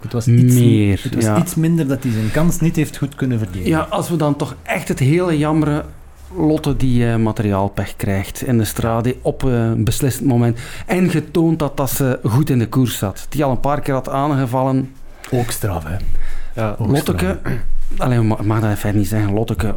Het 0.00 0.12
was 0.12 0.26
iets, 0.26 0.54
Meer, 0.54 1.00
het 1.02 1.14
was 1.14 1.24
ja. 1.24 1.38
iets 1.38 1.54
minder 1.54 1.88
dat 1.88 2.02
hij 2.02 2.12
zijn 2.12 2.30
kans 2.30 2.60
niet 2.60 2.76
heeft 2.76 2.96
goed 2.96 3.14
kunnen 3.14 3.38
verdedigen. 3.38 3.70
Ja, 3.70 3.80
als 3.80 4.08
we 4.08 4.16
dan 4.16 4.36
toch 4.36 4.56
echt 4.62 4.88
het 4.88 4.98
hele 4.98 5.38
jammere 5.38 5.84
Lotte 6.36 6.76
die 6.76 7.08
eh, 7.10 7.16
materiaalpech 7.16 7.96
krijgt 7.96 8.42
in 8.42 8.58
de 8.58 8.64
strade 8.64 9.16
op 9.22 9.44
eh, 9.44 9.50
een 9.52 9.84
beslissend 9.84 10.26
moment. 10.28 10.58
En 10.86 11.10
getoond 11.10 11.58
dat, 11.58 11.76
dat 11.76 11.90
ze 11.90 12.18
goed 12.24 12.50
in 12.50 12.58
de 12.58 12.68
koers 12.68 12.98
zat. 12.98 13.26
Die 13.28 13.44
al 13.44 13.50
een 13.50 13.60
paar 13.60 13.80
keer 13.80 13.94
had 13.94 14.08
aangevallen. 14.08 14.92
Ook 15.30 15.50
straf, 15.50 15.84
hè. 15.84 15.96
Ja. 16.62 16.76
Ook 16.78 16.88
Lotteke, 16.90 17.38
alleen 17.96 18.26
mag, 18.26 18.42
mag 18.44 18.60
dat 18.60 18.70
even 18.70 18.96
niet 18.96 19.08
zeggen. 19.08 19.32
Lotteke, 19.32 19.74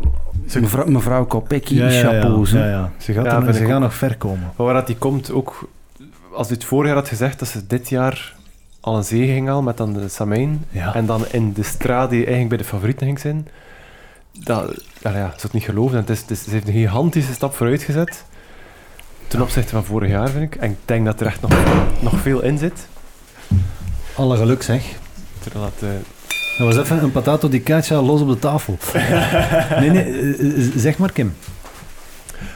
Ze- 0.47 0.60
mevrouw, 0.62 0.86
mevrouw 0.86 1.26
Kopecky, 1.26 1.76
Ja, 1.76 1.89
ja, 1.89 1.91
ja, 1.91 1.99
chapeau. 2.01 2.47
ja, 2.49 2.58
hè. 2.58 2.70
ja. 2.72 2.91
Ze, 2.97 3.14
gaat 3.14 3.26
er- 3.47 3.53
ze 3.53 3.66
gaan 3.66 3.82
nog 3.82 3.93
ver 3.93 4.18
komen. 4.18 4.51
Maar 4.55 4.66
waar 4.66 4.76
dat 4.76 4.88
die 4.88 4.97
komt, 4.97 5.32
ook 5.32 5.70
als 6.34 6.47
hij 6.47 6.55
het 6.55 6.66
vorig 6.66 6.88
jaar 6.88 6.95
had 6.95 7.08
gezegd 7.08 7.39
dat 7.39 7.47
ze 7.47 7.68
dit 7.68 7.89
jaar 7.89 8.36
al 8.80 8.97
een 8.97 9.03
zege 9.03 9.32
ging 9.34 9.47
halen 9.47 9.64
met 9.64 9.78
dan 9.78 9.93
de 9.93 10.08
Samijn, 10.08 10.66
Ja. 10.70 10.93
en 10.95 11.05
dan 11.05 11.22
in 11.32 11.53
de 11.53 11.64
straat 11.64 12.10
die 12.10 12.20
eigenlijk 12.20 12.49
bij 12.49 12.58
de 12.58 12.64
favorieten 12.64 13.05
ging 13.05 13.20
zijn, 13.20 13.47
dat, 14.43 14.83
ja, 15.01 15.17
ja, 15.17 15.33
ze 15.38 15.41
het 15.45 15.53
niet 15.53 15.63
geloven. 15.63 15.93
En 15.95 16.01
het 16.01 16.09
is, 16.09 16.21
het 16.21 16.29
is- 16.31 16.43
ze 16.43 16.49
heeft 16.49 16.67
een 16.67 16.73
gigantische 16.73 17.33
stap 17.33 17.55
vooruit 17.55 17.81
gezet 17.83 18.23
ten 19.27 19.41
opzichte 19.41 19.69
van 19.69 19.83
vorig 19.85 20.09
jaar, 20.09 20.29
vind 20.29 20.53
ik. 20.53 20.61
En 20.61 20.69
ik 20.71 20.77
denk 20.85 21.05
dat 21.05 21.19
er 21.19 21.27
echt 21.27 21.41
nog, 21.41 21.51
nog 21.99 22.13
veel 22.21 22.41
in 22.43 22.57
zit. 22.57 22.88
Alle 24.15 24.38
geluk, 24.38 24.63
zeg. 24.63 24.83
Terwijl 25.39 25.63
dat, 25.63 25.89
eh, 25.89 25.95
Dat 26.57 26.67
was 26.75 26.77
even 26.83 27.03
een 27.03 27.11
patato 27.11 27.49
di 27.49 27.63
caccia 27.63 28.01
los 28.01 28.21
op 28.21 28.27
de 28.27 28.39
tafel. 28.39 28.77
nee, 29.79 29.89
nee, 29.89 30.03
eh, 30.03 30.65
eh, 30.65 30.71
zeg 30.75 30.97
maar, 30.97 31.11
Kim. 31.11 31.33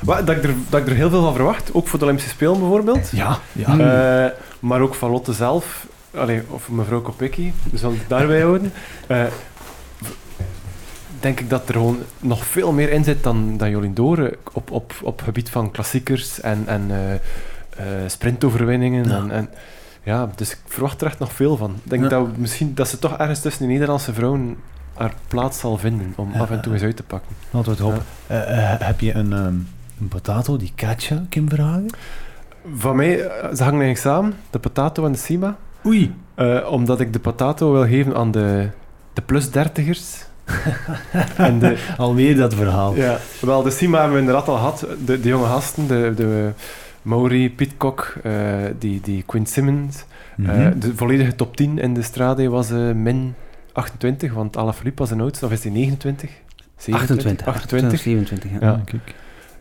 Wat, 0.01 0.27
dat, 0.27 0.36
ik 0.36 0.43
er, 0.43 0.53
dat 0.69 0.79
ik 0.82 0.88
er 0.88 0.95
heel 0.95 1.09
veel 1.09 1.21
van 1.21 1.34
verwacht, 1.36 1.73
ook 1.73 1.88
voor 1.88 1.99
de 1.99 2.05
Olympische 2.05 2.32
Spelen 2.32 2.59
bijvoorbeeld. 2.59 3.09
Ja, 3.11 3.38
ja. 3.51 4.34
Maar 4.59 4.82
ook 4.82 4.95
van 4.95 5.11
Lotte 5.11 5.34
zelf, 5.34 5.88
allee, 6.15 6.41
of 6.49 6.69
mevrouw 6.69 7.01
Kopecky, 7.01 7.51
we 7.71 7.77
zullen 7.77 7.97
het 7.97 8.09
daarbij 8.09 8.41
houden. 8.41 8.73
Denk 11.22 11.39
ik 11.39 11.49
dat 11.49 11.67
er 11.67 11.74
gewoon 11.74 11.97
nog 12.19 12.45
veel 12.45 12.72
meer 12.72 12.91
in 12.91 13.03
zit 13.03 13.24
dan, 13.24 13.57
dan 13.57 13.69
Jolien 13.69 13.93
Doren 13.93 14.34
op, 14.53 14.72
op, 14.72 14.93
op 15.03 15.22
gebied 15.22 15.49
van 15.49 15.72
klassiekers 15.72 16.41
en, 16.41 16.63
en 16.65 16.86
eh, 16.89 17.13
eh, 17.13 18.09
sprintoverwinningen. 18.09 19.09
Ja. 19.09 19.15
En, 19.17 19.32
en, 19.32 19.49
ja, 20.03 20.30
dus 20.36 20.51
ik 20.51 20.57
verwacht 20.65 21.01
er 21.01 21.07
echt 21.07 21.19
nog 21.19 21.34
veel 21.34 21.57
van. 21.57 21.72
Ik 21.84 21.89
denk 21.89 22.03
Ja. 22.03 22.09
dat, 22.09 22.26
we 22.26 22.32
misschien, 22.36 22.74
dat 22.76 22.88
ze 22.88 22.99
toch 22.99 23.17
ergens 23.17 23.39
tussen 23.41 23.61
die 23.61 23.72
Nederlandse 23.72 24.13
vrouwen 24.13 24.57
haar 24.93 25.13
plaats 25.28 25.59
zal 25.59 25.78
vinden 25.78 26.13
om 26.15 26.34
af 26.34 26.49
en 26.49 26.61
toe 26.61 26.74
eens 26.74 26.82
uit 26.82 26.95
te 26.95 27.03
pakken. 27.03 27.36
Laten 27.49 27.69
we 27.72 27.78
het 27.78 27.86
hopen. 27.86 28.03
Eh, 28.28 28.88
heb 28.88 28.99
je 28.99 29.13
een, 29.13 29.34
ehm, 29.34 29.53
een 29.99 30.07
patato 30.09 30.57
di 30.57 30.72
caccia, 30.76 31.24
Kim 31.30 31.49
Verhagen? 31.49 31.89
Van 32.76 32.95
mij, 32.95 33.17
ze 33.17 33.63
hangen 33.63 33.82
eigenlijk 33.82 33.97
samen, 33.97 34.34
de 34.49 34.59
Patato 34.59 35.05
en 35.05 35.11
de 35.11 35.17
Sima. 35.17 35.57
Oei. 35.86 36.13
Omdat 36.69 36.99
ik 36.99 37.13
de 37.13 37.19
Patato 37.19 37.72
wil 37.72 37.86
geven 37.86 38.15
aan 38.15 38.32
de, 38.32 38.69
de 39.13 39.22
plus 39.22 39.51
dertigers. 39.51 40.26
en 41.38 41.60
de, 41.60 41.78
Alweer 41.97 42.36
dat 42.36 42.54
verhaal. 42.54 42.95
ja, 42.95 43.18
wel, 43.39 43.64
de 43.64 43.72
Sima 43.72 43.97
hebben 43.97 44.14
we 44.14 44.20
inderdaad 44.20 44.47
al 44.47 44.56
gehad. 44.56 44.86
De, 45.06 45.20
de 45.20 45.30
jonge 45.30 45.45
gasten, 45.45 45.88
de, 45.88 46.14
de 46.16 46.52
Mauri, 47.02 47.52
Pitcock, 47.52 48.16
eh, 48.24 48.34
die, 48.80 49.02
die 49.02 49.24
Quinn 49.24 49.45
Simmons. 49.45 50.06
Mhm. 50.36 50.49
Eh, 50.49 50.68
de 50.78 50.95
volledige 50.95 51.36
top 51.36 51.56
10 51.56 51.80
in 51.80 51.93
de 51.93 52.02
strade 52.02 52.49
was 52.49 52.72
eh, 52.72 52.91
min 52.91 53.34
28, 53.74 54.34
want 54.34 54.58
Alaphilippe 54.58 55.02
was 55.02 55.12
een 55.12 55.22
oudste, 55.22 55.45
of 55.45 55.52
is 55.52 55.62
die 55.62 55.72
29? 55.72 56.30
28, 56.91 57.47
28. 57.47 57.99
27, 57.99 58.52
ja. 58.52 58.58
Ja. 58.62 58.68
Ja, 58.68 58.82
kijk. 58.86 59.16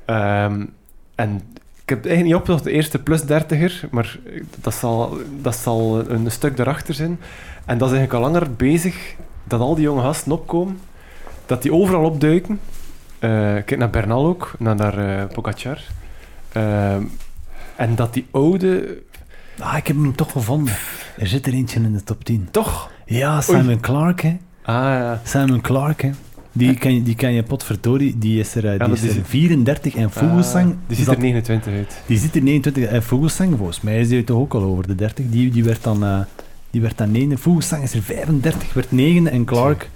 Ehm, 0.04 0.66
en 1.14 1.34
ik 1.82 1.88
heb 1.88 1.98
het 1.98 2.06
eigenlijk 2.06 2.24
niet 2.24 2.34
opgezocht, 2.34 2.64
de 2.64 2.70
eerste 2.70 2.98
plus 2.98 3.22
dertiger, 3.22 3.88
maar 3.90 4.18
dat 4.60 4.74
zal, 4.74 5.18
dat 5.42 5.56
zal 5.56 6.10
een 6.10 6.30
stuk 6.30 6.56
daarachter 6.56 6.94
zijn. 6.94 7.18
En 7.66 7.78
dat 7.78 7.90
is 7.90 7.96
eigenlijk 7.96 8.12
al 8.12 8.32
langer 8.32 8.52
bezig 8.54 9.14
dat 9.44 9.60
al 9.60 9.74
die 9.74 9.84
jonge 9.84 10.02
gasten 10.02 10.32
opkomen, 10.32 10.78
dat 11.46 11.62
die 11.62 11.72
overal 11.72 12.04
opduiken. 12.04 12.60
Eh, 13.18 13.30
kijk 13.30 13.76
naar 13.78 13.90
Bernal 13.90 14.26
ook, 14.26 14.52
naar, 14.58 14.74
naar 14.76 14.98
eh, 15.20 15.26
Pogacar. 15.34 15.78
Ehm, 16.52 17.02
en 17.76 17.94
dat 17.94 18.14
die 18.14 18.26
oude... 18.30 18.98
Ah, 19.58 19.76
ik 19.76 19.86
heb 19.86 19.96
hem 19.96 20.14
toch 20.14 20.32
gevonden. 20.32 20.74
Er 21.18 21.26
zit 21.26 21.46
er 21.46 21.52
eentje 21.52 21.80
in 21.80 21.92
de 21.92 22.02
top 22.04 22.24
10. 22.24 22.48
Toch? 22.50 22.90
Ja, 23.06 23.40
Simon 23.40 23.80
Clark, 23.80 24.20
hè. 24.20 24.36
Ah 24.62 24.74
ja. 24.74 25.20
Simon 25.24 25.60
Clark, 25.60 26.02
hè. 26.02 26.10
Die 26.52 26.74
kan, 26.74 26.94
je- 26.94 27.02
die 27.02 27.14
kan 27.14 27.32
je 27.32 27.42
potverdorie, 27.42 28.18
die 28.18 28.40
is 28.40 28.54
er, 28.54 28.66
eh, 28.72 28.84
die 28.86 28.94
is 28.94 29.02
is- 29.02 29.16
er 29.16 29.24
34 29.24 29.94
en 29.94 30.10
Vogelsang... 30.10 30.70
Ah, 30.70 30.76
die 30.86 30.96
ziet 30.96 31.06
er 31.08 31.18
29 31.18 31.72
uit. 31.72 32.02
die 32.06 32.18
zit 32.18 32.34
er 32.36 32.42
29 32.42 32.92
en 32.92 33.02
Vogelsang, 33.02 33.56
volgens 33.56 33.80
mij 33.80 34.00
is 34.00 34.08
die 34.08 34.24
toch 34.24 34.38
ook 34.38 34.54
al 34.54 34.62
over 34.62 34.86
de 34.86 34.94
30. 34.94 35.24
Die, 35.28 35.50
die 35.50 35.64
werd 35.64 35.82
dan... 35.82 36.04
eh 36.04 36.20
die 36.70 36.80
werd 36.80 36.98
dan 36.98 37.10
9. 37.10 37.38
Vogelsang 37.38 37.82
is 37.82 37.94
er 37.94 38.02
35, 38.02 38.72
werd 38.72 38.92
9 38.92 39.26
en 39.26 39.44
Clark 39.44 39.90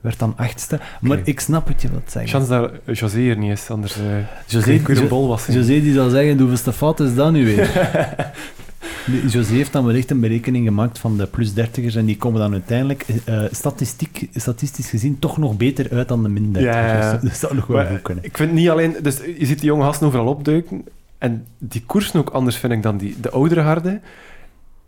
werd 0.00 0.18
dan 0.18 0.34
8ste. 0.34 0.82
Maar 1.00 1.18
ik 1.24 1.40
snap 1.40 1.68
wat 1.68 1.82
je 1.82 1.88
wilt 1.88 2.10
zeggen. 2.10 2.30
Chance 2.30 2.50
dat 2.50 2.98
José 2.98 3.28
er 3.28 3.36
niet 3.36 3.52
is, 3.52 3.70
anders 3.70 3.96
uh, 3.96 4.04
José, 4.46 4.80
een 4.84 5.08
bol 5.08 5.28
was. 5.28 5.46
José 5.46 5.80
die 5.80 5.94
zal 5.94 6.08
zeggen, 6.08 6.38
hoeveelste 6.38 6.72
fout 6.72 7.00
is 7.00 7.14
dat 7.14 7.32
nu 7.32 7.44
weer? 7.44 7.70
José 9.32 9.52
heeft 9.52 9.72
dan 9.72 9.84
wellicht 9.84 10.10
een 10.10 10.20
berekening 10.20 10.66
gemaakt 10.66 10.98
van 10.98 11.16
de 11.16 11.26
plus 11.26 11.50
30ers 11.50 11.96
en 11.96 12.04
die 12.04 12.16
komen 12.16 12.40
dan 12.40 12.52
uiteindelijk 12.52 13.04
eh, 13.24 13.42
statistiek, 13.50 14.28
statistisch 14.34 14.90
gezien 14.90 15.18
toch 15.18 15.38
nog 15.38 15.56
beter 15.56 15.90
uit 15.92 16.08
dan 16.08 16.22
de 16.22 16.28
min 16.28 16.56
30ers. 16.56 16.60
Ja, 16.60 16.86
ja, 16.86 16.98
ja. 16.98 17.12
Dus 17.12 17.22
dat 17.30 17.38
zou 17.38 17.54
nog 17.54 17.66
wel 17.66 17.86
goed 17.86 18.02
kunnen. 18.02 18.24
Ik 18.24 18.36
vind 18.36 18.52
niet 18.52 18.68
alleen... 18.68 18.96
Dus 19.02 19.16
je 19.38 19.46
ziet 19.46 19.58
die 19.58 19.68
jonge 19.68 19.84
gasten 19.84 20.06
overal 20.06 20.26
opduiken. 20.26 20.84
En 21.18 21.46
die 21.58 21.82
koersen 21.86 22.20
ook 22.20 22.30
anders, 22.30 22.56
vind 22.56 22.72
ik, 22.72 22.82
dan 22.82 22.96
die, 22.96 23.16
de 23.20 23.30
oudere 23.30 23.60
harde. 23.60 24.00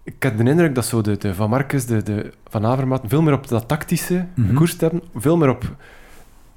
Ik 0.09 0.23
heb 0.23 0.39
de 0.39 0.45
indruk 0.51 0.75
dat 0.75 0.85
zo 0.87 1.01
de, 1.01 1.17
de 1.17 1.35
Van 1.35 1.51
Marcus, 1.51 1.87
de, 1.87 2.03
de 2.03 2.33
Van 2.49 2.67
Avermaat, 2.67 3.03
veel 3.07 3.23
meer 3.23 3.33
op 3.33 3.49
dat 3.49 3.69
tactische 3.69 4.27
Mhm. 4.35 4.49
gekoerst 4.49 4.81
hebben. 4.81 5.03
Veel 5.15 5.37
meer 5.37 5.49
op... 5.51 5.73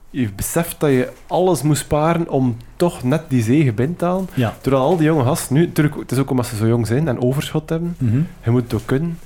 Je 0.10 0.30
beseft 0.36 0.80
dat 0.80 0.90
je 0.90 1.10
alles 1.28 1.62
moet 1.62 1.78
sparen 1.78 2.30
om 2.30 2.58
toch 2.76 3.04
net 3.04 3.22
die 3.28 3.44
zege 3.44 3.74
binnen 3.74 3.98
te 3.98 4.06
halen. 4.06 4.28
Ja. 4.34 4.54
Terwijl 4.62 4.84
al 4.84 4.98
die 4.98 5.06
jonge 5.06 5.24
gasten 5.24 5.56
nu... 5.56 5.66
Natuurlijk, 5.66 5.96
het 5.96 6.12
is 6.12 6.18
ook 6.18 6.30
omdat 6.30 6.46
ze 6.46 6.56
zo 6.56 6.68
jong 6.68 6.88
zijn 6.88 7.08
en 7.08 7.22
overschot 7.22 7.70
hebben. 7.70 7.96
Mhm. 7.98 8.22
Je 8.44 8.52
moet 8.52 8.64
het 8.64 8.74
ook 8.74 8.86
kunnen. 8.86 9.20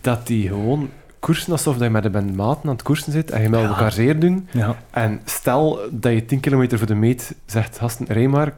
Dat 0.00 0.26
die 0.26 0.48
gewoon 0.48 0.90
koersen 1.18 1.52
alsof 1.52 1.78
je 1.78 1.90
met 1.90 2.14
een 2.14 2.34
maten 2.34 2.62
aan 2.68 2.70
het 2.74 2.82
koersen 2.82 3.12
zit 3.12 3.30
en 3.30 3.42
je 3.42 3.48
met 3.48 3.60
Ja. 3.60 3.66
elkaar 3.66 3.92
zeer 3.92 4.20
doen. 4.20 4.48
Ja. 4.52 4.76
En 4.90 5.20
stel 5.24 5.78
dat 5.90 6.12
je 6.12 6.24
10 6.24 6.40
kilometer 6.40 6.78
voor 6.78 6.86
de 6.86 6.94
meet 6.94 7.34
zegt, 7.46 7.78
gasten, 7.78 8.06
rij 8.08 8.28
maar, 8.28 8.52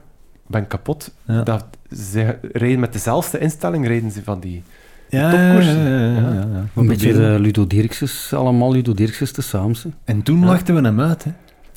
ben 0.47 0.67
kapot. 0.67 1.11
Ja. 1.27 1.43
Dat 1.43 1.65
ze 2.13 2.37
rijden 2.53 2.81
met 2.81 2.93
dezelfde 2.93 3.39
instelling, 3.39 3.87
rijden 3.87 4.11
ze 4.11 4.23
van 4.23 4.41
die... 4.41 4.63
Ja, 5.09 5.31
topkoersen. 5.31 5.79
ja, 5.79 5.99
ja, 5.99 6.13
ja, 6.13 6.33
Ja. 6.33 6.35
ja. 6.35 6.65
We 6.73 6.81
Een 6.81 6.87
beetje 6.87 7.13
de 7.13 7.37
Ludo 7.41 7.67
Dirkses, 7.67 8.33
allemaal 8.35 8.73
Ludo 8.73 8.95
Dirkses 8.95 9.33
te 9.33 9.43
samen. 9.43 9.77
En 10.05 10.23
toen 10.23 10.41
Ja. 10.41 10.47
lachten 10.47 10.75
we 10.75 10.81
hem 10.81 11.01
uit, 11.01 11.25
hè. 11.25 11.31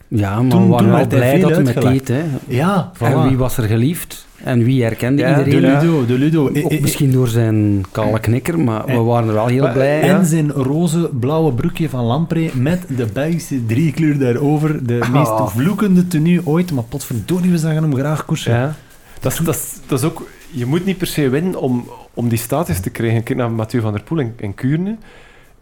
Ja, 0.08 0.42
maar 0.42 0.50
Toen- 0.52 0.64
we 0.64 0.68
waren 0.70 0.86
toen 0.86 0.94
wel 0.96 1.08
blij 1.08 1.40
dat 1.40 1.52
hij 1.52 1.74
het 1.74 1.82
deed. 1.82 2.08
Hè. 2.08 2.24
Ja, 2.48 2.92
En 3.00 3.28
wie 3.28 3.38
was 3.38 3.58
er 3.58 3.64
geliefd? 3.64 4.26
En 4.44 4.64
wie 4.64 4.84
herkende 4.84 5.22
Ja, 5.22 5.36
De 5.36 5.44
iedereen? 5.46 5.72
Ja. 5.72 5.80
Ludo, 5.82 6.06
de 6.06 6.14
Ludo. 6.18 6.48
Eh, 6.48 6.66
Ook 6.66 6.72
eh, 6.72 6.82
misschien 6.82 7.12
door 7.12 7.28
zijn 7.28 7.86
kale 7.92 8.20
knikker, 8.20 8.60
maar 8.60 8.86
we 8.86 8.92
En- 8.92 9.06
waren 9.06 9.28
er 9.28 9.34
wel 9.34 9.48
heel 9.48 9.62
Maar- 9.64 9.74
blij. 9.74 10.06
Ja. 10.06 10.18
En 10.18 10.26
zijn 10.26 10.52
roze 10.52 11.10
blauwe 11.20 11.54
broekje 11.54 11.90
van 11.90 12.04
Lampre 12.04 12.50
met 12.54 12.84
de 12.96 13.06
Belgische 13.06 13.66
driekleur 13.66 14.20
daarover. 14.20 14.86
De 14.86 15.00
Ah. 15.02 15.10
meest 15.14 15.32
vloekende 15.52 16.08
tenue 16.08 16.42
ooit, 16.44 16.72
maar 16.72 16.84
potverdorie, 16.84 17.52
we 17.52 17.58
zagen 17.58 17.84
hem 17.84 17.96
graag 17.96 18.26
koersen. 18.26 18.54
Ja. 18.54 18.76
Dat, 19.20 19.32
is, 19.32 19.38
dat, 19.40 19.56
is, 19.56 19.74
dat 19.88 20.00
is 20.00 20.06
ook... 20.06 20.28
Je 20.52 20.66
moet 20.66 20.86
niet 20.86 20.98
per 20.98 21.08
se 21.08 21.30
winnen 21.30 21.56
om, 21.62 21.90
om 22.14 22.30
die 22.30 22.38
status 22.38 22.80
te 22.80 22.90
krijgen. 22.90 23.24
Kijk 23.24 23.38
naar 23.40 23.52
Mathieu 23.52 23.82
van 23.82 23.92
der 23.94 24.04
Poel 24.04 24.20
in, 24.20 24.34
in 24.38 24.56
Kuurne. 24.56 24.96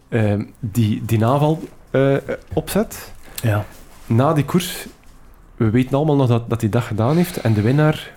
ehm, 0.08 0.42
die, 0.60 1.02
die 1.06 1.18
naval 1.18 1.62
eh, 1.90 2.14
opzet. 2.52 3.12
Ja. 3.42 3.64
Na 4.06 4.32
die 4.32 4.44
koers... 4.44 4.86
We 5.56 5.70
weten 5.70 5.96
allemaal 5.96 6.16
nog 6.16 6.28
dat, 6.28 6.50
dat 6.50 6.60
hij 6.60 6.70
dat 6.70 6.82
gedaan 6.82 7.16
heeft. 7.16 7.36
En 7.36 7.54
de 7.54 7.60
winnaar... 7.60 8.14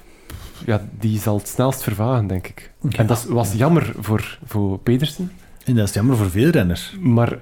Ja, 0.65 0.81
die 0.99 1.19
zal 1.19 1.37
het 1.37 1.47
snelst 1.47 1.83
vervagen, 1.83 2.27
denk 2.27 2.47
ik. 2.47 2.71
En 2.89 3.07
dat 3.07 3.23
was 3.23 3.53
jammer 3.53 3.93
voor, 3.99 4.39
voor 4.45 4.79
Pedersen. 4.79 5.31
En 5.65 5.75
dat 5.75 5.87
is 5.87 5.93
jammer 5.93 6.17
voor 6.17 6.29
veel 6.29 6.49
renners. 6.49 6.95
Maar 6.99 7.37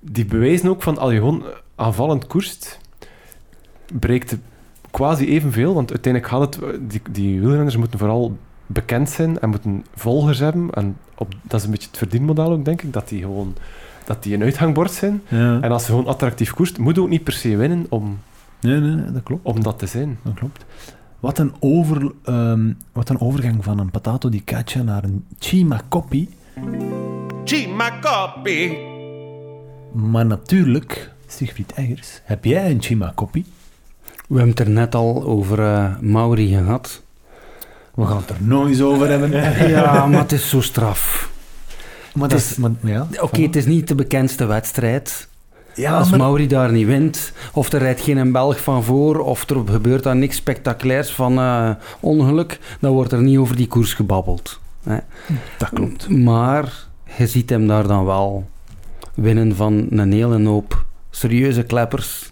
die 0.00 0.24
bewijzen 0.24 0.68
ook 0.68 0.82
van 0.82 0.98
als 0.98 1.12
je 1.12 1.18
gewoon 1.18 1.44
aanvallend 1.74 2.26
koerst, 2.26 2.78
bereikt 3.92 4.30
het 4.30 4.40
quasi 4.90 5.26
evenveel. 5.26 5.74
Want 5.74 5.90
uiteindelijk 5.90 6.32
gaat 6.32 6.40
het... 6.40 6.90
Die, 6.90 7.02
die 7.10 7.40
wielrenners 7.40 7.76
moeten 7.76 7.98
vooral 7.98 8.36
bekend 8.66 9.10
zijn 9.10 9.40
en 9.40 9.48
moeten 9.48 9.84
volgers 9.94 10.38
hebben. 10.38 10.70
En 10.70 10.96
op, 11.14 11.34
dat 11.42 11.60
is 11.60 11.64
een 11.66 11.72
beetje 11.72 11.88
het 11.88 11.98
verdienmodel 11.98 12.52
ook, 12.52 12.64
denk 12.64 12.82
ik, 12.82 12.92
dat 12.92 13.08
die 13.08 13.20
gewoon 13.20 13.54
dat 14.10 14.22
die 14.22 14.34
een 14.34 14.42
uithangbord 14.42 14.92
zijn. 14.92 15.22
Ja. 15.28 15.60
En 15.60 15.70
als 15.70 15.84
ze 15.84 15.90
gewoon 15.90 16.06
attractief 16.06 16.52
koerst, 16.54 16.78
moet 16.78 16.98
ook 16.98 17.08
niet 17.08 17.24
per 17.24 17.32
se 17.32 17.56
winnen 17.56 17.86
om, 17.88 18.18
Nee, 18.60 18.80
nee, 18.80 18.90
nee, 18.90 19.12
dat 19.12 19.22
klopt. 19.22 19.44
om 19.46 19.62
dat 19.62 19.78
te 19.78 19.86
zijn. 19.86 20.18
Dat 20.22 20.34
klopt. 20.34 20.64
Wat 21.20 21.38
een, 21.38 21.52
over, 21.60 22.12
ehm, 22.24 22.72
wat 22.92 23.08
een 23.08 23.20
overgang 23.20 23.64
van 23.64 23.78
een 23.78 23.90
patato 23.90 24.28
di 24.28 24.44
caccia 24.44 24.82
naar 24.82 25.04
een 25.04 25.24
chima 25.38 25.80
coppi. 25.88 26.28
Chima 27.44 27.90
copy. 28.00 28.72
Maar 29.92 30.26
natuurlijk, 30.26 31.10
Sigfried 31.26 31.72
Eggers, 31.72 32.20
heb 32.24 32.44
jij 32.44 32.70
een 32.70 32.82
chima 32.82 33.12
coppi? 33.14 33.44
We 34.28 34.36
hebben 34.36 34.48
het 34.48 34.60
er 34.60 34.70
net 34.70 34.94
al 34.94 35.22
over 35.24 35.60
eh 35.60 35.98
Mauri 36.00 36.48
gehad. 36.48 37.02
We 37.94 38.06
gaan 38.06 38.16
het 38.16 38.30
er 38.30 38.36
nog 38.40 38.66
eens 38.68 38.80
over 38.80 39.08
hebben. 39.08 39.30
Ja, 39.70 40.06
maar 40.06 40.20
het 40.20 40.32
is 40.32 40.48
zo 40.48 40.60
straf. 40.60 41.30
Maar 42.14 42.22
Het 42.28 42.30
dat 42.30 42.40
is-. 42.40 42.56
Maar, 42.56 42.70
ja, 42.82 43.06
Oké, 43.20 43.40
het 43.42 43.56
is 43.56 43.66
niet 43.66 43.88
de 43.88 43.94
bekendste 43.94 44.44
wedstrijd. 44.46 45.28
ja, 45.74 45.98
Als 45.98 46.10
maar- 46.10 46.18
Mauri 46.18 46.46
daar 46.46 46.72
niet 46.72 46.86
wint, 46.86 47.32
of 47.52 47.72
er 47.72 47.78
rijdt 47.78 48.00
geen 48.00 48.16
een 48.16 48.32
Belg 48.32 48.60
van 48.60 48.84
voor, 48.84 49.18
of 49.18 49.48
er 49.50 49.56
gebeurt 49.66 50.02
daar 50.02 50.16
niks 50.16 50.36
spectaculairs 50.36 51.10
van 51.10 51.38
eh, 51.38 51.70
ongeluk, 52.00 52.58
dan 52.80 52.92
wordt 52.92 53.12
er 53.12 53.22
niet 53.22 53.38
over 53.38 53.56
die 53.56 53.66
koers 53.68 53.94
gebabbeld. 53.94 54.60
Hè. 54.82 54.96
Dat 55.58 55.68
klopt. 55.68 56.08
Maar 56.08 56.72
je 57.16 57.26
ziet 57.26 57.50
hem 57.50 57.66
daar 57.66 57.86
dan 57.86 58.04
wel 58.04 58.48
winnen 59.14 59.56
van 59.56 59.86
een 59.90 60.12
hele 60.12 60.46
hoop 60.48 60.84
serieuze 61.10 61.62
kleppers. 61.62 62.29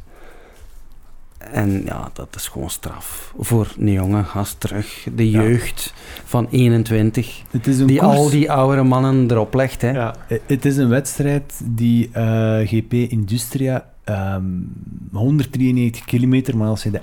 En 1.53 1.83
ja, 1.85 2.11
dat 2.13 2.29
is 2.37 2.49
gewoon 2.49 2.71
straf. 2.71 3.33
Voor 3.39 3.75
een 3.79 3.93
jonge 3.93 4.25
gast 4.25 4.61
terug, 4.61 5.07
de 5.15 5.31
Ja. 5.31 5.43
jeugd 5.43 5.95
van 6.25 6.47
21, 6.51 7.43
Het 7.51 7.67
is 7.67 7.79
een 7.79 7.87
die 7.87 7.99
koers- 7.99 8.17
al 8.17 8.31
die 8.31 8.53
oudere 8.53 8.83
mannen 8.85 9.31
erop 9.31 9.55
legt. 9.55 9.83
Hè. 9.83 9.91
Ja. 9.91 10.15
Het 10.47 10.65
is 10.65 10.77
een 10.77 10.89
wedstrijd 10.89 11.61
die 11.65 12.11
eh, 12.13 12.59
GP 12.69 12.93
Industria 12.93 13.91
ehm 14.05 14.45
193 15.13 16.05
kilometer, 16.05 16.57
maar 16.57 16.69
als 16.69 16.83
je 16.83 16.91
de 16.91 17.01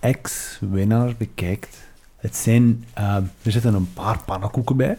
ex-winnaar 0.00 1.14
bekijkt, 1.18 1.76
het 2.16 2.36
zijn, 2.36 2.84
ehm, 2.94 3.22
er 3.42 3.52
zitten 3.52 3.74
een 3.74 3.92
paar 3.94 4.18
pannenkoeken 4.26 4.76
bij. 4.76 4.96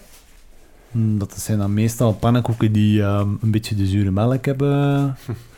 Hm, 0.92 1.18
Dat 1.18 1.40
zijn 1.40 1.58
dan 1.58 1.74
meestal 1.74 2.14
pannenkoeken 2.14 2.72
die 2.72 3.02
ehm, 3.04 3.30
een 3.42 3.52
beetje 3.52 3.76
de 3.76 3.86
zure 3.88 4.12
melk 4.12 4.46
hebben 4.46 5.18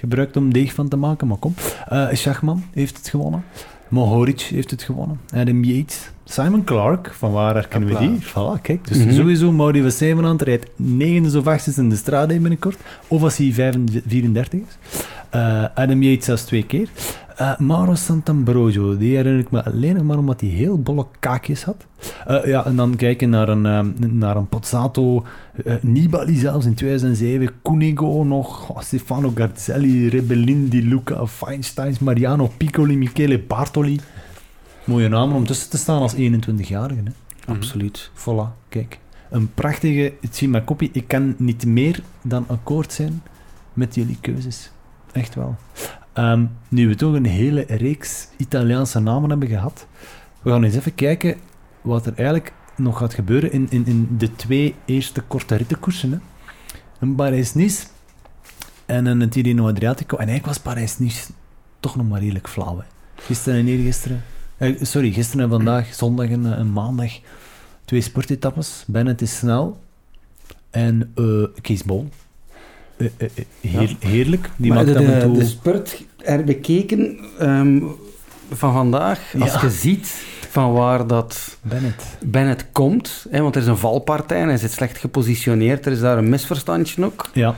gebruikt 0.00 0.36
om 0.36 0.52
deeg 0.52 0.72
van 0.74 0.88
te 0.88 0.96
maken, 0.96 1.26
maar 1.26 1.36
kom. 1.36 1.54
Eh 1.88 2.06
Schachman 2.12 2.62
heeft 2.72 2.96
het 2.96 3.08
gewonnen. 3.08 3.44
Mohoric 3.88 4.40
heeft 4.40 4.70
het 4.70 4.82
gewonnen. 4.82 5.20
Adam 5.34 5.64
Yates. 5.64 6.10
Simon 6.24 6.64
Clark, 6.64 7.12
van 7.14 7.32
waar 7.32 7.54
herkennen 7.54 7.88
we 7.88 7.98
die? 7.98 8.18
Voilà, 8.26 8.60
kijk. 8.62 8.88
Dus 8.88 8.96
Mhm. 8.98 9.12
sowieso 9.14 9.52
Mauri 9.52 9.90
Zevenand 9.90 10.42
rijdt 10.42 10.66
negende 10.76 11.38
of 11.38 11.46
achtste 11.46 11.80
in 11.80 11.88
de 11.88 11.96
strade 11.96 12.38
binnenkort. 12.38 12.76
Of 13.08 13.22
als 13.22 13.36
hij 13.36 13.52
35 13.52 14.02
34 14.06 14.60
is. 14.60 14.98
Eh, 15.30 15.64
Adam 15.74 16.02
Yates 16.02 16.24
zelfs 16.24 16.44
twee 16.44 16.66
keer. 16.66 16.88
Eh, 17.36 17.58
Mauro 17.58 17.94
Santambrogio, 17.94 18.96
die 18.96 19.16
herinner 19.16 19.40
ik 19.40 19.50
me 19.50 19.64
alleen 19.64 19.94
nog 19.94 20.04
maar 20.04 20.18
omdat 20.18 20.40
hij 20.40 20.50
heel 20.50 20.78
bolle 20.78 21.06
kaakjes 21.18 21.64
had. 21.64 21.86
Eh, 22.26 22.44
ja, 22.44 22.64
en 22.64 22.76
dan 22.76 22.96
kijken 22.96 23.30
naar 23.30 23.48
een, 23.48 23.94
naar 24.18 24.36
een 24.36 24.48
Pozzato, 24.48 25.24
Nibali 25.80 26.36
zelfs 26.36 26.66
in 26.66 26.74
2007, 26.74 27.50
Cunego 27.62 28.24
nog, 28.24 28.70
oh, 28.70 28.80
Stefano 28.80 29.32
Garzelli, 29.34 30.08
Rebellin, 30.08 30.68
Di 30.68 30.88
Luca, 30.88 31.26
Feinsteins, 31.26 31.98
Mariano 31.98 32.50
Piccoli, 32.56 32.96
Michele 32.96 33.38
Bartoli. 33.38 34.00
Mooie 34.84 35.08
namen 35.08 35.36
om 35.36 35.46
tussen 35.46 35.70
te 35.70 35.78
staan 35.78 36.00
als 36.00 36.14
21-jarige. 36.14 37.00
Hè. 37.04 37.52
Absoluut. 37.52 38.10
Voilà, 38.14 38.68
kijk. 38.68 38.98
Een 39.30 39.54
prachtige 39.54 40.12
Coppi. 40.64 40.90
Ik 40.92 41.08
kan 41.08 41.34
niet 41.38 41.66
meer 41.66 42.02
dan 42.22 42.44
akkoord 42.48 42.92
zijn 42.92 43.22
met 43.72 43.94
jullie 43.94 44.18
keuzes. 44.20 44.70
Echt 45.12 45.34
wel. 45.34 45.56
Ehm, 46.12 46.46
nu 46.68 46.88
we 46.88 46.94
toch 46.94 47.14
een 47.14 47.26
hele 47.26 47.64
reeks 47.68 48.28
Italiaanse 48.36 49.00
namen 49.00 49.30
hebben 49.30 49.48
gehad, 49.48 49.86
we 50.42 50.50
gaan 50.50 50.64
eens 50.64 50.74
even 50.74 50.94
kijken 50.94 51.36
wat 51.80 52.06
er 52.06 52.12
eigenlijk 52.14 52.52
nog 52.76 52.98
gaat 52.98 53.14
gebeuren 53.14 53.52
in, 53.52 53.66
in, 53.70 53.86
in 53.86 54.08
de 54.18 54.36
twee 54.36 54.74
eerste 54.84 55.20
korte 55.20 55.54
rittenkoersen. 55.54 56.12
Hè. 56.12 56.18
Een 56.98 57.14
Parijs-Nice 57.14 57.86
en 58.86 59.06
een 59.06 59.28
Tirreno 59.28 59.68
Adriatico. 59.68 60.16
En 60.16 60.28
eigenlijk 60.28 60.46
was 60.46 60.58
Parijs-Nice 60.58 61.30
toch 61.80 61.96
nog 61.96 62.08
maar 62.08 62.20
redelijk 62.20 62.48
flauw. 62.48 62.82
Gisteren 63.14 63.58
en 63.58 63.66
eergisteren. 63.66 64.22
Eh, 64.56 64.82
sorry, 64.82 65.12
gisteren 65.12 65.44
en 65.44 65.50
vandaag, 65.50 65.94
zondag 65.94 66.28
en, 66.28 66.56
en 66.56 66.72
maandag. 66.72 67.12
Twee 67.84 68.00
sportetappes. 68.00 68.84
Bennett 68.86 69.22
is 69.22 69.38
snel. 69.38 69.80
En 70.70 71.12
eh 71.14 71.60
Kees 71.60 71.84
Bol. 71.84 72.08
Eh, 73.00 73.06
eh, 73.16 73.28
eh, 73.34 73.70
heer- 73.70 73.96
Heerlijk. 73.98 74.50
Die 74.56 74.72
maar 74.72 74.84
maakt 74.84 74.98
de, 74.98 75.04
en 75.04 75.32
de, 75.32 75.38
de 75.38 75.44
spurt 75.46 76.04
herbekeken 76.16 77.18
ehm, 77.38 77.78
van 78.52 78.72
vandaag, 78.72 79.34
als 79.40 79.60
je 79.60 79.70
ziet 79.70 80.22
van 80.50 80.72
waar 80.72 81.06
dat 81.06 81.58
Bennett. 81.62 82.02
Bennett 82.24 82.66
komt, 82.72 83.26
hè, 83.30 83.40
want 83.42 83.54
er 83.56 83.62
is 83.62 83.66
een 83.68 83.76
valpartij 83.76 84.40
en 84.40 84.48
hij 84.48 84.56
zit 84.56 84.72
slecht 84.72 84.98
gepositioneerd, 84.98 85.86
er 85.86 85.92
is 85.92 86.00
daar 86.00 86.18
een 86.18 86.28
misverstandje 86.28 87.04
ook. 87.04 87.30
Ja. 87.32 87.54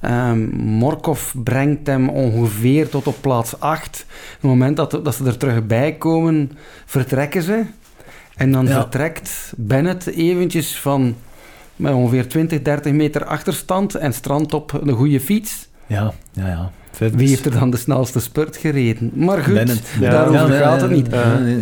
Ehm, 0.00 0.40
Morkov 0.56 1.32
brengt 1.44 1.86
hem 1.86 2.08
ongeveer 2.08 2.88
tot 2.88 3.06
op 3.06 3.16
plaats 3.20 3.60
8. 3.60 4.06
Op 4.08 4.32
het 4.40 4.50
moment 4.50 4.76
dat, 4.76 4.90
dat 4.90 5.14
ze 5.14 5.24
er 5.24 5.36
terug 5.36 5.66
bij 5.66 5.92
komen, 5.96 6.52
vertrekken 6.86 7.42
ze. 7.42 7.62
En 8.36 8.52
dan 8.52 8.66
Ja. 8.66 8.80
vertrekt 8.80 9.52
Bennett 9.56 10.06
eventjes 10.06 10.78
van 10.80 11.16
met 11.78 11.92
ongeveer 11.94 12.28
20, 12.28 12.62
30 12.62 12.92
meter 12.92 13.24
achterstand 13.24 13.94
en 13.94 14.12
strandt 14.14 14.54
op 14.54 14.80
de 14.84 14.92
goede 14.92 15.20
fiets. 15.20 15.68
Ja, 15.86 16.12
ja, 16.32 16.46
ja. 16.46 16.70
Wie 17.10 17.28
heeft 17.28 17.44
er 17.46 17.52
dan 17.58 17.70
de 17.70 17.76
snelste 17.76 18.20
spurt 18.20 18.56
gereden? 18.56 19.10
Maar 19.14 19.38
goed. 19.42 19.82
Ja. 20.00 20.10
daarover 20.10 20.52
Ja, 20.54 20.58
gaat 20.58 20.80
het 20.80 20.90
niet. 20.90 21.08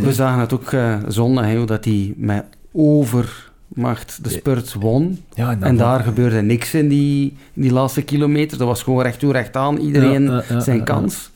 We 0.03 0.13
zagen 0.13 0.41
het 0.41 0.53
ook 0.53 0.73
eh, 0.73 0.97
zondag, 1.09 1.65
dat 1.65 1.85
hij 1.85 2.15
met 2.17 2.45
overmacht 2.73 4.25
de 4.25 4.31
spurt 4.31 4.75
won. 4.75 5.23
Ja, 5.35 5.51
En 5.51 5.61
wel- 5.61 5.77
daar 5.77 6.01
gebeurde 6.01 6.43
niks 6.43 6.75
in 6.75 6.89
die, 6.89 7.37
in 7.53 7.63
die 7.63 7.73
laatste 7.73 8.03
kilometers. 8.03 8.59
Dat 8.59 8.69
was 8.69 8.83
gewoon 8.83 9.03
recht 9.03 9.19
toe, 9.19 9.33
recht 9.33 9.57
aan. 9.57 9.77
Iedereen 9.79 10.43
zijn 10.59 10.85
kans. 10.85 11.31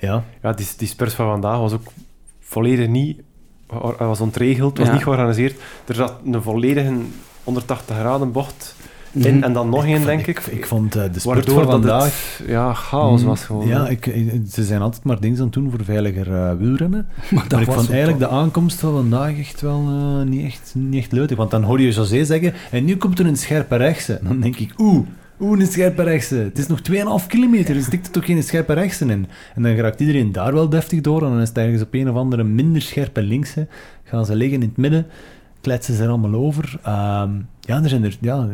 Ja, 0.00 0.24
Ja, 0.42 0.52
die, 0.52 0.66
die 0.76 0.88
spurs 0.88 1.14
van 1.14 1.26
vandaag 1.30 1.58
was 1.58 1.72
ook 1.72 1.92
volledig 2.40 2.88
niet... 2.88 3.20
Hij 3.98 4.06
was 4.06 4.20
ontregeld, 4.20 4.78
was 4.78 4.86
Ja. 4.86 4.92
niet 4.92 5.02
georganiseerd. 5.02 5.60
Er 5.86 5.94
zat 5.94 6.14
een 6.24 6.42
volledige 6.42 6.92
180 7.44 7.96
graden 7.96 8.32
bocht 8.32 8.74
Mhm. 9.12 9.26
in 9.26 9.42
en 9.44 9.52
dan 9.52 9.68
nog 9.68 9.84
één, 9.84 9.94
vond- 9.94 10.06
denk 10.06 10.26
ik. 10.26 10.38
Ik 10.40 10.66
vond 10.66 10.96
eh, 10.96 11.02
de 11.12 11.20
sport 11.20 11.36
Waardoor 11.36 11.62
van 11.62 11.70
vandaag... 11.72 12.04
het 12.38 12.48
ja, 12.48 12.74
chaos 12.74 13.20
Mm, 13.20 13.26
was 13.26 13.44
gewoon. 13.44 13.66
Ja, 13.68 13.88
ik, 13.88 14.04
ze 14.50 14.64
zijn 14.64 14.80
altijd 14.80 15.04
maar 15.04 15.20
dingen 15.20 15.38
aan 15.38 15.44
het 15.44 15.52
doen 15.52 15.70
voor 15.70 15.84
veiliger 15.84 16.34
eh, 16.34 16.52
wielrennen. 16.58 17.06
Maar 17.30 17.44
ik 17.44 17.66
was 17.66 17.74
vond 17.74 17.90
eigenlijk 17.90 18.20
toch. 18.20 18.28
de 18.28 18.34
aankomst 18.34 18.80
van 18.80 18.92
vandaag 18.92 19.38
echt 19.38 19.60
wel 19.60 19.84
eh, 19.88 20.28
niet, 20.28 20.44
echt, 20.44 20.72
niet 20.76 21.02
echt 21.02 21.12
leuk. 21.12 21.30
Want 21.36 21.50
dan 21.50 21.62
hoor 21.62 21.80
je 21.80 21.92
José 21.92 22.24
zeggen, 22.24 22.52
en 22.70 22.84
nu 22.84 22.96
komt 22.96 23.18
er 23.18 23.26
een 23.26 23.36
scherpe 23.36 23.76
rechtse. 23.76 24.18
Dan 24.22 24.40
denk 24.40 24.56
ik, 24.56 24.72
oeh, 24.78 25.06
oeh, 25.40 25.60
een 25.60 25.66
scherpe 25.66 26.02
rechtse. 26.02 26.34
Het 26.36 26.58
is 26.58 26.66
nog 26.66 26.80
2,5 27.22 27.26
kilometer, 27.26 27.74
dus 27.74 27.84
stikt 27.84 28.06
er 28.06 28.12
toch 28.12 28.24
geen 28.24 28.42
scherpe 28.42 28.72
rechtse 28.72 29.04
in. 29.04 29.26
En 29.54 29.62
dan 29.62 29.74
raakt 29.76 30.00
iedereen 30.00 30.32
daar 30.32 30.52
wel 30.54 30.68
deftig 30.68 31.00
door, 31.00 31.22
en 31.24 31.30
dan 31.30 31.40
is 31.40 31.48
het 31.48 31.58
ergens 31.58 31.82
op 31.82 31.94
een 31.94 32.10
of 32.10 32.16
andere 32.16 32.44
minder 32.44 32.82
scherpe 32.82 33.22
linkse. 33.22 33.66
Gaan 34.04 34.26
ze 34.26 34.34
liggen 34.36 34.62
in 34.62 34.68
het 34.68 34.76
midden, 34.76 35.06
kletsen 35.64 35.94
ze 35.94 36.02
er 36.02 36.08
allemaal 36.08 36.34
over. 36.34 36.78
Ehm, 36.82 37.30
ja, 37.60 37.82
er 37.82 37.88
zijn 37.88 38.04
er, 38.04 38.16
ja, 38.20 38.48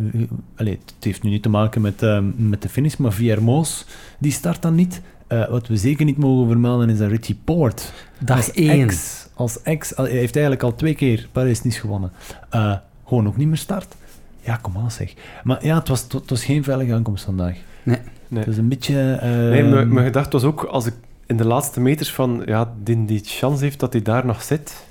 allee, 0.56 0.78
het 0.84 1.04
heeft 1.04 1.22
nu 1.22 1.30
niet 1.30 1.42
te 1.42 1.48
maken 1.48 1.80
met, 1.80 2.02
ehm, 2.02 2.24
met 2.48 2.62
de 2.62 2.68
finish, 2.68 2.96
maar 2.96 3.12
Viermoos, 3.12 3.84
die 4.18 4.32
start 4.32 4.62
dan 4.62 4.74
niet. 4.74 5.00
Eh, 5.26 5.48
wat 5.48 5.66
we 5.68 5.76
zeker 5.76 6.04
niet 6.04 6.16
mogen 6.16 6.46
vermelden 6.48 6.90
is 6.90 6.98
dat 6.98 7.10
Richie 7.10 7.38
Poort 7.44 7.92
Dag 8.18 8.36
als 8.36 8.50
1. 8.54 8.80
ex, 8.88 9.26
als 9.34 9.62
ex, 9.62 9.96
al- 9.96 10.04
hij 10.04 10.12
heeft 10.12 10.34
eigenlijk 10.34 10.64
al 10.64 10.74
twee 10.74 10.94
keer 10.94 11.28
Parijs 11.32 11.62
niet 11.62 11.74
gewonnen. 11.74 12.12
Eh, 12.50 12.74
gewoon 13.06 13.26
ook 13.26 13.36
niet 13.36 13.48
meer 13.48 13.56
start. 13.56 13.94
Ja, 14.40 14.56
kom 14.56 14.76
aan 14.76 14.90
zeg. 14.90 15.14
Maar 15.44 15.64
ja, 15.64 15.78
het 15.78 15.88
was, 15.88 16.02
het 16.12 16.30
was 16.30 16.44
geen 16.44 16.64
veilige 16.64 16.94
aankomst 16.94 17.24
vandaag. 17.24 17.56
Nee. 17.82 17.98
Het 18.34 18.46
was 18.46 18.56
een 18.56 18.68
beetje... 18.68 19.12
eh, 19.12 19.28
Nee, 19.30 19.62
mijn, 19.64 19.92
mijn 19.92 20.06
gedachte 20.06 20.30
was 20.30 20.44
ook, 20.44 20.62
als 20.64 20.86
ik 20.86 20.94
in 21.26 21.36
de 21.36 21.46
laatste 21.46 21.80
meters 21.80 22.12
van, 22.12 22.42
ja, 22.46 22.72
die, 22.82 23.04
die 23.04 23.20
chance 23.24 23.64
heeft 23.64 23.80
dat 23.80 23.92
hij 23.92 24.02
daar 24.02 24.26
nog 24.26 24.42
zit, 24.42 24.84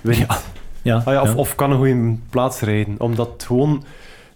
wint. 0.00 0.18
Ja, 0.18 0.38
ja, 0.86 0.96
Ah 1.04 1.12
ja, 1.12 1.22
of, 1.22 1.28
ja. 1.28 1.34
of 1.34 1.54
kan 1.54 1.70
een 1.70 1.76
goede 1.76 2.16
plaats 2.30 2.60
rijden. 2.60 2.94
Omdat 2.98 3.44
gewoon, 3.46 3.84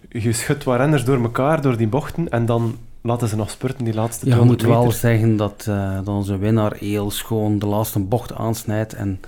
je 0.09 0.31
schudt 0.33 0.63
wat 0.63 0.77
renners 0.77 1.03
door 1.05 1.21
elkaar, 1.21 1.61
door 1.61 1.77
die 1.77 1.87
bochten, 1.87 2.29
en 2.29 2.45
dan 2.45 2.75
laten 3.01 3.27
ze 3.27 3.35
nog 3.35 3.49
spurten 3.49 3.85
die 3.85 3.93
laatste 3.93 4.25
Ja, 4.25 4.31
je 4.35 4.37
200 4.37 4.67
moet 4.67 4.77
wel 4.83 4.91
zeggen 4.91 5.37
dat, 5.37 5.65
eh, 5.69 5.95
dat 5.95 6.07
onze 6.07 6.37
winnaar 6.37 6.71
Eels 6.79 7.21
gewoon 7.21 7.59
de 7.59 7.65
laatste 7.65 7.99
bocht 7.99 8.33
aansnijdt 8.33 8.93
en 8.93 9.19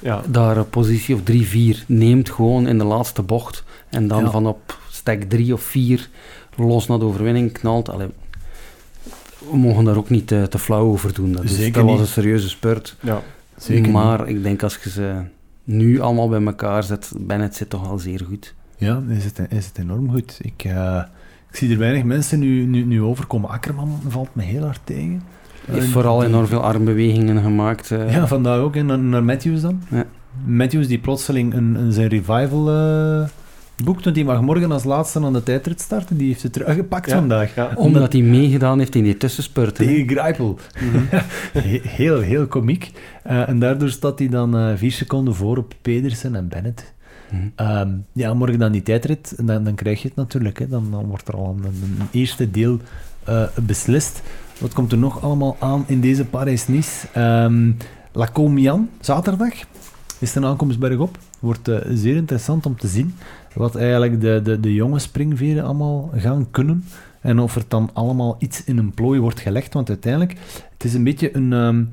Ja, 0.00 0.20
daar 0.26 0.56
een 0.56 0.68
positie 0.70 1.14
of 1.14 1.20
3-4 1.22 1.84
neemt 1.86 2.30
gewoon 2.30 2.66
in 2.66 2.78
de 2.78 2.84
laatste 2.84 3.22
bocht. 3.22 3.64
En 3.88 4.08
dan 4.08 4.24
Ja. 4.24 4.30
van 4.30 4.46
op 4.46 4.78
stek 4.90 5.28
3 5.28 5.52
of 5.52 5.60
4 5.62 6.08
los 6.56 6.86
naar 6.86 6.98
de 6.98 7.04
overwinning 7.04 7.52
knalt. 7.52 7.88
Allee, 7.90 8.08
we 9.50 9.56
mogen 9.56 9.84
daar 9.84 9.96
ook 9.96 10.10
niet 10.10 10.26
te, 10.26 10.46
te 10.50 10.58
flauw 10.58 10.86
over 10.86 11.14
doen. 11.14 11.32
Dat, 11.32 11.44
is- 11.44 11.56
Zeker 11.56 11.80
dat 11.82 11.90
was 11.90 12.00
een 12.00 12.06
serieuze 12.06 12.48
spurt. 12.48 12.96
ja. 13.00 13.22
Zeker 13.56 13.92
maar 13.92 14.28
ik 14.28 14.42
denk 14.42 14.62
als 14.62 14.78
je 14.82 14.90
ze 14.90 15.14
nu 15.66 16.00
allemaal 16.00 16.28
bij 16.28 16.42
elkaar 16.44 16.82
zet, 16.82 17.12
Bennett 17.18 17.54
zit 17.54 17.70
toch 17.70 17.88
al 17.90 17.98
zeer 17.98 18.20
goed. 18.28 18.54
Ja, 18.78 19.02
is 19.08 19.24
het, 19.24 19.40
is 19.48 19.66
het 19.66 19.78
enorm 19.78 20.10
goed. 20.10 20.38
Ik, 20.42 20.64
eh, 20.64 21.02
ik 21.50 21.56
zie 21.56 21.70
er 21.72 21.78
weinig 21.78 22.04
mensen 22.04 22.38
nu, 22.38 22.64
nu, 22.64 22.84
nu 22.84 23.02
overkomen. 23.02 23.50
Akkerman 23.50 24.00
valt 24.08 24.28
me 24.34 24.42
heel 24.42 24.62
hard 24.62 24.80
tegen. 24.84 25.22
Hij 25.66 25.74
heeft 25.74 25.86
vooral 25.90 26.18
die- 26.18 26.28
enorm 26.28 26.46
veel 26.46 26.62
armbewegingen 26.62 27.42
gemaakt. 27.42 27.90
eh. 27.90 28.12
Ja, 28.12 28.26
vandaag 28.26 28.58
ook. 28.58 28.76
En 28.76 28.86
naar, 28.86 28.98
naar 28.98 29.24
Matthews 29.24 29.60
dan. 29.60 29.82
Ja. 29.90 30.04
Matthews 30.46 30.86
die 30.86 30.98
plotseling 30.98 31.54
een, 31.54 31.74
een 31.74 31.92
zijn 31.92 32.08
revival 32.08 32.70
eh 32.70 33.28
boekt, 33.84 34.04
want 34.04 34.16
die 34.16 34.24
mag 34.24 34.40
morgen 34.40 34.72
als 34.72 34.84
laatste 34.84 35.20
aan 35.20 35.32
de 35.32 35.42
tijdrit 35.42 35.80
starten. 35.80 36.16
Die 36.16 36.26
heeft 36.28 36.42
het 36.42 36.52
teruggepakt 36.52 37.10
Ja. 37.10 37.16
vandaag. 37.16 37.54
Ja. 37.54 37.70
Omdat 37.74 38.12
hij 38.12 38.22
meegedaan 38.22 38.78
heeft 38.78 38.94
in 38.94 39.02
die 39.04 39.16
tussenspurten. 39.16 39.86
Tegen 39.86 40.08
Greipel. 40.08 40.58
He- 41.52 41.80
heel, 41.82 42.20
heel 42.20 42.46
komiek. 42.46 42.90
Eh, 43.22 43.48
en 43.48 43.58
daardoor 43.58 43.88
staat 43.90 44.18
hij 44.18 44.28
dan 44.28 44.56
eh, 44.56 44.72
vier 44.76 44.92
seconden 44.92 45.34
voor 45.34 45.56
op 45.58 45.74
Pedersen 45.82 46.34
en 46.34 46.48
Bennett. 46.48 46.94
Mhm. 47.30 47.42
Ehm, 47.56 47.88
ja, 48.12 48.34
morgen 48.34 48.58
dan 48.58 48.72
die 48.72 48.82
tijdrit, 48.82 49.34
en 49.36 49.46
dan, 49.46 49.64
dan 49.64 49.74
krijg 49.74 50.02
je 50.02 50.08
het 50.08 50.16
natuurlijk. 50.16 50.58
Hè. 50.58 50.68
Dan, 50.68 50.86
dan 50.90 51.04
wordt 51.06 51.28
er 51.28 51.34
al 51.36 51.56
een, 51.58 51.64
een 52.00 52.08
eerste 52.10 52.50
deel 52.50 52.78
eh, 53.24 53.42
beslist. 53.62 54.22
Wat 54.58 54.72
komt 54.72 54.92
er 54.92 54.98
nog 54.98 55.22
allemaal 55.22 55.56
aan 55.60 55.84
in 55.86 56.00
deze 56.00 56.24
Parijs-Nice? 56.24 57.06
Ehm 57.12 57.70
La 58.12 58.28
Comian, 58.32 58.88
zaterdag, 59.00 59.52
is 60.18 60.32
de 60.32 60.44
aankomst 60.46 60.78
bergop. 60.78 61.18
Wordt 61.40 61.70
zeer 61.92 62.16
interessant 62.16 62.66
om 62.66 62.76
te 62.76 62.86
zien 62.88 63.14
wat 63.56 63.76
eigenlijk 63.76 64.20
de, 64.20 64.40
de, 64.44 64.60
de 64.60 64.74
jonge 64.74 64.98
springveren 64.98 65.64
allemaal 65.64 66.10
gaan 66.16 66.46
kunnen. 66.50 66.84
En 67.20 67.38
of 67.38 67.56
er 67.56 67.64
dan 67.68 67.90
allemaal 67.92 68.36
iets 68.38 68.64
in 68.64 68.78
een 68.78 68.94
plooi 68.94 69.20
wordt 69.20 69.40
gelegd. 69.40 69.74
Want 69.74 69.88
uiteindelijk, 69.88 70.36
het 70.72 70.84
is 70.84 70.94
een 70.94 71.04
beetje 71.04 71.36
een, 71.36 71.52
ehm, 71.52 71.84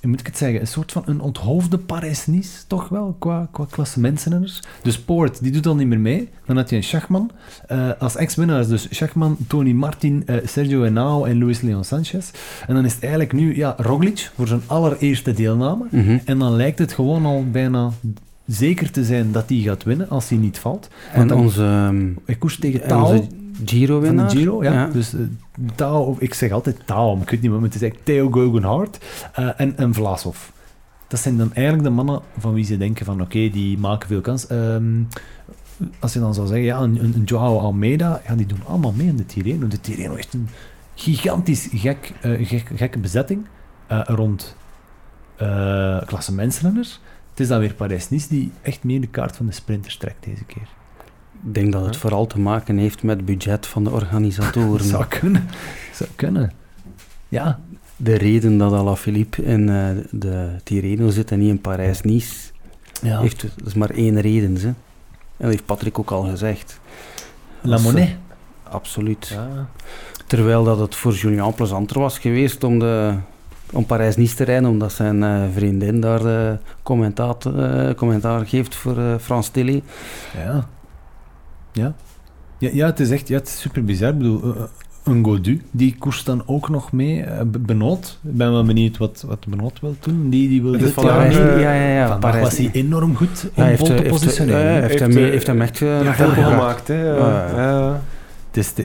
hoe 0.00 0.10
moet 0.10 0.20
ik 0.20 0.26
het 0.26 0.36
zeggen, 0.36 0.60
een 0.60 0.66
soort 0.66 0.92
van 0.92 1.02
een 1.06 1.20
onthoofde 1.20 1.78
Parijs-Nice, 1.78 2.66
toch 2.66 2.88
wel, 2.88 3.16
qua, 3.18 3.48
qua 3.52 3.66
klassementsrenners. 3.70 4.60
Dus 4.82 5.00
Poort, 5.00 5.42
die 5.42 5.52
doet 5.52 5.66
al 5.66 5.74
niet 5.74 5.86
meer 5.86 6.00
mee. 6.00 6.28
Dan 6.46 6.56
had 6.56 6.70
je 6.70 6.76
een 6.76 6.82
Schachman. 6.84 7.30
eh, 7.68 7.88
als 7.98 8.16
ex-winnaars 8.16 8.68
dus 8.68 8.86
Schachman, 8.90 9.36
Tony 9.46 9.72
Martin, 9.72 10.22
eh, 10.26 10.36
Sergio 10.44 10.82
Henao 10.82 11.24
en 11.24 11.38
Luis 11.38 11.60
Leon 11.60 11.84
Sanchez. 11.84 12.30
En 12.66 12.74
dan 12.74 12.84
is 12.84 12.92
het 12.92 13.02
eigenlijk 13.02 13.32
nu, 13.32 13.56
ja, 13.56 13.74
Roglic 13.78 14.30
voor 14.36 14.46
zijn 14.48 14.62
allereerste 14.66 15.32
deelname. 15.32 15.84
Mhm. 15.90 16.18
En 16.24 16.38
dan 16.38 16.52
lijkt 16.52 16.78
het 16.78 16.92
gewoon 16.92 17.26
al 17.26 17.44
bijna 17.50 17.90
zeker 18.46 18.90
te 18.90 19.04
zijn 19.04 19.32
dat 19.32 19.48
hij 19.48 19.58
gaat 19.58 19.82
winnen, 19.82 20.08
als 20.08 20.28
hij 20.28 20.38
niet 20.38 20.58
valt. 20.58 20.88
Want 21.14 21.22
En 21.22 21.28
dan, 21.28 21.38
onze, 21.38 21.64
ehm, 21.64 22.10
ik 22.26 22.38
koers 22.38 22.58
tegen 22.58 22.82
en 22.82 22.88
Taal 22.88 23.26
Giro-winnaar. 23.64 24.28
de 24.28 24.36
Giro, 24.36 24.62
ja. 24.62 24.72
Ja. 24.72 24.86
Dus 24.86 25.14
Taal, 25.74 26.16
ik 26.18 26.34
zeg 26.34 26.50
altijd 26.50 26.76
Taal, 26.84 27.18
ik 27.22 27.30
weet 27.30 27.40
niet 27.40 27.50
meer, 27.50 27.60
maar 27.60 27.68
het 27.68 27.74
is 27.74 27.82
eigenlijk 27.82 28.10
Theo 28.10 28.30
Guggenhardt 28.30 28.98
eh, 29.32 29.60
en, 29.60 29.76
en 29.76 29.94
Vlasov. 29.94 30.36
Dat 31.08 31.20
zijn 31.20 31.36
dan 31.36 31.52
eigenlijk 31.54 31.84
de 31.88 31.94
mannen 31.94 32.20
van 32.38 32.52
wie 32.54 32.64
ze 32.64 32.76
denken 32.76 33.04
van 33.04 33.20
oké, 33.20 33.50
die 33.50 33.78
maken 33.78 34.08
veel 34.08 34.20
kans. 34.20 34.46
Ehm, 34.46 35.02
als 35.98 36.12
je 36.12 36.18
dan 36.18 36.34
zou 36.34 36.46
zeggen, 36.46 36.64
ja, 36.64 36.78
een, 36.78 37.04
een 37.04 37.14
een 37.14 37.24
Joao 37.24 37.58
Almeida, 37.58 38.22
ja, 38.26 38.34
die 38.34 38.46
doen 38.46 38.62
allemaal 38.66 38.92
mee 38.92 39.06
in 39.06 39.16
de 39.16 39.26
Tirreno. 39.26 39.68
De 39.68 39.80
Tirreno 39.80 40.14
heeft 40.14 40.34
een 40.34 40.48
gigantisch 40.94 41.68
gek, 41.72 42.12
eh, 42.20 42.46
gek, 42.46 42.70
gekke 42.74 42.98
bezetting 42.98 43.46
rond 44.06 44.56
eh 45.36 46.02
klassementsrenners. 46.06 47.00
Het 47.32 47.40
is 47.40 47.48
dan 47.48 47.58
weer 47.60 47.74
Parijs-Nice 47.74 48.28
die 48.28 48.52
echt 48.62 48.84
meer 48.84 49.00
de 49.00 49.06
kaart 49.06 49.36
van 49.36 49.46
de 49.46 49.52
sprinters 49.52 49.96
trekt 49.96 50.24
deze 50.24 50.44
keer. 50.44 50.68
Ik 51.46 51.54
denk 51.54 51.72
dat 51.72 51.84
het 51.84 51.96
vooral 51.96 52.26
te 52.26 52.38
maken 52.40 52.78
heeft 52.78 53.02
met 53.02 53.16
het 53.16 53.24
budget 53.26 53.66
van 53.66 53.84
de 53.84 53.90
organisatoren. 53.90 54.84
Zou 54.94 55.04
kunnen. 55.06 55.48
Zou 55.94 56.08
kunnen. 56.16 56.52
Ja, 57.28 57.60
De 57.96 58.14
reden 58.14 58.58
dat 58.58 58.72
Alaphilippe 58.72 59.42
in 59.44 59.68
eh, 59.68 59.88
de 60.10 60.56
Tirreno 60.64 61.10
zit 61.10 61.30
en 61.30 61.38
niet 61.38 61.48
in 61.48 61.60
Parijs-Nice, 61.60 62.50
ja. 63.02 63.20
heeft 63.20 63.40
dat 63.40 63.66
is 63.66 63.74
maar 63.74 63.90
één 63.90 64.20
reden. 64.20 64.56
Hè. 64.56 64.66
En 64.66 64.76
dat 65.36 65.50
heeft 65.50 65.66
Patrick 65.66 65.98
ook 65.98 66.10
al 66.10 66.22
gezegd. 66.22 66.80
La 67.60 67.78
Monnaie. 67.78 68.04
eh, 68.64 68.72
Absoluut. 68.72 69.28
Ja. 69.28 69.68
Terwijl 70.26 70.64
dat 70.64 70.78
het 70.78 70.94
voor 70.94 71.12
Julian 71.12 71.54
plezanter 71.54 71.98
was 72.00 72.18
geweest 72.18 72.64
om, 72.64 72.78
de, 72.78 73.14
om 73.72 73.86
Parijs-Nice 73.86 74.34
te 74.36 74.44
rijden, 74.44 74.70
omdat 74.70 74.92
zijn 74.92 75.22
eh, 75.22 75.40
vriendin 75.54 76.00
daar 76.00 76.18
de 76.18 76.56
commentaat, 76.82 77.46
eh, 77.46 77.90
commentaar 77.96 78.46
geeft 78.46 78.74
voor 78.74 78.98
eh 78.98 79.14
Frans 79.20 79.48
Tilly. 79.48 79.82
Ja. 80.44 80.66
Ja. 81.72 81.94
Ja, 82.58 82.70
ja, 82.72 82.86
het 82.86 83.00
is 83.00 83.10
echt 83.10 83.28
ja, 83.28 83.36
het 83.38 83.48
is 83.48 83.60
super 83.60 83.84
bizar. 83.84 84.08
Ik 84.10 84.18
bedoel, 84.18 84.42
eh, 84.54 84.62
een 85.04 85.24
Godu, 85.24 85.62
die 85.70 85.96
koerst 85.98 86.26
dan 86.26 86.42
ook 86.46 86.68
nog 86.68 86.92
mee. 86.92 87.22
eh, 87.22 87.40
Be- 87.46 87.58
Benoot. 87.58 88.18
Ik 88.24 88.36
ben 88.36 88.52
wel 88.52 88.64
benieuwd 88.64 88.96
wat, 88.98 89.24
wat 89.26 89.46
Benoot 89.46 89.80
wil 89.80 89.96
doen. 90.00 90.28
Die, 90.30 90.48
die 90.48 90.62
wil 90.62 90.72
dit 90.72 90.90
vandaag, 90.92 91.32
jaar... 91.36 91.54
eh, 91.54 91.60
ja, 91.62 91.72
ja, 91.72 91.88
ja. 91.94 92.06
Vandaag 92.08 92.30
Parijs- 92.30 92.44
was 92.48 92.56
hij 92.58 92.70
enorm 92.72 93.16
goed 93.16 93.42
om 93.44 93.50
Ja, 93.54 93.60
hij 93.60 93.66
heeft, 93.68 93.78
vol 93.80 93.88
eh, 93.90 93.96
te 93.96 94.02
heeft, 94.02 94.14
positioneren. 94.14 94.60
eh, 94.76 94.80
heeft, 94.88 95.00
Heeft, 95.00 95.16
eh, 95.16 95.22
heeft 95.22 95.46
hem 95.46 95.60
echt 95.60 95.82
eh, 95.82 95.98
voren 95.98 96.14
gebracht. 96.14 96.50
gemaakt, 96.50 96.88
hè. 96.88 97.04
Ja. 97.14 98.00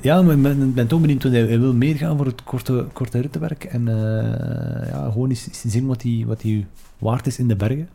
Ja, 0.01 0.22
maar 0.22 0.36
ik 0.36 0.74
ben, 0.74 0.88
toch 0.88 1.01
benieuwd, 1.01 1.24
want 1.24 1.36
hij, 1.36 1.59
wil 1.59 1.74
meer 1.74 1.95
gaan 1.95 2.18
voor 2.18 2.26
het 2.26 2.43
korte, 2.43 2.86
korte 2.93 3.20
rittenwerk. 3.20 3.63
En 3.63 3.88
eh, 3.88 4.89
ja, 4.89 5.09
gewoon 5.11 5.30
eens, 5.30 5.47
zien 5.51 5.86
wat 5.86 6.01
hij, 6.01 6.24
wat 6.28 6.43
waard 6.97 7.28
is 7.28 7.39
in 7.39 7.47
de 7.47 7.55
bergen. 7.55 7.89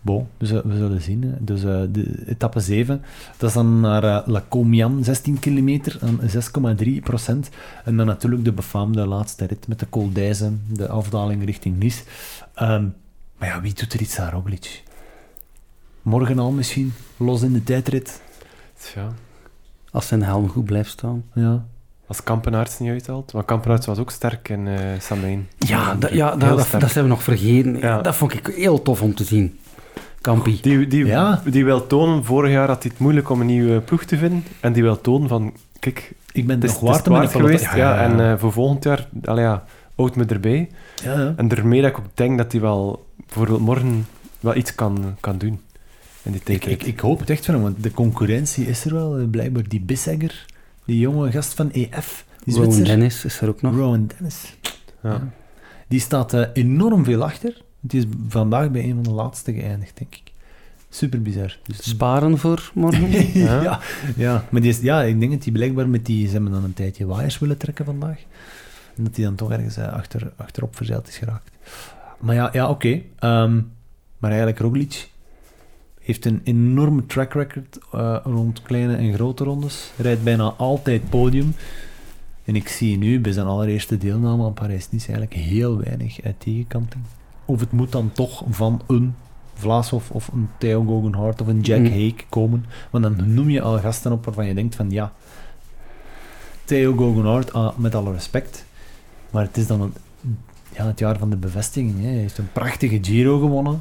Bon, 0.00 0.26
we, 0.36 0.46
zullen- 0.46 0.68
we 0.68 0.76
zullen 0.76 1.02
zien. 1.02 1.34
Dus 1.40 1.64
eh, 1.64 1.80
de 1.92 2.22
etappe 2.26 2.60
7, 2.60 3.02
dat 3.36 3.48
is 3.48 3.54
dan 3.54 3.80
naar 3.80 4.04
eh, 4.04 4.26
La 4.26 4.44
Comian, 4.48 5.04
16 5.04 5.38
kilometer, 5.38 5.98
aan 6.02 6.20
6,3 6.78 6.88
procent. 7.02 7.48
En 7.84 7.96
dan 7.96 8.06
natuurlijk 8.06 8.44
de 8.44 8.52
befaamde 8.52 9.06
laatste 9.06 9.44
rit 9.44 9.68
met 9.68 9.78
de 9.78 9.88
Col 9.88 10.12
d'Aise, 10.12 10.52
de 10.72 10.88
afdaling 10.88 11.44
richting 11.44 11.78
Nice. 11.78 12.02
Ehm, 12.54 12.84
maar 13.38 13.48
ja, 13.48 13.60
wie 13.60 13.74
doet 13.74 13.92
er 13.92 14.00
iets 14.00 14.18
aan 14.18 14.30
Roglic? 14.30 14.82
Morgen 16.02 16.38
al 16.38 16.50
misschien, 16.52 16.92
los 17.16 17.42
in 17.42 17.52
de 17.52 17.62
tijdrit. 17.62 18.20
Ja. 18.94 19.12
Als 19.92 20.06
zijn 20.06 20.22
helm 20.22 20.48
goed 20.48 20.64
blijft 20.64 20.90
staan. 20.90 21.24
Ja. 21.34 21.64
Als 22.06 22.22
Kampenaerts 22.22 22.78
niet 22.78 22.90
uithaalt. 22.90 23.32
Maar 23.32 23.44
Kampenaerts 23.44 23.86
was 23.86 23.98
ook 23.98 24.10
sterk 24.10 24.48
in 24.48 24.66
eh 24.68 24.78
Samijn. 24.98 25.48
Ja, 25.58 25.94
da- 25.94 26.08
ja 26.12 26.36
dat, 26.36 26.66
dat, 26.78 26.90
zijn 26.90 27.04
we 27.04 27.10
nog 27.10 27.22
vergeten. 27.22 27.78
Ja. 27.78 28.00
Dat 28.00 28.16
vond 28.16 28.32
ik 28.32 28.46
heel 28.56 28.82
tof 28.82 29.02
om 29.02 29.14
te 29.14 29.24
zien. 29.24 29.58
Kampie. 30.20 30.58
Die, 30.62 30.86
die, 30.86 31.06
Ja. 31.06 31.42
die 31.50 31.64
wil 31.64 31.86
tonen, 31.86 32.24
vorig 32.24 32.50
jaar 32.52 32.68
had 32.68 32.82
hij 32.82 32.90
het 32.92 33.00
moeilijk 33.00 33.30
om 33.30 33.40
een 33.40 33.46
nieuwe 33.46 33.80
ploeg 33.80 34.04
te 34.04 34.16
vinden. 34.16 34.44
En 34.60 34.72
die 34.72 34.82
wil 34.82 35.00
tonen 35.00 35.28
van, 35.28 35.54
kijk, 35.78 36.12
Ik 36.32 36.46
ben 36.46 36.54
het 36.60 36.64
is, 36.64 36.80
nog 36.80 36.96
het 36.96 37.06
is 37.06 37.12
waard 37.12 37.30
geweest. 37.30 37.74
Ja, 37.74 37.98
En 38.00 38.20
eh, 38.20 38.38
voor 38.38 38.52
volgend 38.52 38.84
jaar, 38.84 39.08
allee, 39.24 39.44
ja, 39.44 39.64
houd 39.96 40.16
me 40.16 40.24
erbij. 40.24 40.68
ja, 41.04 41.12
ja. 41.20 41.32
En 41.36 41.48
daarmee 41.48 41.80
dat 41.82 41.90
ik 41.90 41.98
ook 41.98 42.04
denk 42.14 42.38
dat 42.38 42.52
hij 42.52 42.60
wel, 42.60 43.06
bijvoorbeeld 43.16 43.60
morgen, 43.60 44.06
wel 44.40 44.54
iets 44.56 44.74
kan, 44.74 45.16
kan 45.20 45.38
doen. 45.38 45.60
In 46.26 46.32
die 46.32 46.54
Ik, 46.54 46.64
ik, 46.64 46.82
ik 46.82 47.00
hoop 47.00 47.18
het 47.20 47.30
echt 47.30 47.44
van 47.44 47.54
hem, 47.54 47.62
want 47.62 47.82
de 47.82 47.90
concurrentie 47.90 48.66
is 48.66 48.84
er 48.84 48.94
wel. 48.94 49.26
Blijkbaar 49.26 49.68
die 49.68 49.80
Bissegger, 49.80 50.46
die 50.84 50.98
jonge 50.98 51.30
gast 51.30 51.54
van 51.54 51.70
EF, 51.70 52.24
die 52.44 52.54
Rowan 52.54 52.72
Zwitser. 52.72 52.96
Dennis 52.96 53.24
is 53.24 53.40
er 53.40 53.48
ook 53.48 53.62
nog. 53.62 53.74
Rowan 53.74 54.10
Dennis. 54.16 54.56
ja. 55.02 55.32
Die 55.88 56.00
staat 56.00 56.32
eh, 56.32 56.44
enorm 56.52 57.04
veel 57.04 57.24
achter. 57.24 57.62
Die 57.80 58.00
is 58.00 58.06
vandaag 58.28 58.70
bij 58.70 58.84
een 58.84 58.94
van 58.94 59.02
de 59.02 59.10
laatste 59.10 59.52
geëindigd, 59.52 59.96
denk 59.98 60.14
ik. 60.14 60.32
Super 60.88 61.22
bizar. 61.22 61.58
Dus, 61.62 61.88
Sparen 61.88 62.38
voor 62.38 62.70
morgen. 62.74 63.10
ja. 63.40 63.62
Ja. 63.62 63.80
Ja, 64.16 64.44
maar 64.50 64.60
die 64.60 64.70
is, 64.70 64.80
ja, 64.80 65.02
ik 65.02 65.20
denk 65.20 65.32
dat 65.32 65.42
die 65.42 65.52
blijkbaar 65.52 65.88
met 65.88 66.06
die... 66.06 66.26
Ze 66.26 66.32
hebben 66.32 66.52
dan 66.52 66.64
een 66.64 66.74
tijdje 66.74 67.06
waaiers 67.06 67.38
willen 67.38 67.56
trekken 67.56 67.84
vandaag. 67.84 68.18
En 68.96 69.04
dat 69.04 69.14
die 69.14 69.24
dan 69.24 69.34
toch 69.34 69.50
ergens 69.50 69.76
eh, 69.76 69.92
achter, 69.92 70.32
achterop 70.36 70.76
verzeild 70.76 71.08
is 71.08 71.16
geraakt. 71.16 71.50
Maar 72.20 72.34
ja, 72.34 72.50
ja 72.52 72.68
oké. 72.68 73.00
Ehm, 73.18 73.60
maar 74.18 74.30
eigenlijk 74.30 74.58
Roglic 74.58 75.08
heeft 76.06 76.24
een 76.24 76.40
enorme 76.44 77.06
track 77.06 77.32
record 77.32 77.78
eh, 77.92 78.16
rond 78.24 78.62
kleine 78.62 78.96
en 78.96 79.14
grote 79.14 79.44
rondes. 79.44 79.92
Rijdt 79.96 80.22
bijna 80.22 80.54
altijd 80.56 81.10
podium. 81.10 81.54
En 82.44 82.56
ik 82.56 82.68
zie 82.68 82.98
nu 82.98 83.20
bij 83.20 83.32
zijn 83.32 83.46
allereerste 83.46 83.98
deelname 83.98 84.44
aan 84.44 84.54
Parijs-Nice 84.54 85.12
eigenlijk 85.12 85.40
heel 85.40 85.78
weinig 85.78 86.22
uit 86.22 86.40
tegenkanting. 86.40 87.02
Of 87.44 87.60
het 87.60 87.72
moet 87.72 87.92
dan 87.92 88.10
toch 88.12 88.44
van 88.48 88.82
een 88.86 89.14
Vlasov 89.54 90.10
of 90.10 90.28
een 90.28 90.48
Theo 90.58 90.82
Guggenhardt 90.82 91.40
of 91.40 91.46
een 91.46 91.60
Jack 91.60 91.78
Mm. 91.78 91.84
Hake 91.86 92.24
komen. 92.28 92.66
Want 92.90 93.04
dan 93.04 93.34
noem 93.34 93.50
je 93.50 93.60
al 93.60 93.78
gasten 93.78 94.12
op 94.12 94.24
waarvan 94.24 94.46
je 94.46 94.54
denkt 94.54 94.74
van 94.74 94.90
ja, 94.90 95.12
Theo 96.64 96.96
Guggenhardt, 96.96 97.52
ah, 97.52 97.76
met 97.76 97.94
alle 97.94 98.12
respect. 98.12 98.64
Maar 99.30 99.42
het 99.42 99.56
is 99.56 99.66
dan 99.66 99.80
een, 99.80 99.94
ja, 100.76 100.86
het 100.86 100.98
jaar 100.98 101.18
van 101.18 101.30
de 101.30 101.36
bevestiging. 101.36 102.00
Hè. 102.00 102.06
Hij 102.06 102.16
heeft 102.16 102.38
een 102.38 102.52
prachtige 102.52 102.98
Giro 103.02 103.38
gewonnen. 103.38 103.80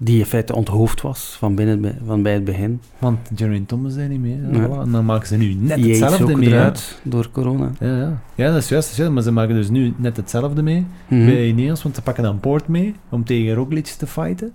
Die 0.00 0.18
in 0.18 0.24
feite 0.26 0.54
onthoofd 0.54 1.00
was 1.00 1.36
van, 1.38 1.54
binnen, 1.54 1.98
van 2.06 2.22
bij 2.22 2.32
het 2.32 2.44
begin. 2.44 2.80
Want 2.98 3.18
Jerry 3.34 3.62
Thomas 3.66 3.92
zei 3.92 4.08
niet 4.08 4.20
mee. 4.20 4.38
hè. 4.40 4.58
Ja. 4.58 4.66
Voilà. 4.68 4.80
En 4.82 4.90
dan 4.90 5.04
maken 5.04 5.26
ze 5.28 5.36
nu 5.36 5.54
net 5.54 5.84
hetzelfde 5.84 6.36
mee. 6.36 6.48
eruit 6.48 7.00
door 7.02 7.30
corona. 7.30 7.70
Ja, 7.80 7.96
ja. 7.98 8.20
ja, 8.34 8.52
dat 8.52 8.62
is 8.62 8.68
juist. 8.68 8.84
dat 8.86 8.90
is 8.90 8.96
juist. 8.96 9.12
Maar 9.12 9.22
ze 9.22 9.32
maken 9.32 9.54
dus 9.54 9.68
nu 9.70 9.94
net 9.96 10.16
hetzelfde 10.16 10.62
mee. 10.62 10.86
Mhm. 11.08 11.24
bij 11.26 11.46
Ineos, 11.46 11.82
want 11.82 11.94
ze 11.94 12.02
pakken 12.02 12.22
dan 12.22 12.40
Poort 12.40 12.68
mee 12.68 12.94
om 13.08 13.24
tegen 13.24 13.54
Roglic 13.54 13.84
te 13.86 14.06
fighten. 14.06 14.52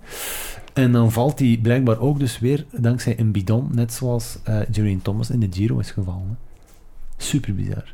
En 0.74 0.92
dan 0.92 1.12
valt 1.12 1.40
hij 1.40 1.60
blijkbaar 1.62 2.00
ook 2.00 2.20
dus 2.20 2.40
weer 2.40 2.66
dankzij 2.72 3.20
een 3.20 3.32
bidon, 3.32 3.70
net 3.72 3.94
zoals 3.94 4.38
eh 4.44 4.58
Geraint 4.72 5.04
Thomas 5.04 5.30
in 5.30 5.40
de 5.40 5.48
Giro 5.52 5.80
is 5.80 5.92
gevallen. 5.92 6.28
hè. 6.28 6.36
Super 7.18 7.56
bizar. 7.56 7.94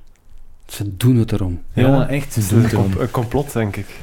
Ze 0.65 0.95
doen 0.97 1.15
het 1.15 1.31
erom. 1.31 1.59
Ja, 1.73 1.81
Ja, 1.87 2.07
echt. 2.07 2.33
Ze 2.33 2.47
doen 2.49 2.63
het 2.63 2.99
een 2.99 3.11
complot, 3.11 3.53
denk 3.53 3.75
ik. 3.75 3.99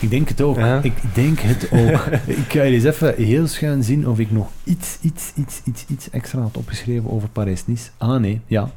Ik 0.00 0.10
denk 0.10 0.28
het 0.28 0.40
ook. 0.40 0.56
Ja. 0.56 0.82
Ik 0.82 0.92
denk 1.14 1.38
het 1.40 1.68
ook. 1.72 2.06
ik 2.44 2.52
ga 2.52 2.60
eens 2.62 2.84
even 2.84 3.14
heel 3.16 3.46
schuin 3.46 3.82
zien 3.84 4.08
of 4.08 4.18
ik 4.18 4.30
nog 4.30 4.48
iets, 4.64 4.98
iets, 5.00 5.32
iets, 5.36 5.60
iets, 5.64 5.84
iets 5.88 6.10
extra 6.10 6.40
had 6.40 6.56
opgeschreven 6.56 7.10
over 7.10 7.28
Parijs-Nice. 7.28 7.88
Ah, 7.98 8.20
nee, 8.20 8.40
ja. 8.46 8.70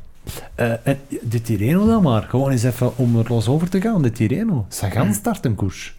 Eh, 0.55 0.71
en 0.83 0.97
de 1.21 1.41
Tirreno 1.41 1.85
dan 1.87 2.01
maar. 2.03 2.23
Gewoon 2.29 2.51
eens 2.51 2.63
even 2.63 2.97
om 2.97 3.17
er 3.19 3.25
los 3.27 3.47
over 3.47 3.69
te 3.69 3.81
gaan. 3.81 4.01
De 4.01 4.11
Tirreno. 4.11 4.65
Sagan 4.69 5.13
start 5.13 5.45
een 5.45 5.55
koers. 5.55 5.95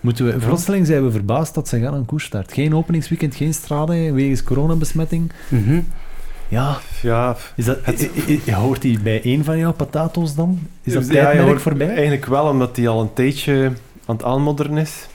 Moeten 0.00 0.26
we, 0.26 0.32
plotseling 0.46 0.86
zijn 0.86 1.04
we 1.04 1.10
verbaasd 1.10 1.54
dat 1.54 1.68
Sagan 1.68 1.94
een 1.94 2.04
koers 2.04 2.24
start. 2.24 2.52
Geen 2.52 2.74
openingsweekend, 2.74 3.34
geen 3.34 3.54
strade 3.54 4.12
wegens 4.12 4.42
coronabesmetting. 4.42 5.32
Mhm. 5.48 5.80
Ja, 6.48 6.78
Ja, 7.02 7.36
is 7.56 7.64
dat, 7.64 7.78
Het- 7.82 8.10
i- 8.28 8.40
i- 8.46 8.52
hoort 8.52 8.82
hij 8.82 8.98
bij 9.02 9.22
één 9.22 9.44
van 9.44 9.58
jouw 9.58 9.72
patato's 9.72 10.34
dan? 10.34 10.58
Is 10.82 10.92
dat 10.92 11.06
Ja, 11.06 11.24
tijdmerk 11.32 11.60
voorbij? 11.60 11.88
Eigenlijk 11.88 12.26
wel, 12.26 12.46
omdat 12.48 12.76
hij 12.76 12.88
al 12.88 13.00
een 13.00 13.12
tijdje 13.12 13.72
aan 14.06 14.16
het 14.16 14.24
aanmodderen 14.24 14.78
is. 14.78 15.06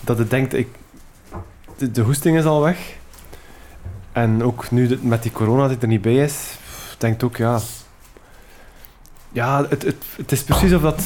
Dat 0.00 0.18
het 0.18 0.30
denkt, 0.30 0.54
ik, 0.54 0.68
de, 1.76 1.90
de 1.90 2.02
hoesting 2.02 2.36
is 2.36 2.44
al 2.44 2.62
weg. 2.62 2.96
En 4.12 4.42
ook 4.42 4.70
nu 4.70 4.98
met 5.02 5.22
die 5.22 5.32
corona 5.32 5.60
dat 5.60 5.70
hij 5.70 5.80
er 5.80 5.88
niet 5.88 6.02
bij 6.02 6.16
is, 6.16 6.58
denkt 6.98 7.22
ook, 7.22 7.36
ja... 7.36 7.60
Ja, 9.32 9.66
het, 9.68 9.82
het, 9.82 10.04
het 10.16 10.32
is 10.32 10.42
precies 10.42 10.72
of 10.72 10.82
dat, 10.82 11.02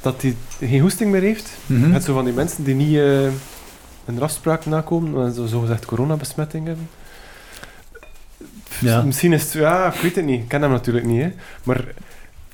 dat 0.00 0.22
hij 0.22 0.36
geen 0.60 0.80
hoesting 0.80 1.10
meer 1.10 1.20
heeft. 1.20 1.50
Mhm. 1.66 1.92
Het 1.92 2.04
zo 2.04 2.14
van 2.14 2.24
die 2.24 2.34
mensen 2.34 2.64
die 2.64 2.74
niet 2.74 2.96
eh 2.96 3.32
een 4.06 4.22
afspraak 4.22 4.66
nakomen, 4.66 5.26
en 5.26 5.34
zo 5.34 5.46
zogezegd 5.46 5.84
coronabesmetting 5.84 6.66
hebben. 6.66 6.88
Ja. 8.80 9.02
Misschien 9.02 9.32
is 9.32 9.42
het, 9.42 9.52
ja, 9.52 9.92
ik 9.94 10.00
weet 10.00 10.16
het 10.16 10.24
niet. 10.24 10.40
Ik 10.40 10.48
ken 10.48 10.62
hem 10.62 10.70
natuurlijk 10.70 11.06
niet, 11.06 11.22
hè. 11.22 11.32
Maar 11.62 11.84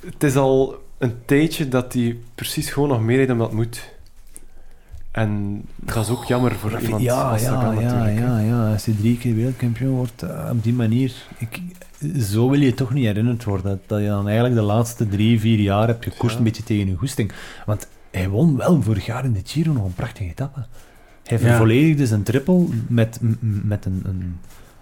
het 0.05 0.23
is 0.23 0.35
al 0.35 0.83
een 0.97 1.15
tijdje 1.25 1.67
dat 1.67 1.93
hij 1.93 2.17
precies 2.35 2.69
gewoon 2.69 2.89
nog 2.89 3.01
meer 3.01 3.15
rijdt 3.15 3.29
dan 3.29 3.37
dat 3.37 3.51
moet. 3.51 3.91
En 5.13 5.61
dat 5.75 6.03
is 6.03 6.09
ook 6.09 6.23
jammer 6.25 6.51
voor 6.55 6.79
iemand 6.81 7.01
ja, 7.01 7.21
als 7.31 7.41
ja, 7.41 7.71
ja, 7.79 8.07
ja, 8.07 8.39
ja. 8.39 8.71
Als 8.71 8.85
je 8.85 8.95
drie 8.97 9.17
keer 9.17 9.35
wereldkampioen 9.35 9.95
wordt 9.95 10.21
eh, 10.23 10.49
op 10.51 10.63
die 10.63 10.73
manier, 10.73 11.13
ik, 11.37 11.61
zo 12.21 12.49
wil 12.49 12.59
je 12.59 12.73
toch 12.73 12.93
niet 12.93 13.05
herinnerd 13.05 13.43
worden. 13.43 13.81
Dat 13.87 13.99
je 13.99 14.07
dan 14.07 14.25
eigenlijk 14.25 14.55
de 14.55 14.61
laatste 14.61 15.07
drie, 15.07 15.39
vier 15.39 15.59
jaar 15.59 15.87
hebt 15.87 16.03
gekoerst 16.03 16.31
Ja. 16.33 16.37
een 16.37 16.43
beetje 16.43 16.63
tegen 16.63 16.87
je 16.87 16.95
goesting. 16.95 17.31
Want 17.65 17.87
hij 18.11 18.29
won 18.29 18.57
wel 18.57 18.81
vorig 18.81 19.05
jaar 19.05 19.25
in 19.25 19.33
de 19.33 19.41
Giro 19.43 19.71
nog 19.73 19.85
een 19.85 19.93
prachtige 19.93 20.29
etappe. 20.29 20.65
Hij 21.23 21.37
Ja. 21.39 21.43
vervolledigde 21.47 22.07
zijn 22.07 22.23
triple 22.23 22.65
met, 22.87 23.19
met 23.63 23.85
een, 23.85 24.01
een 24.05 24.37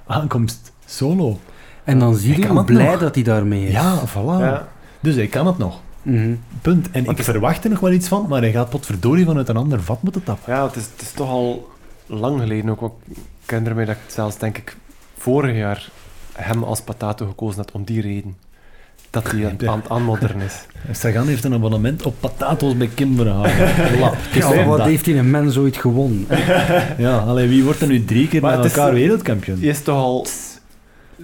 aankomst 0.07 0.71
solo. 0.85 1.39
En 1.83 1.99
dan 1.99 2.15
zie 2.15 2.35
je 2.35 2.45
kan 2.45 2.55
hoe 2.55 2.65
blij 2.65 2.91
nog. 2.91 2.99
dat 2.99 3.15
hij 3.15 3.23
daarmee 3.23 3.65
is. 3.65 3.71
Ja, 3.71 4.07
voilà. 4.07 4.39
Ja. 4.39 4.67
Dus 4.99 5.15
hij 5.15 5.27
kan 5.27 5.47
het 5.47 5.57
nog. 5.57 5.81
Mhm. 6.01 6.33
Punt. 6.61 6.91
En 6.91 7.03
Want 7.05 7.17
ik 7.19 7.23
verwacht 7.23 7.63
er 7.63 7.69
nog 7.69 7.79
wel 7.79 7.91
iets 7.91 8.07
van, 8.07 8.25
maar 8.29 8.41
hij 8.41 8.51
gaat 8.51 8.69
potverdorie 8.69 9.25
vanuit 9.25 9.49
een 9.49 9.57
ander 9.57 9.81
vat 9.83 10.01
moeten 10.03 10.23
tappen. 10.23 10.53
Ja, 10.53 10.65
het 10.65 10.75
is, 10.75 10.83
het 10.93 11.01
is 11.01 11.11
toch 11.11 11.29
al 11.29 11.69
lang 12.05 12.39
geleden 12.39 12.69
ook. 12.69 12.93
Ik 13.09 13.17
herinner 13.45 13.75
me 13.75 13.85
dat 13.85 13.95
ik 13.95 14.01
zelfs, 14.07 14.37
denk 14.37 14.57
ik, 14.57 14.77
vorig 15.17 15.55
jaar 15.55 15.89
hem 16.33 16.63
als 16.63 16.81
patato 16.81 17.25
gekozen 17.27 17.57
had 17.61 17.71
om 17.71 17.83
die 17.83 18.01
reden. 18.01 18.37
Dat 19.09 19.31
hij 19.31 19.45
aan, 19.45 19.69
aan 19.69 19.79
het 19.79 19.89
aanmodderen 19.89 20.41
is. 20.41 20.65
Sagan 21.01 21.27
heeft 21.27 21.43
een 21.43 21.53
abonnement 21.53 22.05
op 22.05 22.15
patato's 22.19 22.77
bij 22.77 22.87
Kim 22.87 23.15
Verhagen. 23.15 23.99
Lap. 23.99 24.15
Het 24.17 24.43
is 24.43 24.49
Ja, 24.49 24.63
wat 24.65 24.81
heeft 24.81 25.05
die 25.05 25.15
een 25.15 25.29
mens 25.31 25.57
ooit 25.57 25.77
gewonnen? 25.77 26.25
Ja, 26.97 27.17
allee, 27.17 27.47
wie 27.47 27.63
wordt 27.63 27.81
er 27.81 27.87
nu 27.87 28.05
drie 28.05 28.27
keer 28.27 28.41
Maar 28.41 28.65
is- 28.65 28.73
elkaar 28.75 28.93
wereldkampioen? 28.93 29.59
Je 29.59 29.67
is 29.67 29.81
toch 29.83 29.95
al... 29.97 30.25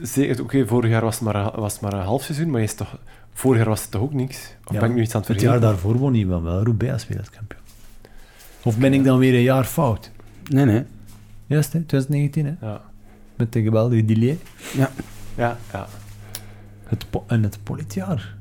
Zeker, 0.02 0.42
oké, 0.42 0.68
vorig 0.68 0.92
jaar 0.92 1.02
was 1.04 1.14
het, 1.16 1.24
maar, 1.24 1.36
een- 1.36 1.52
was 1.62 1.80
maar 1.80 1.94
een 1.94 2.02
half 2.06 2.24
seizoen, 2.24 2.50
maar 2.50 2.60
je 2.60 2.66
is 2.66 2.74
toch... 2.74 2.98
Vorig 3.38 3.58
jaar 3.60 3.70
was 3.70 3.82
het 3.82 3.92
toch 3.92 4.02
ook 4.02 4.14
niks? 4.14 4.56
Of 4.66 4.74
Ja, 4.74 4.80
ben 4.80 4.90
ik 4.90 4.96
nu 4.96 5.02
iets 5.02 5.16
aan 5.16 5.20
het 5.22 5.30
Het 5.30 5.38
vergeten? 5.40 5.62
jaar 5.62 5.72
daarvoor 5.72 5.98
won 5.98 6.14
hij 6.14 6.28
wel, 6.28 6.64
Roubaix 6.64 6.94
als 6.94 7.08
wereldkampioen. 7.08 7.62
Of 8.64 8.78
ben 8.78 8.94
ik 8.94 9.04
dan 9.04 9.20
weer 9.20 9.34
een 9.34 9.42
jaar 9.42 9.64
fout? 9.64 10.12
Nee, 10.50 10.66
nee. 10.66 10.84
Juist, 11.46 11.74
hè? 11.74 11.80
2019, 11.80 12.46
hè? 12.46 12.68
Ja, 12.68 12.82
met 13.36 13.54
de 13.54 13.62
geweldige 13.62 14.06
Dillier. 14.06 14.36
ja, 14.76 14.90
ja. 15.72 15.88
Het 16.84 17.06
po- 17.10 17.24
en 17.28 17.44
het 17.44 17.58
politjaar. 17.64 18.36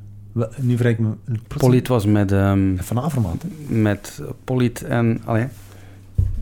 Nu 0.60 0.76
vraag 0.76 0.92
ik 0.92 0.98
me... 0.98 1.10
Polit 1.56 1.88
was 1.88 2.06
met, 2.06 2.32
ehm, 2.32 2.76
Van 2.76 3.00
Avermaat, 3.00 3.42
hè? 3.42 3.74
met 3.74 4.20
Polit 4.44 4.82
en... 4.82 5.20
Allee, 5.24 5.46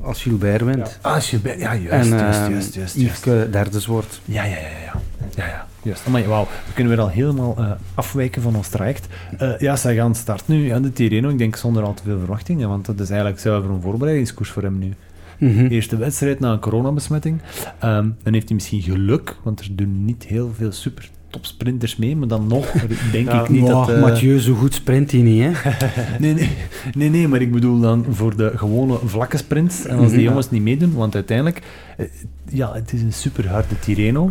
als 0.04 0.22
Gilbert 0.22 0.62
wint. 0.62 0.98
Ah, 1.00 1.14
als 1.14 1.30
je 1.30 1.38
bij... 1.38 1.58
Ja, 1.58 1.74
juist, 1.74 2.10
en 2.10 2.18
juist, 2.18 2.38
ehm, 2.40 2.50
juist, 2.50 2.74
juist, 2.74 2.74
juist. 2.74 2.96
Yveske 2.96 3.48
derde 3.50 3.80
wordt. 3.86 4.20
Ja, 4.24 4.44
ja, 4.44 4.56
ja, 4.56 4.78
ja. 4.84 5.00
Ja, 5.36 5.46
ja. 5.46 5.66
Juist. 5.82 6.06
Maar 6.06 6.28
wauw, 6.28 6.46
we 6.66 6.72
kunnen 6.72 6.92
weer 6.92 7.04
al 7.04 7.10
helemaal 7.10 7.54
eh, 7.58 7.70
afwijken 7.94 8.42
van 8.42 8.56
ons 8.56 8.68
traject. 8.68 9.06
Eh, 9.38 9.58
ja, 9.58 9.76
zij 9.76 9.94
gaan 9.94 10.14
start 10.14 10.48
nu. 10.48 10.66
Ja, 10.66 10.80
de 10.80 10.92
Tirreno, 10.92 11.28
ik 11.28 11.38
denk 11.38 11.56
zonder 11.56 11.82
al 11.82 11.94
te 11.94 12.02
veel 12.02 12.18
verwachtingen, 12.18 12.68
want 12.68 12.86
dat 12.86 13.00
is 13.00 13.08
eigenlijk 13.08 13.40
zuiver 13.40 13.70
een 13.70 13.80
voorbereidingskoers 13.80 14.50
voor 14.50 14.62
hem 14.62 14.78
nu. 14.78 14.94
Mhm. 15.38 15.66
Eerste 15.66 15.96
wedstrijd 15.96 16.40
na 16.40 16.52
een 16.52 16.60
coronabesmetting. 16.60 17.40
Ehm, 17.78 18.08
dan 18.22 18.32
heeft 18.32 18.46
hij 18.46 18.54
misschien 18.54 18.82
geluk, 18.82 19.36
want 19.42 19.60
er 19.60 19.68
doen 19.70 20.04
niet 20.04 20.24
heel 20.24 20.52
veel 20.56 20.72
super 20.72 21.10
topsprinters 21.34 21.96
mee, 21.96 22.16
maar 22.16 22.28
dan 22.28 22.46
nog 22.46 22.72
denk 23.12 23.28
Ja. 23.30 23.42
ik 23.42 23.48
niet 23.48 23.60
Mwah, 23.60 23.86
dat... 23.86 23.94
eh, 23.96 24.00
Mathieu, 24.02 24.38
zo 24.40 24.54
goed 24.54 24.74
sprint 24.74 25.10
hij 25.10 25.20
niet, 25.20 25.42
hè? 25.42 25.50
Nee, 26.20 26.34
nee, 26.34 26.50
nee, 26.94 27.10
nee, 27.10 27.28
maar 27.28 27.40
ik 27.40 27.52
bedoel 27.52 27.80
dan 27.80 28.04
voor 28.10 28.36
de 28.36 28.52
gewone 28.56 28.98
vlakke 29.04 29.36
sprints. 29.36 29.84
En 29.86 29.96
als 29.98 30.08
die 30.08 30.16
Mhm. 30.18 30.28
jongens 30.28 30.50
niet 30.50 30.62
meedoen, 30.62 30.94
want 30.94 31.14
uiteindelijk, 31.14 31.62
eh, 31.96 32.06
ja, 32.50 32.72
het 32.74 32.92
is 32.92 33.02
een 33.02 33.12
super 33.12 33.48
harde 33.48 33.78
Tirreno. 33.78 34.30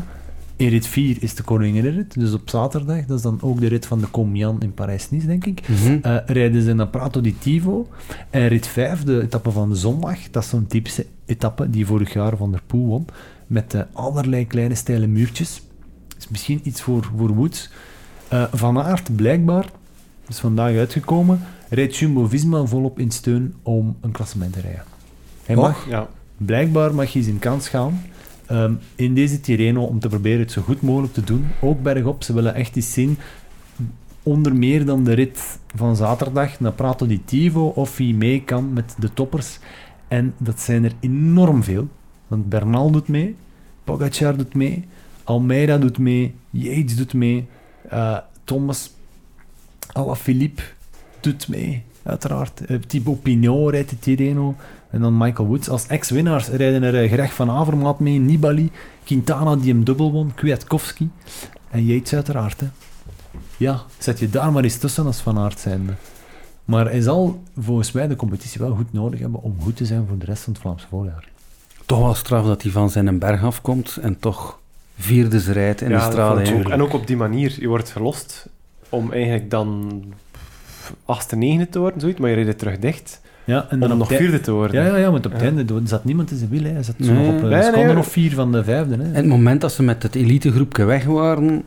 In 0.56 0.68
rit 0.70 0.88
4 0.88 1.18
is 1.20 1.36
de 1.36 1.44
koninginrit, 1.44 2.14
dus 2.20 2.34
op 2.34 2.50
zaterdag. 2.50 3.06
Dat 3.06 3.18
is 3.18 3.24
dan 3.24 3.38
ook 3.42 3.60
de 3.60 3.68
rit 3.68 3.86
van 3.86 4.00
de 4.00 4.12
Comian 4.12 4.62
in 4.62 4.74
Parijs-Nice, 4.74 5.28
denk 5.28 5.46
ik. 5.46 5.62
Mhm. 5.68 5.98
Eh, 6.02 6.16
rijden 6.26 6.62
ze 6.62 6.74
naar 6.74 6.88
Prato 6.88 7.22
di 7.22 7.36
Tivo. 7.40 7.88
En 8.30 8.48
rit 8.48 8.68
5, 8.68 9.04
de 9.04 9.22
etappe 9.22 9.52
van 9.52 9.70
de 9.70 9.76
zondag, 9.76 10.18
dat 10.32 10.44
is 10.44 10.50
zo'n 10.50 10.68
typische 10.68 11.06
etappe 11.26 11.70
die 11.70 11.86
vorig 11.86 12.14
jaar 12.14 12.38
Van 12.38 12.52
der 12.52 12.62
Poel 12.68 12.86
won. 12.88 13.06
Met 13.48 13.76
allerlei 13.94 14.48
kleine 14.48 14.76
steile 14.76 15.08
muurtjes. 15.08 15.62
Is 16.24 16.30
misschien 16.30 16.60
iets 16.64 16.82
voor, 16.82 17.10
voor 17.18 17.34
Woods. 17.34 17.70
Eh, 18.28 18.44
van 18.52 18.80
Aert, 18.80 19.16
blijkbaar, 19.16 19.66
is 20.28 20.40
vandaag 20.40 20.76
uitgekomen, 20.76 21.40
rijdt 21.70 21.96
Jumbo-Visma 21.98 22.66
volop 22.66 23.00
in 23.00 23.12
steun 23.12 23.54
om 23.64 23.96
een 24.02 24.12
klassement 24.12 24.54
te 24.54 24.62
rijden. 24.62 24.84
Hij 25.46 25.56
Oh. 25.56 25.62
mag, 25.62 25.88
ja. 25.90 26.08
blijkbaar 26.38 26.96
mag 26.96 27.14
hij 27.14 27.22
zijn 27.22 27.40
kans 27.40 27.70
gaan 27.70 28.02
ehm, 28.46 28.74
in 28.96 29.14
deze 29.14 29.40
Tirreno 29.42 29.84
om 29.84 30.00
te 30.00 30.08
proberen 30.08 30.40
het 30.40 30.52
zo 30.52 30.62
goed 30.62 30.82
mogelijk 30.82 31.14
te 31.14 31.24
doen. 31.24 31.46
Ook 31.62 31.82
bergop, 31.82 32.24
ze 32.24 32.34
willen 32.34 32.56
echt 32.56 32.76
iets 32.76 32.94
zien 32.94 33.18
onder 34.24 34.56
meer 34.56 34.86
dan 34.86 35.04
de 35.04 35.14
rit 35.14 35.60
van 35.76 35.96
zaterdag 35.96 36.60
naar 36.60 36.72
Prato 36.72 37.08
di 37.08 37.22
Tivo, 37.26 37.66
of 37.68 37.98
hij 37.98 38.14
mee 38.14 38.42
kan 38.44 38.74
met 38.74 38.96
de 39.00 39.14
toppers. 39.14 39.60
En 40.08 40.34
dat 40.38 40.60
zijn 40.60 40.84
er 40.84 40.92
enorm 41.00 41.64
veel. 41.64 41.88
Want 42.28 42.50
Bernal 42.50 42.92
doet 42.92 43.08
mee, 43.08 43.36
Pogacar 43.84 44.38
doet 44.38 44.54
mee, 44.56 44.86
Almeida 45.24 45.78
doet 45.78 45.98
mee, 45.98 46.36
Yates 46.50 46.96
doet 46.96 47.14
mee, 47.14 47.48
eh, 47.90 48.18
Thomas 48.44 48.92
Alaphilippe 49.92 50.62
doet 51.20 51.48
mee, 51.48 51.84
uiteraard. 52.04 52.66
Eh, 52.66 52.78
Thibaut 52.88 53.22
Pinot 53.22 53.72
rijdt 53.72 53.90
de 53.90 54.00
Tirreno. 54.00 54.56
En 54.90 55.02
dan 55.02 55.18
Michael 55.18 55.48
Woods. 55.48 55.70
Als 55.70 55.88
ex-winnaars 55.88 56.48
rijden 56.48 56.84
er 56.84 57.04
eh, 57.04 57.12
Greg 57.12 57.34
van 57.34 57.50
Avermaat 57.50 58.00
mee, 58.00 58.20
Nibali, 58.20 58.72
Quintana 59.04 59.56
die 59.56 59.72
hem 59.72 59.84
dubbel 59.84 60.12
won, 60.12 60.34
Kwiatkowski 60.34 61.10
en 61.70 61.86
Yates 61.86 62.14
uiteraard. 62.14 62.62
Ja, 63.58 63.82
zet 63.98 64.20
je 64.20 64.30
daar 64.30 64.52
maar 64.52 64.64
eens 64.64 64.78
tussen 64.78 65.06
als 65.06 65.20
Van 65.20 65.38
Aert 65.38 65.60
zijnde. 65.60 65.94
Maar 66.66 66.86
hij 66.86 67.02
zal 67.02 67.44
volgens 67.58 67.92
mij 67.92 68.08
de 68.08 68.16
competitie 68.16 68.62
wel 68.62 68.76
goed 68.76 68.94
nodig 68.94 69.20
hebben 69.20 69.42
om 69.42 69.56
goed 69.62 69.76
te 69.76 69.86
zijn 69.86 70.06
voor 70.08 70.18
de 70.18 70.26
rest 70.26 70.44
van 70.44 70.54
het 70.54 70.62
Vlaamse 70.62 70.88
voorjaar. 70.88 71.30
Toch 71.86 72.00
wel 72.00 72.14
straf 72.14 72.46
dat 72.46 72.62
hij 72.62 72.72
van 72.72 72.90
zijn 72.90 73.20
berg 73.20 73.44
afkomt 73.44 73.98
en 74.02 74.20
toch 74.20 74.60
vierdes 74.98 75.48
rijdt 75.48 75.82
in 75.82 75.90
ja, 75.90 75.98
de 76.06 76.12
straat. 76.12 76.54
ook. 76.54 76.70
En 76.70 76.82
ook 76.82 76.94
op 76.94 77.08
die 77.08 77.18
manier. 77.18 77.56
Je 77.60 77.68
wordt 77.68 77.90
gelost 77.90 78.50
om 78.90 79.12
eigenlijk 79.12 79.50
dan 79.50 80.04
achtste, 81.06 81.36
negende 81.36 81.70
te 81.70 81.80
worden, 81.80 82.00
zoiets, 82.02 82.20
maar 82.20 82.30
je 82.30 82.36
reed 82.36 82.48
het 82.48 82.58
terug 82.60 82.80
dicht 82.80 83.22
Ja, 83.44 83.66
en 83.70 83.84
om 83.84 83.92
op 83.92 83.98
nog 83.98 84.08
vierde 84.08 84.40
te 84.42 84.52
worden. 84.52 84.84
Ja, 84.84 84.88
ja, 84.88 84.96
ja, 84.98 85.12
want 85.12 85.26
op 85.26 85.32
het 85.32 85.42
Ja. 85.42 85.48
einde 85.48 85.82
zat 85.84 86.04
niemand 86.06 86.32
in 86.32 86.38
zijn 86.38 86.50
wiel. 86.50 86.64
Hè. 86.64 86.70
Hij 86.72 86.84
zat 86.84 86.96
zo 87.00 87.14
Nee. 87.14 87.26
nog 87.26 87.36
op 87.36 87.42
een 87.44 87.50
Nee, 87.50 87.64
seconde 87.64 87.88
nee. 87.88 87.98
of 87.98 88.08
vier 88.08 88.32
van 88.34 88.52
de 88.52 88.64
vijfde. 88.64 88.96
Hè. 88.96 89.04
En 89.04 89.14
het 89.16 89.26
moment 89.26 89.62
dat 89.62 89.72
ze 89.72 89.84
met 89.84 90.04
het 90.04 90.16
elitegroepje 90.16 90.84
weg 90.86 91.06
waren, 91.06 91.64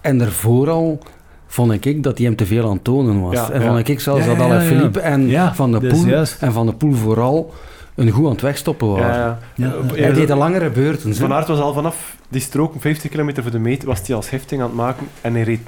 en 0.00 0.18
daarvoor 0.18 0.70
al, 0.70 0.98
vond 1.46 1.84
ik 1.84 2.02
dat 2.02 2.18
hij 2.18 2.26
hem 2.26 2.36
te 2.36 2.46
veel 2.46 2.64
aan 2.68 2.74
het 2.74 2.84
tonen 2.84 3.20
was. 3.20 3.34
Ja, 3.34 3.50
en 3.50 3.60
ja. 3.60 3.66
vond 3.74 3.88
ik 3.88 4.00
zelfs 4.00 4.24
Ja, 4.26 4.34
dat 4.34 4.46
ja. 4.46 4.60
Philippe 4.60 5.00
en 5.00 5.26
Ja, 5.28 5.54
Van 5.54 5.72
de 5.72 5.80
Poel, 5.80 6.06
en 6.40 6.52
Van 6.52 6.66
de 6.66 6.72
Poel 6.74 6.92
vooral, 6.92 7.52
een 7.94 8.10
goed 8.10 8.24
aan 8.24 8.30
het 8.32 8.40
wegstoppen 8.40 8.88
waren. 8.88 9.14
ja. 9.14 9.38
Ja, 9.54 9.66
ja. 9.94 9.94
Hij 10.02 10.12
deed 10.12 10.26
de 10.28 10.34
langere 10.34 10.70
beurten. 10.70 11.14
Van. 11.14 11.32
Aert 11.32 11.48
was 11.48 11.58
al 11.58 11.72
vanaf 11.72 12.16
die 12.28 12.40
strook, 12.40 12.74
50 12.78 13.10
kilometer 13.10 13.42
voor 13.42 13.52
de 13.52 13.58
meet, 13.58 13.84
was 13.84 14.06
hij 14.06 14.16
als 14.16 14.30
hefting 14.30 14.60
aan 14.60 14.66
het 14.66 14.76
maken 14.76 15.06
en 15.20 15.34
hij 15.34 15.42
reed 15.42 15.60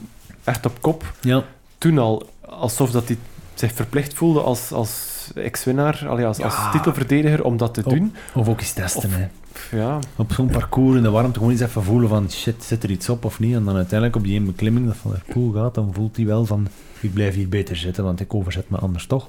echt 0.45 0.67
op 0.67 0.77
kop. 0.81 1.13
Ja, 1.21 1.45
Toen 1.79 1.99
al, 1.99 2.29
alsof 2.49 2.91
dat 2.91 3.07
hij 3.09 3.17
zich 3.55 3.73
verplicht 3.73 4.15
voelde 4.15 4.41
als, 4.41 4.73
als 4.73 5.15
ex-winnaar, 5.35 6.09
als, 6.09 6.41
als 6.43 6.55
titelverdediger, 6.73 7.45
om 7.45 7.57
dat 7.57 7.75
te 7.75 7.83
doen. 7.83 8.15
of 8.35 8.49
ook 8.49 8.61
eens 8.61 8.73
testen. 8.73 9.09
Of- 9.09 9.17
hè. 9.17 9.27
Ja, 9.71 9.99
Op 10.17 10.33
zo'n 10.33 10.47
parcours 10.51 10.97
in 10.97 11.03
de 11.03 11.11
warmte 11.11 11.39
gewoon 11.39 11.51
eens 11.53 11.61
even 11.61 11.83
voelen 11.83 12.09
van 12.09 12.31
shit, 12.31 12.65
zit 12.65 12.83
er 12.83 12.91
iets 12.91 13.09
op 13.09 13.25
of 13.25 13.39
niet? 13.39 13.55
En 13.55 13.65
dan 13.65 13.75
uiteindelijk 13.77 14.17
op 14.19 14.25
die 14.25 14.35
ene 14.35 14.45
beklimming 14.47 14.87
dat 14.87 14.97
van 14.97 15.15
cool 15.31 15.53
gaat, 15.53 15.75
dan 15.75 15.91
voelt 15.95 16.17
hij 16.17 16.27
wel 16.27 16.47
van 16.47 16.69
ik 17.01 17.13
blijf 17.15 17.35
hier 17.35 17.49
beter 17.49 17.77
zitten, 17.77 18.05
want 18.05 18.21
ik 18.21 18.35
overzet 18.35 18.71
me 18.71 18.77
anders 18.79 19.07
toch. 19.07 19.29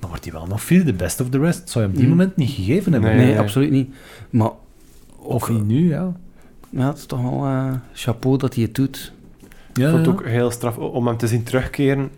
Dan 0.00 0.08
wordt 0.08 0.24
hij 0.24 0.32
wel 0.32 0.46
nog 0.46 0.62
vierde, 0.62 0.92
best 0.92 1.20
of 1.20 1.28
the 1.28 1.38
rest. 1.38 1.68
Zou 1.70 1.84
je 1.84 1.90
op 1.90 1.96
die 1.96 2.04
Mm. 2.06 2.10
moment 2.10 2.36
niet 2.36 2.50
gegeven 2.50 2.92
hebben. 2.92 3.10
Nee, 3.10 3.18
Nee, 3.18 3.28
nee. 3.28 3.38
absoluut 3.38 3.70
niet. 3.70 3.94
Maar 4.30 4.50
Of 5.16 5.46
hij 5.46 5.56
nu, 5.58 5.88
ja. 5.88 6.12
ja, 6.70 6.86
het 6.88 6.98
is 6.98 7.06
toch 7.06 7.22
wel 7.22 7.44
eh, 7.44 7.72
chapeau 7.92 8.36
dat 8.38 8.54
hij 8.54 8.62
het 8.64 8.74
doet. 8.74 9.12
Ja, 9.72 9.84
ik 9.86 9.90
vond 9.92 10.06
het 10.06 10.06
ja. 10.06 10.12
ook 10.12 10.26
heel 10.26 10.50
straf 10.50 10.76
om 10.78 11.06
hem 11.06 11.16
te 11.16 11.26
zien 11.28 11.42
terugkeren. 11.42 12.10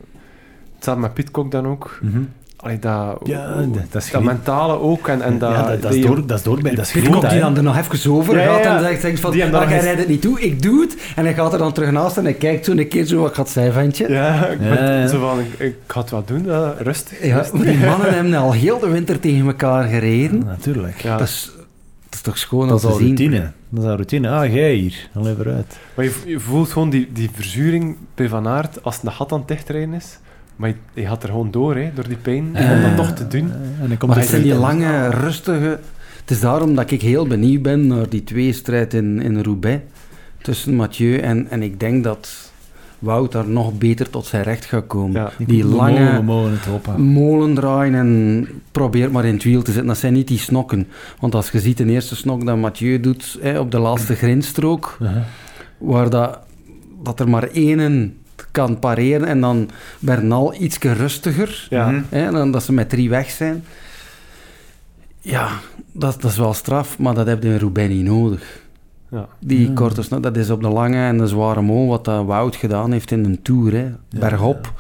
Hetzelfde 0.75 1.03
met 1.03 1.15
Pitcock 1.15 1.51
dan 1.51 1.67
ook. 1.67 1.99
Mhm. 2.03 2.23
Allee, 2.63 2.79
dat, 2.79 3.19
Ja, 3.25 3.47
dat- 3.55 3.75
dat 3.75 3.75
is 3.85 3.91
dat 3.91 4.05
geliefd. 4.05 4.25
mentale 4.33 4.79
ook. 4.81 5.09
En, 5.09 5.23
en 5.23 5.39
dat, 5.39 5.51
ja, 5.53 5.63
dat, 5.67 5.83
dat 5.83 5.91
is 5.93 5.97
die- 5.97 6.07
door, 6.07 6.27
dat 6.27 6.39
is 6.39 6.45
doorbij. 6.45 6.75
Dat 6.75 6.87
is 6.87 6.93
die 6.93 7.41
dan 7.41 7.57
er 7.57 7.63
nog 7.63 7.77
even 7.79 8.13
over 8.13 8.39
Ja, 8.39 8.45
gaat 8.55 8.65
ja. 8.65 8.77
en 8.77 8.83
zegt, 8.85 9.01
zegt 9.01 9.21
van, 9.21 9.31
Die 9.31 9.51
dan 9.51 9.63
ah, 9.63 9.71
jij 9.71 9.81
rijdt 9.81 9.99
het 9.99 10.09
niet 10.09 10.23
toe, 10.23 10.41
ik 10.41 10.63
doe 10.63 10.81
het. 10.81 10.97
En 11.17 11.25
hij 11.25 11.35
gaat 11.35 11.53
er 11.53 11.59
dan 11.59 11.73
terug 11.73 11.91
naast 11.91 12.17
en 12.17 12.25
hij 12.25 12.33
kijkt 12.35 12.65
zo 12.65 12.73
een 12.73 12.89
keer 12.89 13.05
zo, 13.05 13.21
wat 13.21 13.35
gaat 13.35 13.49
zij, 13.51 13.73
ventje? 13.73 14.09
Ja, 14.13 14.47
ik, 14.47 14.59
ben. 14.59 15.09
Zo 15.09 15.21
van, 15.21 15.41
ik, 15.41 15.59
ik 15.59 15.75
ga 15.87 16.01
het 16.01 16.11
wel 16.11 16.25
doen, 16.25 16.51
eh, 16.51 16.69
rustig. 16.79 17.25
Ja, 17.27 17.37
rustig. 17.37 17.55
maar 17.59 17.67
die 17.67 17.79
mannen 17.91 18.15
hebben 18.15 18.35
al 18.35 18.53
heel 18.53 18.79
de 18.79 18.89
winter 18.89 19.21
tegen 19.21 19.47
elkaar 19.47 19.89
gereden. 19.89 20.43
Natuurlijk. 20.47 21.01
Ja. 21.01 21.17
Dat, 21.17 21.27
is, 21.29 21.51
dat 22.05 22.15
is 22.15 22.21
toch 22.21 22.39
schoon 22.39 22.69
Dat 22.69 22.85
om 22.85 22.91
te 22.91 22.97
zien. 22.97 23.07
routine. 23.07 23.51
Dat 23.69 23.83
is 23.85 23.89
al 23.89 23.95
routine. 23.97 24.29
Ah, 24.31 24.55
jij 24.55 24.75
hier. 24.75 25.09
Dan 25.13 25.27
even 25.27 25.55
uit. 25.55 25.79
Maar 25.95 26.05
je, 26.05 26.13
je 26.27 26.41
voelt 26.41 26.71
gewoon 26.73 26.91
die, 26.91 27.09
die 27.13 27.31
verzuring 27.35 27.97
bij 28.15 28.29
Van 28.29 28.49
Aert 28.49 28.83
als 28.85 28.97
het 28.97 29.05
een 29.05 29.13
gat 29.13 29.33
aan 29.33 29.39
het 29.39 29.49
dichtrijden 29.49 29.95
is. 29.95 30.19
Maar 30.63 30.71
je, 30.71 31.01
je 31.01 31.07
gaat 31.07 31.23
er 31.23 31.29
gewoon 31.29 31.51
door, 31.51 31.77
hè, 31.77 31.91
door 31.95 32.09
die 32.09 32.17
pijn, 32.17 32.45
om 32.45 32.83
dat 32.83 32.97
toch 32.97 33.13
te 33.13 33.27
doen. 33.29 33.51
Eh, 33.51 33.83
En 33.83 33.89
dan 33.89 33.97
komt 33.97 34.11
Maar 34.11 34.21
het 34.21 34.29
zijn 34.29 34.43
die 34.43 34.55
lange, 34.55 35.09
rustige... 35.09 35.79
Het 36.21 36.31
is 36.31 36.41
daarom 36.41 36.75
dat 36.75 36.91
ik 36.91 37.03
heel 37.03 37.27
benieuwd 37.27 37.63
ben 37.63 37.87
naar 37.87 38.09
die 38.09 38.25
tweestrijd 38.25 38.95
in, 38.95 39.21
in 39.23 39.43
Roubaix 39.43 39.83
tussen 40.43 40.75
Mathieu 40.75 41.19
en, 41.19 41.51
en 41.51 41.63
ik 41.63 41.81
denk 41.81 42.05
dat 42.05 42.53
Wout 42.99 43.33
daar 43.33 43.49
nog 43.49 43.79
beter 43.79 44.11
tot 44.11 44.27
zijn 44.27 44.43
recht 44.43 44.65
gaat 44.65 44.87
komen. 44.87 45.13
Ja. 45.21 45.33
Die 45.47 45.65
lange 45.65 46.23
molen 46.97 47.55
draaien 47.55 47.95
en 47.95 48.49
probeer 48.73 49.11
maar 49.11 49.25
in 49.25 49.35
het 49.35 49.43
wiel 49.43 49.63
te 49.63 49.71
zitten. 49.71 49.87
Dat 49.89 49.99
zijn 49.99 50.13
niet 50.13 50.29
die 50.29 50.39
snokken. 50.39 50.89
Want 51.21 51.35
als 51.35 51.51
je 51.51 51.61
ziet 51.61 51.77
de 51.77 51.85
eerste 51.85 52.17
snok 52.17 52.47
dat 52.47 52.57
Mathieu 52.57 53.01
doet 53.01 53.39
hè, 53.41 53.59
op 53.59 53.71
de 53.71 53.79
laatste 53.79 54.15
grindstrook, 54.15 54.97
Uh-huh. 55.01 55.23
waar 55.79 56.11
dat, 56.11 56.39
dat 57.03 57.21
er 57.21 57.29
maar 57.29 57.49
één 57.49 57.79
kan 58.51 58.79
pareren 58.79 59.29
en 59.29 59.41
dan 59.41 59.71
Bernal 59.99 60.55
ietsje 60.55 60.93
rustiger. 60.93 61.67
Ja. 61.71 61.91
Mhm. 61.91 62.03
Hè, 62.09 62.27
en 62.27 62.33
dan 62.33 62.51
dat 62.51 62.63
ze 62.63 62.73
met 62.73 62.89
drie 62.89 63.09
weg 63.09 63.31
zijn. 63.31 63.65
Ja, 65.21 65.49
dat, 65.93 66.21
dat 66.23 66.31
is 66.31 66.39
wel 66.39 66.55
straf, 66.55 66.99
maar 66.99 67.15
dat 67.15 67.27
heb 67.27 67.43
je 67.43 67.49
in 67.49 67.59
Roubaix 67.59 67.95
niet 67.95 68.05
nodig. 68.05 68.61
Ja. 69.11 69.29
Die 69.41 69.69
Ja. 69.69 69.75
korte 69.75 70.03
snel, 70.03 70.21
dat 70.21 70.37
is 70.37 70.51
op 70.51 70.61
de 70.63 70.69
lange 70.69 70.97
en 71.07 71.19
de 71.19 71.27
zware 71.27 71.61
mol 71.63 71.89
wat 71.89 72.05
dat 72.05 72.25
Wout 72.25 72.57
gedaan 72.57 72.93
heeft 72.93 73.11
in 73.11 73.25
een 73.25 73.43
Tour. 73.43 73.73
Hè. 73.73 73.93
Bergop, 74.19 74.73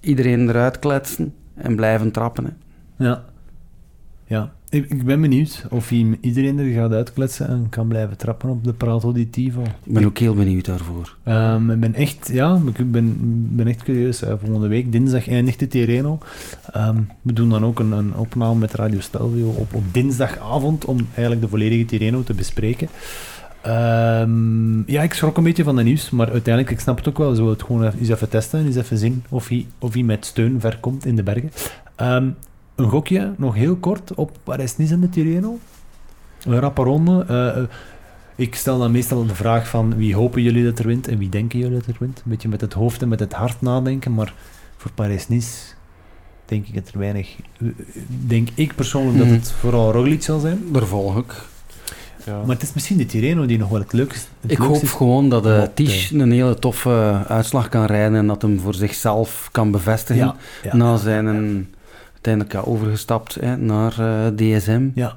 iedereen 0.00 0.48
eruit 0.48 0.78
kletsen 0.78 1.34
en 1.54 1.76
blijven 1.76 2.10
trappen. 2.10 2.44
Hè. 2.44 3.04
Ja. 3.06 3.24
Ja. 4.26 4.52
Ik, 4.70 4.90
ik 4.90 5.04
ben 5.04 5.20
benieuwd 5.20 5.64
of 5.70 5.88
hij 5.88 6.18
iedereen 6.20 6.58
er 6.58 6.72
gaat 6.72 6.92
uitkletsen 6.92 7.48
en 7.48 7.66
kan 7.70 7.88
blijven 7.88 8.16
trappen 8.16 8.48
op 8.48 8.64
de 8.64 8.72
Prato 8.72 9.12
di 9.12 9.30
Tivo. 9.30 9.62
Ik 9.62 9.92
ben 9.92 10.04
ook 10.04 10.18
heel 10.18 10.34
benieuwd 10.34 10.64
daarvoor. 10.64 11.16
Ehm, 11.24 11.70
ik 11.70 11.80
ben 11.80 11.94
echt, 11.94 12.30
ja, 12.32 12.60
ik 12.74 12.90
ben, 12.90 13.16
ben 13.56 13.66
echt 13.66 13.82
curieus. 13.82 14.22
Eh, 14.22 14.34
volgende 14.40 14.68
week, 14.68 14.92
dinsdag, 14.92 15.28
eindigt 15.28 15.58
de 15.58 15.66
Tirreno. 15.66 16.18
Ehm, 16.72 16.96
we 17.22 17.32
doen 17.32 17.48
dan 17.48 17.64
ook 17.64 17.78
een, 17.78 17.92
een 17.92 18.14
opname 18.14 18.58
met 18.58 18.74
Radio 18.74 19.00
Stelvio 19.00 19.48
op, 19.48 19.74
op 19.74 19.82
dinsdagavond 19.92 20.84
om 20.84 21.06
eigenlijk 21.14 21.40
de 21.40 21.48
volledige 21.48 21.84
Tirreno 21.84 22.22
te 22.22 22.34
bespreken. 22.34 22.88
Ehm, 23.62 24.90
ja, 24.90 25.02
ik 25.02 25.14
schrok 25.14 25.36
een 25.36 25.44
beetje 25.44 25.64
van 25.64 25.76
de 25.76 25.82
nieuws, 25.82 26.10
maar 26.10 26.30
uiteindelijk, 26.30 26.74
ik 26.74 26.80
snap 26.80 26.96
het 26.96 27.08
ook 27.08 27.18
wel. 27.18 27.34
We 27.34 27.42
het 27.42 27.62
gewoon 27.62 27.92
eens 27.98 28.08
even 28.08 28.28
testen 28.28 28.58
en 28.58 28.66
eens 28.66 28.76
even 28.76 28.98
zien 28.98 29.24
of 29.28 29.48
hij, 29.48 29.66
of 29.78 29.94
hij 29.94 30.02
met 30.02 30.24
steun 30.24 30.60
ver 30.60 30.78
komt 30.80 31.04
in 31.04 31.16
de 31.16 31.22
bergen. 31.22 31.50
Een 32.78 32.88
gokje, 32.88 33.32
nog 33.36 33.54
heel 33.54 33.76
kort, 33.76 34.14
op 34.14 34.36
Parijs-Nice 34.44 34.92
en 34.94 35.00
de 35.00 35.08
Tirreno. 35.08 35.58
Een 36.44 36.58
rappe 36.60 36.82
ronde. 36.82 37.24
Eh, 37.28 37.48
eh, 37.56 37.62
ik 38.36 38.54
stel 38.54 38.78
dan 38.78 38.90
meestal 38.90 39.26
de 39.26 39.34
vraag 39.34 39.68
van 39.68 39.96
wie 39.96 40.14
hopen 40.14 40.42
jullie 40.42 40.64
dat 40.64 40.78
er 40.78 40.86
wint 40.86 41.08
en 41.08 41.18
wie 41.18 41.28
denken 41.28 41.58
jullie 41.58 41.78
dat 41.78 41.86
er 41.86 41.96
wint. 41.98 42.16
Een 42.24 42.30
beetje 42.30 42.48
met 42.48 42.60
het 42.60 42.72
hoofd 42.72 43.02
en 43.02 43.08
met 43.08 43.20
het 43.20 43.32
hart 43.32 43.60
nadenken, 43.62 44.14
maar 44.14 44.34
voor 44.76 44.90
Parijs-Nice 44.92 45.56
denk 46.44 46.66
ik 46.66 46.74
dat 46.74 46.88
er 46.92 46.98
weinig... 46.98 47.34
eh, 47.60 47.68
Denk 48.26 48.48
ik 48.54 48.74
persoonlijk 48.74 49.16
Mhm. 49.16 49.28
dat 49.28 49.36
het 49.36 49.50
vooral 49.52 49.92
Roglic 49.92 50.22
zal 50.22 50.38
zijn. 50.40 50.58
Daar 50.72 50.86
volg 50.86 51.18
ik. 51.18 51.34
Ja. 52.26 52.38
Maar 52.40 52.54
het 52.54 52.62
is 52.62 52.72
misschien 52.74 52.96
de 52.96 53.06
Tirreno 53.06 53.46
die 53.46 53.58
nog 53.58 53.68
wel 53.68 53.80
het 53.80 53.92
leukste 53.92 54.28
het 54.40 54.50
Ik 54.50 54.56
hoop 54.58 54.82
is. 54.82 54.90
gewoon 54.90 55.28
dat 55.28 55.42
de 55.42 55.62
Op, 55.66 55.74
Tisch 55.76 56.10
een 56.10 56.30
hele 56.32 56.54
toffe 56.58 57.24
uitslag 57.28 57.68
kan 57.68 57.84
rijden 57.84 58.18
en 58.18 58.26
dat 58.26 58.42
hem 58.42 58.60
voor 58.60 58.74
zichzelf 58.74 59.48
kan 59.52 59.70
bevestigen. 59.70 60.24
Ja, 60.24 60.36
ja, 60.62 60.76
na 60.76 60.96
zijn 60.96 61.26
een, 61.26 61.74
uiteindelijk 62.22 62.52
ja, 62.54 62.60
overgestapt 62.72 63.34
hè, 63.34 63.56
naar 63.56 63.92
eh, 63.98 64.26
DSM. 64.36 64.88
ja. 64.94 65.16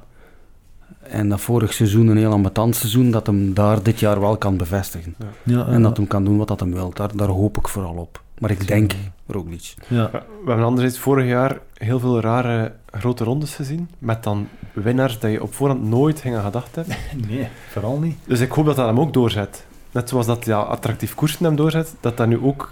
En 1.01 1.29
dat 1.29 1.41
vorig 1.41 1.73
seizoen 1.73 2.07
een 2.07 2.17
heel 2.17 2.31
ambetant 2.31 2.75
seizoen, 2.75 3.11
dat 3.11 3.27
hem 3.27 3.53
daar 3.53 3.83
dit 3.83 3.99
jaar 3.99 4.19
wel 4.19 4.37
kan 4.37 4.57
bevestigen. 4.57 5.15
ja, 5.43 5.67
En 5.67 5.81
dat 5.81 5.97
hem 5.97 6.07
kan 6.07 6.23
doen 6.25 6.37
wat 6.37 6.47
dat 6.47 6.59
hem 6.59 6.73
wil. 6.73 6.91
Daar, 6.93 7.15
daar 7.15 7.27
hoop 7.27 7.57
ik 7.57 7.67
vooral 7.67 7.95
op. 7.95 8.21
Maar 8.39 8.51
ik 8.51 8.67
denk 8.67 8.93
Roglic. 9.27 9.73
ja. 9.87 9.95
Ja, 9.97 10.09
We 10.11 10.47
hebben 10.47 10.65
anderzijds 10.65 10.97
vorig 10.99 11.27
jaar 11.27 11.59
heel 11.73 11.99
veel 11.99 12.19
rare 12.19 12.71
grote 12.91 13.23
rondes 13.23 13.55
gezien. 13.55 13.89
Met 13.97 14.23
dan 14.23 14.47
winnaars 14.73 15.19
dat 15.19 15.31
je 15.31 15.41
op 15.43 15.53
voorhand 15.53 15.83
nooit 15.83 16.19
ging 16.19 16.35
aan 16.35 16.43
gedacht 16.43 16.75
hebben. 16.75 16.95
Nee, 17.29 17.47
vooral 17.69 17.99
niet. 17.99 18.17
Dus 18.25 18.39
ik 18.39 18.51
hoop 18.51 18.65
dat 18.65 18.75
dat 18.75 18.87
hem 18.87 18.99
ook 18.99 19.13
doorzet. 19.13 19.65
Net 19.91 20.09
zoals 20.09 20.25
dat 20.25 20.45
ja, 20.45 20.59
attractief 20.59 21.15
koersen 21.15 21.45
hem 21.45 21.55
doorzet, 21.55 21.95
dat 21.99 22.17
dat 22.17 22.27
nu 22.27 22.39
ook... 22.41 22.71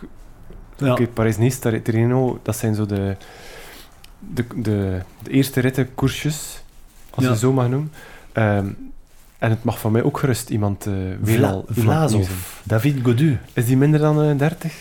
Ja. 0.78 0.92
Oké, 0.92 1.08
Paris-Nice, 1.08 1.60
Tar- 1.60 1.82
Tirreno, 1.82 2.40
dat 2.44 2.56
zijn 2.56 2.76
zo 2.76 2.86
de, 2.86 3.16
de, 4.20 4.46
de, 4.56 5.00
de 5.24 5.30
eerste 5.32 5.60
ritten 5.60 5.94
koersjes, 5.96 6.62
als 7.10 7.26
Ja. 7.26 7.32
je 7.32 7.38
zo 7.38 7.54
mag 7.54 7.68
noemen. 7.70 7.92
Ehm, 8.32 8.68
en 9.38 9.50
het 9.50 9.64
mag 9.64 9.80
van 9.80 9.92
mij 9.92 10.04
ook 10.04 10.18
gerust 10.18 10.50
iemand 10.50 10.86
uh, 10.88 10.94
weer 11.22 11.38
Vla 11.38 11.50
al 11.50 11.66
iemand 11.76 11.76
nieuw 11.76 12.10
zijn. 12.10 12.26
Vlasov, 12.26 12.30
David 12.64 12.98
Godu. 13.04 13.38
Is 13.54 13.66
die 13.66 13.78
minder 13.78 14.00
dan 14.00 14.22
eh, 14.24 14.38
30? 14.38 14.74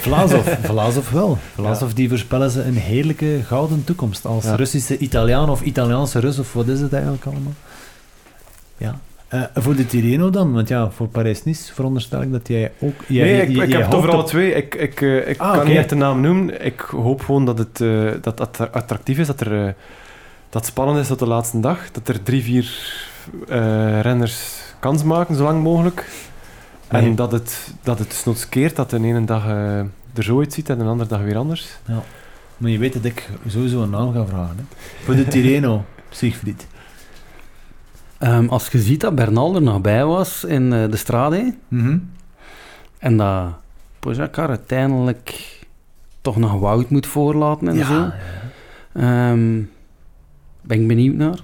Vlasov, 0.00 0.54
Vlasov 0.62 1.10
wel. 1.10 1.38
Vlasov, 1.54 1.92
die 1.92 2.08
voorspellen 2.08 2.50
ze 2.50 2.62
een 2.62 2.76
heerlijke 2.76 3.40
gouden 3.46 3.84
toekomst 3.84 4.26
als 4.26 4.44
Ja. 4.44 4.54
Russische 4.54 4.98
Italiaan 4.98 5.50
of 5.50 5.60
Italiaanse 5.62 6.18
Rus, 6.18 6.38
of 6.38 6.52
wat 6.52 6.68
is 6.68 6.80
het 6.80 6.92
eigenlijk 6.92 7.24
allemaal? 7.24 7.54
Ja. 8.76 9.00
Eh, 9.28 9.42
voor 9.54 9.76
de 9.76 9.86
Tirreno 9.86 10.30
dan, 10.30 10.52
want 10.52 10.68
ja, 10.68 10.90
voor 10.90 11.08
Parijs-Nice 11.08 11.74
veronderstel 11.74 12.22
ik 12.22 12.32
dat 12.32 12.48
jij 12.48 12.72
ook... 12.78 12.94
Jij, 13.06 13.24
nee, 13.24 13.42
ik, 13.42 13.48
jij- 13.56 13.64
ik 13.64 13.70
jij 13.70 13.78
heb 13.80 13.86
het 13.86 13.94
over 13.98 14.10
alle 14.10 14.24
twee. 14.24 14.52
Ik, 14.54 14.74
ik, 14.74 15.00
eh, 15.00 15.28
ik 15.28 15.38
Ah, 15.40 15.52
kan 15.52 15.66
niet 15.66 15.76
echt 15.76 15.88
de 15.88 15.94
naam 15.94 16.20
noemen. 16.20 16.64
Ik 16.64 16.80
hoop 16.80 17.20
gewoon 17.24 17.44
dat 17.44 17.58
het 17.58 17.80
eh, 17.80 18.10
dat 18.22 18.40
attra- 18.40 18.68
attractief 18.72 19.18
is, 19.18 19.26
dat, 19.26 19.40
er, 19.40 19.50
dat 20.48 20.62
het 20.62 20.64
spannend 20.66 20.98
is 20.98 21.06
tot 21.06 21.18
de 21.18 21.26
laatste 21.26 21.60
dag. 21.60 21.90
Dat 21.90 22.08
er 22.08 22.22
drie, 22.22 22.42
vier 22.42 22.70
renners 24.02 24.56
kans 24.78 25.02
maken, 25.02 25.34
zo 25.34 25.42
lang 25.44 25.62
mogelijk. 25.62 26.08
Nee. 26.90 27.02
En 27.02 27.14
dat 27.14 27.32
het, 27.32 27.72
dat 27.82 27.98
het 27.98 28.12
snots 28.12 28.48
keert, 28.48 28.76
dat 28.76 28.90
de 28.90 28.96
ene 28.96 29.24
dag 29.24 29.46
er 30.14 30.22
zo 30.24 30.38
uitziet 30.38 30.70
en 30.70 30.78
de 30.78 30.84
andere 30.84 31.08
dag 31.08 31.20
weer 31.22 31.36
anders. 31.36 31.68
Maar 32.56 32.70
je 32.70 32.78
weet 32.78 32.92
dat 32.92 33.04
ik 33.04 33.28
sowieso 33.46 33.82
een 33.82 33.90
naam 33.90 34.12
ga 34.12 34.26
vragen. 34.26 34.56
Hè. 34.56 34.62
Voor 35.04 35.14
de 35.16 35.26
Tirreno, 35.28 35.84
Siegfried. 36.10 36.66
Ehm, 38.18 38.46
als 38.48 38.68
je 38.68 38.78
ziet 38.78 39.00
dat 39.00 39.14
Bernal 39.14 39.54
er 39.54 39.62
nog 39.62 39.80
bij 39.80 40.04
was 40.04 40.44
in 40.44 40.72
eh, 40.72 40.90
de 40.90 40.96
Strade 40.96 41.54
Mhm. 41.68 41.98
en 42.98 43.16
dat 43.16 43.46
Pogacar 43.98 44.48
uiteindelijk 44.48 45.58
toch 46.20 46.36
nog 46.36 46.52
Wout 46.60 46.90
moet 46.90 47.06
voorlaten 47.06 47.68
en 47.68 47.84
zo, 47.84 47.92
Ja, 47.94 48.14
ehm, 48.92 49.62
ben 50.62 50.80
ik 50.80 50.86
benieuwd 50.88 51.16
naar. 51.16 51.38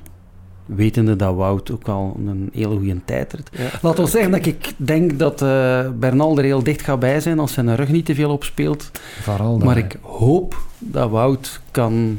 Wetende 0.67 1.17
dat 1.17 1.35
Wout 1.35 1.71
ook 1.71 1.87
wel 1.87 2.17
een 2.27 2.51
hele 2.53 2.77
goede 2.77 3.05
tijd 3.05 3.33
heeft. 3.33 3.51
Ja. 3.53 3.79
Laten 3.83 4.05
we 4.05 4.11
zeggen 4.11 4.31
dat 4.31 4.47
ik 4.47 4.73
denk 4.77 5.19
dat 5.19 5.43
eh, 5.43 5.89
Bernal 5.99 6.39
er 6.39 6.45
heel 6.45 6.63
dicht 6.63 6.83
gaat 6.83 6.99
bij 6.99 7.21
zijn 7.21 7.39
als 7.39 7.53
zijn 7.53 7.77
rug 7.77 7.89
niet 7.89 8.05
te 8.07 8.15
veel 8.15 8.31
opspeelt. 8.31 8.91
vooral 9.23 9.59
Maar 9.59 9.77
ik 9.77 9.99
hoop 10.01 10.57
dat 10.79 11.11
Wout 11.11 11.61
kan 11.71 12.19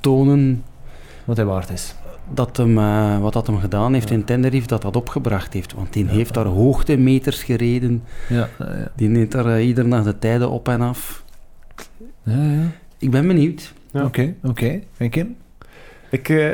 tonen 0.00 0.64
wat 1.24 1.36
hij 1.36 1.46
waard 1.46 1.70
is. 1.70 1.94
Dat 2.30 2.56
hem, 2.56 2.78
eh, 2.78 3.18
wat 3.18 3.32
dat 3.32 3.46
hem 3.46 3.58
gedaan 3.58 3.92
heeft 3.92 4.08
Ja. 4.08 4.14
in 4.14 4.24
Tenerife, 4.24 4.66
dat 4.66 4.82
dat 4.82 4.96
opgebracht 4.96 5.52
heeft. 5.52 5.72
Want 5.72 5.92
die 5.92 6.04
Ja. 6.04 6.10
heeft 6.10 6.34
daar 6.34 6.44
hoogtemeters 6.46 7.42
gereden. 7.42 8.02
Ja, 8.28 8.48
ja, 8.58 8.76
ja. 8.76 8.90
Die 8.96 9.08
neemt 9.08 9.32
daar 9.32 9.46
eh, 9.46 9.66
ieder 9.66 9.86
nacht 9.88 10.04
de 10.04 10.18
tijden 10.18 10.50
op 10.50 10.68
en 10.68 10.80
af. 10.80 11.24
ja, 12.22 12.42
ja. 12.42 12.70
Ik 12.98 13.10
ben 13.10 13.26
benieuwd. 13.26 13.72
Ja. 13.92 14.04
Oké, 14.04 14.34
oké. 14.42 14.80
En 14.96 15.10
Kim? 15.10 15.36
Ik, 16.10 16.28
eh, 16.28 16.50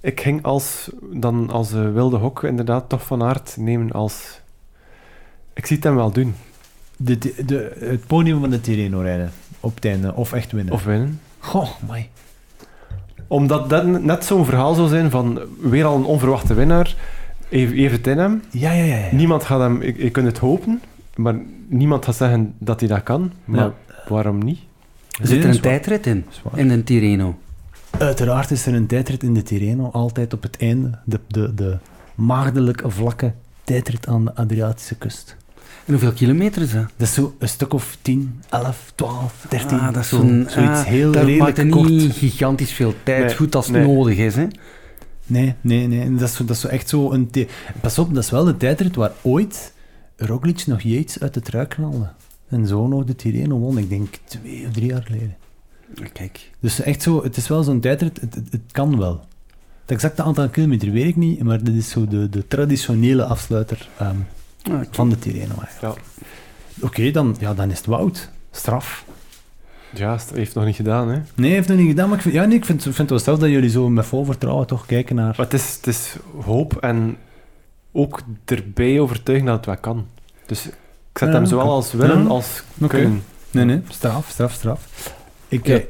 ik 0.00 0.20
ging 0.20 0.42
als, 0.42 0.90
dan 1.12 1.50
als 1.50 1.70
wilde 1.72 2.16
hok 2.16 2.42
inderdaad 2.44 2.88
toch 2.88 3.06
van 3.06 3.22
aard 3.22 3.56
nemen 3.58 3.92
als... 3.92 4.40
Ik 5.54 5.66
zie 5.66 5.76
het 5.76 5.84
hem 5.84 5.94
wel 5.94 6.10
doen. 6.10 6.34
De, 6.96 7.18
de, 7.18 7.34
de- 7.46 7.76
het 7.78 8.06
podium 8.06 8.40
van 8.40 8.50
de 8.50 8.60
Tirreno 8.60 9.00
rijden 9.00 9.32
op 9.60 9.74
het 9.74 9.84
einde, 9.84 10.14
of 10.14 10.32
echt 10.32 10.52
winnen. 10.52 10.74
Of 10.74 10.84
winnen. 10.84 11.20
Goh, 11.38 11.68
my. 11.88 12.08
Omdat 13.26 13.70
dat 13.70 13.86
net 14.02 14.24
zo'n 14.24 14.44
verhaal 14.44 14.74
zou 14.74 14.88
zijn 14.88 15.10
van 15.10 15.40
weer 15.60 15.84
al 15.84 15.96
een 15.96 16.04
onverwachte 16.04 16.54
winnaar. 16.54 16.94
Even, 17.48 17.76
even 17.76 17.96
het 17.96 18.06
in 18.06 18.18
hem. 18.18 18.42
Ja, 18.50 18.72
ja, 18.72 18.84
ja. 18.84 18.96
ja. 18.96 19.14
Niemand 19.14 19.44
gaat 19.44 19.60
hem... 19.60 19.82
Je, 19.82 19.94
je 20.02 20.10
kunt 20.10 20.26
het 20.26 20.38
hopen, 20.38 20.80
maar 21.16 21.34
niemand 21.68 22.04
gaat 22.04 22.16
zeggen 22.16 22.54
dat 22.58 22.80
hij 22.80 22.88
dat 22.88 23.02
kan. 23.02 23.32
Maar 23.44 23.64
Ja. 23.64 23.72
waarom 24.08 24.38
niet? 24.44 24.58
Er 25.20 25.26
zit 25.26 25.44
er 25.44 25.50
een 25.50 25.60
tijdrit 25.60 26.06
in, 26.06 26.24
in 26.54 26.70
een 26.70 26.84
Tirreno. 26.84 27.38
Uiteraard 27.98 28.50
is 28.50 28.66
er 28.66 28.74
een 28.74 28.86
tijdrit 28.86 29.22
in 29.22 29.34
de 29.34 29.42
Tirreno, 29.42 29.90
altijd 29.92 30.32
op 30.32 30.42
het 30.42 30.56
einde. 30.56 30.98
De, 31.04 31.20
de, 31.28 31.54
de 31.54 31.76
maagdelijke 32.14 32.90
vlakke 32.90 33.32
tijdrit 33.64 34.06
aan 34.06 34.24
de 34.24 34.34
Adriatische 34.34 34.94
kust. 34.94 35.36
En 35.84 35.92
hoeveel 35.92 36.12
kilometer 36.12 36.62
is 36.62 36.72
dat? 36.72 36.82
Dat 36.96 37.08
is 37.08 37.14
zo 37.14 37.34
een 37.38 37.48
stuk 37.48 37.72
of 37.72 37.96
10, 38.02 38.40
11, 38.50 38.92
12, 38.94 39.46
13. 39.48 39.78
Ah, 39.78 39.92
dat 39.92 40.02
is 40.02 40.08
zo, 40.08 40.16
zo'n... 40.16 40.46
zoiets 40.48 40.70
ah, 40.80 40.84
heel 40.84 41.12
dat 41.12 41.22
maakt 41.22 41.28
redelijk 41.28 41.58
er 41.58 41.68
kort. 41.68 41.88
niet 41.88 42.12
gigantisch 42.12 42.72
veel 42.72 42.94
tijd 43.02 43.24
Nee, 43.26 43.36
goed 43.36 43.54
als 43.54 43.66
het 43.66 43.76
nee. 43.76 43.86
nodig 43.86 44.16
is, 44.16 44.34
hè? 44.34 44.46
Nee, 45.26 45.54
nee, 45.60 45.86
nee. 45.86 46.14
Dat 46.14 46.28
is, 46.28 46.34
zo- 46.36 46.44
dat 46.44 46.56
is 46.56 46.62
zo 46.62 46.68
echt 46.68 46.88
zo 46.88 47.12
een... 47.12 47.30
Pas 47.80 47.98
op, 47.98 48.14
dat 48.14 48.24
is 48.24 48.30
wel 48.30 48.44
de 48.44 48.56
tijdrit 48.56 48.96
waar 48.96 49.12
ooit 49.22 49.72
Roglic 50.16 50.66
nog 50.66 50.80
Yates 50.80 51.20
uit 51.20 51.34
de 51.34 51.40
trui 51.40 51.66
knalde. 51.66 52.08
En 52.48 52.66
zo 52.66 52.86
nog 52.88 53.04
de 53.04 53.16
Tirreno 53.16 53.58
won, 53.58 53.78
ik 53.78 53.88
denk 53.88 54.14
twee 54.24 54.64
of 54.66 54.72
drie 54.72 54.86
jaar 54.86 55.02
geleden. 55.02 55.36
Kijk. 56.12 56.50
Dus 56.60 56.80
echt 56.80 57.02
zo, 57.02 57.22
het 57.22 57.36
is 57.36 57.48
wel 57.48 57.62
zo'n 57.62 57.80
tijdrit, 57.80 58.20
het, 58.20 58.34
het, 58.34 58.46
het 58.50 58.60
kan 58.72 58.98
wel. 58.98 59.24
Het 59.80 59.90
exacte 59.90 60.22
aantal 60.22 60.48
kilometer 60.48 60.90
weet 60.90 61.06
ik 61.06 61.16
niet, 61.16 61.42
maar 61.42 61.64
dit 61.64 61.74
is 61.74 61.90
zo 61.90 62.06
de, 62.08 62.28
de 62.28 62.46
traditionele 62.48 63.24
afsluiter 63.24 63.88
ehm, 63.98 64.16
Ah, 64.70 64.80
van 64.90 65.08
de 65.08 65.18
Tirreno 65.18 65.54
eigenlijk. 65.64 65.98
Ja. 65.98 66.86
Oké, 66.86 67.10
dan, 67.10 67.36
ja, 67.40 67.54
dan 67.54 67.70
is 67.70 67.76
het 67.78 67.86
Wout. 67.86 68.30
Straf. 68.50 69.04
Ja, 69.94 70.10
dat 70.16 70.30
heeft 70.34 70.54
nog 70.54 70.64
niet 70.64 70.76
gedaan, 70.76 71.08
hè. 71.08 71.20
Nee, 71.34 71.50
heeft 71.52 71.68
nog 71.68 71.78
niet 71.78 71.88
gedaan, 71.88 72.06
maar 72.08 72.16
ik 72.16 72.22
vind, 72.22 72.34
ja, 72.34 72.44
nee, 72.44 72.56
ik 72.56 72.64
vind, 72.64 72.84
het 72.84 73.10
wel 73.10 73.18
straf 73.18 73.38
dat 73.38 73.48
jullie 73.50 73.70
zo 73.70 73.88
met 73.88 74.06
vol 74.06 74.24
vertrouwen 74.24 74.66
toch 74.66 74.86
kijken 74.86 75.16
naar... 75.16 75.34
Maar 75.36 75.46
het 75.46 75.54
is, 75.54 75.74
het 75.76 75.86
is 75.86 76.16
hoop 76.44 76.76
en 76.76 77.16
ook 77.92 78.20
erbij 78.44 79.00
overtuigen 79.00 79.46
dat 79.46 79.56
het 79.56 79.66
wel 79.66 79.76
kan. 79.76 80.06
Dus 80.46 80.66
ik 80.66 81.18
zet 81.18 81.28
Ja, 81.28 81.34
hem 81.34 81.46
zowel 81.46 81.70
als 81.70 81.92
willen 81.92 82.22
Ja. 82.22 82.28
als 82.28 82.62
Oké. 82.80 82.88
kunnen. 82.96 83.22
Nee, 83.50 83.64
nee, 83.64 83.82
straf, 83.88 84.28
straf, 84.30 84.52
straf. 84.52 85.14
Ik, 85.48 85.66
Ja. 85.66 85.74
eh, 85.74 85.82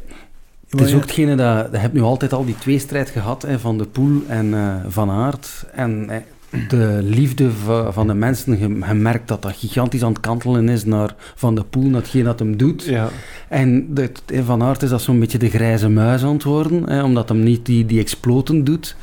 Het 0.68 0.80
is 0.80 0.94
ook 0.94 1.00
hetgene 1.00 1.34
dat... 1.36 1.68
Je 1.72 1.78
hebt 1.78 1.94
nu 1.94 2.00
altijd 2.02 2.32
al 2.32 2.44
die 2.44 2.58
tweestrijd 2.58 3.10
gehad, 3.10 3.42
hè, 3.42 3.58
van 3.58 3.78
de 3.78 3.84
Poel 3.84 4.22
en 4.28 4.54
eh, 4.54 4.74
Van 4.88 5.10
Aert. 5.10 5.64
En 5.72 6.10
eh, 6.10 6.20
de 6.68 6.98
liefde 7.02 7.50
va- 7.50 7.92
van 7.92 8.06
de 8.06 8.14
mensen, 8.14 8.58
je, 8.58 8.68
merkt 8.94 9.28
dat 9.28 9.42
dat 9.42 9.52
gigantisch 9.56 10.02
aan 10.02 10.12
het 10.12 10.20
kantelen 10.20 10.68
is 10.68 10.84
naar 10.84 11.14
Van 11.34 11.54
de 11.54 11.64
Poel, 11.64 11.88
naar 11.88 12.00
hetgeen 12.00 12.24
dat 12.24 12.38
hem 12.38 12.56
doet. 12.56 12.84
Ja, 12.84 13.08
En 13.48 13.94
de, 13.94 14.10
de- 14.24 14.44
Van 14.44 14.62
Aert 14.62 14.82
is 14.82 14.90
dat 14.90 15.02
zo'n 15.02 15.18
beetje 15.20 15.38
de 15.38 15.50
grijze 15.50 15.88
muis 15.88 16.22
aan 16.22 16.32
het 16.32 16.42
worden, 16.42 16.88
hè, 16.90 17.02
omdat 17.02 17.28
hem 17.28 17.42
niet 17.42 17.66
die, 17.66 17.86
die 17.86 18.00
exploten 18.00 18.64
doet. 18.64 18.96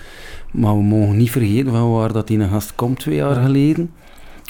Maar 0.52 0.76
we 0.76 0.84
mogen 0.84 1.18
niet 1.18 1.32
vergeten 1.32 1.72
van 1.72 1.92
waar 1.92 2.14
dat 2.14 2.28
die 2.28 2.40
een 2.40 2.50
gast 2.50 2.76
komt 2.76 3.00
twee 3.00 3.16
jaar 3.16 3.36
geleden. 3.36 3.92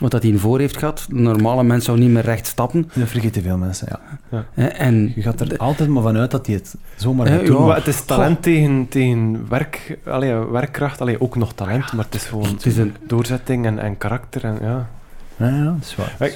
Wat 0.01 0.11
dat 0.11 0.23
hij 0.23 0.33
voor 0.37 0.59
heeft 0.59 0.77
gehad. 0.77 1.05
Normale 1.09 1.63
mens 1.63 1.85
zou 1.85 1.99
niet 1.99 2.09
meer 2.09 2.23
recht 2.23 2.47
stappen. 2.47 2.89
Dat 2.93 3.07
vergeten 3.09 3.41
veel 3.41 3.57
mensen, 3.57 3.87
ja. 4.29 4.45
En 4.69 5.11
Je 5.15 5.21
gaat 5.21 5.39
er 5.39 5.49
de- 5.49 5.57
altijd 5.57 5.89
maar 5.89 6.03
vanuit 6.03 6.31
dat 6.31 6.45
hij 6.45 6.55
het 6.55 6.75
zomaar 6.95 7.27
gaat 7.27 7.45
doen. 7.45 7.65
ja. 7.67 7.75
het 7.75 7.87
is 7.87 8.01
talent 8.05 8.41
tegen, 8.41 8.87
tegen 8.89 9.45
werk, 9.49 9.97
allee, 10.05 10.33
werkkracht. 10.35 11.01
Allee, 11.01 11.21
ook 11.21 11.35
nog 11.35 11.53
talent, 11.53 11.93
maar 11.93 12.05
het 12.05 12.15
is 12.15 12.23
gewoon 12.25 12.45
het 12.45 12.65
is 12.65 12.77
een, 12.77 12.95
doorzetting 13.07 13.65
en, 13.65 13.79
en 13.79 13.97
karakter. 13.97 14.43
En, 14.43 14.57
ja. 14.61 14.89
Ja, 15.35 15.47
ja, 15.47 15.63
dat 15.63 15.75
is 15.81 15.95
waar. 15.95 16.31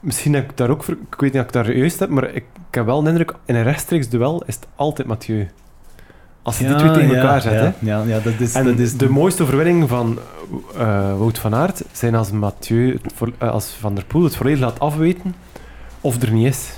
Misschien 0.00 0.34
heb 0.34 0.50
ik 0.50 0.56
daar 0.56 0.68
ook... 0.70 0.88
Ik 0.88 1.20
weet 1.20 1.32
niet 1.32 1.40
of 1.42 1.46
ik 1.46 1.52
daar 1.52 1.76
juist 1.76 1.98
heb, 1.98 2.08
maar 2.08 2.24
ik, 2.28 2.34
ik 2.68 2.74
heb 2.74 2.84
wel 2.84 3.02
de 3.02 3.08
indruk... 3.08 3.34
In 3.44 3.54
een 3.54 3.62
rechtstreeks 3.62 4.08
duel 4.08 4.42
is 4.46 4.54
het 4.54 4.66
altijd 4.76 5.08
Mathieu. 5.08 5.48
Als 6.48 6.58
je 6.58 6.66
die 6.66 6.76
twee 6.76 6.90
tegen 6.90 7.08
ja, 7.08 7.14
elkaar 7.14 7.40
zet, 7.40 7.52
ja, 7.52 7.58
hè. 7.58 7.72
Ja, 7.78 8.02
ja, 8.06 8.18
dat 8.20 8.32
is... 8.38 8.54
En 8.54 8.64
dat 8.64 8.78
is 8.78 8.96
de 8.96 9.08
mooiste 9.08 9.42
overwinning 9.42 9.88
van 9.88 10.18
eh, 10.78 11.18
Wout 11.18 11.38
van 11.38 11.54
Aert 11.54 11.82
zijn 11.92 12.14
als 12.14 12.30
Mathieu, 12.30 13.00
eh, 13.38 13.50
als 13.50 13.76
Van 13.80 13.94
der 13.94 14.04
Poel 14.04 14.24
het 14.24 14.36
volledig 14.36 14.60
laat 14.60 14.80
afweten 14.80 15.34
of 16.00 16.22
er 16.22 16.32
niet 16.32 16.46
is. 16.46 16.70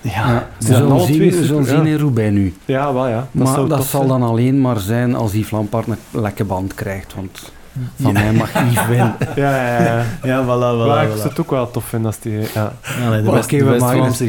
Ja, 0.00 0.10
ja, 0.10 0.48
we 0.58 0.64
zijn 0.64 0.76
zullen 0.76 1.00
zien, 1.00 1.16
twee 1.16 1.30
we 1.30 1.44
zullen 1.44 1.64
zien 1.64 1.84
ja. 1.84 1.90
in 1.90 1.98
Roubaix 1.98 2.32
nu. 2.32 2.54
Ja, 2.64 2.92
wel 2.92 3.08
ja. 3.08 3.28
Dat 3.32 3.44
maar 3.44 3.54
zou 3.54 3.68
dat 3.68 3.84
zal 3.84 4.06
zijn. 4.06 4.20
dan 4.20 4.28
alleen 4.28 4.60
maar 4.60 4.78
zijn 4.78 5.14
als 5.14 5.50
Lampaard 5.50 5.86
een 5.86 5.96
lekke 6.10 6.44
band 6.44 6.74
krijgt. 6.74 7.14
Want 7.14 7.52
van 8.00 8.12
mij 8.12 8.32
mag 8.32 8.52
Yves 8.52 8.86
winnen. 8.96 9.14
Ja, 9.36 9.56
ja, 9.66 9.82
ja. 9.84 10.04
ja, 10.22 10.42
voilà, 10.44 10.46
voilà. 10.82 10.86
Maar 10.86 11.04
ik 11.04 11.10
voilà. 11.10 11.16
zou 11.16 11.28
het 11.28 11.40
ook 11.40 11.50
wel 11.50 11.70
tof 11.70 11.84
vinden 11.84 12.06
als 12.06 12.18
die... 12.20 12.32
Ja. 12.54 12.72
De 13.10 13.30
West-Vlaamse 13.64 14.24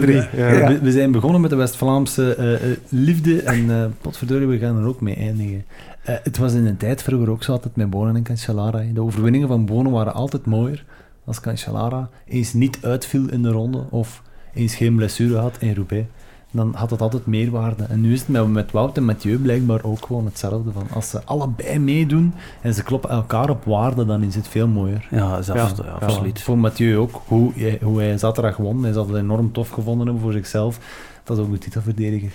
drie. 0.00 0.20
we- 0.20 0.36
Ja. 0.36 0.68
We, 0.68 0.78
we 0.82 0.92
zijn 0.92 1.12
begonnen 1.12 1.40
met 1.40 1.50
de 1.50 1.56
West-Vlaamse 1.56 2.34
eh, 2.34 2.54
eh, 2.54 2.60
liefde 2.88 3.42
en 3.42 3.70
eh 3.70 3.84
potverdorie, 4.00 4.46
we 4.46 4.58
gaan 4.58 4.78
er 4.78 4.86
ook 4.86 5.00
mee 5.00 5.14
eindigen. 5.16 5.64
Eh, 6.02 6.14
het 6.22 6.38
was 6.38 6.52
in 6.52 6.66
een 6.66 6.76
tijd 6.76 7.02
vroeger 7.02 7.30
ook 7.30 7.42
zo 7.42 7.52
altijd 7.52 7.76
met 7.76 7.90
Bonen 7.90 8.16
en 8.16 8.22
Cancellara. 8.22 8.82
De 8.94 9.02
overwinningen 9.02 9.48
van 9.48 9.66
Bonen 9.66 9.92
waren 9.92 10.14
altijd 10.14 10.46
mooier 10.46 10.84
als 11.24 11.40
Cancellara 11.40 12.08
eens 12.28 12.52
niet 12.52 12.78
uitviel 12.82 13.28
in 13.30 13.42
de 13.42 13.50
ronde 13.50 13.82
of 13.90 14.22
eens 14.54 14.74
geen 14.74 14.96
blessure 14.96 15.36
had 15.38 15.56
in 15.58 15.74
Roubaix. 15.74 16.06
Dan 16.50 16.74
had 16.74 16.90
het 16.90 17.00
altijd 17.00 17.26
meerwaarde. 17.26 17.84
En 17.84 18.00
nu 18.00 18.12
is 18.12 18.20
het 18.20 18.28
met, 18.28 18.48
met 18.48 18.72
Wout 18.72 18.96
en 18.96 19.04
Mathieu 19.04 19.38
blijkbaar 19.38 19.84
ook 19.84 20.06
gewoon 20.06 20.24
hetzelfde. 20.24 20.72
Van 20.72 20.86
als 20.92 21.10
ze 21.10 21.24
allebei 21.24 21.78
meedoen 21.78 22.34
en 22.60 22.74
ze 22.74 22.82
kloppen 22.82 23.10
elkaar 23.10 23.50
op 23.50 23.64
waarde, 23.64 24.04
dan 24.06 24.22
is 24.22 24.34
het 24.34 24.48
veel 24.48 24.68
mooier. 24.68 25.06
Ja, 25.10 25.34
abs- 25.34 25.46
ja. 25.46 25.68
absoluut. 26.00 26.40
Voor 26.40 26.58
Mathieu 26.58 26.96
ook, 26.96 27.22
hoe 27.26 27.52
hij, 27.54 27.78
hoe 27.82 28.00
hij 28.00 28.18
zaterdag 28.18 28.56
won. 28.56 28.82
Hij 28.82 28.92
zal 28.92 29.06
het 29.08 29.16
enorm 29.16 29.52
tof 29.52 29.68
gevonden 29.68 30.06
hebben 30.06 30.22
voor 30.22 30.32
zichzelf. 30.32 30.78
Dat 31.24 31.38
ook 31.38 31.50
de 31.50 31.58
titelverdediger 31.58 32.32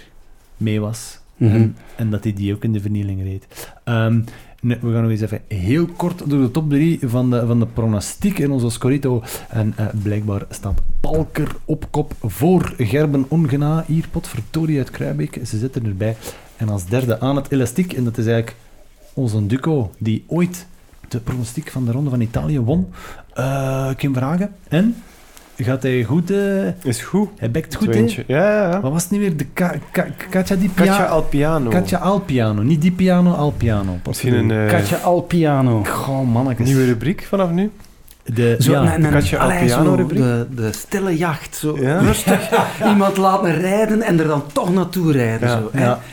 mee 0.57 0.79
was. 0.79 1.21
Mhm. 1.37 1.55
en, 1.55 1.77
en 1.95 2.09
dat 2.09 2.23
hij 2.23 2.33
die 2.33 2.53
ook 2.53 2.63
in 2.63 2.73
de 2.73 2.81
vernieling 2.81 3.21
reed. 3.23 3.73
Ehm, 3.83 4.21
we 4.63 4.91
gaan 4.91 5.01
nog 5.01 5.11
eens 5.11 5.21
even 5.21 5.41
heel 5.47 5.85
kort 5.85 6.29
door 6.29 6.41
de 6.41 6.51
top 6.51 6.69
3 6.69 6.99
van 7.01 7.29
de, 7.29 7.47
van 7.47 7.59
de 7.59 7.65
pronostiek 7.65 8.39
in 8.39 8.51
onze 8.51 8.69
Scorito. 8.69 9.23
En 9.49 9.73
eh, 9.75 9.85
blijkbaar 10.03 10.45
staat 10.49 10.81
Palker 10.99 11.55
op 11.65 11.87
kop 11.91 12.13
voor 12.21 12.73
Gerben 12.77 13.25
Ongena. 13.27 13.83
Hier, 13.87 14.07
potverdorie 14.11 14.77
uit 14.77 14.91
Kruijbeek. 14.91 15.39
Ze 15.45 15.57
zitten 15.57 15.85
erbij. 15.85 16.15
En 16.57 16.69
als 16.69 16.85
derde 16.85 17.19
aan 17.19 17.35
het 17.35 17.51
elastiek. 17.51 17.93
En 17.93 18.03
dat 18.03 18.17
is 18.17 18.25
eigenlijk 18.25 18.55
onze 19.13 19.45
Duco, 19.45 19.91
die 19.97 20.23
ooit 20.27 20.67
de 21.07 21.19
pronostiek 21.19 21.71
van 21.71 21.85
de 21.85 21.91
Ronde 21.91 22.09
van 22.09 22.21
Italië 22.21 22.59
won. 22.59 22.87
Eh 23.33 23.89
Kim 23.95 24.13
Vragen. 24.13 24.55
En? 24.67 24.95
Gaat 25.57 25.83
hij 25.83 26.03
goed... 26.03 26.31
eh, 26.31 26.67
Is 26.83 27.01
goed. 27.01 27.29
hij 27.37 27.51
bekt 27.51 27.75
goed, 27.75 27.85
hè? 27.87 27.91
Tweentje. 27.93 28.23
Ja, 28.27 28.37
ja, 28.53 28.69
ja. 28.71 28.81
Wat 28.81 28.91
was 28.91 29.01
het 29.01 29.11
niet 29.11 29.19
meer? 29.21 29.37
De 29.37 29.45
Ka 29.53 29.73
Ka 29.91 30.05
Katja 30.29 30.55
Di 30.55 30.69
Pia- 30.69 30.85
Katja 30.85 31.05
Alpiano. 31.05 31.69
Katja 31.69 31.97
Alpiano. 31.97 32.61
Niet 32.61 32.81
Di 32.81 32.91
Piano, 32.91 33.33
Alpiano. 33.33 33.99
Misschien 34.07 34.33
een 34.33 34.51
eh, 34.51 34.67
Katja 34.77 34.97
Alpiano. 34.97 35.83
Goh, 35.83 36.31
mannetjes. 36.31 36.67
nieuwe 36.67 36.85
rubriek 36.85 37.23
vanaf 37.29 37.49
nu. 37.49 37.71
De, 38.25 38.55
Zo, 38.59 38.71
ja, 38.71 38.83
nee, 38.83 38.97
nee, 38.97 39.11
Katja 39.11 39.37
allee, 39.37 39.59
Alpiano 39.59 39.83
zo 39.83 39.95
rubriek. 39.95 40.19
de, 40.19 40.47
de 40.55 40.71
stille 40.71 41.17
jacht. 41.17 41.55
Zo 41.55 41.77
Ja? 41.79 41.97
rustig 41.99 42.49
iemand 42.91 43.17
laten 43.17 43.55
rijden 43.59 44.01
en 44.01 44.19
er 44.19 44.27
dan 44.27 44.43
toch 44.53 44.73
naartoe 44.73 45.11
rijden. 45.11 45.49
Ja, 45.49 45.57
zo, 45.57 45.69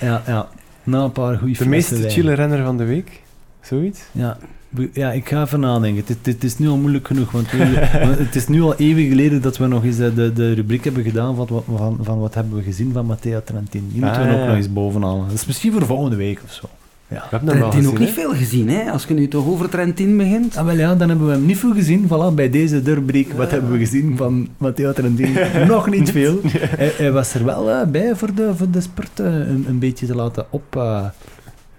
ja, 0.07 0.23
ja. 0.27 0.49
Na 0.85 1.03
een 1.05 1.13
paar 1.13 1.37
goede 1.39 1.59
De 1.59 1.69
meest 1.69 1.95
chille 2.07 2.33
renner 2.35 2.65
van 2.65 2.77
de 2.77 2.85
week. 2.85 3.23
Zoiets. 3.61 4.01
Ja. 4.13 4.37
We- 4.71 4.91
Ja, 4.93 5.13
ik 5.13 5.29
ga 5.29 5.43
even 5.43 5.61
nadenken. 5.61 6.05
Het, 6.07 6.09
het, 6.09 6.35
het 6.35 6.45
is 6.45 6.59
nu 6.59 6.69
al 6.69 6.77
moeilijk 6.77 7.07
genoeg, 7.07 7.31
want, 7.31 7.51
we- 7.51 7.89
want 8.07 8.19
het 8.19 8.35
is 8.37 8.49
nu 8.49 8.63
al 8.63 8.75
eeuwen 8.77 9.09
geleden 9.09 9.43
dat 9.43 9.59
we 9.59 9.67
nog 9.67 9.85
eens 9.85 9.99
eh, 9.99 10.07
de, 10.15 10.33
de 10.33 10.53
rubriek 10.53 10.85
hebben 10.85 11.03
gedaan 11.03 11.37
van, 11.37 11.47
wat- 11.51 11.65
van, 11.77 11.99
van 12.03 12.19
wat 12.19 12.35
hebben 12.35 12.55
we 12.57 12.63
gezien 12.63 12.93
van 12.93 13.07
Matteo 13.07 13.41
Trentin. 13.45 13.89
Die 13.93 14.01
moeten 14.05 14.23
we 14.23 14.29
Ah, 14.29 14.35
ook 14.35 14.41
ja. 14.41 14.47
nog 14.47 14.57
eens 14.57 14.73
bovenhalen. 14.73 15.25
Dat 15.27 15.35
is 15.35 15.47
misschien 15.47 15.73
voor 15.73 15.87
volgende 15.87 16.17
week 16.17 16.41
of 16.45 16.53
zo. 16.53 16.69
Ja. 17.09 17.17
We 17.17 17.27
hebben 17.37 17.49
Trentin 17.49 17.73
gezien, 17.73 17.91
ook 17.91 17.99
niet 17.99 18.09
veel 18.11 18.35
gezien, 18.35 18.69
hè? 18.69 18.91
Als 18.91 19.05
je 19.05 19.15
nu 19.15 19.29
toch 19.29 19.47
over 19.47 19.69
Trentin 19.69 20.17
begint. 20.17 20.57
Ah, 20.57 20.65
wel 20.67 20.77
ja, 20.77 20.95
dan 20.95 21.09
hebben 21.09 21.27
we 21.27 21.33
hem 21.33 21.47
niet 21.47 21.59
veel 21.59 21.73
gezien. 21.75 22.05
Voilà, 22.07 22.35
bij 22.35 22.51
deze 22.51 22.81
rubriek, 22.85 23.33
wat 23.33 23.51
hebben 23.51 23.71
we 23.73 23.79
gezien 23.79 24.17
van 24.17 24.49
Matteo 24.59 24.93
Trentin? 24.93 25.33
Nog 25.67 25.91
niet 25.91 26.11
veel. 26.11 26.41
Hij, 26.79 26.93
hij 26.97 27.13
was 27.13 27.35
er 27.35 27.45
wel 27.45 27.71
eh, 27.71 27.87
bij 27.87 28.15
voor 28.17 28.35
de, 28.35 28.51
voor 28.57 28.71
de 28.71 28.81
spurt 28.81 29.21
eh, 29.21 29.27
een, 29.27 29.65
een 29.69 29.79
beetje 29.79 30.07
te 30.07 30.15
laten 30.15 30.47
op, 30.51 30.77
eh, 30.77 31.05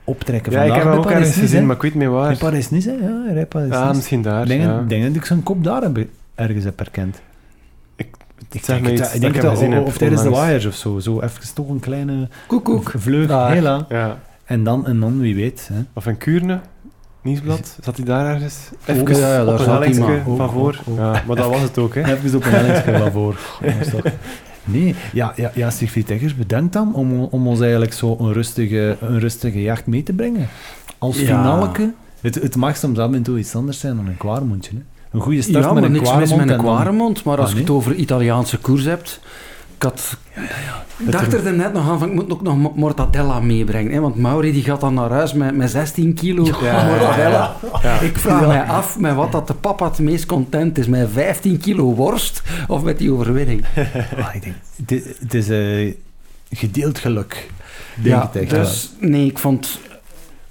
optrekken. 0.03 0.51
Ja, 0.51 0.61
ik 0.61 0.73
heb 0.73 0.83
hem 0.83 0.93
ook 0.93 1.11
ergens 1.11 1.35
gezien, 1.35 1.65
maar 1.65 1.75
ik 1.75 1.81
weet 1.81 1.95
niet 1.95 2.07
waar. 2.07 2.37
Paris-Nice, 2.37 2.89
hè? 2.89 2.95
Ja. 3.07 3.45
Ja, 3.69 3.93
misschien 3.93 4.21
daar. 4.21 4.41
Ik 4.41 4.47
denk, 4.47 4.61
ja. 4.61 4.79
ik 4.79 4.89
denk 4.89 5.03
dat 5.03 5.15
ik 5.15 5.25
zijn 5.25 5.43
kop 5.43 5.63
daar 5.63 5.81
heb, 5.81 6.05
ergens 6.35 6.63
heb 6.63 6.79
herkend. 6.79 7.21
Ik 7.95 8.07
Ik 8.51 8.63
zeg 8.63 8.75
denk 8.81 8.87
ik 8.87 8.97
dat 8.97 9.19
denk 9.19 9.35
ik 9.75 9.85
of, 9.87 9.97
tijdens 9.97 10.21
de 10.23 10.29
wires 10.29 10.65
of 10.65 10.73
zo. 10.75 10.99
Zo 10.99 11.19
even 11.21 11.53
toch 11.53 11.69
een 11.69 11.79
kleine 11.79 12.27
Koekoek. 12.47 12.93
vleug. 12.97 13.27
Hela. 13.27 13.85
Ja. 13.89 14.17
En 14.45 14.63
dan, 14.63 14.87
en 14.87 14.99
dan, 14.99 15.19
wie 15.19 15.35
weet. 15.35 15.69
Hè. 15.73 15.79
Of 15.93 16.05
in 16.07 16.17
Kuurne, 16.17 16.59
Nieuwsblad. 17.21 17.77
Zat 17.81 17.95
hij 17.95 18.05
daar 18.05 18.25
ergens? 18.33 18.57
Ook, 18.89 19.09
Even 19.09 19.15
ja, 19.15 19.33
ja, 19.33 19.45
daar 19.45 19.53
op 19.53 19.59
een 19.59 19.65
zat 19.65 19.67
hij 19.67 19.75
hellingsje 19.75 20.01
maar. 20.01 20.21
van 20.37 20.41
Ook, 20.45 20.51
voor. 20.51 20.79
ook, 20.87 20.89
ook. 20.89 20.97
Ja, 20.97 21.23
maar 21.27 21.35
dat 21.35 21.49
was 21.49 21.61
het 21.61 21.77
ook, 21.77 21.95
hè. 21.95 22.01
Even 22.13 22.35
op 22.35 22.45
een 22.45 22.51
hellingsje 22.51 22.97
van 22.97 23.11
voor. 23.11 23.39
Nee, 24.71 24.95
ja, 25.13 25.33
ja, 25.35 25.51
ja 25.55 25.69
Eggers, 26.07 26.35
bedankt 26.35 26.73
dan 26.73 26.93
om, 26.93 27.23
om 27.23 27.47
ons 27.47 27.59
eigenlijk 27.61 27.93
zo 27.93 28.17
een 28.19 28.33
rustige, 28.33 28.97
een 29.01 29.19
rustige 29.19 29.61
jacht 29.61 29.85
mee 29.87 30.03
te 30.03 30.13
brengen. 30.13 30.47
Als 30.97 31.19
Ja. 31.19 31.25
finaleke. 31.25 31.93
Het, 32.21 32.35
het 32.35 32.55
mag 32.55 32.77
soms 32.77 32.97
af 32.99 33.13
en 33.13 33.23
toe 33.23 33.39
iets 33.39 33.55
anders 33.55 33.79
zijn 33.79 33.95
dan 33.95 34.07
een 34.07 34.17
kwaarmondje. 34.17 34.71
Hè. 34.75 34.81
Een 35.11 35.21
goede 35.21 35.41
start 35.41 35.65
Ja, 35.65 35.73
met 35.73 35.83
een 35.83 35.91
niks 35.91 36.15
mis 36.15 36.29
met 36.29 36.39
een 36.39 36.47
dan-. 36.47 36.57
Maar 37.23 37.37
als 37.39 37.49
Ah, 37.49 37.53
je 37.55 37.61
het 37.61 37.69
over 37.69 37.95
Italiaanse 37.95 38.57
koers 38.57 38.83
hebt, 38.83 39.19
Ik 39.81 39.87
had... 39.87 40.17
Ik 40.97 41.11
dacht 41.11 41.33
er 41.33 41.53
net 41.53 41.73
nog 41.73 41.89
aan 41.89 41.99
van, 41.99 42.07
ik 42.09 42.13
moet 42.15 42.31
ook 42.31 42.41
nog 42.41 42.57
mo- 42.57 42.73
mortadella 42.75 43.39
meebrengen. 43.39 43.91
Hè, 43.93 43.99
want 43.99 44.15
Mauri 44.15 44.51
die 44.51 44.63
gaat 44.63 44.81
dan 44.81 44.93
naar 44.93 45.09
huis 45.09 45.33
met, 45.33 45.55
met 45.55 45.69
16 45.71 46.13
kilo 46.13 46.43
mortadella. 46.87 47.55
Ik 48.01 48.17
vraag 48.17 48.47
mij 48.47 48.63
af 48.63 48.99
met 48.99 49.15
wat 49.15 49.31
dat 49.31 49.47
de 49.47 49.53
papa 49.53 49.85
het 49.89 49.99
meest 49.99 50.25
content 50.25 50.77
is. 50.77 50.87
Met 50.87 51.09
15 51.11 51.57
kilo 51.57 51.93
worst 51.95 52.41
of 52.67 52.83
met 52.83 52.97
die 52.97 53.11
overwinning. 53.11 53.65
Ah, 54.17 54.35
ik 54.35 54.41
denk, 54.43 54.55
het, 55.19 55.33
is 55.33 55.49
eh, 55.49 55.93
gedeeld 56.51 56.99
geluk. 56.99 57.49
Denk 57.95 58.15
ja, 58.15 58.29
echt 58.33 58.49
dus 58.49 58.91
nee, 58.99 59.25
ik 59.25 59.37
vond 59.39 59.79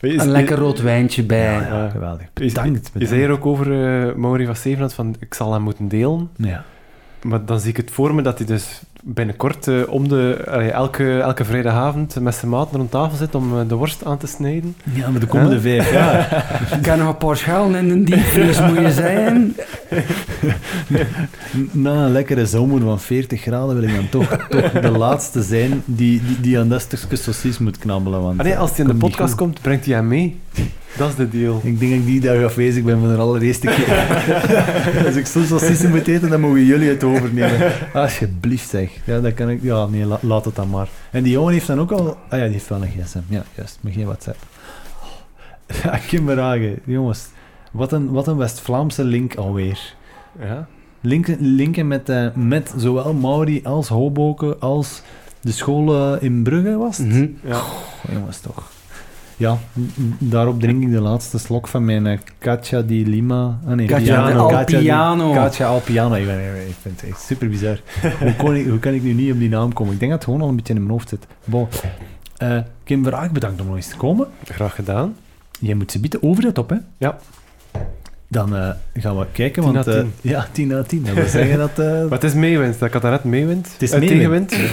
een 0.00 0.10
is- 0.14 0.24
lekker 0.24 0.56
rood 0.58 0.80
wijntje 0.80 1.22
bij. 1.22 1.52
Ja, 1.52 1.60
Ja. 1.82 1.88
geweldig. 1.88 2.26
Je, 2.34 2.44
Bedankt. 2.46 2.86
je 2.86 2.92
bedankt. 2.92 3.08
zei 3.08 3.22
er 3.22 3.30
ook 3.30 3.46
over 3.46 3.66
eh 4.08 4.14
Mauri 4.14 4.46
van 4.46 4.56
Zevenand 4.56 4.92
van 4.92 5.14
ik 5.20 5.34
zal 5.34 5.52
hem 5.52 5.62
moeten 5.62 5.88
delen. 5.88 6.30
Ja. 6.36 6.64
Maar 7.22 7.44
dan 7.44 7.60
zie 7.60 7.70
ik 7.70 7.76
het 7.76 7.90
voor 7.90 8.14
me 8.14 8.22
dat 8.22 8.38
hij 8.38 8.46
dus 8.46 8.80
binnenkort 9.02 9.68
eh, 9.68 9.74
om 9.88 10.08
de, 10.08 10.34
elke, 10.72 11.20
elke 11.20 11.44
vrijdagavond 11.44 12.20
met 12.20 12.34
zijn 12.34 12.50
maten 12.50 12.76
rond 12.76 12.90
tafel 12.90 13.16
zit 13.16 13.34
om 13.34 13.58
eh, 13.60 13.68
de 13.68 13.74
worst 13.74 14.04
aan 14.04 14.18
te 14.18 14.26
snijden. 14.26 14.76
ja, 14.92 15.10
maar 15.10 15.20
de 15.20 15.26
komende 15.26 15.54
Huh? 15.54 15.62
vijf 15.62 15.92
jaar. 15.92 16.44
Ik 16.76 16.82
kan 16.82 16.98
nog 16.98 17.08
een 17.08 17.16
paar 17.16 17.36
schalen 17.36 17.88
in 17.88 18.04
de 18.04 18.10
diepvries 18.10 18.60
moet 18.60 18.76
je 18.78 18.92
zijn. 18.92 19.54
Na 21.72 22.04
een 22.04 22.12
lekkere 22.12 22.46
zomer 22.46 22.80
van 22.80 23.00
40 23.00 23.40
graden 23.40 23.74
wil 23.80 23.88
ik 23.88 23.94
dan 23.94 24.08
toch, 24.08 24.36
toch 24.48 24.70
de 24.72 24.90
laatste 24.90 25.42
zijn 25.42 25.82
die, 25.84 26.22
die, 26.26 26.40
die 26.40 26.58
aan 26.58 26.68
dat 26.68 26.80
stukje 26.80 27.50
moet 27.58 27.78
knabbelen. 27.78 28.22
Want, 28.22 28.38
Ah, 28.38 28.44
nee, 28.44 28.58
als 28.58 28.70
hij 28.70 28.78
in 28.78 28.86
de 28.86 28.94
podcast 28.94 29.34
komt, 29.34 29.60
brengt 29.62 29.84
hij 29.86 29.94
hem 29.94 30.08
mee. 30.08 30.40
Dat 30.96 31.08
is 31.08 31.14
de 31.14 31.28
deal. 31.28 31.60
Ik 31.64 31.78
denk 31.78 31.90
dat 31.90 32.00
ik 32.00 32.06
die 32.06 32.20
dag 32.20 32.44
afwezig 32.44 32.82
ben 32.84 32.98
voor 32.98 33.08
de 33.08 33.16
allereerste 33.16 33.66
keer. 33.66 34.06
Als 35.06 35.14
ik 35.16 35.26
zo'n 35.26 35.44
saucissen 35.44 35.90
moet 35.90 36.08
eten, 36.08 36.28
dan 36.30 36.40
mogen 36.40 36.64
jullie 36.64 36.88
het 36.88 37.04
overnemen. 37.04 37.72
Alsjeblieft 37.94 38.68
zeg. 38.68 38.90
Ja, 39.04 39.20
dat 39.20 39.34
kan 39.34 39.50
ik... 39.50 39.62
Ja, 39.62 39.86
nee, 39.86 40.04
la- 40.04 40.18
laat 40.22 40.44
het 40.44 40.54
dan 40.54 40.70
maar. 40.70 40.88
En 41.10 41.22
die 41.22 41.32
jongen 41.32 41.52
heeft 41.52 41.66
dan 41.66 41.80
ook 41.80 41.92
al... 41.92 42.08
Ah 42.28 42.38
ja, 42.38 42.44
die 42.44 42.52
heeft 42.52 42.68
wel 42.68 42.82
een 42.82 42.88
gsm. 43.02 43.18
Ja, 43.28 43.42
juist. 43.54 43.78
Maar 43.80 43.92
geen 43.92 44.04
WhatsApp. 44.06 44.36
Ja, 45.82 45.98
Verhagen. 46.24 46.78
Jongens, 46.84 47.26
wat 47.72 47.92
een, 47.92 48.10
wat 48.10 48.26
een 48.26 48.36
West-Vlaamse 48.36 49.04
link 49.04 49.34
alweer. 49.34 49.94
Ja. 50.40 50.66
Linken, 51.00 51.36
linken 51.40 51.86
met, 51.88 52.08
eh, 52.08 52.26
met 52.34 52.74
zowel 52.76 53.14
Mauri 53.14 53.60
als 53.64 53.88
Hoboken 53.88 54.60
als 54.60 55.02
de 55.40 55.52
school 55.52 56.14
eh, 56.14 56.22
in 56.22 56.42
Brugge 56.42 56.76
was 56.76 56.96
het? 56.98 57.06
Mhm. 57.06 57.26
ja. 57.44 57.54
Oh, 57.56 57.72
jongens, 58.12 58.40
toch. 58.40 58.70
Ja, 59.40 59.58
daarop 60.18 60.60
drink 60.60 60.82
ik 60.82 60.90
de 60.90 61.00
laatste 61.00 61.38
slok 61.38 61.68
van 61.68 61.84
mijn 61.84 62.06
eh, 62.06 62.18
Katja 62.38 62.82
di 62.82 63.06
Lima. 63.06 63.58
Ah, 63.66 63.72
nee, 63.72 63.86
Katja 63.86 64.22
Piano. 64.64 65.34
Alpiano. 65.64 66.14
Ik, 66.14 66.26
ben, 66.26 66.68
ik 66.68 66.74
vind 66.80 67.00
het 67.00 67.10
echt 67.10 67.20
super 67.20 67.48
bizar. 67.48 67.80
hoe, 68.20 68.34
kon 68.36 68.54
ik, 68.54 68.66
hoe 68.66 68.78
kan 68.78 68.92
ik 68.92 69.02
nu 69.02 69.12
niet 69.12 69.32
op 69.32 69.38
die 69.38 69.48
naam 69.48 69.72
komen? 69.72 69.92
Ik 69.92 69.98
denk 69.98 70.10
dat 70.10 70.20
het 70.20 70.30
gewoon 70.30 70.44
al 70.44 70.48
een 70.48 70.56
beetje 70.56 70.74
in 70.74 70.80
mijn 70.80 70.92
hoofd 70.92 71.08
zit. 71.08 71.26
Bon. 71.44 71.68
Eh, 72.36 72.58
Kim 72.84 73.04
Verhaag, 73.04 73.30
bedankt 73.32 73.60
om 73.60 73.66
nog 73.66 73.76
eens 73.76 73.88
te 73.88 73.96
komen. 73.96 74.26
Graag 74.44 74.74
gedaan. 74.74 75.16
Jij 75.60 75.74
moet 75.74 75.90
ze 75.90 76.00
bieden 76.00 76.22
over 76.22 76.44
het 76.44 76.58
op, 76.58 76.70
hè? 76.70 76.76
Ja. 76.98 77.18
Dan 78.32 78.56
eh, 78.56 78.70
gaan 78.94 79.18
we 79.18 79.26
kijken, 79.32 79.62
10 79.62 79.72
want... 79.72 79.86
na 79.86 79.92
eh, 79.92 79.98
10. 80.00 80.12
ja, 80.20 80.48
10 80.52 80.68
na 80.68 80.82
10. 80.82 81.02
Dat 81.04 81.14
wil 81.14 81.26
zeggen 81.28 81.58
dat... 81.58 81.78
eh, 81.78 81.86
Maar 82.02 82.10
het 82.10 82.24
is 82.24 82.34
meewind. 82.34 82.82
Ik 82.82 82.92
had 82.92 83.02
daarnet 83.02 83.24
meewind. 83.24 83.72
het 83.72 83.82
is 83.82 83.90
Eh, 83.90 84.00
meewind. 84.00 84.48
tegenwind. 84.48 84.72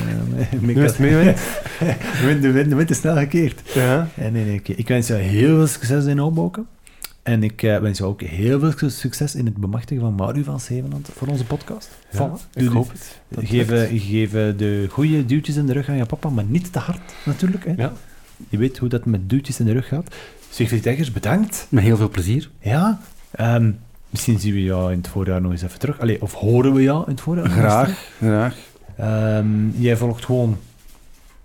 Eh, 0.51 0.59
Nu 0.59 0.83
is 0.83 0.89
het 0.91 0.99
meewind. 0.99 1.37
de, 1.79 1.95
wind, 2.25 2.41
de, 2.41 2.51
wind, 2.51 2.69
de 2.69 2.75
wind 2.75 2.89
is 2.89 2.97
snel 2.97 3.15
gekeerd. 3.17 3.61
Ja. 3.73 4.07
Nee, 4.13 4.31
nee, 4.31 4.59
oké. 4.59 4.71
Ik 4.71 4.87
wens 4.87 5.07
jou 5.07 5.19
heel 5.21 5.55
veel 5.55 5.67
succes 5.67 6.05
in 6.05 6.19
opbouwen. 6.21 6.67
En 7.23 7.43
ik 7.43 7.63
eh, 7.63 7.77
wens 7.79 7.97
jou 7.97 8.09
ook 8.09 8.21
heel 8.21 8.59
veel 8.59 8.89
succes 8.89 9.35
in 9.35 9.45
het 9.45 9.55
bemachtigen 9.57 10.03
van 10.03 10.13
Maru 10.13 10.43
van 10.43 10.59
Zevenland 10.59 11.09
voor 11.15 11.27
onze 11.27 11.45
podcast. 11.45 11.89
Ja, 12.11 12.17
Voilà. 12.29 12.53
ik 12.53 12.67
hoop 12.67 12.91
het. 12.91 13.19
Dat 13.27 13.43
Geef, 13.47 13.69
eh, 13.71 14.01
geef 14.01 14.33
eh, 14.33 14.47
de 14.57 14.85
goede 14.89 15.25
duwtjes 15.25 15.55
in 15.55 15.65
de 15.65 15.73
rug 15.73 15.89
aan 15.89 15.97
je 15.97 16.05
papa, 16.05 16.29
maar 16.29 16.43
niet 16.47 16.73
te 16.73 16.79
hard 16.79 16.99
natuurlijk. 17.25 17.65
Hè. 17.65 17.73
Ja. 17.77 17.93
Je 18.49 18.57
weet 18.57 18.77
hoe 18.77 18.89
dat 18.89 19.05
met 19.05 19.29
duwtjes 19.29 19.59
in 19.59 19.65
de 19.65 19.71
rug 19.73 19.87
gaat. 19.87 20.15
Siegfried 20.49 20.85
Eggers, 20.85 21.11
bedankt. 21.11 21.67
Met 21.69 21.83
heel 21.83 21.97
veel 21.97 22.09
plezier. 22.09 22.49
Ja, 22.61 22.99
ehm, 23.37 23.71
misschien 24.09 24.39
zien 24.39 24.53
we 24.53 24.63
jou 24.63 24.91
in 24.91 24.97
het 24.97 25.07
voorjaar 25.07 25.41
nog 25.41 25.51
eens 25.51 25.61
even 25.61 25.79
terug. 25.79 25.99
Allee, 25.99 26.21
of 26.21 26.33
horen 26.33 26.73
we 26.73 26.81
jou 26.81 27.03
in 27.05 27.11
het 27.11 27.21
voorjaar? 27.21 27.49
Graag, 27.49 28.09
graag. 28.17 28.55
Ehm, 28.97 29.69
jij 29.69 29.97
volgt 29.97 30.25
gewoon 30.25 30.57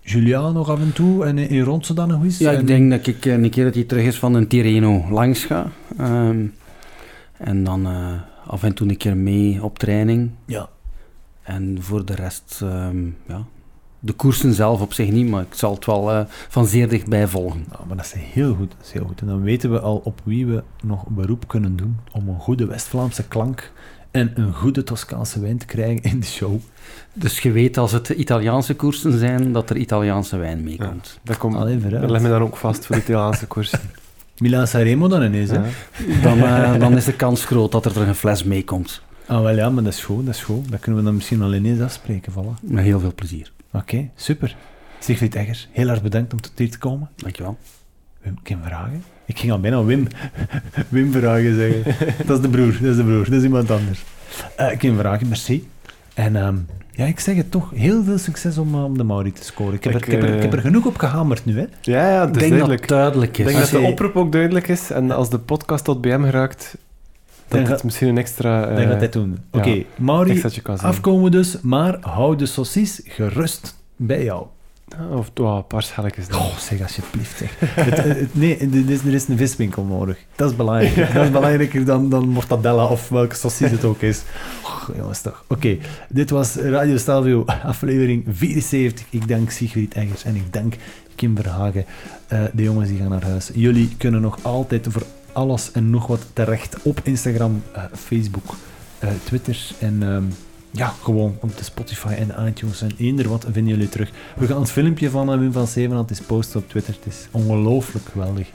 Julia 0.01 0.51
nog 0.51 0.69
af 0.69 0.79
en 0.79 0.93
toe 0.93 1.25
en 1.25 1.37
in, 1.37 1.61
Rondse 1.61 1.93
dan 1.93 2.07
nog 2.07 2.23
eens. 2.23 2.37
Ja, 2.37 2.51
En- 2.51 2.59
ik 2.59 2.67
denk 2.67 2.91
dat 2.91 3.07
ik 3.07 3.25
eh, 3.25 3.33
een 3.33 3.49
keer 3.49 3.63
dat 3.63 3.73
hij 3.73 3.83
terug 3.83 4.03
is 4.05 4.19
van 4.19 4.33
een 4.33 4.47
Tirreno 4.47 5.05
langs 5.09 5.43
ga. 5.45 5.71
Ehm, 5.97 6.45
en 7.37 7.63
dan 7.63 7.85
eh, 7.85 8.13
af 8.47 8.63
en 8.63 8.73
toe 8.73 8.89
een 8.89 8.97
keer 8.97 9.17
mee 9.17 9.63
op 9.63 9.79
training. 9.79 10.29
Ja, 10.45 10.69
En 11.43 11.77
voor 11.81 12.05
de 12.05 12.15
rest, 12.15 12.57
ja, 13.27 13.43
de 14.05 14.13
koersen 14.13 14.53
zelf 14.53 14.81
op 14.81 14.93
zich 14.93 15.11
niet, 15.11 15.29
maar 15.29 15.41
ik 15.41 15.53
zal 15.53 15.73
het 15.73 15.85
wel 15.85 16.11
eh, 16.11 16.25
van 16.49 16.65
zeer 16.65 16.89
dichtbij 16.89 17.27
volgen. 17.27 17.65
Nou, 17.71 17.87
maar 17.87 17.97
dat 17.97 18.05
is 18.05 18.13
heel 18.15 18.55
goed. 18.55 18.71
Dat 18.77 18.85
is 18.85 18.91
heel 18.91 19.05
goed. 19.05 19.21
En 19.21 19.27
dan 19.27 19.41
weten 19.41 19.71
we 19.71 19.79
al 19.79 20.01
op 20.03 20.21
wie 20.23 20.45
we 20.45 20.63
nog 20.83 21.07
beroep 21.07 21.47
kunnen 21.47 21.75
doen 21.75 21.97
om 22.11 22.29
een 22.29 22.39
goede 22.39 22.65
West-Vlaamse 22.65 23.27
klank 23.27 23.71
en 24.11 24.31
een 24.35 24.53
goede 24.53 24.83
Toscaanse 24.83 25.39
wijn 25.39 25.57
te 25.57 25.65
krijgen 25.65 26.01
in 26.01 26.19
de 26.19 26.25
show. 26.25 26.59
Dus 27.13 27.39
je 27.39 27.51
weet 27.51 27.77
als 27.77 27.91
het 27.91 28.09
Italiaanse 28.09 28.75
koersen 28.75 29.19
zijn, 29.19 29.51
dat 29.51 29.69
er 29.69 29.77
Italiaanse 29.77 30.37
wijn 30.37 30.63
meekomt. 30.63 31.19
Dat, 31.23 31.37
komt, 31.37 31.55
Allee, 31.55 31.79
vooruit. 31.79 32.01
dat 32.01 32.11
leg 32.11 32.21
me 32.21 32.29
dan 32.29 32.41
ook 32.41 32.57
vast 32.57 32.85
voor 32.85 32.95
de 32.95 33.01
Italiaanse 33.01 33.47
koersen. 33.47 33.79
Milan 34.37 34.67
Sanremo 34.67 35.07
dan 35.07 35.23
ineens, 35.23 35.49
hè? 35.49 35.57
Ja. 35.57 35.65
Dan, 36.21 36.39
eh, 36.39 36.79
dan 36.79 36.97
is 36.97 37.05
de 37.05 37.13
kans 37.13 37.45
groot 37.45 37.71
dat 37.71 37.85
er 37.85 37.97
een 37.97 38.15
fles 38.15 38.43
meekomt. 38.43 39.01
Ah, 39.25 39.41
wel 39.41 39.55
ja, 39.55 39.69
maar 39.69 39.83
dat 39.83 39.93
is 39.93 40.03
goed, 40.03 40.25
dat 40.25 40.35
is 40.35 40.43
goed. 40.43 40.71
Dat 40.71 40.79
kunnen 40.79 40.99
we 40.99 41.05
dan 41.05 41.15
misschien 41.15 41.41
al 41.41 41.53
ineens 41.53 41.79
afspreken, 41.81 42.31
voilà. 42.31 42.61
Met 42.61 42.83
heel 42.83 42.99
veel 42.99 43.13
plezier. 43.15 43.51
Oké, 43.73 44.09
super. 44.15 44.55
Siegfried 44.99 45.35
Eggers, 45.35 45.67
heel 45.71 45.89
erg 45.89 46.01
bedankt 46.01 46.33
om 46.33 46.41
tot 46.41 46.51
hier 46.55 46.71
te 46.71 46.77
komen. 46.77 47.09
Dankjewel. 47.15 47.57
Wim, 48.21 48.37
Kim 48.43 48.61
Verhagen? 48.61 49.03
Ik 49.25 49.39
ging 49.39 49.51
al 49.51 49.59
bijna 49.59 49.83
Wim, 49.83 50.07
Wim 50.89 51.11
Verhagen 51.11 51.55
zeggen. 51.55 51.83
Dat 52.27 52.37
is 52.37 52.43
de 52.43 52.49
broer, 52.49 52.71
dat 52.71 52.91
is 52.91 52.95
de 52.95 53.03
broer, 53.03 53.23
dat 53.25 53.33
is 53.33 53.43
iemand 53.43 53.71
anders. 53.71 54.03
Eh, 54.55 54.77
Kim 54.77 54.95
Verhagen, 54.95 55.27
merci. 55.27 55.69
En 56.13 56.35
ehm, 56.35 56.55
ja, 56.91 57.05
ik 57.05 57.19
zeg 57.19 57.35
het 57.35 57.51
toch, 57.51 57.71
heel 57.75 58.03
veel 58.03 58.17
succes 58.17 58.57
om, 58.57 58.73
eh, 58.75 58.83
om 58.83 58.97
de 58.97 59.03
Mauri 59.03 59.31
te 59.31 59.43
scoren. 59.43 59.73
Ik 59.73 59.83
heb, 59.83 59.93
Ik, 59.95 60.01
er, 60.01 60.07
ik, 60.07 60.13
heb 60.13 60.23
er, 60.23 60.29
eh, 60.29 60.35
ik 60.35 60.41
heb 60.41 60.53
er 60.53 60.59
genoeg 60.59 60.85
op 60.85 60.97
gehamerd 60.97 61.45
nu, 61.45 61.59
hè. 61.59 61.65
Ja, 61.81 62.09
ja, 62.09 62.21
is 62.25 62.31
denk 62.31 62.33
dat 62.39 62.49
duidelijk. 62.49 62.79
het 62.79 62.89
duidelijk 62.89 63.37
Ik 63.37 63.45
is. 63.45 63.51
denk 63.53 63.59
dat 63.59 63.81
de 63.81 63.87
oproep 63.87 64.15
ook 64.15 64.31
duidelijk 64.31 64.67
is. 64.67 64.89
En 64.91 65.11
als 65.11 65.29
de 65.29 65.39
podcast 65.39 65.83
tot 65.83 66.01
bij 66.01 66.11
hem 66.11 66.23
geraakt, 66.23 66.77
dat 67.59 67.67
het 67.67 67.83
misschien 67.83 68.07
een 68.07 68.17
extra... 68.17 68.67
Eh, 68.67 68.77
gaat 68.77 68.87
hij 68.87 68.97
het 68.99 69.13
doen. 69.13 69.37
Oké, 69.51 69.69
ja, 69.69 69.83
Mauri, 69.97 70.43
afkomen 70.77 71.31
dus, 71.31 71.57
maar 71.61 71.97
hou 72.01 72.35
de 72.35 72.45
saucis 72.45 73.01
gerust 73.05 73.75
bij 73.95 74.23
jou. 74.23 74.45
Ah, 74.99 75.17
Of 75.17 75.31
oh, 75.41 75.55
een 75.55 75.67
paar 75.67 75.83
schelletjes. 75.83 76.27
Oh, 76.27 76.57
zeg 76.57 76.81
alsjeblieft. 76.81 77.37
Zeg. 77.37 77.55
het, 77.59 77.93
eh, 77.93 78.03
het- 78.03 78.35
nee, 78.35 78.57
er 78.57 78.89
is, 78.89 79.01
er 79.03 79.13
is 79.13 79.27
een 79.27 79.37
viswinkel 79.37 79.83
nodig. 79.83 80.17
Dat 80.35 80.49
is 80.49 80.55
belangrijk. 80.55 80.95
Dat 81.13 81.23
is 81.23 81.31
belangrijker 81.31 81.85
dan, 81.85 82.09
dan 82.09 82.27
mortadella 82.29 82.85
of 82.85 83.09
welke 83.09 83.35
saucis 83.35 83.71
het 83.71 83.83
ook 83.83 84.01
is. 84.01 84.21
Oh, 84.63 84.95
jongens, 84.97 85.21
toch. 85.21 85.43
Oké, 85.47 85.77
dit 86.09 86.29
was 86.29 86.55
Radio 86.55 86.97
Stelvio, 86.97 87.43
aflevering 87.63 88.25
74. 88.29 89.05
Ik 89.09 89.27
dank 89.27 89.49
Sigrid 89.49 89.93
Eggers 89.93 90.23
en 90.23 90.35
ik 90.35 90.53
dank 90.53 90.75
Kim 91.15 91.35
Verhagen. 91.35 91.85
Eh, 92.27 92.39
de 92.53 92.63
jongens 92.63 92.89
die 92.89 92.97
gaan 92.97 93.09
naar 93.09 93.23
huis. 93.23 93.51
Jullie 93.53 93.95
kunnen 93.97 94.21
nog 94.21 94.37
altijd 94.41 94.87
voor 94.89 95.03
alles 95.33 95.71
en 95.71 95.89
nog 95.89 96.07
wat 96.07 96.25
terecht 96.33 96.77
op 96.81 96.99
Instagram, 97.03 97.63
eh, 97.71 97.83
Facebook, 97.93 98.55
eh, 98.99 99.09
Twitter 99.23 99.71
en... 99.79 100.03
ehm, 100.03 100.23
ja, 100.75 100.93
gewoon 101.01 101.37
op 101.39 101.57
de 101.57 101.63
Spotify 101.63 102.07
en 102.07 102.47
iTunes 102.47 102.81
en 102.81 102.91
eender 102.97 103.29
wat 103.29 103.45
vinden 103.51 103.73
jullie 103.73 103.89
terug. 103.89 104.11
We 104.35 104.47
gaan 104.47 104.59
het 104.59 104.71
filmpje 104.71 105.09
van 105.09 105.31
eh, 105.31 105.39
Wim 105.39 105.51
van 105.51 105.67
Zevenhand 105.67 106.09
eens 106.09 106.21
posten 106.21 106.59
op 106.59 106.69
Twitter. 106.69 106.93
Het 106.93 107.13
is 107.13 107.27
ongelooflijk 107.31 108.05
geweldig. 108.11 108.47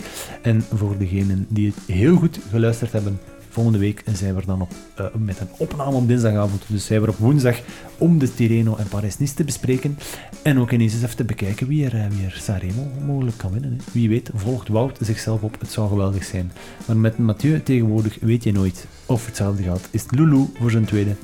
En 0.42 0.64
voor 0.74 0.98
degenen 0.98 1.46
die 1.48 1.66
het 1.66 1.96
heel 1.96 2.16
goed 2.16 2.38
geluisterd 2.50 2.92
hebben, 2.92 3.20
volgende 3.48 3.78
week 3.78 4.02
zijn 4.12 4.34
we 4.34 4.42
dan 4.46 4.60
op, 4.60 4.72
eh, 4.94 5.06
met 5.14 5.40
een 5.40 5.48
opname 5.58 5.96
op 5.96 6.08
dinsdagavond. 6.08 6.62
Dus 6.66 6.86
zijn 6.86 7.00
we 7.00 7.08
op 7.08 7.16
woensdag 7.16 7.60
om 7.98 8.18
de 8.18 8.34
Tirreno 8.34 8.76
en 8.76 8.88
Paris-Nice 8.88 9.34
te 9.34 9.44
bespreken. 9.44 9.98
En 10.42 10.58
ook 10.58 10.70
ineens 10.70 10.92
eens 10.92 11.02
even 11.02 11.16
te 11.16 11.24
bekijken 11.24 11.66
wie 11.66 11.84
er, 11.84 11.94
eh, 11.94 12.06
wie 12.10 12.24
er 12.24 12.38
Sanremo 12.40 12.90
mogelijk 13.06 13.36
kan 13.36 13.52
winnen. 13.52 13.80
Wie 13.92 14.08
weet, 14.08 14.30
volgt 14.34 14.68
Wout 14.68 14.98
zichzelf 15.00 15.42
op. 15.42 15.60
Het 15.60 15.70
zou 15.70 15.88
geweldig 15.88 16.24
zijn. 16.24 16.52
Maar 16.86 16.96
met 16.96 17.18
Mathieu 17.18 17.62
tegenwoordig 17.62 18.16
weet 18.20 18.44
je 18.44 18.52
nooit 18.52 18.86
of 19.06 19.26
hetzelfde 19.26 19.62
gaat. 19.62 19.88
Is 19.90 20.04
Lulu 20.10 20.44
voor 20.60 20.70
zijn 20.70 20.84
tweede? 20.84 21.14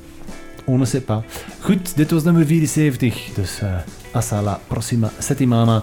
On 0.65 0.79
ne 0.79 0.85
sait 0.85 1.05
pas. 1.05 1.23
Goed, 1.61 1.97
dit 1.97 2.11
was 2.11 2.23
nummer 2.23 2.47
74. 2.47 3.31
Dus 3.35 3.61
eh 3.61 3.77
hasta 4.15 4.41
la 4.43 4.61
prossima 4.69 5.11
settimana. 5.19 5.83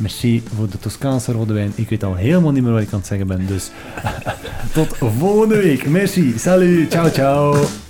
Merci 0.00 0.42
voor 0.56 0.70
de 0.70 0.78
Toscaanse 0.78 1.32
rode 1.32 1.52
wijn. 1.52 1.72
Ik 1.74 1.88
weet 1.88 2.04
al 2.04 2.14
helemaal 2.14 2.52
niet 2.52 2.62
meer 2.62 2.72
wat 2.72 2.82
ik 2.82 2.92
aan 2.92 2.98
het 2.98 3.08
zeggen 3.08 3.26
ben. 3.26 3.46
Dus 3.46 3.70
tot 4.72 4.96
volgende 5.18 5.56
week. 5.56 5.88
Merci. 5.88 6.34
Salut. 6.38 6.90
Ciao, 6.90 7.10
ciao. 7.10 7.89